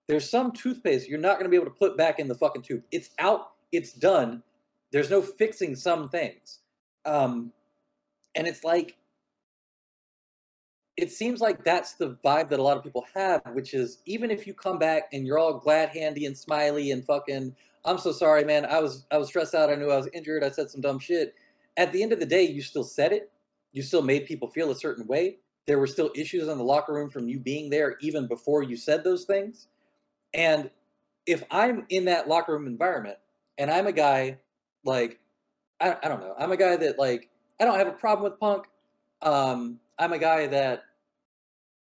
[0.08, 2.62] there's some toothpaste you're not going to be able to put back in the fucking
[2.62, 2.84] tube.
[2.92, 4.44] It's out, it's done.
[4.92, 6.60] There's no fixing some things.
[7.06, 7.52] Um,
[8.36, 8.96] and it's like
[10.96, 14.30] it seems like that's the vibe that a lot of people have, which is even
[14.30, 18.12] if you come back and you're all glad handy and smiley and fucking, I'm so
[18.12, 18.66] sorry, man.
[18.66, 19.70] I was I was stressed out.
[19.70, 20.44] I knew I was injured.
[20.44, 21.34] I said some dumb shit.
[21.78, 23.32] At the end of the day, you still said it.
[23.72, 25.40] You still made people feel a certain way.
[25.66, 28.78] There were still issues in the locker room from you being there even before you
[28.78, 29.68] said those things.
[30.34, 30.70] And
[31.26, 33.18] if I'm in that locker room environment
[33.58, 34.40] and I'm a guy
[34.84, 35.20] like
[35.80, 37.30] I, I don't know, I'm a guy that like
[37.60, 38.66] I don't have a problem with punk.
[39.22, 40.84] Um, I'm a guy that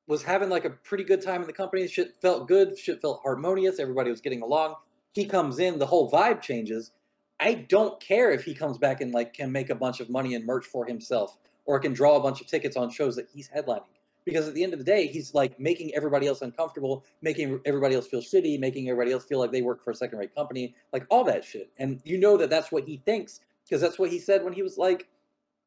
[0.06, 1.88] was having like a pretty good time in the company.
[1.88, 2.78] Shit felt good.
[2.78, 3.78] Shit felt harmonious.
[3.78, 4.74] Everybody was getting along.
[5.14, 6.92] He comes in, the whole vibe changes.
[7.40, 10.34] I don't care if he comes back and like can make a bunch of money
[10.34, 13.48] and merch for himself or can draw a bunch of tickets on shows that he's
[13.48, 13.82] headlining.
[14.24, 17.94] Because at the end of the day, he's like making everybody else uncomfortable, making everybody
[17.94, 20.74] else feel shitty, making everybody else feel like they work for a second rate company,
[20.92, 21.70] like all that shit.
[21.78, 24.62] And you know that that's what he thinks because that's what he said when he
[24.62, 25.08] was like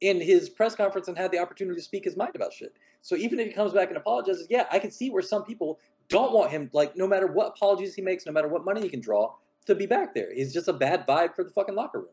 [0.01, 2.73] in his press conference and had the opportunity to speak his mind about shit.
[3.01, 5.79] So even if he comes back and apologizes, yeah, I can see where some people
[6.09, 8.89] don't want him, like, no matter what apologies he makes, no matter what money he
[8.89, 10.33] can draw, to be back there.
[10.33, 12.09] He's just a bad vibe for the fucking locker room.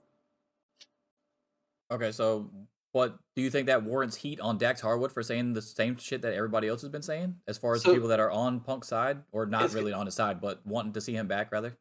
[1.90, 2.50] Okay, so
[2.94, 6.22] what do you think that warrants heat on Dax Harwood for saying the same shit
[6.22, 8.60] that everybody else has been saying, as far as so, the people that are on
[8.60, 11.76] Punk's side, or not really on his side, but wanting to see him back rather?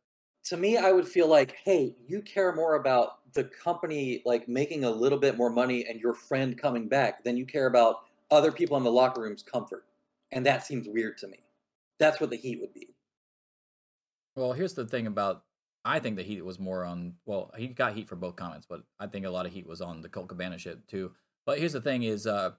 [0.46, 4.86] To me, I would feel like, hey, you care more about the company like making
[4.86, 8.52] a little bit more money and your friend coming back than you care about other
[8.52, 9.86] people in the locker room's comfort.
[10.32, 11.38] And that seems weird to me.
[12.00, 12.90] That's what the heat would be.
[14.36, 15.44] Well, here's the thing about
[15.86, 18.84] I think the heat was more on well, he got heat for both comments, but
[19.00, 21.12] I think a lot of heat was on the Colt Cabana shit too.
[21.46, 22.52] But here's the thing is uh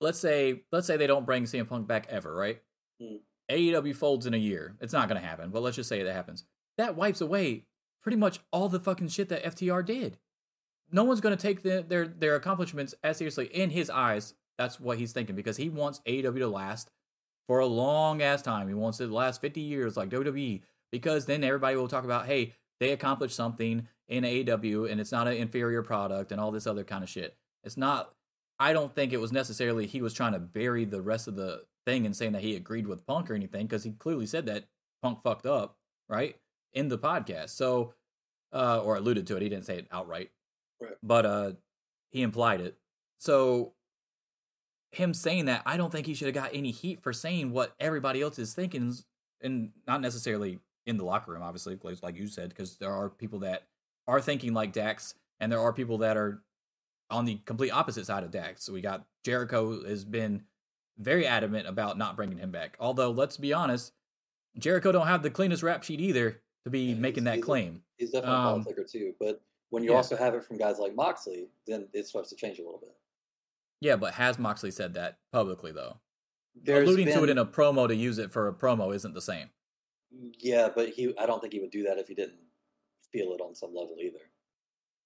[0.00, 2.60] let's say let's say they don't bring CM Punk back ever, right?
[3.00, 3.16] Hmm.
[3.50, 4.76] AEW folds in a year.
[4.80, 6.44] It's not gonna happen, but let's just say that happens.
[6.78, 7.64] That wipes away
[8.04, 10.18] pretty much all the fucking shit that FTR did.
[10.92, 14.34] No one's going to take the, their their accomplishments as seriously in his eyes.
[14.58, 16.90] That's what he's thinking because he wants AEW to last
[17.48, 18.68] for a long ass time.
[18.68, 20.60] He wants it to last 50 years like WWE
[20.94, 25.26] because then everybody will talk about, hey, they accomplished something in AEW and it's not
[25.26, 27.36] an inferior product and all this other kind of shit.
[27.64, 28.12] It's not.
[28.60, 31.64] I don't think it was necessarily he was trying to bury the rest of the
[31.84, 34.66] thing and saying that he agreed with Punk or anything because he clearly said that
[35.02, 36.36] Punk fucked up, right,
[36.72, 37.48] in the podcast.
[37.50, 37.94] So,
[38.52, 39.42] uh, or alluded to it.
[39.42, 40.30] He didn't say it outright,
[40.80, 40.92] Right.
[41.02, 41.52] but uh,
[42.12, 42.76] he implied it.
[43.18, 43.72] So,
[44.92, 47.74] him saying that, I don't think he should have got any heat for saying what
[47.80, 48.94] everybody else is thinking,
[49.40, 53.38] and not necessarily in the locker room, obviously, like- you said, because there are people
[53.40, 53.66] that
[54.06, 56.42] are thinking like Dax, and there are people that are
[57.10, 58.64] on the complete opposite side of Dax.
[58.64, 60.44] So we got Jericho has been
[60.98, 62.76] very adamant about not bringing him back.
[62.80, 63.92] Although, let's be honest,
[64.58, 67.46] Jericho don't have the cleanest rap sheet either to be Yeah, making that he's a-
[67.46, 67.82] claim.
[67.98, 69.14] He's definitely Um, a politicker too.
[69.18, 69.40] But
[69.70, 69.96] when you yeah.
[69.96, 72.96] also have it from guys like Moxley, then it starts to change a little bit.
[73.80, 75.98] Yeah, but has Moxley said that publicly though?
[76.54, 79.20] There's Alluding to it in a promo to use it for a promo isn't the
[79.20, 79.50] same.
[80.38, 82.38] Yeah, but he I don't think he would do that if he didn't
[83.12, 84.18] feel it on some level either.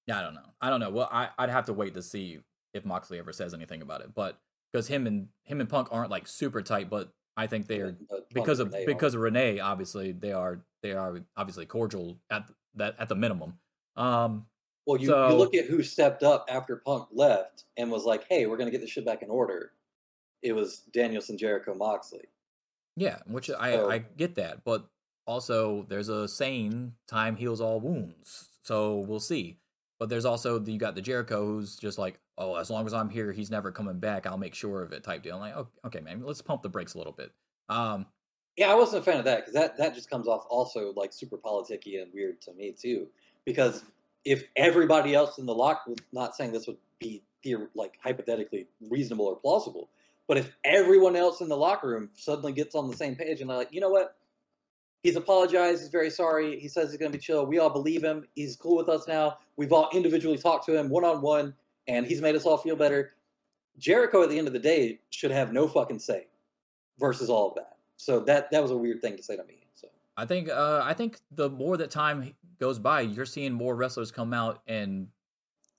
[0.06, 0.50] Yeah, I don't know.
[0.60, 0.90] I don't know.
[0.90, 2.40] Well, I, I'd have to wait to see
[2.74, 4.14] if Moxley ever says anything about it.
[4.14, 4.38] But
[4.72, 7.96] because him and him and Punk aren't like super tight, but I think they are
[8.32, 9.18] because of Renee because are.
[9.18, 9.60] of Renee.
[9.60, 13.54] Obviously, they are they are obviously cordial at that at the minimum.
[13.96, 14.46] Um,
[14.86, 18.26] well, you, so- you look at who stepped up after Punk left and was like,
[18.28, 19.72] "Hey, we're gonna get this shit back in order."
[20.42, 22.24] It was Danielson, Jericho, Moxley.
[22.96, 24.88] yeah, which I I get that, but
[25.28, 29.60] also there's a saying, "Time heals all wounds." So we'll see.
[29.98, 33.10] But there's also you got the Jericho who's just like, "Oh, as long as I'm
[33.10, 34.26] here, he's never coming back.
[34.26, 35.36] I'll make sure of it." Type deal.
[35.36, 37.32] I'm like, "Okay, okay man, let's pump the brakes a little bit."
[37.68, 38.06] Um,
[38.56, 41.12] Yeah, I wasn't a fan of that because that that just comes off also like
[41.12, 43.08] super politicky and weird to me too.
[43.44, 43.84] Because
[44.24, 49.26] if everybody else in the locker, not saying this would be theor- like hypothetically reasonable
[49.26, 49.90] or plausible,
[50.26, 53.48] but if everyone else in the locker room suddenly gets on the same page and
[53.48, 54.17] they're like, you know what,
[55.02, 58.26] he's apologized, he's very sorry, he says he's gonna be chill, we all believe him,
[58.34, 61.54] he's cool with us now, we've all individually talked to him one on one,
[61.86, 63.14] and he's made us all feel better.
[63.78, 66.26] Jericho at the end of the day should have no fucking say
[66.98, 67.76] versus all of that.
[67.96, 69.60] So that that was a weird thing to say to me.
[69.74, 73.74] So I think uh, I think the more that time goes by, you're seeing more
[73.76, 75.08] wrestlers come out and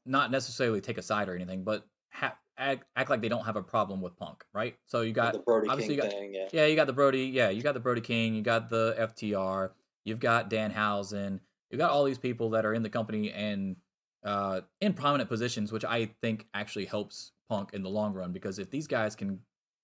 [0.05, 3.55] not necessarily take a side or anything, but ha- act, act like they don't have
[3.55, 4.75] a problem with Punk, right?
[4.85, 6.47] So you got the Brody obviously King you got- thing, yeah.
[6.51, 9.71] yeah, you got the Brody, yeah, you got the Brody King, you got the FTR,
[10.03, 11.39] you've got Dan Danhausen,
[11.71, 13.75] you got all these people that are in the company and
[14.23, 18.59] uh, in prominent positions, which I think actually helps Punk in the long run because
[18.59, 19.39] if these guys can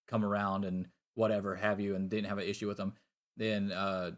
[0.08, 2.94] come around and whatever have you and didn't have an issue with them,
[3.38, 4.12] then uh,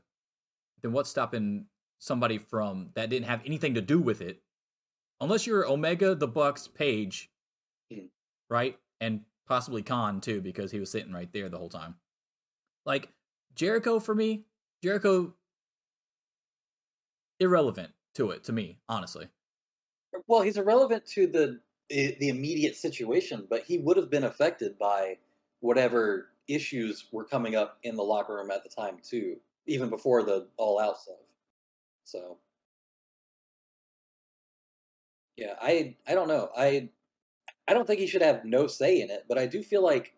[0.82, 1.66] then what's stopping
[2.00, 4.42] somebody from that didn't have anything to do with it,
[5.22, 7.30] unless you're Omega, the Bucks, Page.
[8.50, 11.96] Right, and possibly Khan too because he was sitting right there the whole time.
[12.86, 13.10] Like
[13.56, 14.46] Jericho for me,
[14.84, 15.34] Jericho
[17.40, 19.28] irrelevant to it to me, honestly.
[20.28, 21.60] Well, he's irrelevant to the
[21.90, 25.18] the immediate situation, but he would have been affected by
[25.62, 30.24] whatever issues were coming up in the locker room at the time too, even before
[30.24, 31.16] the all out stuff.
[32.04, 32.38] So
[35.38, 36.50] yeah, I I don't know.
[36.58, 36.90] I
[37.68, 40.14] I don't think he should have no say in it, but I do feel like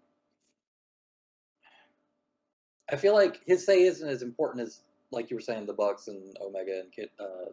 [2.92, 6.08] I feel like his say isn't as important as like you were saying the Bucks
[6.08, 7.52] and Omega and Kit uh,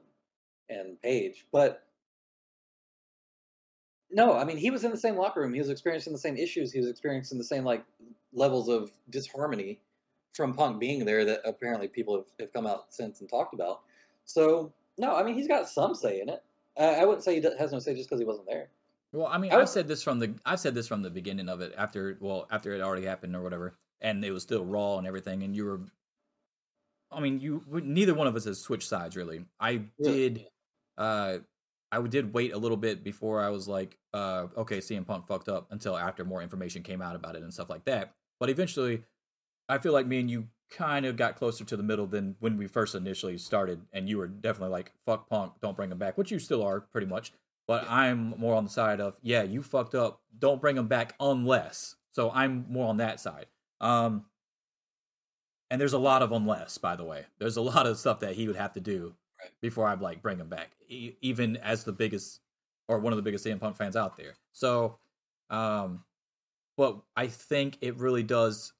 [0.68, 1.82] and Page, but
[4.10, 5.52] no, I mean he was in the same locker room.
[5.52, 6.72] He was experiencing the same issues.
[6.72, 7.84] He was experiencing the same like
[8.32, 9.80] levels of disharmony
[10.34, 13.80] from Punk being there that apparently people have, have come out since and talked about.
[14.26, 16.42] So no, I mean he's got some say in it.
[16.78, 18.68] I, I wouldn't say he has no say just because he wasn't there.
[19.16, 21.48] Well, I mean, I I've said this from the I've said this from the beginning
[21.48, 24.98] of it after well after it already happened or whatever, and it was still raw
[24.98, 25.80] and everything, and you were.
[27.10, 29.46] I mean, you neither one of us has switched sides really.
[29.60, 30.18] I Yeah.
[30.18, 30.48] did,
[30.98, 31.38] uh,
[31.92, 35.48] I did wait a little bit before I was like, uh, okay, CM Punk fucked
[35.48, 38.14] up until after more information came out about it and stuff like that.
[38.40, 39.04] But eventually,
[39.68, 42.56] I feel like me and you kind of got closer to the middle than when
[42.58, 46.18] we first initially started, and you were definitely like, "Fuck Punk, don't bring him back,"
[46.18, 47.32] which you still are pretty much.
[47.66, 47.94] But Yeah.
[47.94, 51.96] I'm more on the side of, yeah, you fucked up, don't bring him back unless.
[52.12, 53.46] So I'm more on that side.
[53.80, 54.26] Um,
[55.70, 57.26] and there's a lot of unless, by the way.
[57.38, 59.50] There's a lot of stuff that he would have to do Right.
[59.60, 62.40] before I'd like bring him back, e- even as the biggest
[62.88, 64.34] or one of the biggest CM Punk fans out there.
[64.52, 64.98] So,
[65.50, 66.04] um,
[66.76, 68.72] but I think it really does,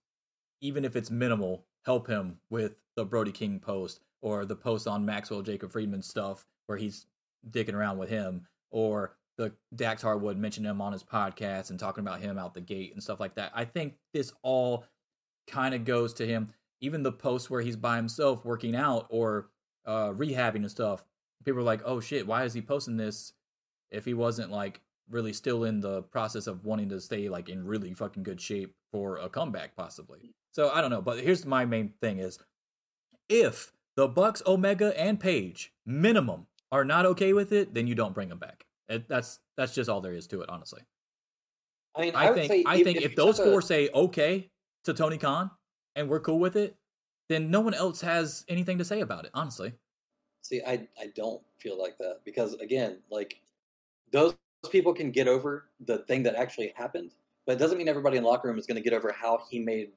[0.61, 5.05] even if it's minimal, help him with the Brody King post or the post on
[5.05, 7.07] Maxwell Jacob Friedman stuff where he's
[7.51, 12.03] dicking around with him, or the Dax Harwood mentioning him on his podcast and talking
[12.03, 13.53] about him out the gate and stuff like that.
[13.55, 14.85] I think this all
[15.47, 16.53] kind of goes to him.
[16.81, 19.49] Even the posts where he's by himself working out or
[19.87, 21.05] uh, rehabbing and stuff,
[21.45, 23.33] people are like, "Oh shit, why is he posting this
[23.91, 27.65] if he wasn't like really still in the process of wanting to stay like in
[27.65, 31.65] really fucking good shape for a comeback possibly?" So I don't know, but here's my
[31.65, 32.39] main thing is
[33.29, 38.15] if the Bucks, Omega, and Page minimum are not okay with it, then you don't
[38.15, 38.67] bring them back.
[38.89, 40.83] It, that's that's just all there is to it, honestly.
[41.95, 44.51] I mean, I, would think I think if, you those took a- four say okay
[44.85, 45.51] to Tony Khan
[45.95, 46.77] and we're cool with it,
[47.29, 49.73] then no one else has anything to say about it, honestly.
[50.43, 53.41] See, I I don't feel like that because again, like
[54.13, 54.37] those
[54.71, 57.13] people can get over the thing that actually happened,
[57.47, 59.41] but it doesn't mean everybody in the locker room is going to get over how
[59.51, 59.91] he made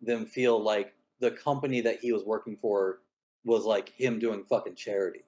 [0.00, 3.00] them feel like the company that he was working for
[3.44, 5.24] was like him doing fucking charity.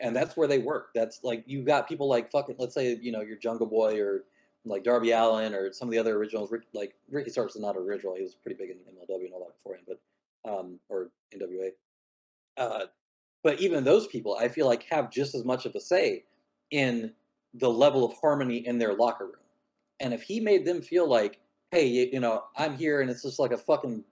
[0.00, 0.90] And that's where they work.
[0.94, 4.24] That's like you got people like fucking let's say, you know, your Jungle Boy or
[4.64, 6.52] like Darby Allin or some of the other originals.
[6.74, 8.14] Like Ricky Starks is not original.
[8.14, 11.70] He was pretty big in MLW and all that beforehand, but um or NWA.
[12.56, 12.86] Uh
[13.46, 16.24] but even those people i feel like have just as much of a say
[16.72, 17.12] in
[17.54, 19.46] the level of harmony in their locker room
[20.00, 21.38] and if he made them feel like
[21.70, 24.02] hey you, you know i'm here and it's just like a fucking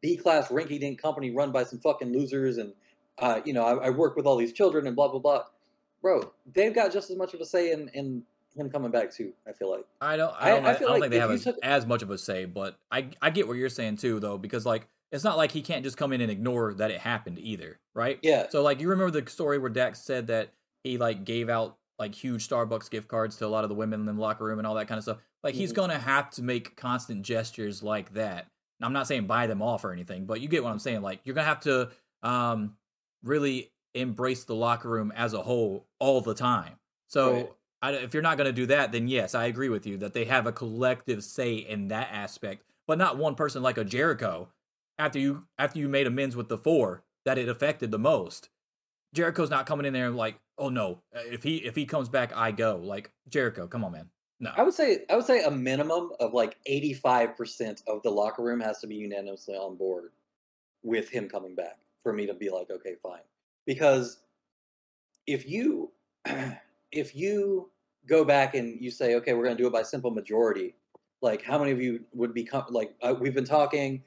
[0.00, 2.72] b class rinky dink company run by some fucking losers and
[3.20, 5.44] uh, you know I, I work with all these children and blah blah blah
[6.02, 8.22] bro they've got just as much of a say in in
[8.56, 10.34] him coming back too i feel like I don't.
[10.38, 12.02] I I- don't, I I feel don't like think they have as, took- as much
[12.02, 15.22] of a say, but I I get what you're saying too, though, because like it's
[15.24, 18.18] not like he can't just come in and ignore that it happened either, right?
[18.22, 20.50] yeah So like you remember the story where Dax said that
[20.84, 24.00] he like gave out like huge Starbucks gift cards to a lot of the women
[24.00, 25.18] in the locker room and all that kind of stuff.
[25.44, 25.76] Like he's Mhm.
[25.76, 28.46] gonna have to make constant gestures like that.
[28.80, 31.02] And I'm not saying buy them off or anything, but you get what I'm saying.
[31.02, 31.90] Like you're gonna have to
[32.22, 32.76] um
[33.22, 36.74] really embrace the locker room as a whole all the time.
[37.08, 37.52] So Right.
[37.82, 40.24] I, if you're not gonna do that, then yes, I agree with you that they
[40.26, 44.48] have a collective say in that aspect, but not one person like a Jericho.
[44.98, 48.50] After you after you made amends with the four that it affected the most,
[49.14, 52.08] Jericho's not coming in there and like, oh no, uh, if he if he comes
[52.08, 52.76] back, I go.
[52.82, 54.10] Like Jericho, come on, man.
[54.40, 58.02] No, I would say I would say a minimum of like eighty five percent of
[58.02, 60.10] the locker room has to be unanimously on board
[60.82, 63.20] with him coming back for me to be like, okay, fine.
[63.66, 64.18] Because
[65.26, 65.90] if you
[66.92, 67.70] if you
[68.06, 70.74] go back and you say, okay, we're going to do it by simple majority,
[71.22, 74.02] like how many of you would become like uh, we've been talking,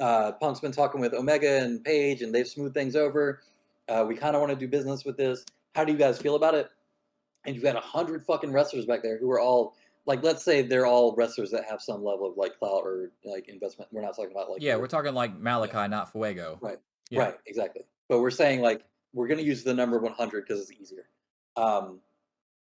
[0.00, 3.40] uh, Punk's been talking with Omega and Page, and they've smoothed things over.
[3.88, 5.44] Uh, we kind of want to do business with this.
[5.74, 6.70] How do you guys feel about it?
[7.44, 9.74] And you've got a hundred fucking wrestlers back there who are all
[10.06, 13.48] like, let's say they're all wrestlers that have some level of like clout or like
[13.48, 13.90] investment.
[13.92, 16.58] We're not talking about like yeah, we're talking like Malachi, not Fuego.
[16.60, 16.78] Right.
[17.10, 17.20] Yeah.
[17.20, 17.82] Right, exactly.
[18.08, 21.06] But we're saying like we're going to use the number 100 because it's easier.
[21.56, 22.00] Um,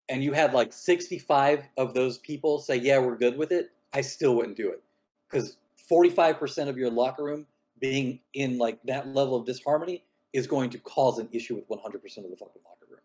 [0.08, 4.00] and you had like 65 of those people say, "Yeah, we're good with it." I
[4.00, 4.82] still wouldn't do it
[5.30, 5.56] because
[5.90, 7.46] 45% of your locker room
[7.80, 11.94] being in like that level of disharmony is going to cause an issue with 100%
[11.94, 13.00] of the fucking locker room.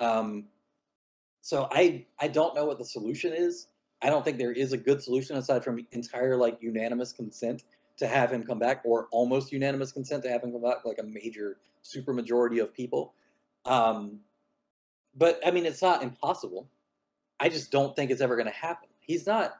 [0.00, 0.44] Um,
[1.40, 3.68] so I I don't know what the solution is.
[4.02, 7.64] I don't think there is a good solution aside from entire like unanimous consent
[7.98, 10.98] to have him come back, or almost unanimous consent to have him come back, like
[10.98, 13.14] a major super majority of people.
[13.64, 14.20] Um,
[15.16, 16.68] but I mean, it's not impossible.
[17.40, 18.88] I just don't think it's ever going to happen.
[19.00, 19.54] He's not.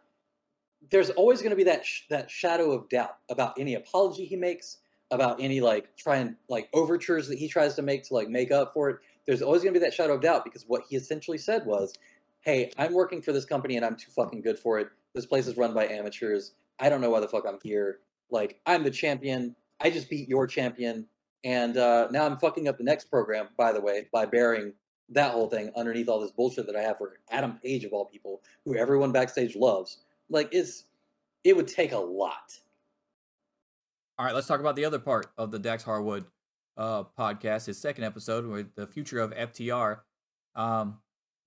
[0.91, 4.37] There's always going to be that sh- that shadow of doubt about any apology he
[4.37, 4.79] makes,
[5.11, 8.73] about any like trying like overtures that he tries to make to like make up
[8.75, 8.99] for it.
[9.27, 11.95] There's always going to be that shadow of doubt because what he essentially said was,
[12.41, 14.89] "Hey, I'm working for this company and I'm too fucking good for it.
[15.15, 16.53] This place is run by amateurs.
[16.79, 18.01] I don't know why the fuck I'm here.
[18.31, 19.55] Like, I'm the champion.
[19.81, 21.07] I just beat your champion,
[21.45, 23.49] and uh, now I'm fucking up the next program.
[23.57, 24.73] By the way, by burying
[25.11, 28.07] that whole thing underneath all this bullshit that I have for Adam Page of all
[28.07, 29.99] people, who everyone backstage loves.
[30.31, 30.85] Like, it's
[31.45, 32.59] it would take a lot.
[34.19, 36.25] All right, let's talk about the other part of the Dax Harwood
[36.77, 40.01] uh, podcast, his second episode, with the future of FTR.
[40.55, 40.99] Um,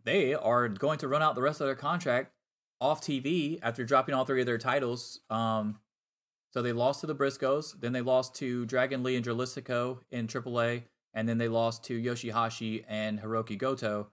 [0.03, 2.31] they are going to run out the rest of their contract
[2.79, 5.21] off TV after dropping all three of their titles.
[5.29, 5.79] Um,
[6.57, 10.25] so they lost to the Briscoes, then they lost to Dragon Lee and Dralistico in
[10.25, 14.07] AAA, and then they lost to Yoshihashi and Hirooki Goto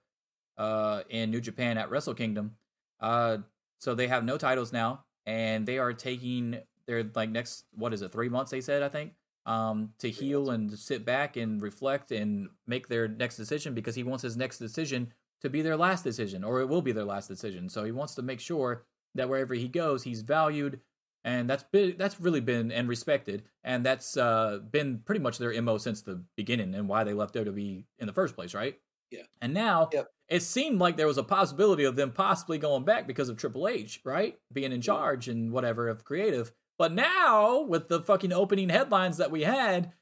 [0.58, 2.56] uh, in New Japan at Wrestle Kingdom.
[3.00, 3.38] Uh,
[3.78, 8.02] so they have no titles now, and they are taking their like next what is
[8.02, 9.14] it three months they said I think
[9.46, 14.02] um, to heal and sit back and reflect and make their next decision because he
[14.02, 17.26] wants his next decision to be their last decision or it will be their last
[17.26, 17.70] decision.
[17.70, 20.80] So he wants to make sure that wherever he goes, he's valued,
[21.24, 25.60] and that's been that's really been and respected, and that's uh, been pretty much their
[25.62, 28.78] mo since the beginning and why they left WWE in the first place, right?
[29.10, 29.22] Yeah.
[29.40, 30.08] And now Yep.
[30.28, 33.68] it seemed like there was a possibility of them possibly going back because of Triple
[33.68, 34.38] H, right?
[34.52, 36.52] Being in charge and whatever of creative.
[36.78, 39.92] But now, with the fucking opening headlines that we had,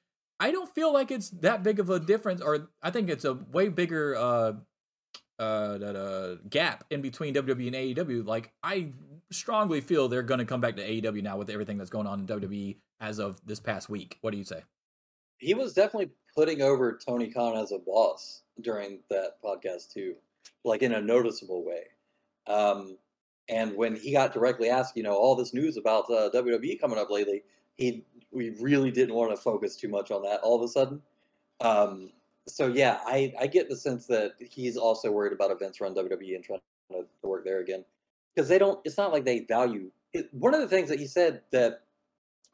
[0.41, 3.34] I don't feel like it's that big of a difference, or I think it's a
[3.34, 4.52] way bigger uh,
[5.39, 8.26] uh, that, uh, gap in between WWE and AEW.
[8.26, 8.92] Like, I
[9.33, 12.20] strongly feel they're going to come back to AEW now with everything that's going on
[12.20, 14.19] in WWE as of this past week.
[14.20, 14.62] What do you say?
[15.39, 20.15] He was definitely putting over Tony Khan as a boss during that podcast too,
[20.65, 21.85] like in a noticeable way.
[22.47, 22.97] Um,
[23.49, 26.99] and when he got directly asked, you know, all this news about uh, WWE coming
[26.99, 27.43] up lately,
[27.75, 31.02] he we really didn't want to focus too much on that all of a sudden.
[31.61, 32.11] Um,
[32.47, 36.36] so yeah, I I get the sense that he's also worried about Vince run WWE
[36.36, 36.61] and trying
[36.93, 37.85] to, to work there again
[38.35, 38.81] because they don't.
[38.85, 39.91] It's not like they value.
[40.12, 41.83] It, one of the things that he said that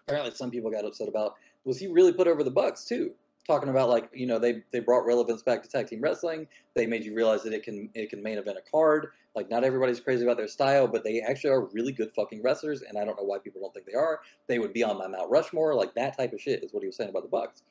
[0.06, 1.34] apparently some people got upset about
[1.64, 3.12] was he really put over the Bucks too,
[3.46, 6.46] talking about like you know they they brought relevance back to tag team wrestling.
[6.74, 9.08] They made you realize that it can it can main event a card.
[9.34, 12.82] Like not everybody's crazy about their style, but they actually are really good fucking wrestlers,
[12.82, 14.20] and I don't know why people don't think they are.
[14.46, 16.86] They would be on my Mount Rushmore, like that type of shit is what he
[16.86, 17.62] was saying about the Bucks.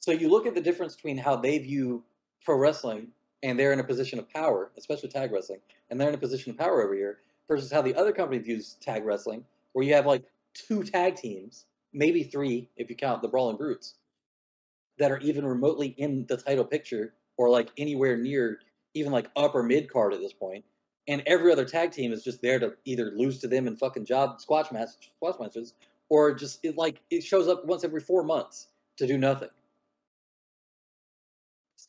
[0.00, 2.04] So you look at the difference between how they view
[2.44, 3.08] pro wrestling
[3.44, 6.50] and they're in a position of power, especially tag wrestling, and they're in a position
[6.50, 10.06] of power over here, versus how the other company views tag wrestling, where you have
[10.06, 10.24] like
[10.54, 13.94] two tag teams, maybe three if you count the Brawling Brutes,
[14.98, 18.58] that are even remotely in the title picture or like anywhere near
[18.94, 20.64] even like upper mid card at this point.
[21.06, 24.06] and every other tag team is just there to either lose to them in fucking
[24.06, 25.74] job squash match squash matches,
[26.08, 29.50] or just it like it shows up once every four months to do nothing.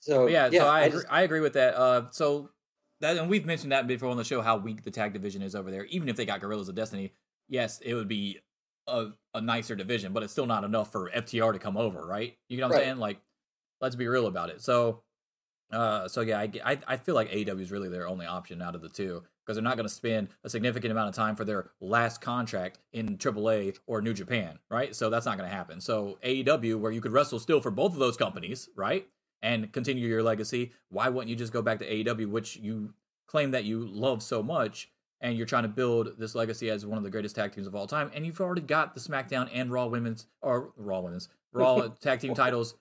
[0.05, 1.75] So yeah, so I, I agree, I agree with that.
[1.75, 2.51] Uh, so
[3.01, 5.55] that and we've mentioned that before on the show how weak the tag division is
[5.55, 5.85] over there.
[5.85, 7.11] Even if they got Guerrillas of Destiny,
[7.49, 8.39] yes, it would be
[8.87, 12.37] a, a nicer division, but it's still not enough for FTR to come over, right?
[12.49, 12.85] You know what I'm Right.
[12.85, 12.97] saying?
[12.99, 13.19] Like,
[13.81, 14.61] let's be real about it.
[14.61, 15.01] So,
[15.71, 18.75] uh, so yeah, I, I, I feel like AEW is really their only option out
[18.75, 21.45] of the two because they're not going to spend a significant amount of time for
[21.45, 24.95] their last contract in AAA or New Japan, right?
[24.95, 25.81] So that's not going to happen.
[25.81, 29.07] So AEW, where you could wrestle still for both of those companies, right?
[29.41, 32.93] And continue your legacy, why wouldn't you just go back to AEW, which you
[33.27, 34.89] claim that you love so much,
[35.21, 37.75] and you're trying to build this legacy as one of the greatest tag teams of
[37.75, 41.87] all time, and you've already got the SmackDown and Raw Women's or Raw Women's Raw
[42.01, 42.75] tag team titles,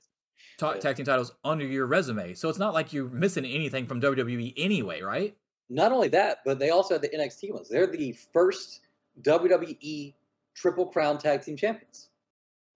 [0.59, 2.35] ta- tag team titles under your resume.
[2.35, 5.37] So it's not like you're missing anything from WWE anyway, right?
[5.71, 7.69] Not only that, but they also had the NXT ones.
[7.69, 8.81] They're the first
[9.23, 10.15] WWE
[10.55, 12.11] Triple Crown Tag Team Champions.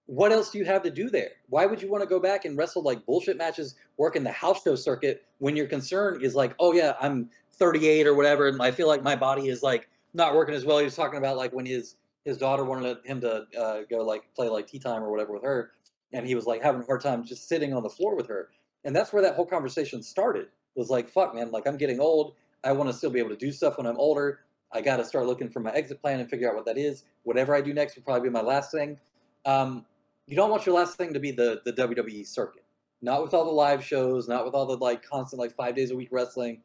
[0.09, 1.33] What else do you have to do there?
[1.51, 4.33] Why would you want to go back and wrestle like bullshit matches, work in the
[4.33, 8.63] house show circuit when your concern is like, oh yeah, I'm 38 or whatever, and
[8.63, 10.79] I feel like my body is like not working as well.
[10.79, 14.23] He was talking about like when his his daughter wanted him to uh, go like
[14.35, 15.73] play like tea time or whatever with her,
[16.15, 18.49] and he was like having a hard time just sitting on the floor with her,
[18.87, 20.47] and that's where that whole conversation started.
[20.75, 22.33] Was like, fuck, man, like I'm getting old.
[22.65, 24.41] I want to still be able to do stuff when I'm older.
[24.73, 27.05] I got to start looking for my exit plan and figure out what that is.
[27.25, 28.99] Whatever I do next will probably be my last thing.
[29.45, 29.85] Um,
[30.29, 32.65] you don't want your last thing to be the the WWE circuit.
[33.01, 35.91] Not with all the live shows, not with all the like constant like five days
[35.91, 36.63] a week wrestling,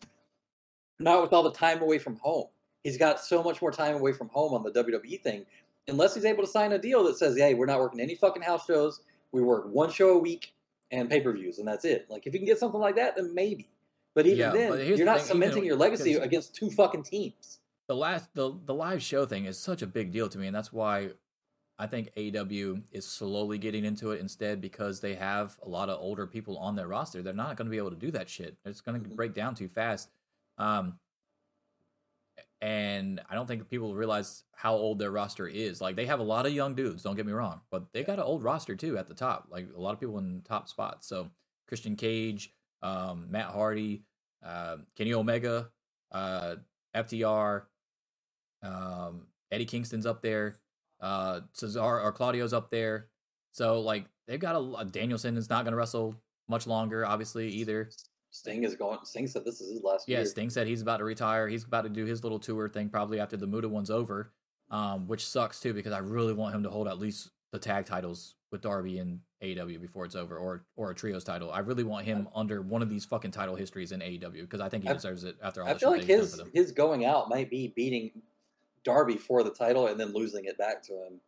[1.00, 2.48] not with all the time away from home.
[2.84, 5.46] He's got so much more time away from home on the WWE thing.
[5.88, 8.42] Unless he's able to sign a deal that says, "Hey, we're not working any fucking
[8.42, 9.02] house shows.
[9.32, 10.54] We work one show a week
[10.92, 13.16] and pay per views, and that's it." Like if you can get something like that,
[13.16, 13.70] then maybe.
[14.16, 17.04] But even Yeah, then, but you're the not thing, cementing your legacy against two fucking
[17.04, 17.60] teams.
[17.88, 20.56] the last the the live show thing is such a big deal to me, and
[20.56, 21.12] that's why
[21.84, 26.00] I think AEW is slowly getting into it instead because they have a lot of
[26.00, 27.22] older people on their roster.
[27.22, 28.56] They're not going to be able to do that shit.
[28.64, 29.18] It's going to Mhm.
[29.18, 30.10] break down too fast.
[30.58, 30.98] Um,
[32.62, 35.82] and I don't think people realize how old their roster is.
[35.82, 37.04] Like they have a lot of young dudes.
[37.04, 39.48] Don't get me wrong, but they got an old roster too at the top.
[39.50, 41.06] Like a lot of people in top spots.
[41.06, 41.30] So
[41.68, 44.06] Christian Cage, um, Matt Hardy,
[44.42, 45.70] uh, Kenny Omega,
[46.14, 46.56] uh,
[46.96, 47.68] FTR,
[48.62, 50.56] um, Eddie Kingston's up there,
[51.04, 53.10] uh, Cesar or Claudio's up there.
[53.52, 56.16] So like they've got a, a Danielson is not going to wrestle
[56.48, 57.90] much longer, obviously either.
[58.32, 58.98] Sting is going.
[59.04, 60.26] Sting said this is his last Yeah, year.
[60.26, 61.48] Sting said he's about to retire.
[61.48, 64.34] He's about to do his little tour thing probably after the Muta one's over,
[64.72, 67.86] um, which sucks too because I really want him to hold at least the tag
[67.86, 71.52] titles with Darby and AEW before it's over, or or a trios title.
[71.52, 74.70] I really want him under one of these fucking title histories in AEW because I
[74.70, 75.68] think he I- deserves it after all.
[75.68, 78.24] I feel like his his going out might be beating
[78.84, 81.20] Darby for the title and then losing it back to him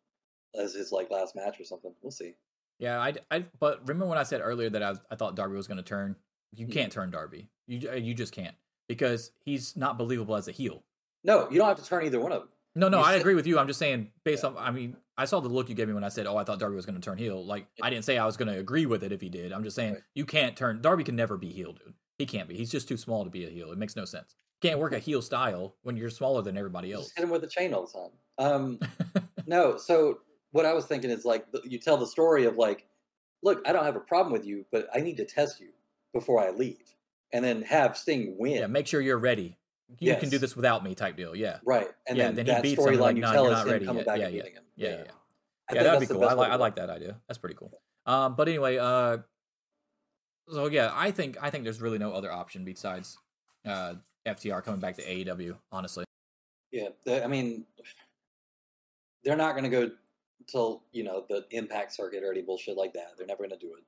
[0.59, 1.93] as his like last match or something.
[2.01, 2.35] We'll see.
[2.80, 5.67] Yeah, I, I but remember when I said earlier that I, I thought Darby was
[5.67, 6.16] going to turn.
[6.53, 6.72] You Mhm.
[6.72, 7.50] can't turn Darby.
[7.67, 8.56] You you just can't
[8.88, 10.84] because he's not believable as a heel.
[11.24, 12.50] No, you don't have to turn either one of them.
[12.75, 13.58] No, no, You I said- agree with you.
[13.58, 14.50] I'm just saying, based Yeah.
[14.50, 16.43] on, I mean, I saw the look you gave me when I said, "Oh, I
[16.43, 18.59] thought Darby was going to turn heel." Like, I didn't say I was going to
[18.59, 19.53] agree with it if he did.
[19.53, 20.03] I'm just saying Right.
[20.14, 21.93] you can't turn Darby can never be heel, dude.
[22.17, 22.56] He can't be.
[22.58, 23.72] He's just too small to be a heel.
[23.72, 24.35] It makes no sense.
[24.61, 27.06] Can't work a heel style when you're smaller than everybody else.
[27.06, 28.11] Just hit him with a chain all the time.
[28.38, 28.80] Um,
[29.48, 30.19] no, so
[30.51, 32.88] what I was thinking is like you tell the story of like,
[33.43, 35.69] look, I don't have a problem with you, but I need to test you
[36.14, 36.95] before I leave,
[37.34, 38.53] and then have Sting win.
[38.61, 39.58] yeah, make sure you're ready.
[40.00, 41.35] You can do this without me, type deal.
[41.35, 43.43] Yeah, right, and Yeah, then, then he that beats him, like, storyline you "Nah, tell
[43.43, 44.42] you're us not him ready coming yet." back Yeah, and yeah.
[44.43, 44.64] beating him.
[44.75, 45.11] yeah, yeah.
[45.72, 46.24] Yeah, think that'd be cool.
[46.25, 47.22] I like I like that idea.
[47.27, 47.72] That's pretty cool.
[48.06, 49.17] Um, but anyway, uh,
[50.50, 53.17] so yeah, I think I think there's really no other option besides
[53.66, 53.95] uh
[54.26, 55.58] FTR coming back to AEW.
[55.72, 56.06] Honestly,
[56.72, 57.66] Yeah, I mean,
[59.24, 59.92] they're not going to go
[60.48, 63.14] till you know the Impact circuit or any bullshit like that.
[63.18, 63.84] They're never going to do it.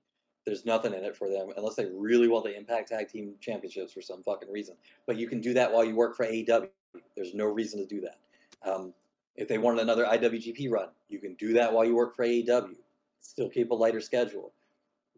[0.45, 3.91] There's nothing in it for them unless they really want the Impact Tag Team Championships
[3.91, 4.75] for some fucking reason.
[5.05, 6.69] But you can do that while you work for AEW.
[7.15, 8.19] There's no reason to do that.
[8.63, 8.93] Um,
[9.35, 12.75] if they wanted another IWGP run, you can do that while you work for AEW.
[13.19, 14.53] Still keep a lighter schedule.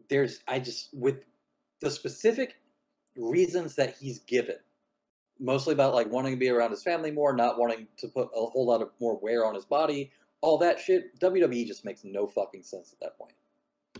[0.08, 1.24] There's, I just with
[1.80, 2.56] the specific
[3.16, 4.56] reasons that he's given
[5.40, 8.46] mostly about like wanting to be around his family more, not wanting to put a
[8.46, 10.10] whole lot of more wear on his body,
[10.40, 11.18] all that shit.
[11.18, 13.32] WWE just makes no fucking sense at that point.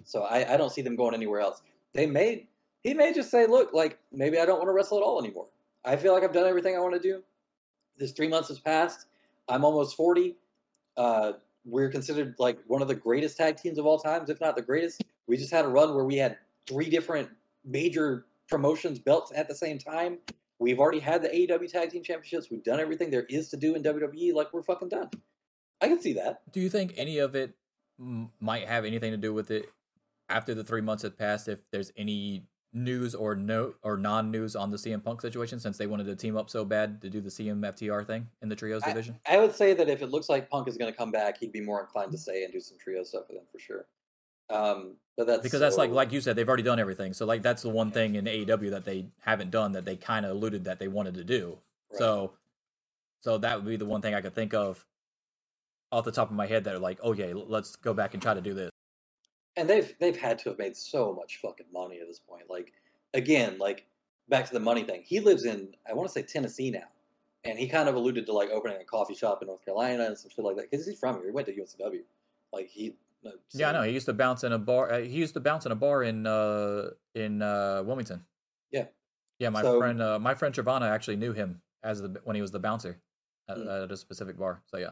[0.04, 1.62] So I, I don't see them going anywhere else.
[1.94, 2.46] They may
[2.82, 5.48] he may just say, look, like maybe I don't want to wrestle at all anymore.
[5.84, 7.22] I feel like I've done everything I want to do.
[7.98, 9.06] This three months has passed.
[9.48, 10.36] I'm almost forty.
[10.96, 11.32] Uh,
[11.64, 14.62] we're considered like one of the greatest tag teams of all times, if not the
[14.62, 15.02] greatest.
[15.26, 17.28] We just had a run where we had three different
[17.64, 20.18] major promotions belts at the same time.
[20.60, 22.50] We've already had the AEW Tag Team Championships.
[22.50, 24.34] We've done everything there is to do in WWE.
[24.34, 25.08] Like we're fucking done.
[25.80, 26.42] I can see that.
[26.52, 27.54] do you think any of it
[27.98, 29.64] m- might have anything to do with it
[30.28, 31.48] after the three months had passed?
[31.48, 35.86] If there's any news or no or non-news on the CM Punk situation, since they
[35.86, 39.18] wanted to team up so bad to do the CMFTR thing in the trios division.
[39.26, 41.52] I would say that if it looks like Punk is going to come back, he'd
[41.52, 43.86] be more inclined to stay and do some trio stuff with him for sure.
[44.50, 47.42] Um, but that's because that's like like you said they've already done everything so like
[47.42, 50.64] that's the one thing in AEW that they haven't done that they kind of alluded
[50.64, 51.58] that they wanted to do
[51.90, 51.98] Right.
[51.98, 52.32] so
[53.20, 54.86] so that would be the one thing I could think of
[55.92, 58.34] off the top of my head that are like okay let's go back and try
[58.34, 58.70] to do this
[59.56, 62.44] and they've they've had to have made so much fucking money at this point.
[62.48, 62.72] Like
[63.14, 63.86] again, like
[64.28, 65.02] back to the money thing.
[65.04, 66.88] He lives in I want to say Tennessee now,
[67.44, 70.16] and he kind of alluded to like opening a coffee shop in North Carolina and
[70.18, 71.26] some shit like that because he's from here.
[71.26, 72.00] He went to UNCW.
[72.52, 72.94] Like he.
[73.52, 75.66] Yeah I know he used to bounce in a bar uh, he used to bounce
[75.66, 78.24] in a bar in uh in uh Wilmington
[78.70, 78.86] Yeah.
[79.38, 82.42] yeah my So- friend uh, my friend Travana actually knew him as the when he
[82.42, 83.00] was the bouncer
[83.48, 83.68] at, Hmm.
[83.68, 84.90] at a specific bar so yeah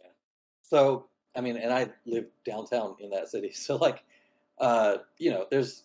[0.00, 0.10] yeah.
[0.62, 4.04] So I mean, and I live downtown in that city, so like,
[4.58, 5.84] uh, you know, there's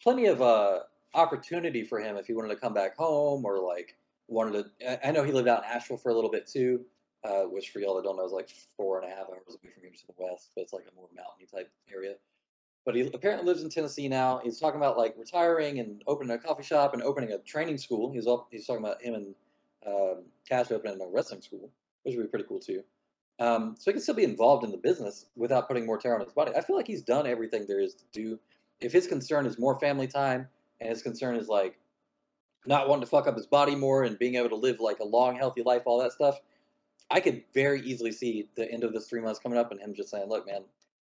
[0.00, 0.80] plenty of uh
[1.14, 3.96] opportunity for him if he wanted to come back home or like
[4.28, 5.06] wanted to.
[5.06, 6.84] I know he lived out in Asheville for a little bit too,
[7.24, 9.72] uh, which for y'all that don't know is like four and a half hours away
[9.72, 12.14] from here to the west, but it's like a more mountainy type area.
[12.84, 14.40] But he apparently lives in Tennessee now.
[14.42, 18.12] He's talking about like retiring and opening a coffee shop and opening a training school.
[18.12, 19.34] He's all, he's talking about him and
[19.86, 21.70] um, Cash opening a wrestling school,
[22.04, 22.82] which would be pretty cool too.
[23.40, 26.20] Um, so he can still be involved in the business without putting more tear on
[26.20, 26.52] his body.
[26.56, 28.38] I feel like he's done everything there is to do.
[28.80, 30.48] If his concern is more family time
[30.80, 31.78] and his concern is like
[32.66, 35.04] not wanting to fuck up his body more and being able to live like a
[35.04, 36.40] long, healthy life, all that stuff,
[37.10, 39.94] I could very easily see the end of this three months coming up and him
[39.94, 40.64] just saying, "Look, man,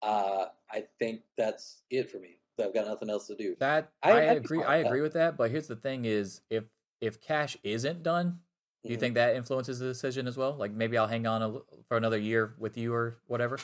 [0.03, 2.41] uh, I think that's it for me.
[2.59, 4.63] I've got nothing else to do." That I- I, agree.
[4.65, 4.89] I with that.
[4.89, 5.37] agree with that.
[5.37, 6.65] But here's the thing: is if
[7.01, 8.41] if Cash isn't done,
[8.87, 8.99] do you Mhm.
[8.99, 10.55] think that influences the decision as well?
[10.57, 13.59] Like maybe I'll hang on a, for another year with you or whatever.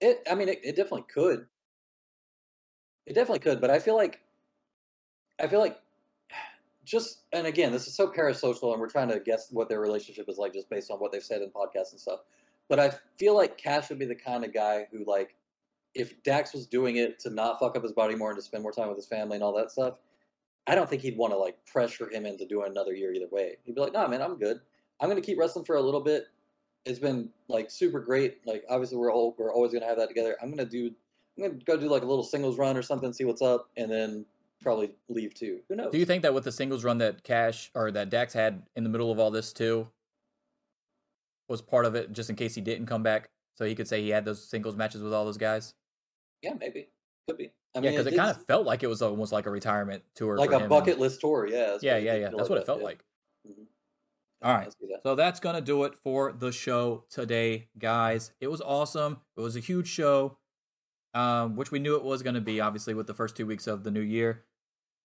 [0.00, 1.48] It, I mean, it, it definitely could.
[3.06, 4.20] It definitely could, but I feel like,
[5.38, 5.80] I feel like,
[6.88, 10.28] just and again, this is so parasocial, and we're trying to guess what their relationship
[10.28, 12.20] is like just based on what they've said in podcasts and stuff.
[12.68, 15.34] But I feel like Cash would be the kind of guy who, like,
[15.94, 18.62] if Dax was doing it to not fuck up his body more and to spend
[18.62, 19.94] more time with his family and all that stuff,
[20.66, 23.56] I don't think he'd want to like pressure him into doing another year either way.
[23.64, 24.60] He'd be like, "Nah, man, I'm good.
[25.00, 26.26] I'm gonna keep wrestling for a little bit.
[26.84, 28.46] It's been like super great.
[28.46, 30.36] Like obviously we're all we're always gonna have that together.
[30.42, 30.90] I'm gonna do
[31.36, 33.90] I'm gonna go do like a little singles run or something, see what's up, and
[33.90, 34.26] then
[34.62, 35.60] probably leave too.
[35.68, 35.92] Who knows?
[35.92, 38.84] Do you think that with the singles run that Cash or that Dax had in
[38.84, 39.88] the middle of all this too
[41.48, 44.02] was part of it, just in case he didn't come back, so he could say
[44.02, 45.74] he had those singles matches with all those guys?
[46.42, 46.88] Yeah, maybe
[47.26, 47.46] could be.
[47.74, 50.02] I yeah, mean, because it kind of felt like it was almost like a retirement
[50.14, 51.46] tour, like for a him and- bucket list tour.
[51.46, 52.30] Yeah, Yeah, yeah, yeah.
[52.36, 52.84] That's what it felt yeah.
[52.84, 53.04] like.
[53.46, 53.66] Mhm.
[54.42, 54.74] All Yeah, right.
[54.80, 55.00] That.
[55.02, 58.32] So that's going to do it for the show today, guys.
[58.40, 59.20] It was awesome.
[59.36, 60.38] It was a huge show,
[61.14, 63.66] um, which we knew it was going to be, obviously, with the first two weeks
[63.66, 64.44] of the new year.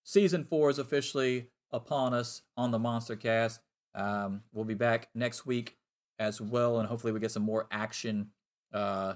[0.04, 3.58] Season four is officially upon us on the MonsterCast.
[3.94, 5.76] Um, we'll be back next week
[6.18, 8.30] as well, and hopefully, we get some more action
[8.72, 9.14] uh,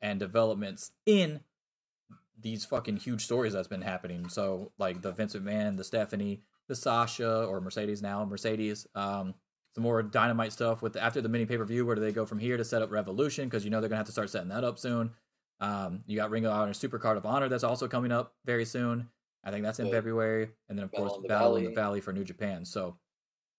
[0.00, 1.40] and developments in
[2.40, 4.28] these fucking huge stories that's been happening.
[4.28, 8.86] So like the Vince Man, the Stephanie, the Sasha or Mercedes now, Mercedes.
[8.94, 9.34] Um,
[9.74, 11.86] some more dynamite stuff with after the mini pay per view.
[11.86, 13.46] Where do they go from here to set up Revolution?
[13.46, 15.12] Because you know they're gonna have to start setting that up soon.
[15.60, 18.64] Um, you got Ring of Honor Super Card of Honor that's also coming up very
[18.64, 19.08] soon.
[19.44, 19.90] I think that's in.
[19.90, 22.00] February, and then of Battle course in the Battle in the Valley.
[22.00, 22.64] For New Japan.
[22.64, 22.96] So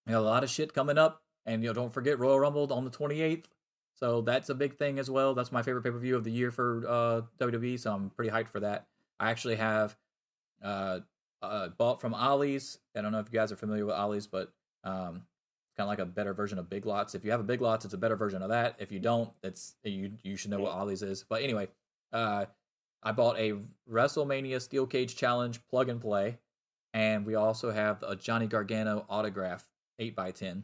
[0.06, 2.72] you know, a lot of shit coming up, and you know don't forget Royal Rumble
[2.72, 3.46] on the 28th.
[3.96, 5.34] So that's a big thing as well.
[5.34, 7.80] That's my favorite pay per view of the year for uh, WWE.
[7.80, 8.88] So I'm pretty hyped for that.
[9.20, 9.96] I actually have
[10.64, 11.00] uh,
[11.42, 12.80] uh, bought from Ollie's.
[12.96, 14.52] I don't know if you guys are familiar with Ollie's, but
[14.84, 15.24] um,
[15.68, 17.16] it's kind of like a better version of Big Lots.
[17.16, 18.76] If you have a Big Lots, it's a better version of that.
[18.80, 21.24] If you don't, it's you you should know what Ollie's is.
[21.28, 21.68] But anyway,
[22.12, 22.46] uh,
[23.04, 23.54] I bought a
[23.90, 26.40] WrestleMania Steel Cage Challenge plug and play,
[26.94, 29.68] and we also have a Johnny Gargano autograph
[30.00, 30.64] eight x ten.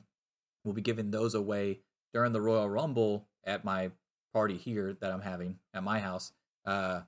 [0.64, 1.80] We'll be giving those away
[2.14, 3.92] during the Royal Rumble at my
[4.34, 6.32] party here that I'm having at my house
[6.66, 7.02] uh,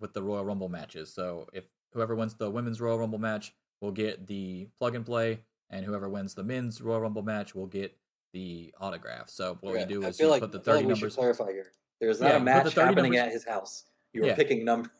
[0.00, 1.12] with the Royal Rumble matches.
[1.12, 5.40] So if whoever wins the women's Royal Rumble match will get the plug and play,
[5.70, 7.96] and whoever wins the men's Royal Rumble match will get
[8.32, 9.28] the autograph.
[9.28, 10.88] So what Okay, we do I is feel like, put the I feel 30 like
[10.96, 11.14] numbers.
[11.16, 11.66] clarify here.
[12.00, 13.84] There's not Yeah, a match 30 happening numbers- at his house.
[14.12, 14.34] You were Yeah.
[14.36, 14.90] picking numbers.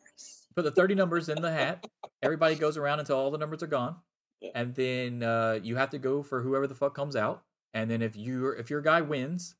[0.55, 1.87] put the 30 numbers in the hat.
[2.21, 3.95] Everybody goes around until all the numbers are gone.
[4.39, 4.51] Yeah.
[4.53, 7.43] And then uh, you have to go for whoever the fuck comes out.
[7.73, 9.55] And then if you if your guy wins,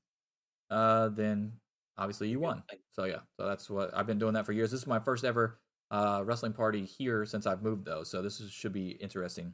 [0.69, 1.53] uh, then
[1.98, 2.64] obviously you won.
[2.91, 4.69] So yeah, so that's what I've been doing that for years.
[4.69, 5.59] This is my first ever
[5.90, 8.03] uh, wrestling party here since I've moved though.
[8.03, 9.53] So this is, should be interesting.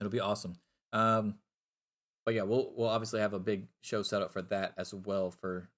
[0.00, 0.56] It'll be awesome.
[0.92, 1.36] Um,
[2.26, 5.30] but yeah, we'll we'll obviously have a big show set up for that as well
[5.30, 5.68] for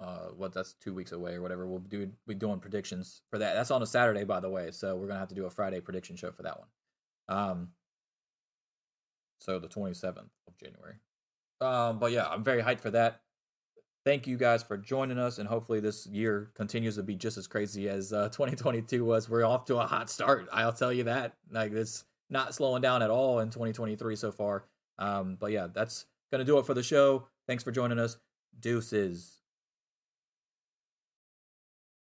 [0.00, 1.66] uh what that's two weeks away or whatever.
[1.66, 3.54] We'll do be doing predictions for that.
[3.54, 4.70] That's on a Saturday, by the way.
[4.70, 6.68] So we're gonna have to do a Friday prediction show for that one.
[7.28, 7.68] Um
[9.40, 10.96] so the twenty seventh of January.
[11.60, 13.20] Um but yeah, I'm very hyped for that.
[14.02, 17.46] Thank you guys for joining us, and hopefully this year continues to be just as
[17.46, 19.28] crazy as uh, 2022 was.
[19.28, 20.48] We're off to a hot start.
[20.50, 21.34] I'll tell you that.
[21.50, 24.64] Like it's not slowing down at all in 2023 so far.
[24.98, 27.26] Um, but yeah, that's gonna do it for the show.
[27.46, 28.16] Thanks for joining us.
[28.58, 29.39] Deuces.